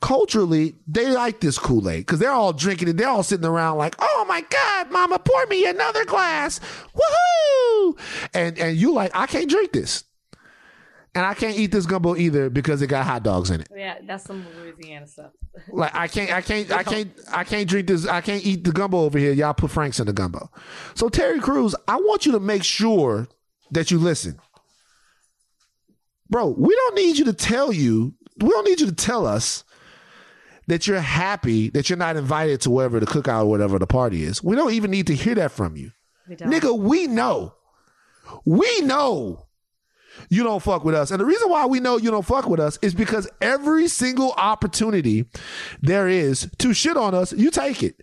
Culturally, 0.00 0.76
they 0.86 1.10
like 1.10 1.40
this 1.40 1.58
Kool 1.58 1.88
Aid 1.88 2.06
because 2.06 2.20
they're 2.20 2.30
all 2.30 2.52
drinking 2.52 2.88
it. 2.88 2.96
They're 2.96 3.08
all 3.08 3.24
sitting 3.24 3.44
around 3.46 3.78
like, 3.78 3.96
"Oh 3.98 4.24
my 4.28 4.42
God, 4.42 4.92
Mama, 4.92 5.18
pour 5.18 5.44
me 5.46 5.66
another 5.66 6.04
glass, 6.04 6.60
woohoo!" 6.94 7.98
And 8.32 8.56
and 8.58 8.76
you 8.76 8.92
like, 8.92 9.10
I 9.14 9.26
can't 9.26 9.50
drink 9.50 9.72
this, 9.72 10.04
and 11.16 11.26
I 11.26 11.34
can't 11.34 11.58
eat 11.58 11.72
this 11.72 11.84
gumbo 11.84 12.14
either 12.14 12.48
because 12.48 12.80
it 12.80 12.86
got 12.86 13.06
hot 13.06 13.24
dogs 13.24 13.50
in 13.50 13.60
it. 13.60 13.68
Yeah, 13.74 13.98
that's 14.06 14.22
some 14.22 14.46
Louisiana 14.62 15.06
stuff. 15.06 15.32
Like 15.72 15.92
I 15.96 16.06
can't, 16.06 16.30
I 16.30 16.40
can't, 16.40 16.70
I 16.70 16.84
can't, 16.84 17.10
I 17.32 17.42
can't 17.42 17.68
drink 17.68 17.88
this. 17.88 18.06
I 18.06 18.20
can't 18.20 18.46
eat 18.46 18.62
the 18.62 18.70
gumbo 18.70 18.98
over 19.00 19.18
here. 19.18 19.32
Y'all 19.32 19.52
put 19.54 19.72
Franks 19.72 19.98
in 19.98 20.06
the 20.06 20.12
gumbo. 20.12 20.48
So 20.94 21.08
Terry 21.08 21.40
Crews, 21.40 21.74
I 21.88 21.96
want 21.96 22.24
you 22.24 22.32
to 22.32 22.40
make 22.40 22.62
sure 22.62 23.26
that 23.72 23.90
you 23.90 23.98
listen, 23.98 24.38
bro. 26.30 26.54
We 26.56 26.72
don't 26.72 26.94
need 26.94 27.18
you 27.18 27.24
to 27.24 27.32
tell 27.32 27.72
you. 27.72 28.14
We 28.40 28.50
don't 28.50 28.64
need 28.68 28.80
you 28.80 28.86
to 28.86 28.94
tell 28.94 29.26
us 29.26 29.64
that 30.68 30.86
you're 30.86 31.00
happy 31.00 31.70
that 31.70 31.90
you're 31.90 31.96
not 31.98 32.16
invited 32.16 32.60
to 32.62 32.70
wherever 32.70 33.00
the 33.00 33.06
cookout 33.06 33.42
or 33.42 33.46
whatever 33.46 33.78
the 33.78 33.86
party 33.86 34.22
is. 34.22 34.42
We 34.42 34.54
don't 34.54 34.72
even 34.72 34.90
need 34.90 35.08
to 35.08 35.14
hear 35.14 35.34
that 35.34 35.50
from 35.50 35.76
you, 35.76 35.90
We 36.28 36.36
nigga. 36.36 36.78
We 36.78 37.06
know. 37.06 37.54
We 38.44 38.80
know 38.82 39.46
you 40.28 40.42
don't 40.42 40.62
fuck 40.62 40.84
with 40.84 40.94
us. 40.94 41.10
And 41.10 41.20
the 41.20 41.24
reason 41.24 41.48
why 41.48 41.66
we 41.66 41.80
know 41.80 41.96
you 41.96 42.10
don't 42.10 42.26
fuck 42.26 42.48
with 42.48 42.60
us 42.60 42.78
is 42.82 42.94
because 42.94 43.28
every 43.40 43.88
single 43.88 44.32
opportunity 44.32 45.24
there 45.80 46.08
is 46.08 46.50
to 46.58 46.74
shit 46.74 46.96
on 46.96 47.14
us, 47.14 47.32
you 47.32 47.50
take 47.50 47.82
it. 47.82 48.00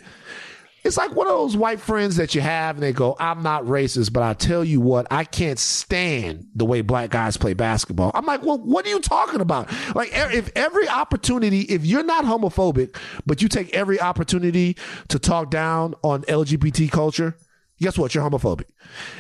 It's 0.86 0.98
like 0.98 1.16
one 1.16 1.26
of 1.26 1.34
those 1.34 1.58
white 1.58 1.80
friends 1.80 2.18
that 2.18 2.36
you 2.36 2.42
have 2.42 2.76
and 2.76 2.84
they 2.84 2.94
go, 2.94 3.16
I'm 3.20 3.42
not 3.42 3.64
racist, 3.64 4.14
but 4.14 4.22
I 4.22 4.36
tell 4.36 4.64
you 4.64 4.80
what, 4.80 5.08
I 5.10 5.24
can't 5.24 5.58
stand 5.58 6.46
the 6.54 6.64
way 6.64 6.82
black 6.82 7.10
guys 7.10 7.38
play 7.38 7.56
basketball. 7.56 8.12
I'm 8.14 8.28
like, 8.28 8.44
well, 8.44 8.60
what 8.60 8.86
are 8.86 8.90
you 8.90 9.00
talking 9.00 9.42
about? 9.42 9.68
Like, 9.96 10.12
if 10.14 10.52
every 10.56 10.88
opportunity, 10.88 11.62
if 11.62 11.88
you're 11.88 12.04
not 12.04 12.24
homophobic, 12.24 12.96
but 13.26 13.42
you 13.42 13.48
take 13.48 13.74
every 13.74 14.00
opportunity 14.00 14.78
to 15.08 15.18
talk 15.18 15.50
down 15.50 15.96
on 16.04 16.22
LGBT 16.26 16.92
culture, 16.92 17.36
guess 17.82 17.98
what? 17.98 18.14
You're 18.14 18.30
homophobic. 18.30 18.66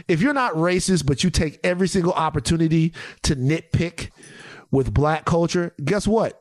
If 0.07 0.21
you're 0.21 0.35
not 0.35 0.53
racist, 0.53 1.07
but 1.07 1.23
you 1.23 1.31
take 1.31 1.59
every 1.63 1.87
single 1.87 2.13
opportunity 2.13 2.93
to 3.23 3.35
nitpick 3.35 4.11
with 4.69 4.93
black 4.93 5.25
culture, 5.25 5.73
guess 5.83 6.07
what? 6.07 6.39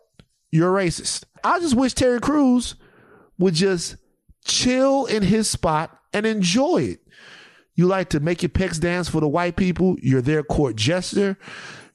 You're 0.52 0.70
racist. 0.70 1.24
I 1.42 1.60
just 1.60 1.74
wish 1.74 1.94
Terry 1.94 2.20
Crews 2.20 2.74
would 3.38 3.54
just 3.54 3.96
chill 4.44 5.06
in 5.06 5.22
his 5.22 5.48
spot 5.50 5.98
and 6.12 6.26
enjoy 6.26 6.82
it. 6.82 7.00
You 7.76 7.86
like 7.86 8.10
to 8.10 8.20
make 8.20 8.42
your 8.42 8.50
pecs 8.50 8.78
dance 8.78 9.08
for 9.08 9.20
the 9.20 9.28
white 9.28 9.56
people. 9.56 9.96
You're 10.00 10.22
their 10.22 10.42
court 10.44 10.76
jester. 10.76 11.36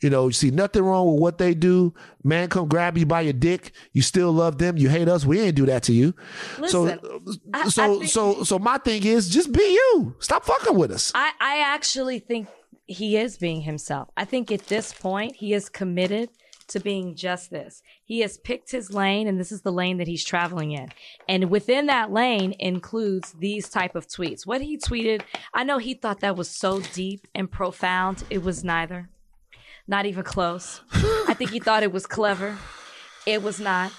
You 0.02 0.10
know, 0.10 0.28
you 0.28 0.34
see 0.34 0.50
nothing 0.52 0.84
wrong 0.84 1.12
with 1.12 1.22
what 1.22 1.38
they 1.38 1.54
do. 1.54 1.94
Man, 2.24 2.48
come 2.50 2.68
grab 2.68 2.98
you 2.98 3.06
by 3.06 3.22
your 3.22 3.34
dick. 3.34 3.72
You 3.94 4.02
still 4.02 4.32
love 4.32 4.58
them. 4.58 4.78
You 4.78 4.90
hate 4.90 5.08
us. 5.10 5.26
We 5.26 5.40
ain't 5.42 5.56
do 5.56 5.66
that 5.68 5.84
to 5.84 5.94
you. 5.94 6.14
Listen, 6.58 7.00
so, 7.02 7.38
I- 7.54 7.62
I 7.62 7.70
so, 7.70 8.00
think- 8.00 8.12
so, 8.12 8.44
so 8.44 8.60
my 8.60 8.78
thing 8.78 9.06
is 9.06 9.30
just 9.30 9.52
be 9.52 9.62
you. 9.62 10.16
Stop 10.20 10.46
fucking 10.46 10.78
with 10.78 10.92
us. 10.92 11.12
I, 11.16 11.32
I 11.40 11.60
actually 11.60 12.20
think 12.20 12.48
he 12.88 13.18
is 13.18 13.38
being 13.38 13.62
himself. 13.62 14.10
I 14.18 14.26
think 14.26 14.52
at 14.52 14.68
this 14.68 14.94
point, 14.94 15.36
he 15.36 15.54
is 15.54 15.70
committed 15.70 16.30
to 16.70 16.80
being 16.80 17.16
just 17.16 17.50
this. 17.50 17.82
He 18.04 18.20
has 18.22 18.38
picked 18.38 18.72
his 18.72 18.94
lane, 18.94 19.28
and 19.28 19.40
this 19.40 19.52
is 19.52 19.62
the 19.62 19.72
lane 19.72 19.98
that 19.98 20.08
he's 20.08 20.24
traveling 20.24 20.72
in. 20.72 20.90
And 21.28 21.50
within 21.50 21.88
that 21.88 22.12
lane 22.12 22.56
includes 22.60 23.34
these 23.34 23.70
type 23.70 23.96
of 23.96 24.08
tweets. 24.08 24.46
What 24.46 24.62
he 24.62 24.78
tweeted, 24.78 25.22
I 25.54 25.64
know 25.64 25.78
he 25.78 25.94
thought 25.94 26.22
that 26.22 26.36
was 26.36 26.50
so 26.50 26.80
deep 26.94 27.28
and 27.36 27.52
profound. 27.52 28.24
It 28.30 28.44
was 28.44 28.64
neither. 28.64 29.10
Not 29.88 30.06
even 30.06 30.24
close. 30.24 30.82
I 30.92 31.34
think 31.34 31.50
he 31.50 31.60
thought 31.60 31.84
it 31.84 31.92
was 31.92 32.06
clever. 32.06 32.58
It 33.26 33.42
was 33.42 33.60
not. 33.60 33.92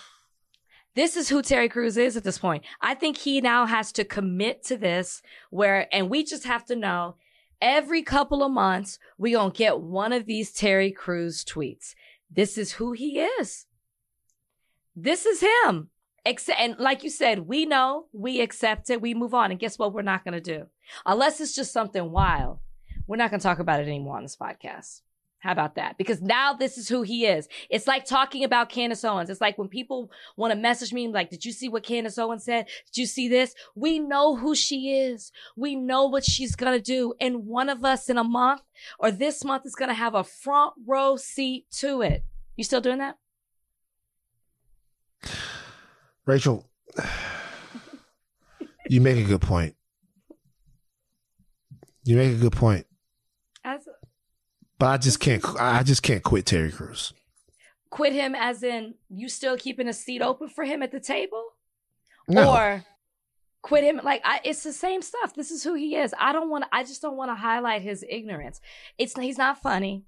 This 0.97 1.17
is 1.17 1.29
who 1.29 1.43
Terry 1.43 1.69
Crews 1.69 1.97
is 1.97 2.17
at 2.17 2.25
this 2.25 2.39
point. 2.39 2.65
I 2.81 2.95
think 2.95 3.17
he 3.17 3.41
now 3.41 3.67
has 3.67 3.93
to 3.93 4.05
commit 4.05 4.65
to 4.65 4.77
this 4.77 5.23
where, 5.51 5.87
and 5.95 6.11
we 6.11 6.25
just 6.25 6.45
have 6.45 6.65
to 6.67 6.77
know 6.77 7.17
every 7.61 8.03
couple 8.03 8.43
of 8.43 8.51
months, 8.51 8.99
we 9.19 9.33
gonna 9.33 9.53
get 9.53 9.81
one 9.81 10.13
of 10.13 10.27
these 10.27 10.53
Terry 10.53 10.91
Crews 10.91 11.45
tweets. 11.45 11.95
This 12.31 12.57
is 12.57 12.73
who 12.73 12.93
he 12.93 13.21
is. 13.21 13.67
This 14.95 15.27
is 15.27 15.41
him. 15.41 15.91
Except, 16.25 16.61
and 16.61 16.77
like 16.79 17.03
you 17.03 17.11
said, 17.11 17.41
we 17.41 17.65
know, 17.65 18.07
we 18.13 18.41
accept 18.41 18.91
it, 18.91 19.01
we 19.01 19.15
move 19.15 19.33
on. 19.33 19.51
And 19.51 19.59
guess 19.59 19.79
what? 19.79 19.95
We're 19.95 20.03
not 20.03 20.25
gonna 20.25 20.41
do. 20.41 20.67
Unless 21.07 21.41
it's 21.41 21.55
just 21.55 21.73
something 21.73 22.11
wild. 22.11 22.59
We're 23.07 23.17
not 23.17 23.31
gonna 23.31 23.43
talk 23.43 23.59
about 23.59 23.81
it 23.81 23.89
anymore 23.89 24.17
on 24.19 24.23
this 24.23 24.37
podcast. 24.37 25.01
How 25.41 25.53
about 25.53 25.75
that? 25.77 25.97
Because 25.97 26.21
now 26.21 26.53
this 26.53 26.77
is 26.77 26.89
who 26.89 27.01
he 27.03 27.27
is. 27.27 27.49
It's 27.71 27.87
like 27.87 28.05
talking 28.05 28.45
about 28.45 28.69
Candace 28.69 29.05
Owens. 29.05 29.31
It's 29.31 29.41
like 29.41 29.57
when 29.57 29.69
people 29.69 30.11
want 30.37 30.53
to 30.53 30.59
message 30.59 30.93
me, 30.93 31.09
like, 31.09 31.31
did 31.31 31.47
you 31.47 31.53
see 31.53 31.69
what 31.69 31.83
Candace 31.83 32.19
Owens 32.19 32.45
said? 32.45 32.67
Did 32.93 33.01
you 33.01 33.07
see 33.07 33.27
this? 33.27 33.55
We 33.75 33.99
know 33.99 34.37
who 34.37 34.55
she 34.55 34.93
is. 34.93 35.33
We 35.57 35.77
know 35.77 36.07
what 36.07 36.25
she's 36.25 36.55
going 36.55 36.79
to 36.79 36.83
do. 36.83 37.15
And 37.21 37.47
one 37.47 37.71
of 37.71 37.85
us 37.85 38.11
in 38.11 38.19
a 38.19 38.25
month 38.25 38.61
or 38.99 39.11
this 39.11 39.43
month 39.43 39.65
is 39.65 39.75
going 39.75 39.89
to 39.89 39.95
have 39.95 40.15
a 40.15 40.25
front 40.25 40.75
row 40.87 41.17
seat 41.17 41.65
to 41.79 42.03
it. 42.03 42.23
You 42.57 42.65
still 42.65 42.83
doing 42.83 42.99
that? 42.99 43.17
Rachel, 46.27 46.69
you 48.91 49.01
make 49.01 49.17
a 49.17 49.27
good 49.27 49.41
point. 49.41 49.75
You 52.05 52.17
make 52.17 52.33
a 52.33 52.39
good 52.39 52.53
point, 52.53 52.87
but 54.81 54.87
I 54.87 54.97
just 54.97 55.21
can't. 55.21 55.45
I 55.61 55.85
just 55.85 56.03
can't 56.03 56.25
quit 56.25 56.47
Terry 56.47 56.73
Crews. 56.73 57.13
quit 57.91 58.13
him 58.13 58.35
as 58.35 58.63
in 58.63 58.95
you 59.09 59.29
still 59.29 59.57
keeping 59.57 59.87
a 59.89 59.93
seat 59.93 60.23
open 60.23 60.49
for 60.49 60.65
him 60.65 60.83
at 60.83 60.91
the 60.91 61.01
table? 61.01 61.45
No. 62.27 62.53
Or 62.53 62.85
quit 63.63 63.85
him 63.85 64.01
like 64.03 64.23
I, 64.25 64.41
it's 64.43 64.63
the 64.63 64.73
same 64.73 65.03
stuff. 65.03 65.35
This 65.35 65.51
is 65.51 65.63
who 65.63 65.75
he 65.75 65.97
is. 65.97 66.15
I 66.19 66.33
don't 66.33 66.49
want 66.51 66.65
I 66.73 66.83
just 66.83 67.03
don't 67.03 67.17
want 67.17 67.31
to 67.31 67.35
highlight 67.35 67.83
his 67.83 68.05
ignorance. 68.09 68.61
It's 68.99 69.17
he's 69.19 69.39
not 69.39 69.61
funny. 69.61 70.05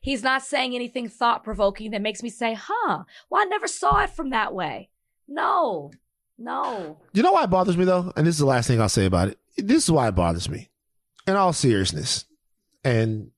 He's 0.00 0.22
not 0.22 0.42
saying 0.42 0.74
anything 0.74 1.08
thought 1.08 1.44
provoking 1.44 1.92
that 1.92 2.02
makes 2.02 2.22
me 2.22 2.28
say, 2.28 2.54
huh, 2.54 3.04
well, 3.30 3.42
I 3.42 3.46
never 3.46 3.66
saw 3.66 4.02
it 4.02 4.10
from 4.10 4.30
that 4.30 4.52
way. 4.52 4.90
No, 5.26 5.92
no. 6.36 6.98
You 7.14 7.22
know 7.22 7.32
why 7.32 7.44
it 7.44 7.50
bothers 7.50 7.78
me 7.78 7.86
though? 7.86 8.12
And 8.16 8.26
this 8.26 8.34
is 8.34 8.40
the 8.40 8.46
last 8.46 8.66
thing 8.66 8.82
I'll 8.82 8.88
say 8.90 9.06
about 9.06 9.28
it. 9.28 9.38
This 9.56 9.84
is 9.84 9.90
why 9.90 10.08
it 10.08 10.14
bothers 10.14 10.50
me. 10.50 10.68
In 11.26 11.36
all 11.36 11.54
seriousness. 11.54 12.26
And 12.84 13.30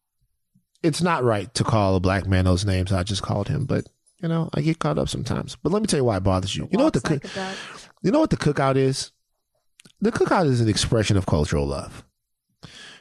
it's 0.86 1.02
not 1.02 1.24
right 1.24 1.52
to 1.54 1.64
call 1.64 1.96
a 1.96 2.00
black 2.00 2.26
man 2.26 2.44
those 2.44 2.64
names 2.64 2.92
I 2.92 3.02
just 3.02 3.22
called 3.22 3.48
him, 3.48 3.64
but 3.66 3.86
you 4.22 4.28
know, 4.28 4.48
I 4.54 4.62
get 4.62 4.78
caught 4.78 4.98
up 4.98 5.08
sometimes. 5.08 5.56
But 5.62 5.72
let 5.72 5.82
me 5.82 5.86
tell 5.86 5.98
you 5.98 6.04
why 6.04 6.16
it 6.16 6.22
bothers 6.22 6.56
you. 6.56 6.68
You 6.70 6.78
know 6.78 6.84
what 6.84 6.94
the 6.94 7.00
cook 7.00 7.24
you 8.02 8.10
know 8.10 8.20
what 8.20 8.30
the 8.30 8.36
cookout 8.36 8.76
is? 8.76 9.12
The 10.00 10.12
cookout 10.12 10.46
is 10.46 10.60
an 10.60 10.68
expression 10.68 11.16
of 11.16 11.26
cultural 11.26 11.66
love. 11.66 12.04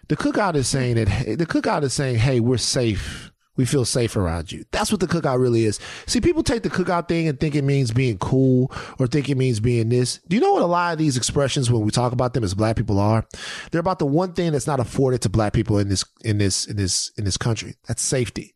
The 0.07 0.15
cookout 0.15 0.55
is 0.55 0.67
saying 0.67 0.95
that 0.95 1.37
the 1.37 1.45
cookout 1.45 1.83
is 1.83 1.93
saying, 1.93 2.17
"Hey, 2.17 2.39
we're 2.39 2.57
safe. 2.57 3.31
We 3.55 3.65
feel 3.65 3.85
safe 3.85 4.15
around 4.15 4.51
you." 4.51 4.65
That's 4.71 4.91
what 4.91 4.99
the 4.99 5.07
cookout 5.07 5.39
really 5.39 5.65
is. 5.65 5.79
See, 6.05 6.21
people 6.21 6.43
take 6.43 6.63
the 6.63 6.69
cookout 6.69 7.07
thing 7.07 7.27
and 7.27 7.39
think 7.39 7.55
it 7.55 7.63
means 7.63 7.91
being 7.91 8.17
cool 8.17 8.71
or 8.99 9.07
think 9.07 9.29
it 9.29 9.37
means 9.37 9.59
being 9.59 9.89
this. 9.89 10.19
Do 10.27 10.35
you 10.35 10.41
know 10.41 10.53
what 10.53 10.61
a 10.61 10.67
lot 10.67 10.93
of 10.93 10.99
these 10.99 11.17
expressions 11.17 11.71
when 11.71 11.83
we 11.83 11.91
talk 11.91 12.13
about 12.13 12.33
them 12.33 12.43
as 12.43 12.53
black 12.53 12.75
people 12.75 12.99
are? 12.99 13.25
They're 13.71 13.81
about 13.81 13.99
the 13.99 14.05
one 14.05 14.33
thing 14.33 14.51
that's 14.51 14.67
not 14.67 14.79
afforded 14.79 15.21
to 15.21 15.29
black 15.29 15.53
people 15.53 15.77
in 15.77 15.89
this 15.89 16.03
in 16.23 16.37
this 16.37 16.65
in 16.65 16.77
this 16.77 17.11
in 17.17 17.25
this 17.25 17.37
country. 17.37 17.75
That's 17.87 18.01
safety 18.01 18.55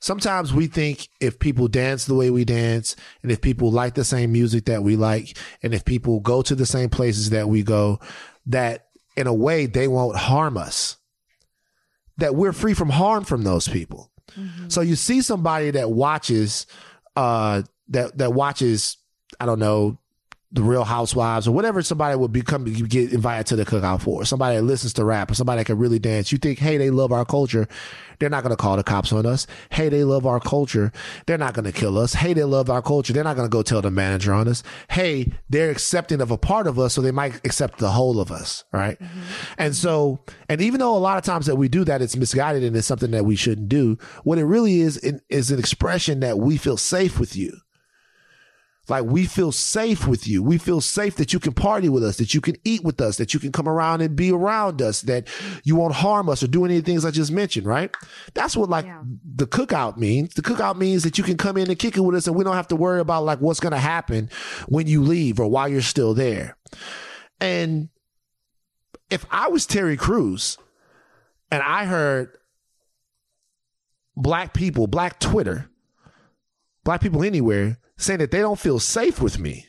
sometimes 0.00 0.52
we 0.52 0.66
think 0.66 1.08
if 1.20 1.38
people 1.38 1.68
dance 1.68 2.04
the 2.04 2.14
way 2.14 2.30
we 2.30 2.44
dance 2.44 2.96
and 3.22 3.32
if 3.32 3.40
people 3.40 3.70
like 3.70 3.94
the 3.94 4.04
same 4.04 4.32
music 4.32 4.66
that 4.66 4.82
we 4.82 4.96
like 4.96 5.36
and 5.62 5.74
if 5.74 5.84
people 5.84 6.20
go 6.20 6.42
to 6.42 6.54
the 6.54 6.66
same 6.66 6.88
places 6.88 7.30
that 7.30 7.48
we 7.48 7.62
go 7.62 7.98
that 8.46 8.86
in 9.16 9.26
a 9.26 9.34
way 9.34 9.66
they 9.66 9.88
won't 9.88 10.16
harm 10.16 10.56
us 10.56 10.96
that 12.18 12.34
we're 12.34 12.52
free 12.52 12.74
from 12.74 12.90
harm 12.90 13.24
from 13.24 13.42
those 13.42 13.66
people. 13.68 14.10
So 14.68 14.82
you 14.82 14.94
see 14.94 15.22
somebody 15.22 15.70
that 15.72 15.90
watches 15.90 16.66
uh 17.16 17.62
that 17.88 18.18
that 18.18 18.32
watches 18.34 18.98
i 19.40 19.46
don't 19.46 19.58
know 19.58 19.98
the 20.50 20.62
Real 20.62 20.84
Housewives 20.84 21.46
or 21.46 21.52
whatever 21.52 21.82
somebody 21.82 22.16
would 22.16 22.32
become 22.32 22.66
you 22.66 22.86
get 22.86 23.12
invited 23.12 23.46
to 23.48 23.56
the 23.56 23.66
cookout 23.66 24.00
for. 24.00 24.24
Somebody 24.24 24.56
that 24.56 24.62
listens 24.62 24.94
to 24.94 25.04
rap 25.04 25.30
or 25.30 25.34
somebody 25.34 25.60
that 25.60 25.66
can 25.66 25.76
really 25.78 25.98
dance. 25.98 26.32
You 26.32 26.38
think, 26.38 26.58
hey, 26.58 26.78
they 26.78 26.88
love 26.88 27.12
our 27.12 27.26
culture. 27.26 27.68
They're 28.18 28.30
not 28.30 28.42
going 28.42 28.56
to 28.56 28.56
call 28.56 28.76
the 28.76 28.82
cops 28.82 29.12
on 29.12 29.26
us. 29.26 29.46
Hey, 29.70 29.90
they 29.90 30.04
love 30.04 30.26
our 30.26 30.40
culture. 30.40 30.90
They're 31.26 31.38
not 31.38 31.52
going 31.52 31.66
to 31.66 31.72
kill 31.72 31.98
us. 31.98 32.14
Hey, 32.14 32.32
they 32.32 32.44
love 32.44 32.70
our 32.70 32.80
culture. 32.80 33.12
They're 33.12 33.24
not 33.24 33.36
going 33.36 33.46
to 33.46 33.52
go 33.52 33.62
tell 33.62 33.82
the 33.82 33.90
manager 33.90 34.32
on 34.32 34.48
us. 34.48 34.62
Hey, 34.88 35.32
they're 35.50 35.70
accepting 35.70 36.22
of 36.22 36.30
a 36.30 36.38
part 36.38 36.66
of 36.66 36.78
us, 36.78 36.94
so 36.94 37.02
they 37.02 37.10
might 37.10 37.36
accept 37.44 37.78
the 37.78 37.90
whole 37.90 38.18
of 38.18 38.32
us, 38.32 38.64
right? 38.72 38.98
Mm-hmm. 38.98 39.20
And 39.58 39.76
so, 39.76 40.20
and 40.48 40.62
even 40.62 40.80
though 40.80 40.96
a 40.96 40.98
lot 40.98 41.18
of 41.18 41.24
times 41.24 41.46
that 41.46 41.56
we 41.56 41.68
do 41.68 41.84
that, 41.84 42.00
it's 42.00 42.16
misguided 42.16 42.64
and 42.64 42.74
it's 42.74 42.86
something 42.86 43.10
that 43.10 43.26
we 43.26 43.36
shouldn't 43.36 43.68
do. 43.68 43.98
What 44.24 44.38
it 44.38 44.46
really 44.46 44.80
is 44.80 44.96
is 45.28 45.50
an 45.50 45.58
expression 45.58 46.20
that 46.20 46.38
we 46.38 46.56
feel 46.56 46.78
safe 46.78 47.20
with 47.20 47.36
you. 47.36 47.52
Like 48.88 49.04
we 49.04 49.26
feel 49.26 49.52
safe 49.52 50.06
with 50.06 50.26
you. 50.26 50.42
We 50.42 50.56
feel 50.56 50.80
safe 50.80 51.16
that 51.16 51.32
you 51.32 51.38
can 51.38 51.52
party 51.52 51.88
with 51.88 52.02
us, 52.02 52.16
that 52.16 52.32
you 52.32 52.40
can 52.40 52.56
eat 52.64 52.82
with 52.82 53.00
us, 53.00 53.18
that 53.18 53.34
you 53.34 53.40
can 53.40 53.52
come 53.52 53.68
around 53.68 54.00
and 54.00 54.16
be 54.16 54.32
around 54.32 54.80
us, 54.80 55.02
that 55.02 55.28
you 55.62 55.76
won't 55.76 55.94
harm 55.94 56.28
us 56.28 56.42
or 56.42 56.46
do 56.46 56.64
any 56.64 56.78
of 56.78 56.84
the 56.84 56.90
things 56.90 57.04
I 57.04 57.10
just 57.10 57.30
mentioned, 57.30 57.66
right? 57.66 57.94
That's 58.34 58.56
what 58.56 58.70
like 58.70 58.86
Yeah. 58.86 59.02
the 59.36 59.46
cookout 59.46 59.98
means. 59.98 60.34
The 60.34 60.42
cookout 60.42 60.76
means 60.76 61.02
that 61.02 61.18
you 61.18 61.24
can 61.24 61.36
come 61.36 61.56
in 61.56 61.68
and 61.68 61.78
kick 61.78 61.96
it 61.96 62.00
with 62.00 62.16
us 62.16 62.26
and 62.26 62.34
we 62.34 62.44
don't 62.44 62.56
have 62.56 62.68
to 62.68 62.76
worry 62.76 63.00
about 63.00 63.24
like 63.24 63.40
what's 63.40 63.60
going 63.60 63.72
to 63.72 63.78
happen 63.78 64.30
when 64.68 64.86
you 64.86 65.02
leave 65.02 65.38
or 65.38 65.48
while 65.48 65.68
you're 65.68 65.82
still 65.82 66.14
there. 66.14 66.56
And 67.40 67.90
if 69.10 69.26
I 69.30 69.48
was 69.48 69.66
Terry 69.66 69.96
Crews 69.96 70.56
and 71.50 71.62
I 71.62 71.84
heard 71.84 72.36
black 74.16 74.54
people, 74.54 74.86
black 74.86 75.20
Twitter, 75.20 75.70
black 76.84 77.00
people 77.00 77.22
anywhere 77.22 77.78
saying 77.98 78.20
that 78.20 78.30
they 78.30 78.40
don't 78.40 78.58
feel 78.58 78.78
safe 78.78 79.20
with 79.20 79.38
me, 79.38 79.66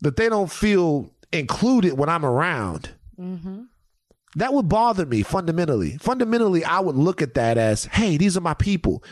that 0.00 0.16
they 0.16 0.28
don't 0.28 0.50
feel 0.50 1.10
included 1.32 1.94
when 1.98 2.08
I'm 2.08 2.24
around, 2.24 2.90
Mm-hmm. 3.20 3.64
that 4.36 4.54
would 4.54 4.66
bother 4.70 5.04
me 5.04 5.22
fundamentally. 5.22 5.98
Fundamentally, 5.98 6.64
I 6.64 6.80
would 6.80 6.96
look 6.96 7.20
at 7.20 7.34
that 7.34 7.58
as, 7.58 7.84
hey, 7.84 8.16
these 8.16 8.34
are 8.34 8.40
my 8.40 8.54
people. 8.54 9.04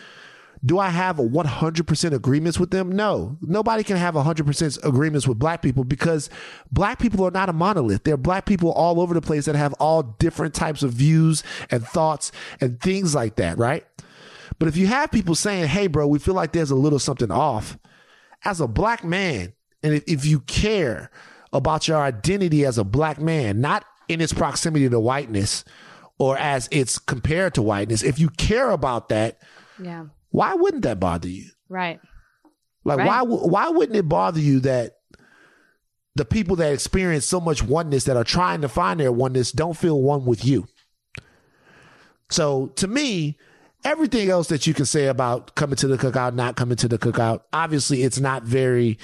Do 0.64 0.78
I 0.78 0.88
have 0.88 1.18
a 1.18 1.22
100% 1.22 2.12
agreements 2.14 2.58
with 2.58 2.70
them? 2.70 2.90
No. 2.90 3.36
Nobody 3.42 3.84
can 3.84 3.98
have 3.98 4.14
100% 4.14 4.82
agreements 4.84 5.28
with 5.28 5.38
black 5.38 5.60
people 5.60 5.84
because 5.84 6.30
black 6.72 6.98
people 6.98 7.26
are 7.26 7.30
not 7.30 7.50
a 7.50 7.52
monolith. 7.52 8.04
There 8.04 8.14
are 8.14 8.16
black 8.16 8.46
people 8.46 8.72
all 8.72 8.98
over 9.00 9.12
the 9.12 9.20
place 9.20 9.44
that 9.44 9.54
have 9.56 9.74
all 9.74 10.02
different 10.02 10.54
types 10.54 10.82
of 10.82 10.92
views 10.94 11.44
and 11.70 11.86
thoughts 11.86 12.32
and 12.62 12.80
things 12.80 13.14
like 13.14 13.36
that, 13.36 13.58
right? 13.58 13.84
But 14.59 14.68
if 14.68 14.76
you 14.76 14.86
have 14.89 15.10
people 15.10 15.35
saying, 15.35 15.68
hey, 15.68 15.86
bro, 15.86 16.06
we 16.06 16.18
feel 16.18 16.35
like 16.35 16.52
there's 16.52 16.70
a 16.70 16.76
little 16.76 16.98
something 16.98 17.30
off, 17.30 17.78
as 18.44 18.60
a 18.60 18.66
black 18.68 19.05
man, 19.05 19.52
and 19.82 19.94
if, 19.94 20.05
if 20.06 20.24
you 20.24 20.40
care 20.40 21.10
about 21.52 21.86
your 21.89 21.98
identity 21.98 22.64
as 22.64 22.76
a 22.78 22.85
black 22.85 23.20
man, 23.20 23.60
not 23.60 23.85
in 24.09 24.20
its 24.20 24.32
proximity 24.32 24.89
to 24.89 25.01
whiteness 25.01 25.64
or 26.18 26.36
as 26.36 26.68
it's 26.72 26.98
compared 26.98 27.55
to 27.55 27.62
whiteness, 27.62 28.02
if 28.02 28.18
you 28.18 28.28
care 28.30 28.70
about 28.70 29.09
that, 29.10 29.39
Yeah. 29.80 30.06
why 30.30 30.55
wouldn't 30.55 30.82
that 30.82 30.98
bother 30.98 31.28
you? 31.28 31.51
Right. 31.68 32.01
Like 32.85 32.98
Right. 32.98 33.06
why 33.06 33.22
why 33.22 33.68
wouldn't 33.68 33.97
it 33.97 34.09
bother 34.09 34.40
you 34.40 34.60
that 34.60 34.94
the 36.16 36.24
people 36.24 36.56
that 36.56 36.72
experience 36.72 37.24
so 37.26 37.40
much 37.40 37.62
oneness 37.62 38.05
that 38.05 38.16
are 38.16 38.24
trying 38.24 38.62
to 38.62 38.68
find 38.68 38.98
their 38.98 39.12
oneness 39.12 39.52
don't 39.52 39.76
feel 39.76 40.01
one 40.02 40.24
with 40.24 40.44
you? 40.44 40.66
So 42.30 42.68
to 42.76 42.86
me, 42.89 43.39
everything 43.84 44.28
else 44.28 44.48
that 44.48 44.66
you 44.66 44.74
can 44.74 44.84
say 44.86 45.06
about 45.06 45.55
coming 45.55 45.76
to 45.76 45.86
the 45.86 45.96
cookout, 45.96 46.34
not 46.34 46.56
coming 46.56 46.76
to 46.76 46.88
the 46.88 46.98
cookout, 46.98 47.42
obviously 47.52 48.02
it's 48.02 48.18
not 48.20 48.42
very 48.42 48.98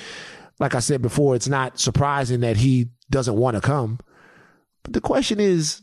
like 0.61 0.75
I 0.75 0.79
said 0.81 1.03
before, 1.03 1.35
it's 1.35 1.49
not 1.49 1.81
surprising 1.81 2.41
that 2.41 2.57
he 2.59 2.91
doesn't 3.11 3.37
want 3.37 3.57
to 3.57 3.61
come. 3.61 3.99
But 4.85 4.93
the 4.93 5.01
question 5.01 5.41
is, 5.41 5.83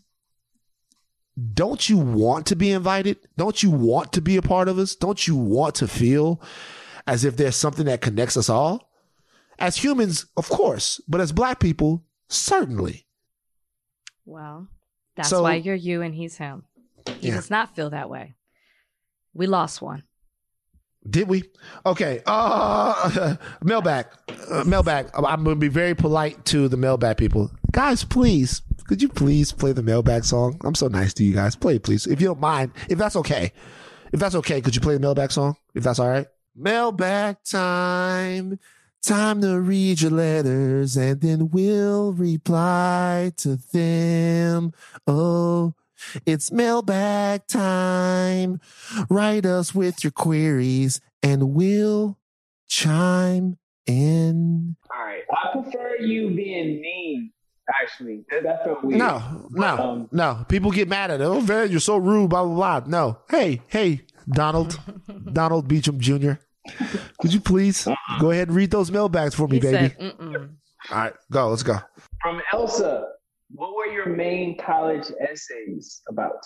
don't 1.54 1.90
you 1.90 1.98
want 1.98 2.46
to 2.48 2.56
be 2.56 2.72
invited? 2.72 3.18
Don't 3.38 3.62
you 3.62 3.70
want 3.72 4.14
to 4.14 4.22
be 4.22 4.38
a 4.38 4.42
part 4.42 4.68
of 4.68 4.78
us? 4.78 4.96
Don't 4.96 5.28
you 5.28 5.36
want 5.36 5.76
to 5.76 5.88
feel 5.88 6.42
as 7.08 7.26
if 7.26 7.36
there's 7.36 7.56
something 7.56 7.86
that 7.86 8.02
connects 8.02 8.38
us 8.38 8.50
all? 8.50 8.90
As 9.60 9.78
humans, 9.78 10.26
of 10.38 10.48
course, 10.50 11.02
but 11.08 11.22
as 11.22 11.32
black 11.32 11.60
people, 11.60 12.06
certainly. 12.30 13.06
Well, 14.26 14.68
that's 15.16 15.30
So- 15.30 15.44
why 15.44 15.56
you're 15.56 15.76
you 15.76 16.02
and 16.02 16.16
he's 16.16 16.38
him. 16.38 16.64
He 17.20 17.28
Yeah. 17.28 17.36
does 17.36 17.50
not 17.50 17.76
feel 17.76 17.90
that 17.90 18.10
way. 18.10 18.36
We 19.34 19.48
lost 19.48 19.82
one. 19.82 20.04
Did 21.10 21.28
we? 21.28 21.44
Okay. 21.86 22.22
Uh, 22.26 23.36
mailbag. 23.64 24.08
Uh, 24.50 24.64
mailbag. 24.66 25.10
I'm 25.16 25.44
going 25.44 25.56
to 25.56 25.60
be 25.60 25.68
very 25.68 25.96
polite 25.96 26.46
to 26.46 26.68
the 26.68 26.78
mailbag 26.78 27.18
people. 27.18 27.52
Guys, 27.72 28.04
please, 28.04 28.62
could 28.88 29.02
you 29.02 29.10
please 29.10 29.52
play 29.52 29.72
the 29.72 29.82
mailbag 29.82 30.26
song? 30.26 30.60
I'm 30.64 30.76
so 30.76 30.88
nice 30.88 31.14
to 31.16 31.24
you 31.24 31.34
guys. 31.34 31.56
Play, 31.56 31.78
it, 31.78 31.84
please. 31.84 32.06
If 32.06 32.22
you 32.22 32.28
don't 32.28 32.40
mind, 32.40 32.72
if 32.90 32.98
that's 32.98 33.16
okay. 33.16 33.52
If 34.12 34.20
that's 34.20 34.36
okay, 34.36 34.62
could 34.62 34.76
you 34.76 34.82
play 34.82 34.94
the 34.94 35.00
mailbag 35.00 35.32
song? 35.32 35.56
If 35.74 35.84
that's 35.84 36.00
all 36.00 36.10
right. 36.10 36.28
Mailbag 36.56 37.38
time. 37.44 38.60
Time 39.02 39.42
to 39.42 39.60
read 39.60 40.02
your 40.02 40.12
letters 40.12 40.96
and 40.96 41.20
then 41.22 41.50
we'll 41.50 42.14
reply 42.14 43.32
to 43.38 43.58
them. 43.74 44.74
Oh, 45.08 45.74
it's 46.26 46.52
mailbag 46.52 47.48
time. 47.48 48.60
Write 49.10 49.46
us 49.46 49.74
with 49.76 50.04
your 50.04 50.12
queries 50.12 51.02
and 51.24 51.54
we'll 51.54 52.18
chime 52.68 53.58
in. 53.86 54.76
All 54.94 55.06
right. 55.06 55.24
I 55.32 55.62
prefer 55.62 55.98
you 56.00 56.30
being 56.32 56.82
mean. 56.82 57.32
Actually, 57.82 58.26
that, 58.30 58.44
that 58.44 58.64
felt 58.66 58.84
weird. 58.84 59.00
No, 59.00 59.48
no, 59.52 59.78
Um, 59.78 60.10
no. 60.12 60.46
People 60.50 60.72
get 60.72 60.90
mad 60.90 61.10
at 61.12 61.22
it. 61.22 61.24
Oh, 61.24 61.40
man, 61.42 61.72
you're 61.72 61.80
so 61.80 61.96
rude, 61.98 62.30
blah, 62.30 62.44
blah, 62.44 62.80
blah. 62.82 62.90
No. 62.90 63.20
Hey, 63.30 63.62
hey, 63.68 64.02
Donald, 64.30 64.78
Donald 65.34 65.68
Beacham 65.68 66.00
Jr., 66.00 66.34
could 67.22 67.34
you 67.34 67.40
please 67.40 67.88
go 68.20 68.32
ahead 68.32 68.50
and 68.50 68.58
read 68.58 68.72
those 68.72 68.92
mailbags 68.92 69.34
for 69.36 69.48
me, 69.48 69.56
He 69.58 69.62
baby? 69.62 69.96
said, 69.98 70.14
All 70.20 70.98
right, 70.98 71.14
go. 71.32 71.50
Let's 71.50 71.64
go. 71.64 71.78
From 72.22 72.42
Elsa, 72.52 73.06
what 73.54 73.76
were 73.76 73.88
your 73.88 74.08
main 74.08 74.58
college 74.58 75.12
essays 75.20 76.02
about? 76.08 76.44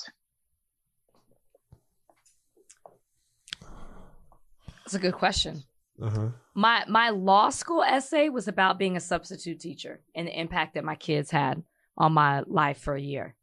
That's 4.83 4.95
a 4.95 4.99
good 4.99 5.13
question. 5.13 5.63
Uh-huh. 6.01 6.29
My 6.53 6.83
my 6.87 7.09
law 7.09 7.49
school 7.49 7.81
essay 7.81 8.29
was 8.29 8.47
about 8.47 8.77
being 8.77 8.97
a 8.97 8.99
substitute 8.99 9.59
teacher 9.59 10.01
and 10.13 10.27
the 10.27 10.39
impact 10.39 10.73
that 10.73 10.83
my 10.83 10.95
kids 10.95 11.31
had 11.31 11.63
on 11.97 12.13
my 12.13 12.41
life 12.47 12.79
for 12.79 12.95
a 12.95 13.01
year. 13.01 13.35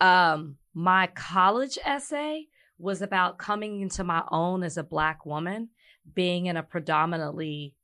Um, 0.00 0.56
my 0.74 1.06
college 1.14 1.78
essay 1.84 2.48
was 2.78 3.00
about 3.00 3.38
coming 3.38 3.80
into 3.80 4.02
my 4.02 4.24
own 4.30 4.64
as 4.64 4.76
a 4.76 4.82
black 4.82 5.24
woman, 5.24 5.68
being 6.14 6.46
in 6.46 6.56
a 6.56 6.62
predominantly 6.62 7.74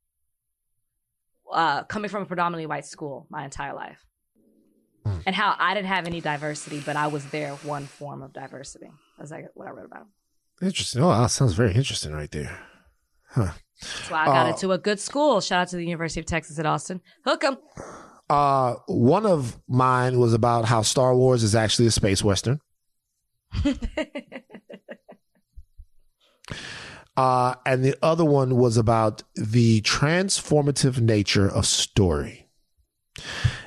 uh, 1.53 1.85
coming 1.85 2.11
from 2.11 2.23
a 2.23 2.27
predominantly 2.27 2.67
white 2.67 2.87
school 2.87 3.27
my 3.31 3.45
entire 3.45 3.75
life. 3.75 4.05
Hmm. 5.05 5.19
And 5.27 5.35
how 5.35 5.57
I 5.59 5.75
didn't 5.75 5.89
have 5.89 6.07
any 6.07 6.21
diversity, 6.21 6.83
but 6.85 6.97
I 6.97 7.07
was 7.07 7.25
their 7.27 7.53
one 7.57 7.87
form 7.87 8.23
of 8.23 8.33
diversity. 8.33 8.91
As 9.19 9.33
I 9.33 9.45
what 9.55 9.67
I 9.69 9.71
read 9.71 9.87
about. 9.87 10.07
Interesting. 10.63 11.03
Oh, 11.03 11.11
that 11.11 11.31
sounds 11.31 11.55
very 11.55 11.73
interesting 11.75 12.13
right 12.13 12.31
there. 12.31 12.59
Huh. 13.31 13.53
That's 13.81 14.11
why 14.11 14.23
I 14.23 14.27
got 14.27 14.47
Uh, 14.47 14.51
into 14.51 14.73
a 14.73 14.79
good 14.79 15.01
school. 15.01 15.41
Shout 15.41 15.61
out 15.63 15.69
to 15.69 15.77
the 15.77 15.87
University 15.87 16.21
of 16.21 16.27
Texas 16.27 16.59
at 16.59 16.67
Austin. 16.67 17.01
Hook 17.25 17.45
'em. 17.45 17.57
Uh, 18.29 18.75
one 18.87 19.25
of 19.27 19.59
mine 19.67 20.19
was 20.19 20.35
about 20.35 20.67
how 20.67 20.83
Star 20.83 21.17
Wars 21.17 21.43
is 21.43 21.55
actually 21.55 21.87
a 21.87 21.91
space 21.91 22.23
western. 22.23 22.61
Uh, 27.17 27.55
and 27.67 27.85
the 27.85 27.95
other 28.03 28.25
one 28.25 28.57
was 28.57 28.77
about 28.77 29.23
the 29.35 29.81
transformative 29.83 31.01
nature 31.01 31.47
of 31.49 31.67
story 31.67 32.49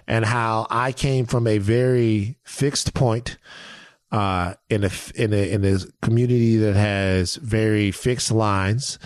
and 0.08 0.26
how 0.26 0.68
I 0.70 0.92
came 0.92 1.26
from 1.26 1.48
a 1.48 1.58
very 1.58 2.38
fixed 2.44 2.94
point 2.94 3.38
uh, 4.12 4.54
in 4.70 4.84
a 4.84 4.92
in 5.16 5.34
a 5.34 5.52
in 5.52 5.66
a 5.66 5.80
community 6.02 6.58
that 6.58 6.76
has 6.76 7.36
very 7.36 7.92
fixed 7.92 8.32
lines 8.32 9.00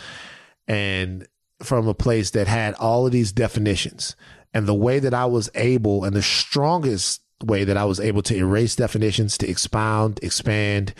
and 0.68 1.28
from 1.64 1.88
a 1.88 1.94
place 1.94 2.32
that 2.32 2.48
had 2.48 2.74
all 2.76 3.06
of 3.06 3.12
these 3.12 3.32
definitions. 3.32 4.16
And 4.54 4.68
the 4.68 4.74
way 4.74 5.00
that 5.00 5.14
I 5.14 5.26
was 5.26 5.50
able 5.56 6.04
and 6.04 6.16
the 6.16 6.22
strongest 6.22 7.22
way 7.44 7.64
that 7.64 7.78
I 7.78 7.86
was 7.86 8.00
able 8.00 8.24
to 8.24 8.36
erase 8.36 8.76
definitions, 8.76 9.38
to 9.38 9.48
expound, 9.48 10.20
expand, 10.24 10.94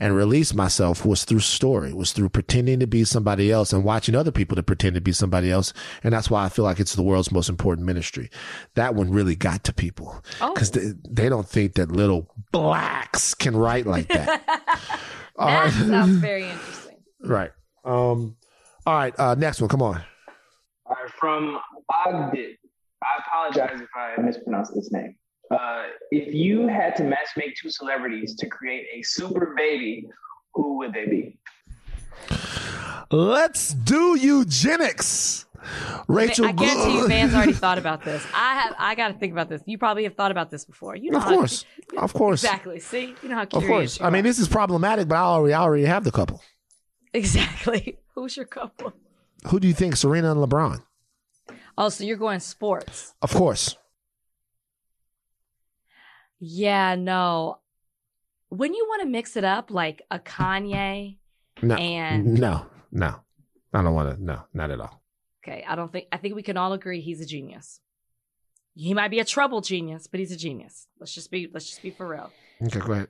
and 0.00 0.16
release 0.16 0.54
myself 0.54 1.04
was 1.04 1.24
through 1.24 1.40
story, 1.40 1.92
was 1.92 2.12
through 2.12 2.30
pretending 2.30 2.80
to 2.80 2.86
be 2.86 3.04
somebody 3.04 3.52
else 3.52 3.72
and 3.74 3.84
watching 3.84 4.14
other 4.14 4.30
people 4.30 4.56
to 4.56 4.62
pretend 4.62 4.94
to 4.94 5.02
be 5.02 5.12
somebody 5.12 5.50
else. 5.50 5.74
And 6.02 6.14
that's 6.14 6.30
why 6.30 6.44
I 6.44 6.48
feel 6.48 6.64
like 6.64 6.80
it's 6.80 6.94
the 6.94 7.02
world's 7.02 7.30
most 7.30 7.50
important 7.50 7.86
ministry. 7.86 8.30
That 8.74 8.94
one 8.94 9.10
really 9.10 9.36
got 9.36 9.64
to 9.64 9.72
people 9.74 10.22
Oh. 10.40 10.54
because 10.54 10.70
they, 10.70 10.92
they 11.08 11.28
don't 11.28 11.46
think 11.48 11.74
that 11.74 11.92
little 11.92 12.26
blacks 12.52 13.34
can 13.34 13.54
write 13.54 13.84
like 13.86 14.08
that. 14.08 14.42
All 15.36 15.46
That 15.48 15.64
right. 15.64 15.72
sounds 15.72 16.16
very 16.20 16.44
interesting. 16.48 16.96
right. 17.22 17.50
Um, 17.84 18.36
all 18.86 18.94
right. 18.94 19.14
Uh, 19.18 19.34
next 19.34 19.60
one. 19.60 19.68
Come 19.68 19.82
on. 19.82 20.02
All 20.86 20.96
right, 21.00 21.10
from 21.18 21.58
Ogdit. 21.90 22.56
I 23.02 23.18
apologize 23.26 23.80
if 23.80 23.88
I 23.96 24.20
mispronounced 24.22 24.72
this 24.74 24.90
name. 24.92 25.16
Uh, 25.52 25.84
if 26.10 26.32
you 26.34 26.66
had 26.68 26.96
to 26.96 27.04
match 27.04 27.28
make 27.36 27.54
two 27.56 27.70
celebrities 27.70 28.34
to 28.36 28.48
create 28.48 28.86
a 28.94 29.02
super 29.02 29.54
baby, 29.56 30.08
who 30.54 30.78
would 30.78 30.92
they 30.92 31.06
be? 31.06 31.38
Let's 33.10 33.74
do 33.74 34.16
eugenics. 34.18 35.46
Rachel, 36.08 36.46
I 36.46 36.52
guarantee 36.52 36.94
you, 36.96 37.06
Van's 37.08 37.34
already 37.34 37.52
thought 37.64 37.78
about 37.78 38.02
this. 38.04 38.24
I 38.34 38.54
have. 38.60 38.74
I 38.78 38.94
got 38.94 39.08
to 39.08 39.14
think 39.14 39.32
about 39.32 39.48
this. 39.48 39.62
You 39.66 39.78
probably 39.78 40.04
have 40.04 40.14
thought 40.14 40.30
about 40.32 40.50
this 40.50 40.64
before. 40.64 40.96
You 40.96 41.10
know, 41.12 41.18
Of 41.18 41.24
how- 41.24 41.30
course, 41.36 41.64
of 41.98 42.12
course, 42.12 42.42
exactly. 42.42 42.80
See, 42.80 43.14
you 43.22 43.28
know 43.28 43.36
how 43.36 43.44
curious. 43.44 43.52
of 43.54 43.62
curious. 43.68 43.68
course. 43.98 44.00
you 44.00 44.06
I 44.06 44.10
mean, 44.10 44.24
this 44.24 44.38
is 44.38 44.48
problematic, 44.48 45.06
but 45.08 45.16
I 45.16 45.20
already, 45.20 45.54
I 45.54 45.60
already 45.62 45.84
have 45.84 46.02
the 46.04 46.10
couple. 46.10 46.42
exactly. 47.12 47.98
Who's 48.14 48.36
your 48.36 48.46
couple? 48.46 48.92
Who 49.48 49.60
do 49.60 49.68
you 49.68 49.74
think, 49.74 49.96
Serena 49.96 50.32
and 50.32 50.40
LeBron? 50.40 50.82
Oh, 51.78 51.88
so 51.88 52.04
you're 52.04 52.16
going 52.16 52.40
sports? 52.40 53.14
Of 53.22 53.32
course. 53.32 53.76
Yeah, 56.44 56.96
no. 56.96 57.58
When 58.48 58.74
you 58.74 58.84
want 58.88 59.02
to 59.02 59.08
mix 59.08 59.36
it 59.36 59.44
up, 59.44 59.70
like 59.70 60.02
a 60.10 60.18
Kanye. 60.18 61.18
No, 61.62 61.76
And- 61.76 62.34
no, 62.40 62.66
no. 62.90 63.20
I 63.72 63.82
don't 63.82 63.94
want 63.94 64.16
to. 64.18 64.22
No, 64.22 64.42
not 64.52 64.70
at 64.72 64.80
all. 64.80 65.02
Okay, 65.46 65.64
I 65.66 65.76
don't 65.76 65.90
think. 65.92 66.06
I 66.10 66.16
think 66.16 66.34
we 66.34 66.42
can 66.42 66.56
all 66.56 66.72
agree 66.72 67.00
he's 67.00 67.20
a 67.20 67.26
genius. 67.26 67.80
He 68.74 68.92
might 68.92 69.10
be 69.12 69.20
a 69.20 69.24
trouble 69.24 69.60
genius, 69.60 70.06
but 70.08 70.18
he's 70.18 70.32
a 70.32 70.36
genius. 70.36 70.88
Let's 70.98 71.14
just 71.14 71.30
be. 71.30 71.48
Let's 71.52 71.66
just 71.68 71.80
be 71.82 71.90
for 71.90 72.08
real. 72.08 72.30
Okay, 72.66 72.80
go 72.80 72.92
ahead. 72.92 73.08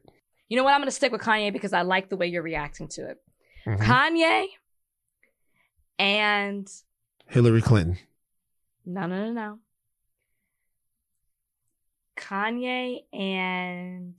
You 0.49 0.57
know 0.59 0.65
what? 0.65 0.75
I'm 0.75 0.81
going 0.81 0.89
to 0.89 0.93
stick 0.95 1.11
with 1.13 1.23
Kanye 1.23 1.53
because 1.53 1.73
I 1.73 1.83
like 1.83 2.11
the 2.11 2.17
way 2.17 2.27
you're 2.27 2.43
reacting 2.43 2.89
to 2.89 3.09
it. 3.11 3.17
Mhm. 3.67 3.79
Kanye 3.79 4.47
and 5.99 6.69
Hillary 7.29 7.63
Clinton. 7.63 7.99
no, 8.85 9.07
no, 9.07 9.27
no, 9.27 9.33
no. 9.33 9.59
Kanye 12.23 13.01
and 13.13 14.15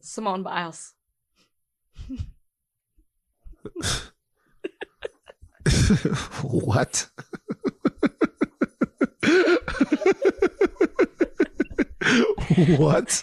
Simone 0.00 0.42
Biles. 0.42 0.92
what? 6.42 7.08
what? 12.76 13.22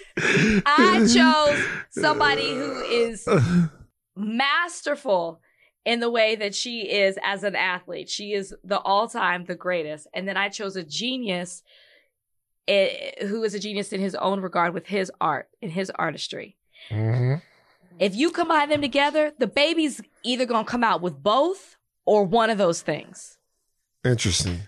I 0.65 1.07
chose 1.13 1.63
somebody 1.91 2.49
who 2.51 2.81
is 2.81 3.27
masterful 4.15 5.39
in 5.86 5.99
the 5.99 6.10
way 6.10 6.36
that 6.36 6.53
she 6.53 6.82
is 6.82 7.18
as 7.24 7.44
an 7.44 7.56
athlete. 7.56 8.10
She 8.10 8.34
is 8.34 8.53
the 8.64 8.80
all-time 8.80 9.45
the 9.45 9.56
greatest. 9.56 10.08
And 10.14 10.28
then 10.28 10.38
I 10.38 10.49
chose 10.49 10.76
a 10.76 10.84
genius 10.84 11.64
eh, 12.68 13.26
who 13.26 13.44
is 13.44 13.53
a 13.53 13.60
genius 13.60 13.91
in 13.91 13.99
his 13.99 14.16
own 14.16 14.41
regard 14.41 14.74
with 14.74 14.88
his 14.88 15.12
art 15.20 15.49
and 15.62 15.72
his 15.72 15.90
artistry. 15.95 16.58
Mhm. 16.90 17.41
If 17.99 18.16
you 18.16 18.32
combine 18.32 18.70
them 18.70 18.82
together, 18.82 19.34
the 19.38 19.48
baby's 19.48 20.02
either 20.24 20.45
going 20.45 20.66
to 20.66 20.70
come 20.72 20.84
out 20.84 21.02
with 21.02 21.22
both 21.22 21.78
or 22.06 22.24
one 22.24 22.49
of 22.49 22.58
those 22.58 22.82
things. 22.82 23.38
Interesting. 24.03 24.62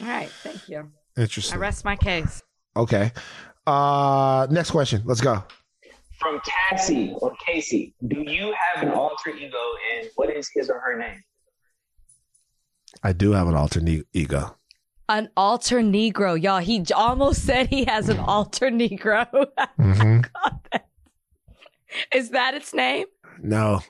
All 0.00 0.06
right, 0.06 0.30
thank 0.42 0.68
you. 0.68 0.90
Interesting. 1.16 1.56
I 1.56 1.60
rest 1.60 1.84
my 1.84 1.96
case. 1.96 2.42
Okay. 2.76 3.12
Uh, 3.66 4.46
next 4.50 4.70
question. 4.70 5.02
Let's 5.04 5.20
go. 5.20 5.44
From 6.20 6.40
Cassie 6.44 7.14
or 7.16 7.34
Casey, 7.44 7.94
do 8.06 8.22
you 8.26 8.54
have 8.74 8.82
an 8.86 8.90
alter 8.92 9.30
ego 9.30 9.56
and 9.96 10.08
what 10.16 10.28
is 10.30 10.50
his 10.54 10.68
or 10.68 10.78
her 10.78 10.98
name? 10.98 11.24
I 13.02 13.12
do 13.12 13.32
have 13.32 13.48
an 13.48 13.54
alternate 13.54 14.06
ego. 14.12 14.56
An 15.08 15.30
alter 15.36 15.80
Negro, 15.80 16.40
y'all. 16.40 16.58
He 16.60 16.84
almost 16.94 17.44
said 17.44 17.68
he 17.68 17.84
has 17.86 18.08
an 18.08 18.18
alter 18.18 18.70
Negro. 18.70 19.26
hmm 19.76 20.20
Is 22.14 22.30
that 22.30 22.54
its 22.54 22.72
name? 22.74 23.06
No. 23.42 23.80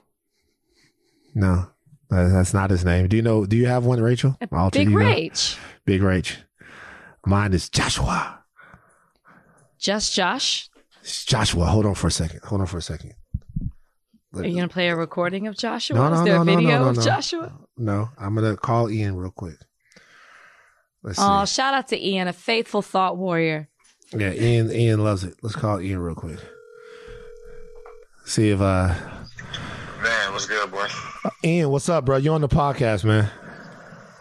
No. 1.35 1.67
That's 2.09 2.55
not 2.55 2.71
his 2.71 2.85
name. 2.85 3.09
Do 3.09 3.17
you 3.17 3.23
know? 3.23 3.45
Do 3.45 3.57
you 3.57 3.67
have 3.67 3.85
one, 3.85 4.01
Rachel? 4.01 4.37
Alter 4.51 4.79
Big 4.79 4.89
ego? 4.89 4.97
Rage. 4.99 5.57
Big 5.85 6.01
Rach. 6.01 6.37
Mine 7.27 7.53
is 7.53 7.69
Joshua. 7.69 8.43
Just 9.79 10.15
Josh. 10.15 10.70
It's 11.11 11.25
Joshua. 11.25 11.67
Hold 11.67 11.87
on 11.87 11.97
for 11.97 12.07
a 12.07 12.11
second. 12.13 12.41
Hold 12.45 12.61
on 12.61 12.69
for 12.69 12.79
a 12.79 12.83
second. 12.83 13.15
Are 14.33 14.45
you 14.45 14.55
gonna 14.55 14.69
play 14.69 14.91
a 14.91 14.95
recording 14.97 15.49
of 15.49 15.57
Joshua? 15.57 15.97
No, 15.97 16.09
no, 16.09 16.15
Is 16.15 16.25
there 16.25 16.37
no, 16.37 16.43
a 16.43 16.45
no, 16.45 16.57
video 16.57 16.71
no, 16.71 16.85
no, 16.85 16.91
of 16.91 16.97
no. 16.99 17.03
Joshua? 17.03 17.53
No, 17.77 18.09
I'm 18.17 18.37
gonna 18.37 18.57
call 18.57 18.89
Ian 18.89 19.17
real 19.17 19.33
quick. 19.33 19.57
Let's 21.03 21.19
see. 21.19 21.25
Oh, 21.27 21.45
shout 21.47 21.75
out 21.75 21.89
to 21.89 22.01
Ian, 22.01 22.29
a 22.29 22.33
faithful 22.33 22.81
thought 22.81 23.17
warrior. 23.17 23.69
yeah, 24.17 24.33
Ian. 24.33 24.71
Ian 24.71 25.03
loves 25.03 25.25
it. 25.25 25.35
Let's 25.43 25.57
call 25.57 25.81
Ian 25.81 25.99
real 25.99 26.15
quick. 26.15 26.39
See 28.25 28.51
if 28.51 28.61
uh, 28.61 28.95
Man, 30.01 30.33
what's 30.33 30.47
good, 30.47 30.71
boy? 30.71 30.87
Ian, 31.43 31.71
what's 31.71 31.89
up, 31.89 32.05
bro? 32.05 32.19
You 32.19 32.35
on 32.35 32.41
the 32.41 32.49
podcast, 32.49 33.05
man? 33.05 33.29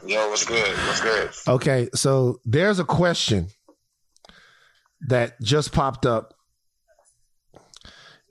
Yo, 0.07 0.28
what's 0.30 0.44
good? 0.44 0.76
What's 0.88 1.02
good? 1.02 1.30
Okay, 1.48 1.90
so 1.94 2.40
there's 2.45 2.80
a 2.80 2.86
question 2.86 3.49
that 5.02 5.40
just 5.40 5.72
popped 5.72 6.07
up. 6.07 6.34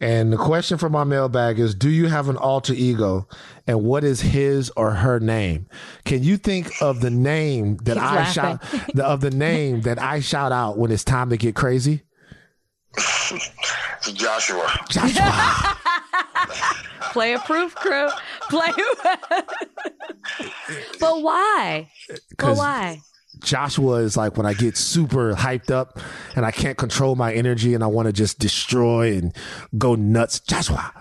And 0.01 0.33
the 0.33 0.37
question 0.37 0.79
from 0.79 0.93
my 0.93 1.05
mailbag 1.05 1.59
is 1.59 1.75
Do 1.75 1.91
you 1.91 2.07
have 2.07 2.29
an 2.29 2.37
alter 2.37 2.73
ego? 2.73 3.27
And 3.67 3.83
what 3.83 4.05
is 4.05 4.21
his 4.21 4.71
or 4.77 4.93
her 4.93 5.19
name? 5.19 5.67
Can 6.05 6.23
you 6.23 6.37
think 6.37 6.71
of 6.81 7.01
the 7.01 7.11
name 7.11 7.79
that 7.79 7.97
He's 7.97 8.03
I 8.03 8.15
laughing. 8.15 8.33
shout 8.33 8.63
the, 8.95 9.05
of 9.05 9.21
the 9.21 9.31
name 9.31 9.83
that 9.83 10.01
I 10.01 10.21
shout 10.21 10.53
out 10.53 10.79
when 10.79 10.91
it's 10.93 11.05
time 11.05 11.31
to 11.31 11.37
get 11.37 11.55
crazy? 11.57 12.03
Joshua. 14.15 14.71
Joshua. 14.89 15.77
Play 17.13 17.33
a 17.35 17.39
proof 17.41 17.75
crew. 17.75 18.09
Play. 18.49 18.69
but 21.01 21.23
why? 21.23 21.91
But 22.39 22.57
why? 22.57 23.01
Joshua 23.41 23.97
is 23.97 24.17
like 24.17 24.37
when 24.37 24.47
I 24.47 24.55
get 24.55 24.77
super 24.77 25.35
hyped 25.35 25.71
up 25.71 25.99
and 26.37 26.45
I 26.45 26.51
can't 26.51 26.77
control 26.77 27.17
my 27.17 27.33
energy 27.33 27.75
and 27.75 27.83
I 27.83 27.87
want 27.87 28.07
to 28.07 28.13
just 28.13 28.39
destroy 28.39 29.17
and 29.17 29.35
go 29.77 29.95
nuts. 29.95 30.41
Joshua. 30.41 30.93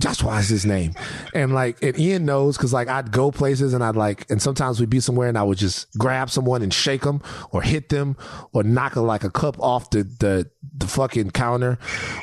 Joshua 0.00 0.38
is 0.38 0.48
his 0.48 0.64
name. 0.64 0.94
And 1.34 1.52
like, 1.52 1.82
and 1.82 1.98
Ian 1.98 2.24
knows 2.24 2.56
because 2.56 2.72
like 2.72 2.86
I'd 2.86 3.10
go 3.10 3.32
places 3.32 3.74
and 3.74 3.82
I'd 3.82 3.96
like, 3.96 4.30
and 4.30 4.40
sometimes 4.40 4.78
we'd 4.78 4.90
be 4.90 5.00
somewhere 5.00 5.28
and 5.28 5.36
I 5.36 5.42
would 5.42 5.58
just 5.58 5.92
grab 5.98 6.30
someone 6.30 6.62
and 6.62 6.72
shake 6.72 7.02
them 7.02 7.20
or 7.50 7.62
hit 7.62 7.88
them 7.88 8.16
or 8.52 8.62
knock 8.62 8.94
a, 8.94 9.00
like 9.00 9.24
a 9.24 9.30
cup 9.30 9.58
off 9.58 9.90
the, 9.90 10.04
the, 10.04 10.48
the 10.76 10.86
fucking 10.86 11.32
counter 11.32 11.78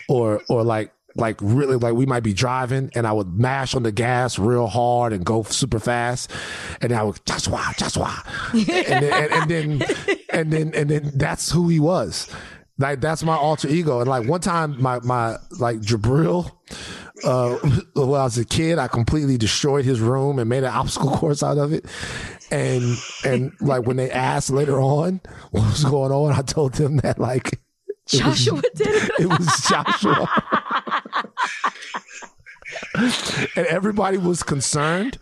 or, 0.07 0.41
or 0.47 0.63
like, 0.63 0.93
like 1.15 1.37
really 1.41 1.77
like 1.77 1.93
we 1.93 2.05
might 2.05 2.23
be 2.23 2.33
driving 2.33 2.89
and 2.93 3.07
I 3.07 3.13
would 3.13 3.33
mash 3.37 3.73
on 3.75 3.83
the 3.83 3.91
gas 3.91 4.37
real 4.37 4.67
hard 4.67 5.13
and 5.13 5.25
go 5.25 5.43
super 5.43 5.79
fast 5.79 6.29
and 6.81 6.91
I 6.93 7.03
would 7.03 7.19
Joshua 7.25 7.73
Joshua 7.77 8.23
and 8.53 8.65
then, 8.67 9.03
and, 9.03 9.31
and 9.31 9.49
then 9.49 9.87
and 10.29 10.51
then 10.53 10.71
and 10.75 10.89
then 10.89 11.11
that's 11.15 11.51
who 11.51 11.69
he 11.69 11.79
was 11.79 12.29
Like 12.77 12.99
that's 12.99 13.23
my 13.23 13.35
alter 13.35 13.69
ego. 13.69 14.01
And 14.01 14.09
like 14.09 14.27
one 14.27 14.41
time, 14.41 14.81
my 14.81 14.99
my 14.99 15.37
like 15.59 15.77
Jabril, 15.77 16.51
uh, 17.23 17.55
when 17.95 18.19
I 18.19 18.23
was 18.25 18.37
a 18.37 18.43
kid, 18.43 18.77
I 18.79 18.89
completely 18.89 19.37
destroyed 19.37 19.85
his 19.85 20.01
room 20.01 20.37
and 20.39 20.49
made 20.49 20.65
an 20.65 20.73
obstacle 20.73 21.11
course 21.17 21.41
out 21.41 21.57
of 21.57 21.71
it. 21.71 21.85
And 22.51 22.97
and 23.23 23.53
like 23.61 23.85
when 23.87 23.95
they 23.95 24.11
asked 24.11 24.49
later 24.49 24.81
on 24.81 25.21
what 25.51 25.63
was 25.63 25.85
going 25.85 26.11
on, 26.11 26.33
I 26.33 26.41
told 26.41 26.73
them 26.73 26.97
that 26.97 27.17
like 27.17 27.53
it 28.11 28.23
was- 28.25 28.43
Joshua 28.43 28.61
did 28.75 28.87
it. 28.87 29.11
it 29.21 29.27
was 29.27 29.47
Joshua. 29.69 30.27
and 33.55 33.65
everybody 33.67 34.17
was 34.17 34.43
concerned. 34.43 35.17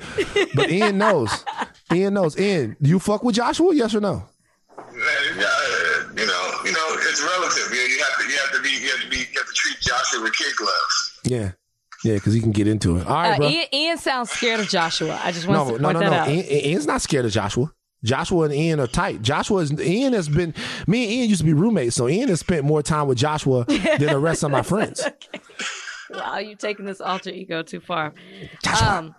But 0.55 0.69
Ian 0.69 0.97
knows. 0.97 1.45
Ian 1.91 2.15
knows. 2.15 2.39
Ian, 2.39 2.77
do 2.81 2.89
you 2.89 2.99
fuck 2.99 3.23
with 3.23 3.35
Joshua? 3.35 3.73
Yes 3.75 3.93
or 3.95 4.01
no? 4.01 4.23
Man, 4.77 4.85
uh, 4.95 6.09
you 6.15 6.25
know, 6.25 6.51
you 6.65 6.71
know, 6.71 6.87
it's 6.99 7.21
relative. 7.21 7.71
You, 7.73 7.81
you 7.81 7.99
have 7.99 8.17
to, 8.19 8.31
you 8.31 8.37
have 8.37 8.51
to 8.53 8.61
be, 8.61 8.69
you 8.69 8.89
have 8.89 9.01
to 9.01 9.09
be, 9.09 9.17
you 9.17 9.25
have 9.37 9.47
to 9.47 9.53
treat 9.55 9.79
Joshua 9.81 10.21
with 10.21 10.33
kid 10.35 10.55
gloves. 10.55 11.19
Yeah. 11.23 11.51
Yeah, 12.03 12.15
because 12.15 12.33
he 12.33 12.41
can 12.41 12.51
get 12.51 12.67
into 12.67 12.97
it. 12.97 13.07
All 13.07 13.15
right, 13.15 13.33
Uh, 13.33 13.37
bro. 13.37 13.47
Ian, 13.47 13.65
Ian 13.73 13.97
sounds 13.97 14.29
scared 14.29 14.59
of 14.59 14.67
Joshua. 14.67 15.19
I 15.23 15.31
just 15.31 15.47
want 15.47 15.67
no, 15.69 15.77
to 15.77 15.81
no, 15.81 15.87
point 15.87 15.93
no, 15.93 16.09
that 16.09 16.11
no. 16.11 16.17
out. 16.17 16.29
Ian, 16.29 16.65
Ian's 16.65 16.85
not 16.85 17.01
scared 17.01 17.25
of 17.25 17.31
Joshua. 17.31 17.71
Joshua 18.03 18.45
and 18.45 18.53
Ian 18.53 18.79
are 18.81 18.87
tight. 18.87 19.21
Joshua 19.21 19.61
is 19.61 19.71
Ian 19.79 20.11
has 20.11 20.27
been 20.27 20.53
me 20.87 21.03
and 21.03 21.13
Ian 21.13 21.29
used 21.29 21.39
to 21.39 21.45
be 21.45 21.53
roommates, 21.53 21.95
so 21.95 22.09
Ian 22.09 22.27
has 22.27 22.41
spent 22.41 22.65
more 22.65 22.83
time 22.83 23.07
with 23.07 23.17
Joshua 23.17 23.63
than 23.63 24.07
the 24.07 24.19
rest 24.19 24.43
of 24.43 24.51
my 24.51 24.61
friends. 24.61 25.01
Wow, 26.13 26.37
you 26.37 26.55
taking 26.55 26.85
this 26.85 27.01
alter 27.01 27.29
ego 27.29 27.63
too 27.63 27.79
far. 27.79 28.13
Um, 28.81 29.15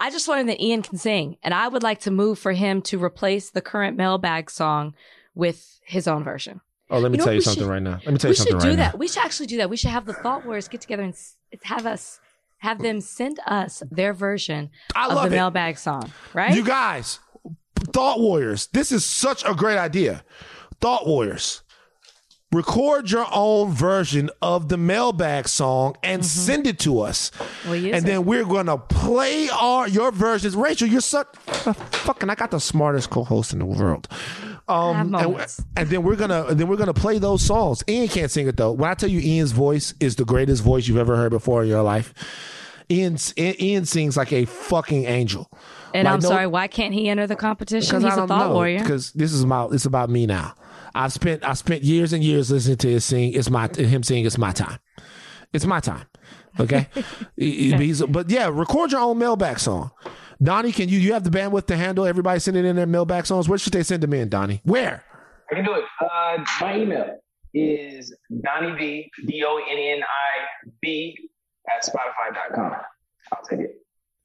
I 0.00 0.10
just 0.10 0.28
learned 0.28 0.48
that 0.48 0.60
Ian 0.62 0.82
can 0.82 0.98
sing, 0.98 1.36
and 1.42 1.54
I 1.54 1.68
would 1.68 1.82
like 1.82 2.00
to 2.00 2.10
move 2.10 2.38
for 2.38 2.52
him 2.52 2.82
to 2.82 3.02
replace 3.02 3.50
the 3.50 3.60
current 3.60 3.96
mailbag 3.96 4.50
song 4.50 4.94
with 5.34 5.80
his 5.84 6.06
own 6.08 6.24
version. 6.24 6.60
oh, 6.90 6.98
let 6.98 7.10
me 7.10 7.16
you 7.16 7.18
know 7.18 7.24
tell 7.24 7.34
you 7.34 7.40
something 7.40 7.62
should- 7.64 7.70
right 7.70 7.82
now. 7.82 8.00
Let 8.04 8.12
me 8.12 8.18
tell 8.18 8.30
you 8.30 8.34
something 8.34 8.56
right. 8.56 8.62
now. 8.62 8.66
We 8.66 8.70
should 8.70 8.76
do 8.76 8.82
that. 8.82 8.98
We 8.98 9.08
should 9.08 9.24
actually 9.24 9.46
do 9.46 9.56
that. 9.58 9.70
We 9.70 9.76
should 9.76 9.90
have 9.90 10.04
the 10.06 10.12
Thought 10.14 10.44
Warriors 10.44 10.68
get 10.68 10.80
together 10.80 11.02
and 11.02 11.14
have 11.64 11.86
us 11.86 12.20
have 12.58 12.80
them 12.80 13.00
send 13.00 13.38
us 13.46 13.82
their 13.90 14.14
version 14.14 14.70
I 14.94 15.08
of 15.08 15.14
love 15.14 15.28
the 15.30 15.36
it. 15.36 15.38
mailbag 15.38 15.76
song. 15.76 16.10
Right? 16.32 16.54
You 16.54 16.64
guys, 16.64 17.18
Thought 17.92 18.20
Warriors, 18.20 18.68
this 18.72 18.90
is 18.90 19.04
such 19.04 19.44
a 19.44 19.54
great 19.54 19.76
idea. 19.76 20.24
Thought 20.80 21.06
Warriors, 21.06 21.62
record 22.54 23.10
your 23.10 23.26
own 23.32 23.72
version 23.72 24.30
of 24.40 24.68
the 24.68 24.76
mailbag 24.76 25.48
song 25.48 25.96
and 26.02 26.24
send 26.24 26.66
it 26.66 26.78
to 26.80 27.00
us. 27.00 27.30
We'll 27.66 27.74
and 27.74 27.96
it. 27.96 28.04
then 28.06 28.24
we're 28.24 28.44
gonna 28.44 28.78
play 28.78 29.48
our 29.50 29.88
your 29.88 30.12
versions. 30.12 30.54
Rachel, 30.56 30.88
you're 30.88 31.00
such 31.00 31.26
fucking. 31.36 32.30
I 32.30 32.34
got 32.34 32.50
the 32.50 32.60
smartest 32.60 33.10
co-host 33.10 33.52
in 33.52 33.58
the 33.58 33.66
world. 33.66 34.08
Um, 34.66 35.14
and, 35.14 35.58
and 35.76 35.90
then 35.90 36.02
we're 36.02 36.16
gonna 36.16 36.46
and 36.46 36.58
then 36.58 36.68
we're 36.68 36.76
gonna 36.76 36.94
play 36.94 37.18
those 37.18 37.42
songs. 37.42 37.82
Ian 37.88 38.08
can't 38.08 38.30
sing 38.30 38.48
it 38.48 38.56
though. 38.56 38.72
When 38.72 38.90
I 38.90 38.94
tell 38.94 39.10
you, 39.10 39.20
Ian's 39.20 39.52
voice 39.52 39.92
is 40.00 40.16
the 40.16 40.24
greatest 40.24 40.62
voice 40.62 40.86
you've 40.88 40.96
ever 40.98 41.16
heard 41.16 41.30
before 41.30 41.62
in 41.62 41.68
your 41.68 41.82
life. 41.82 42.14
Ian, 42.90 43.16
Ian 43.38 43.86
sings 43.86 44.16
like 44.16 44.32
a 44.32 44.44
fucking 44.44 45.06
angel. 45.06 45.50
and 45.94 46.04
Like, 46.04 46.14
I'm 46.14 46.20
no- 46.20 46.28
sorry, 46.28 46.46
why 46.46 46.66
can't 46.66 46.92
he 46.92 47.08
enter 47.08 47.26
the 47.26 47.36
competition? 47.36 48.02
He's 48.02 48.12
a 48.12 48.26
thought 48.26 48.48
know. 48.48 48.54
warrior. 48.54 48.80
Because 48.80 49.12
this 49.12 49.32
is 49.32 49.42
about 49.42 49.72
it's 49.72 49.86
about 49.86 50.10
me 50.10 50.26
now. 50.26 50.54
I've 50.94 51.12
spent 51.12 51.42
I 51.44 51.54
spent 51.54 51.82
years 51.82 52.12
and 52.12 52.22
years 52.22 52.50
listening 52.50 52.76
to 52.78 52.88
his 52.88 53.04
sing. 53.04 53.32
It's 53.34 53.50
my 53.50 53.68
him 53.76 54.02
sing. 54.02 54.24
It's 54.24 54.38
my 54.38 54.52
time. 54.52 54.78
It's 55.52 55.64
my 55.66 55.80
time. 55.80 56.06
Okay. 56.60 56.88
He- 57.36 57.72
he's- 57.72 58.02
but 58.08 58.30
yeah, 58.30 58.48
record 58.52 58.92
your 58.92 59.00
own 59.00 59.18
mailback 59.18 59.58
song. 59.58 59.90
Donnie, 60.42 60.72
can 60.72 60.88
you 60.88 60.98
you 60.98 61.12
have 61.12 61.24
the 61.24 61.30
bandwidth 61.30 61.66
to 61.66 61.76
handle 61.76 62.06
everybody 62.06 62.38
sending 62.40 62.64
in 62.64 62.76
their 62.76 62.86
mailback 62.86 63.26
songs? 63.26 63.48
Where 63.48 63.58
should 63.58 63.72
they 63.72 63.82
send 63.82 64.02
them 64.02 64.12
in, 64.12 64.28
Donnie? 64.28 64.60
Where? 64.64 65.04
I 65.50 65.54
can 65.54 65.64
do 65.64 65.74
it. 65.74 65.84
Uh, 66.00 66.44
my 66.60 66.76
email 66.78 67.16
is 67.52 68.14
Donnie 68.42 68.74
B 68.78 69.10
D 69.26 69.44
O 69.46 69.58
N 69.58 69.78
N 69.78 70.02
I 70.02 70.68
B 70.80 71.16
at 71.68 71.84
Spotify.com. 71.84 72.72
I'll 73.32 73.42
take 73.48 73.60
it. 73.60 73.76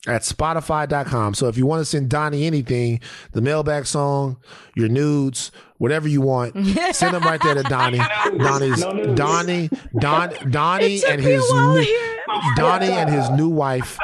At 0.07 0.21
Spotify.com. 0.21 1.33
So 1.33 1.49
if 1.49 1.57
you 1.57 1.65
want 1.65 1.81
to 1.81 1.85
send 1.85 2.09
Donnie 2.09 2.45
anything, 2.45 3.01
the 3.33 3.41
mailbag 3.41 3.85
song, 3.85 4.37
your 4.73 4.87
nudes, 4.87 5.51
whatever 5.77 6.07
you 6.07 6.21
want, 6.21 6.55
send 6.95 7.13
them 7.13 7.23
right 7.23 7.41
there 7.43 7.55
to 7.55 7.63
Donnie. 7.63 7.97
nudes. 7.97 8.37
Donnie's 8.37 8.79
No. 8.79 9.13
Donnie, 9.15 9.69
Don, 9.99 10.33
Donnie 10.49 11.01
and 11.05 11.19
his 11.21 11.43
new. 11.53 11.85
Donnie 12.55 12.87
and 12.91 13.09
his 13.09 13.29
new 13.31 13.49
wife. 13.49 13.97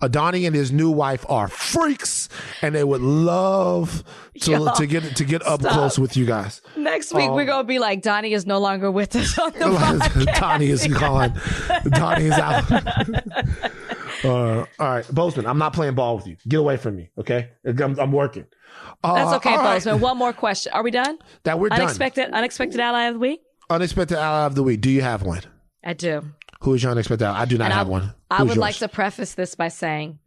Uh, 0.00 0.08
Donnie 0.08 0.44
and 0.44 0.54
his 0.54 0.72
new 0.72 0.90
wife 0.90 1.24
are 1.28 1.48
freaks, 1.48 2.28
and 2.60 2.74
they 2.74 2.84
would 2.84 3.00
love 3.00 4.04
to 4.42 4.50
Yo, 4.50 4.74
to 4.74 4.86
get 4.86 5.16
to 5.16 5.24
get 5.24 5.46
up 5.46 5.60
stop. 5.60 5.72
close 5.72 5.98
with 5.98 6.18
you 6.18 6.26
guys. 6.26 6.60
Next 6.76 7.14
week 7.14 7.30
we're 7.30 7.46
gonna 7.46 7.64
be 7.64 7.78
like 7.78 8.02
Donnie 8.02 8.34
is 8.34 8.44
no 8.44 8.58
longer 8.58 8.90
with 8.90 9.16
us 9.16 9.38
on 9.38 9.52
the 9.52 9.58
podcast. 9.60 10.34
Donnie 10.40 10.66
is 10.70 10.86
gone. 10.88 11.40
Donnie 11.88 12.26
is 12.26 12.32
out. 12.32 12.64
uh, 14.24 14.28
all 14.28 14.66
right, 14.78 15.06
Bozeman, 15.14 15.46
I'm 15.46 15.58
not 15.58 15.72
playing 15.72 15.94
ball 15.94 16.16
with 16.16 16.26
you. 16.26 16.36
Get 16.48 16.60
away 16.60 16.76
from 16.76 16.96
me, 16.96 17.10
okay? 17.18 17.50
I'm, 17.64 17.98
I'm 17.98 18.12
working. 18.12 18.46
Uh, 19.02 19.14
That's 19.14 19.32
okay, 19.36 19.50
all 19.50 19.58
right. 19.58 19.74
Bozeman. 19.74 20.00
One 20.00 20.16
more 20.16 20.32
question. 20.32 20.72
Are 20.72 20.82
we 20.82 20.90
done? 20.90 21.18
That 21.44 21.58
we're 21.58 21.68
done. 21.68 21.80
Unexpected, 21.80 22.30
unexpected 22.30 22.80
ally 22.80 23.04
of 23.04 23.14
the 23.14 23.20
week. 23.20 23.40
Unexpected 23.70 24.18
ally 24.18 24.46
of 24.46 24.54
the 24.54 24.62
week. 24.62 24.80
Do 24.80 24.90
you 24.90 25.02
have 25.02 25.22
one? 25.22 25.42
I 25.84 25.92
do. 25.92 26.22
Who 26.60 26.74
is 26.74 26.82
your 26.82 26.92
unexpected 26.92 27.24
ally? 27.24 27.40
I 27.40 27.44
do 27.44 27.58
not 27.58 27.66
And 27.66 27.74
have 27.74 27.86
I, 27.88 27.90
one. 27.90 28.14
I 28.30 28.42
would 28.42 28.56
like 28.56 28.76
to 28.76 28.88
preface 28.88 29.34
this 29.34 29.54
by 29.54 29.68
saying 29.68 30.18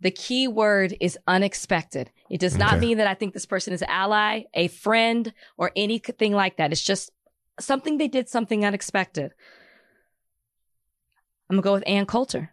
the 0.00 0.10
key 0.10 0.46
word 0.48 0.94
is 1.00 1.18
unexpected. 1.26 2.10
It 2.30 2.40
does 2.40 2.56
not 2.56 2.74
Okay. 2.74 2.80
mean 2.80 2.98
that 2.98 3.06
I 3.06 3.14
think 3.14 3.32
this 3.32 3.46
person 3.46 3.72
is 3.72 3.82
an 3.82 3.88
ally, 3.90 4.42
a 4.54 4.68
friend, 4.68 5.32
or 5.56 5.72
anything 5.76 6.32
like 6.32 6.56
that. 6.58 6.72
It's 6.72 6.82
just 6.82 7.10
something 7.60 7.96
they 7.98 8.08
did 8.08 8.28
something 8.28 8.64
unexpected. 8.64 9.32
I'm 11.48 11.56
gonna 11.56 11.62
go 11.62 11.72
with 11.74 11.84
Ann 11.86 12.06
Coulter. 12.06 12.52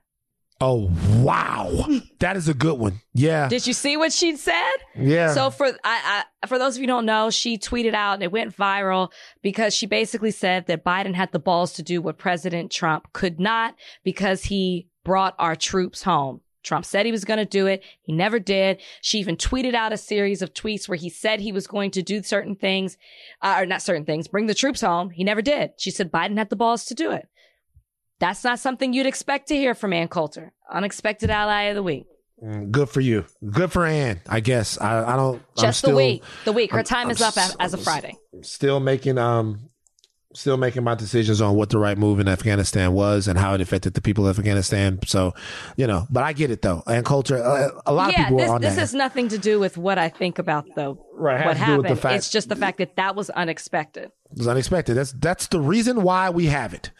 Oh 0.61 0.89
wow, 1.19 1.85
that 2.19 2.37
is 2.37 2.47
a 2.47 2.53
good 2.53 2.79
one. 2.79 3.01
Yeah, 3.13 3.49
Did 3.49 3.67
you 3.67 3.73
see 3.73 3.97
what 3.97 4.13
she 4.13 4.35
said? 4.35 4.73
yeah. 4.95 5.33
So 5.33 5.49
for 5.49 5.67
I, 5.83 6.23
I 6.41 6.47
for 6.47 6.57
those 6.57 6.75
of 6.75 6.81
you 6.81 6.83
who 6.83 6.87
don't 6.87 7.05
know, 7.05 7.29
she 7.29 7.57
tweeted 7.57 7.93
out 7.93 8.13
and 8.15 8.23
it 8.23 8.31
went 8.31 8.55
viral 8.55 9.11
because 9.41 9.73
she 9.73 9.85
basically 9.85 10.31
said 10.31 10.67
that 10.67 10.85
Biden 10.85 11.15
had 11.15 11.31
the 11.31 11.39
balls 11.39 11.73
to 11.73 11.83
do 11.83 12.01
what 12.01 12.17
President 12.17 12.71
Trump 12.71 13.11
could 13.13 13.39
not 13.39 13.75
because 14.03 14.43
he 14.45 14.87
brought 15.03 15.35
our 15.39 15.55
troops 15.55 16.03
home. 16.03 16.41
Trump 16.63 16.85
said 16.85 17.05
he 17.05 17.11
was 17.11 17.25
going 17.25 17.39
to 17.39 17.45
do 17.45 17.67
it. 17.67 17.83
He 18.03 18.13
never 18.13 18.39
did. 18.39 18.79
She 19.01 19.19
even 19.19 19.35
tweeted 19.35 19.73
out 19.73 19.91
a 19.91 19.97
series 19.97 20.41
of 20.41 20.53
tweets 20.53 20.87
where 20.87 20.97
he 20.97 21.09
said 21.09 21.41
he 21.41 21.51
was 21.51 21.67
going 21.67 21.91
to 21.91 22.01
do 22.01 22.23
certain 22.23 22.55
things, 22.55 22.97
uh, 23.41 23.55
or 23.57 23.65
not 23.65 23.81
certain 23.81 24.05
things, 24.05 24.29
bring 24.29 24.45
the 24.45 24.53
troops 24.53 24.79
home. 24.79 25.09
He 25.09 25.25
never 25.25 25.41
did. 25.41 25.71
She 25.77 25.91
said 25.91 26.09
Biden 26.09 26.37
had 26.37 26.49
the 26.49 26.55
balls 26.55 26.85
to 26.85 26.93
do 26.93 27.11
it. 27.11 27.27
That's 28.23 28.43
not 28.45 28.57
something 28.57 28.93
you'd 28.93 29.05
expect 29.05 29.49
to 29.49 29.55
hear 29.55 29.75
from 29.75 29.91
Ann 29.91 30.07
Coulter. 30.07 30.53
Unexpected 30.71 31.29
ally 31.29 31.63
of 31.63 31.75
the 31.75 31.83
week. 31.83 32.05
Mm, 32.41 32.71
good 32.71 32.87
for 32.87 33.01
you. 33.01 33.25
Good 33.51 33.69
for 33.69 33.85
Ann. 33.85 34.21
I 34.29 34.39
guess 34.39 34.79
I, 34.79 35.13
I 35.13 35.17
don't. 35.17 35.41
I'm 35.57 35.61
Just 35.61 35.79
still, 35.79 35.89
the 35.89 35.95
week. 35.97 36.23
The 36.45 36.53
week. 36.53 36.71
Her 36.71 36.77
I'm- 36.77 36.85
time 36.85 37.05
I'm 37.07 37.11
is 37.11 37.21
up 37.21 37.35
as, 37.35 37.49
s- 37.49 37.55
as 37.59 37.73
of 37.73 37.83
Friday. 37.83 38.15
Still 38.41 38.79
making 38.79 39.17
um, 39.17 39.69
still 40.33 40.55
making 40.55 40.83
my 40.85 40.95
decisions 40.95 41.41
on 41.41 41.55
what 41.55 41.69
the 41.69 41.77
right 41.77 41.97
move 41.97 42.21
in 42.21 42.29
Afghanistan 42.29 42.93
was 42.93 43.27
and 43.27 43.37
how 43.37 43.53
it 43.55 43.61
affected 43.61 43.93
the 43.93 44.01
people 44.01 44.25
of 44.25 44.39
Afghanistan. 44.39 44.99
So, 45.05 45.33
you 45.75 45.85
know, 45.85 46.07
but 46.09 46.23
I 46.23 46.31
get 46.31 46.49
it 46.49 46.61
though. 46.61 46.81
Ann 46.87 47.03
Coulter. 47.03 47.43
Uh, 47.43 47.69
a 47.85 47.93
lot 47.93 48.13
yeah, 48.13 48.21
of 48.21 48.27
people 48.27 48.37
this, 48.39 48.49
are 48.49 48.55
on 48.55 48.61
this 48.61 48.75
that. 48.75 48.79
has 48.79 48.93
nothing 48.93 49.27
to 49.29 49.37
do 49.37 49.59
with 49.59 49.77
what 49.77 49.97
I 49.97 50.07
think 50.07 50.39
about 50.39 50.65
the 50.75 50.95
Right, 51.13 51.45
what 51.45 51.57
happened. 51.57 51.89
the 51.89 51.95
fact- 51.97 52.15
it's 52.15 52.29
just 52.29 52.47
the 52.47 52.55
fact 52.55 52.77
that 52.77 52.95
that 52.95 53.15
was 53.17 53.29
unexpected. 53.31 54.05
It 54.31 54.37
was 54.37 54.47
unexpected. 54.47 54.93
That's 54.95 55.11
that's 55.13 55.47
the 55.47 55.59
reason 55.61 56.03
why 56.03 56.29
we 56.29 56.45
have 56.47 56.73
it. 56.73 56.91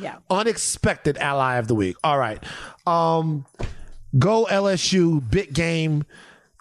Yeah. 0.00 0.16
unexpected 0.30 1.16
ally 1.18 1.56
of 1.56 1.68
the 1.68 1.74
week. 1.74 1.96
All 2.02 2.18
right. 2.18 2.42
Um 2.86 3.46
go 4.18 4.46
LSU 4.50 5.20
big 5.30 5.52
game 5.52 6.04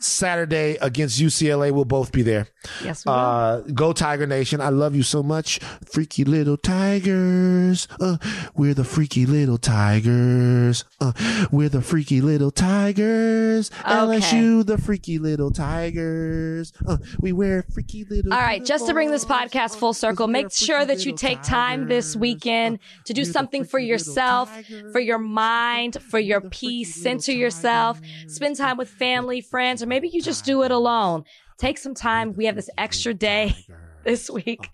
Saturday 0.01 0.77
against 0.81 1.19
UCLA. 1.19 1.71
We'll 1.71 1.85
both 1.85 2.11
be 2.11 2.21
there. 2.21 2.47
Yes, 2.83 3.05
we 3.05 3.11
will. 3.11 3.17
Uh, 3.17 3.61
go 3.73 3.93
Tiger 3.93 4.27
Nation. 4.27 4.61
I 4.61 4.69
love 4.69 4.95
you 4.95 5.03
so 5.03 5.23
much. 5.23 5.59
Freaky 5.85 6.23
little 6.23 6.57
tigers. 6.57 7.87
Uh, 7.99 8.17
we're 8.55 8.73
the 8.73 8.83
freaky 8.83 9.25
little 9.25 9.57
tigers. 9.57 10.85
Uh, 10.99 11.13
we're 11.51 11.69
the 11.69 11.81
freaky 11.81 12.21
little 12.21 12.51
tigers. 12.51 13.69
LSU, 13.85 14.65
the 14.65 14.77
freaky 14.77 15.19
little 15.19 15.51
tigers. 15.51 16.73
Uh, 16.87 16.97
we 17.19 17.31
wear 17.31 17.63
freaky 17.63 18.05
little. 18.05 18.33
All 18.33 18.39
right, 18.39 18.63
just 18.63 18.87
to 18.87 18.93
bring 18.93 19.11
this 19.11 19.25
podcast 19.25 19.77
full 19.77 19.93
circle, 19.93 20.27
make 20.27 20.51
sure 20.51 20.85
that 20.85 21.05
you 21.05 21.13
take 21.13 21.41
time 21.41 21.87
this 21.87 22.15
weekend 22.15 22.79
to 23.05 23.13
do 23.13 23.25
something 23.25 23.63
for 23.63 23.79
yourself, 23.79 24.51
for 24.91 24.99
your 24.99 25.17
mind, 25.17 26.01
for 26.01 26.19
your 26.19 26.41
peace, 26.41 26.95
center 26.95 27.31
yourself, 27.31 27.99
spend 28.27 28.55
time 28.55 28.77
with 28.77 28.89
family, 28.89 29.41
friends, 29.41 29.81
maybe 29.89 30.07
you 30.07 30.21
just 30.21 30.45
do 30.45 30.63
it 30.63 30.71
alone. 30.71 31.25
Take 31.57 31.77
some 31.77 31.93
time. 31.93 32.33
We 32.35 32.45
have 32.45 32.55
this 32.55 32.69
extra 32.77 33.13
day 33.13 33.53
this 34.03 34.29
week. 34.29 34.69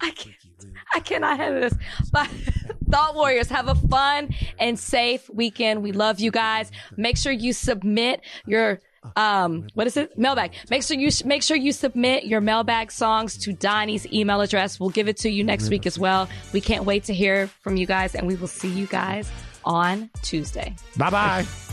I 0.00 0.10
can't. 0.10 0.36
I 0.94 1.00
cannot 1.00 1.38
handle 1.38 1.60
this. 1.62 1.74
But 2.12 2.26
Thought 2.90 3.14
Warriors, 3.14 3.48
have 3.48 3.68
a 3.68 3.74
fun 3.74 4.34
and 4.58 4.78
safe 4.78 5.28
weekend. 5.30 5.82
We 5.82 5.92
love 5.92 6.18
you 6.20 6.30
guys. 6.30 6.70
Make 6.96 7.16
sure 7.16 7.32
you 7.32 7.52
submit 7.52 8.20
your 8.46 8.80
Um, 9.16 9.68
what 9.74 9.86
is 9.86 9.96
it? 9.96 10.18
Mailbag. 10.18 10.52
Make 10.70 10.82
sure 10.82 10.96
you 10.98 11.10
make 11.24 11.42
sure 11.42 11.56
you 11.56 11.72
submit 11.72 12.24
your 12.26 12.40
mailbag 12.40 12.90
songs 12.92 13.38
to 13.38 13.52
Donnie's 13.52 14.06
email 14.12 14.40
address. 14.42 14.78
We'll 14.80 14.90
give 14.90 15.08
it 15.08 15.16
to 15.18 15.30
you 15.30 15.42
next 15.44 15.70
week 15.70 15.86
as 15.86 15.98
well. 15.98 16.28
We 16.52 16.60
can't 16.60 16.84
wait 16.84 17.04
to 17.04 17.14
hear 17.14 17.46
from 17.62 17.76
you 17.76 17.86
guys, 17.86 18.14
and 18.14 18.26
we 18.26 18.34
will 18.36 18.48
see 18.60 18.68
you 18.68 18.86
guys 18.86 19.30
on 19.64 20.10
Tuesday. 20.22 20.74
Bye 20.96 21.10
bye. 21.10 21.69